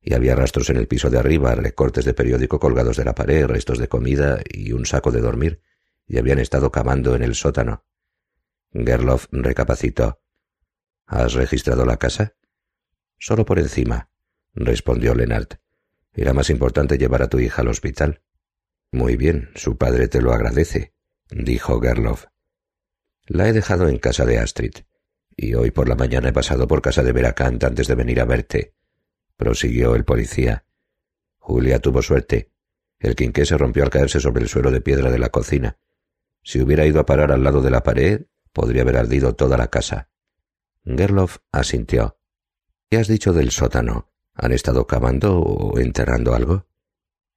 y 0.00 0.14
había 0.14 0.34
rastros 0.34 0.70
en 0.70 0.76
el 0.76 0.88
piso 0.88 1.10
de 1.10 1.18
arriba, 1.18 1.54
recortes 1.54 2.04
de 2.04 2.14
periódico 2.14 2.58
colgados 2.58 2.96
de 2.96 3.04
la 3.04 3.14
pared, 3.14 3.46
restos 3.46 3.78
de 3.78 3.88
comida 3.88 4.40
y 4.48 4.72
un 4.72 4.86
saco 4.86 5.10
de 5.10 5.20
dormir, 5.20 5.62
y 6.06 6.18
habían 6.18 6.38
estado 6.38 6.70
cavando 6.70 7.14
en 7.14 7.22
el 7.22 7.34
sótano. 7.34 7.84
Gerloff 8.72 9.26
recapacitó. 9.30 10.20
¿Has 11.06 11.34
registrado 11.34 11.86
la 11.86 11.96
casa? 11.96 12.34
Solo 13.18 13.44
por 13.44 13.58
encima, 13.58 14.10
respondió 14.54 15.14
Lennart. 15.14 15.54
Era 16.12 16.32
más 16.32 16.50
importante 16.50 16.98
llevar 16.98 17.22
a 17.22 17.28
tu 17.28 17.38
hija 17.38 17.62
al 17.62 17.68
hospital. 17.68 18.22
Muy 18.92 19.16
bien, 19.16 19.50
su 19.54 19.76
padre 19.76 20.08
te 20.08 20.20
lo 20.20 20.32
agradece, 20.32 20.92
dijo 21.30 21.80
Gerloff. 21.80 22.26
La 23.26 23.48
he 23.48 23.52
dejado 23.52 23.88
en 23.88 23.98
casa 23.98 24.24
de 24.24 24.38
Astrid, 24.38 24.72
y 25.36 25.54
hoy 25.54 25.70
por 25.70 25.88
la 25.88 25.94
mañana 25.94 26.30
he 26.30 26.32
pasado 26.32 26.66
por 26.66 26.82
casa 26.82 27.02
de 27.02 27.12
Veracant 27.12 27.62
antes 27.62 27.86
de 27.86 27.94
venir 27.94 28.20
a 28.20 28.24
verte, 28.24 28.74
prosiguió 29.36 29.94
el 29.94 30.04
policía. 30.04 30.64
Julia 31.38 31.78
tuvo 31.78 32.02
suerte. 32.02 32.50
El 32.98 33.14
quinqué 33.14 33.46
se 33.46 33.56
rompió 33.56 33.84
al 33.84 33.90
caerse 33.90 34.20
sobre 34.20 34.42
el 34.42 34.48
suelo 34.48 34.70
de 34.70 34.80
piedra 34.80 35.10
de 35.10 35.18
la 35.18 35.28
cocina. 35.28 35.78
Si 36.42 36.60
hubiera 36.60 36.84
ido 36.84 37.00
a 37.00 37.06
parar 37.06 37.30
al 37.30 37.44
lado 37.44 37.62
de 37.62 37.70
la 37.70 37.82
pared, 37.82 38.26
podría 38.52 38.82
haber 38.82 38.96
ardido 38.96 39.34
toda 39.34 39.56
la 39.56 39.68
casa. 39.68 40.10
Gerloff 40.84 41.38
asintió. 41.52 42.18
¿Qué 42.90 42.98
has 42.98 43.08
dicho 43.08 43.32
del 43.32 43.50
sótano? 43.50 44.12
¿Han 44.34 44.52
estado 44.52 44.86
cavando 44.86 45.38
o 45.40 45.78
enterrando 45.78 46.34
algo? 46.34 46.66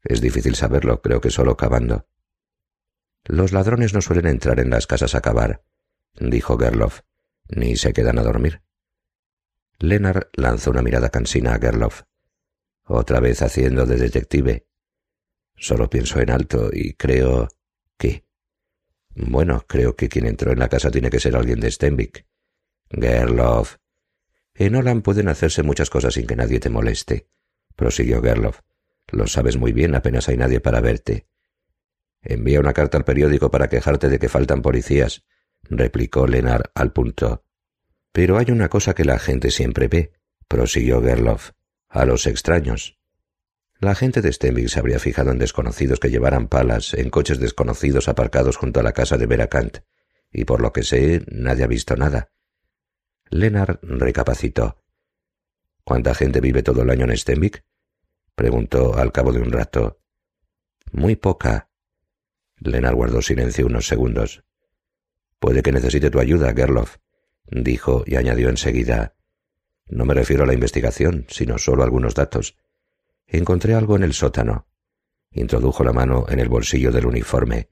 Es 0.04 0.22
difícil 0.22 0.56
saberlo, 0.56 1.02
creo 1.02 1.22
que 1.22 1.30
solo 1.30 1.58
cavando. 1.58 2.08
Los 3.26 3.52
ladrones 3.52 3.94
no 3.94 4.02
suelen 4.02 4.28
entrar 4.28 4.60
en 4.60 4.70
las 4.70 4.88
casas 4.88 5.14
a 5.16 5.22
cavar, 5.22 5.64
dijo 6.14 6.58
Gerloff, 6.58 7.02
ni 7.50 7.76
se 7.76 7.94
quedan 7.94 8.18
a 8.18 8.24
dormir. 8.24 8.64
Lennart 9.80 10.30
lanzó 10.38 10.72
una 10.72 10.82
mirada 10.82 11.10
cansina 11.10 11.56
a 11.56 11.60
Gerloff. 11.60 12.04
Otra 12.84 13.20
vez 13.20 13.42
haciendo 13.42 13.86
de 13.86 13.98
detective. 13.98 14.68
Solo 15.56 15.90
pienso 15.90 16.20
en 16.20 16.32
alto 16.32 16.70
y 16.72 16.94
creo 16.94 17.48
que... 17.98 18.26
Bueno, 19.16 19.66
creo 19.68 19.96
que 19.96 20.10
quien 20.10 20.26
entró 20.26 20.52
en 20.52 20.60
la 20.60 20.70
casa 20.70 20.90
tiene 20.90 21.10
que 21.10 21.20
ser 21.20 21.36
alguien 21.36 21.60
de 21.60 21.72
Stenvik. 21.72 22.26
Gerloff. 22.90 23.78
En 24.54 24.76
Holland 24.76 25.04
pueden 25.04 25.28
hacerse 25.28 25.64
muchas 25.64 25.90
cosas 25.90 26.14
sin 26.14 26.28
que 26.28 26.36
nadie 26.36 26.60
te 26.60 26.70
moleste, 26.70 27.28
prosiguió 27.76 28.22
Gerloff. 28.22 28.62
Lo 29.08 29.28
sabes 29.28 29.58
muy 29.58 29.72
bien, 29.74 29.96
apenas 29.96 30.30
hay 30.30 30.38
nadie 30.38 30.60
para 30.60 30.82
verte. 30.82 31.28
Envía 32.22 32.60
una 32.60 32.74
carta 32.74 32.98
al 32.98 33.06
periódico 33.06 33.50
para 33.50 33.68
quejarte 33.68 34.08
de 34.10 34.20
que 34.20 34.30
faltan 34.30 34.62
policías, 34.62 35.24
replicó 35.64 36.28
Lenar 36.28 36.72
al 36.76 36.94
punto. 36.94 37.44
Pero 38.12 38.38
hay 38.38 38.52
una 38.52 38.70
cosa 38.70 38.94
que 38.94 39.06
la 39.06 39.20
gente 39.20 39.52
siempre 39.52 39.88
ve, 39.88 40.14
prosiguió 40.48 41.02
Gerloff, 41.02 41.52
a 41.90 42.06
los 42.06 42.28
extraños. 42.28 43.01
La 43.82 43.96
gente 43.96 44.22
de 44.22 44.32
Stenvik 44.32 44.68
se 44.68 44.78
habría 44.78 45.00
fijado 45.00 45.32
en 45.32 45.40
desconocidos 45.40 46.00
que 46.00 46.12
llevaran 46.12 46.48
palas 46.48 46.94
en 46.94 47.10
coches 47.10 47.40
desconocidos 47.40 48.08
aparcados 48.08 48.56
junto 48.56 48.80
a 48.80 48.84
la 48.84 48.92
casa 48.92 49.18
de 49.18 49.26
Veracant, 49.26 49.80
y 50.32 50.46
por 50.46 50.62
lo 50.62 50.72
que 50.72 50.84
sé, 50.84 51.26
nadie 51.32 51.64
ha 51.64 51.68
visto 51.68 51.96
nada. 51.96 52.32
Lenar 53.32 53.80
recapacitó. 53.82 54.84
¿Cuánta 55.84 56.14
gente 56.14 56.42
vive 56.42 56.62
todo 56.62 56.84
el 56.84 56.92
año 56.92 57.06
en 57.06 57.18
Stenvik? 57.18 57.66
preguntó 58.36 58.96
al 59.00 59.12
cabo 59.12 59.34
de 59.34 59.40
un 59.40 59.52
rato. 59.52 60.00
Muy 60.92 61.16
poca. 61.16 61.72
Lenar 62.60 62.94
guardó 62.94 63.24
silencio 63.24 63.66
unos 63.66 63.88
segundos. 63.88 64.44
Puede 65.40 65.64
que 65.64 65.72
necesite 65.72 66.12
tu 66.12 66.20
ayuda, 66.20 66.54
Gerloff, 66.54 66.98
dijo 67.50 68.04
y 68.06 68.16
añadió 68.16 68.50
enseguida. 68.50 69.16
No 69.88 70.06
me 70.06 70.14
refiero 70.14 70.44
a 70.44 70.48
la 70.48 70.54
investigación, 70.54 71.26
sino 71.30 71.58
solo 71.58 71.82
a 71.82 71.86
algunos 71.86 72.14
datos. 72.14 72.56
Encontré 73.34 73.76
algo 73.76 73.96
en 73.96 74.04
el 74.04 74.14
sótano. 74.14 74.68
Introdujo 75.32 75.86
la 75.86 75.94
mano 75.94 76.26
en 76.28 76.40
el 76.40 76.50
bolsillo 76.50 76.92
del 76.92 77.06
uniforme. 77.06 77.70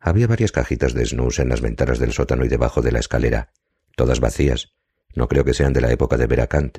Había 0.00 0.26
varias 0.26 0.52
cajitas 0.52 0.94
de 0.94 1.04
snus 1.04 1.38
en 1.38 1.50
las 1.50 1.60
ventanas 1.60 1.98
del 1.98 2.14
sótano 2.14 2.46
y 2.46 2.48
debajo 2.48 2.80
de 2.80 2.90
la 2.90 3.00
escalera, 3.00 3.52
todas 3.94 4.20
vacías. 4.20 4.72
No 5.14 5.28
creo 5.28 5.44
que 5.44 5.52
sean 5.52 5.74
de 5.74 5.82
la 5.82 5.92
época 5.92 6.16
de 6.16 6.26
Veracant. 6.26 6.78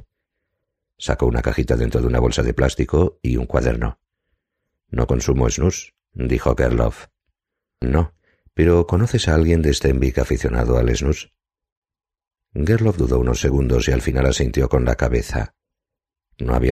Sacó 0.97 1.27
una 1.27 1.43
cajita 1.43 1.75
dentro 1.75 2.01
de 2.01 2.07
una 2.07 2.19
bolsa 2.19 2.41
de 2.41 2.55
plástico 2.55 3.19
y 3.21 3.37
un 3.37 3.45
cuaderno. 3.45 3.99
No 4.89 5.05
consumo 5.05 5.47
snus, 5.47 5.93
dijo 6.13 6.55
Kerloff. 6.55 7.09
No, 7.81 8.15
pero 8.55 8.87
¿conoces 8.87 9.27
a 9.27 9.35
alguien 9.35 9.61
de 9.61 9.71
Stenvik 9.71 10.17
aficionado 10.17 10.79
al 10.79 10.95
snus? 10.95 11.35
Gerloff 12.55 12.97
dudó 12.97 13.19
unos 13.19 13.41
segundos 13.41 13.87
y 13.89 13.91
al 13.91 14.01
final 14.01 14.25
asintió 14.25 14.69
con 14.69 14.85
la 14.85 14.95
cabeza. 14.95 15.53
No 16.39 16.55
había. 16.55 16.71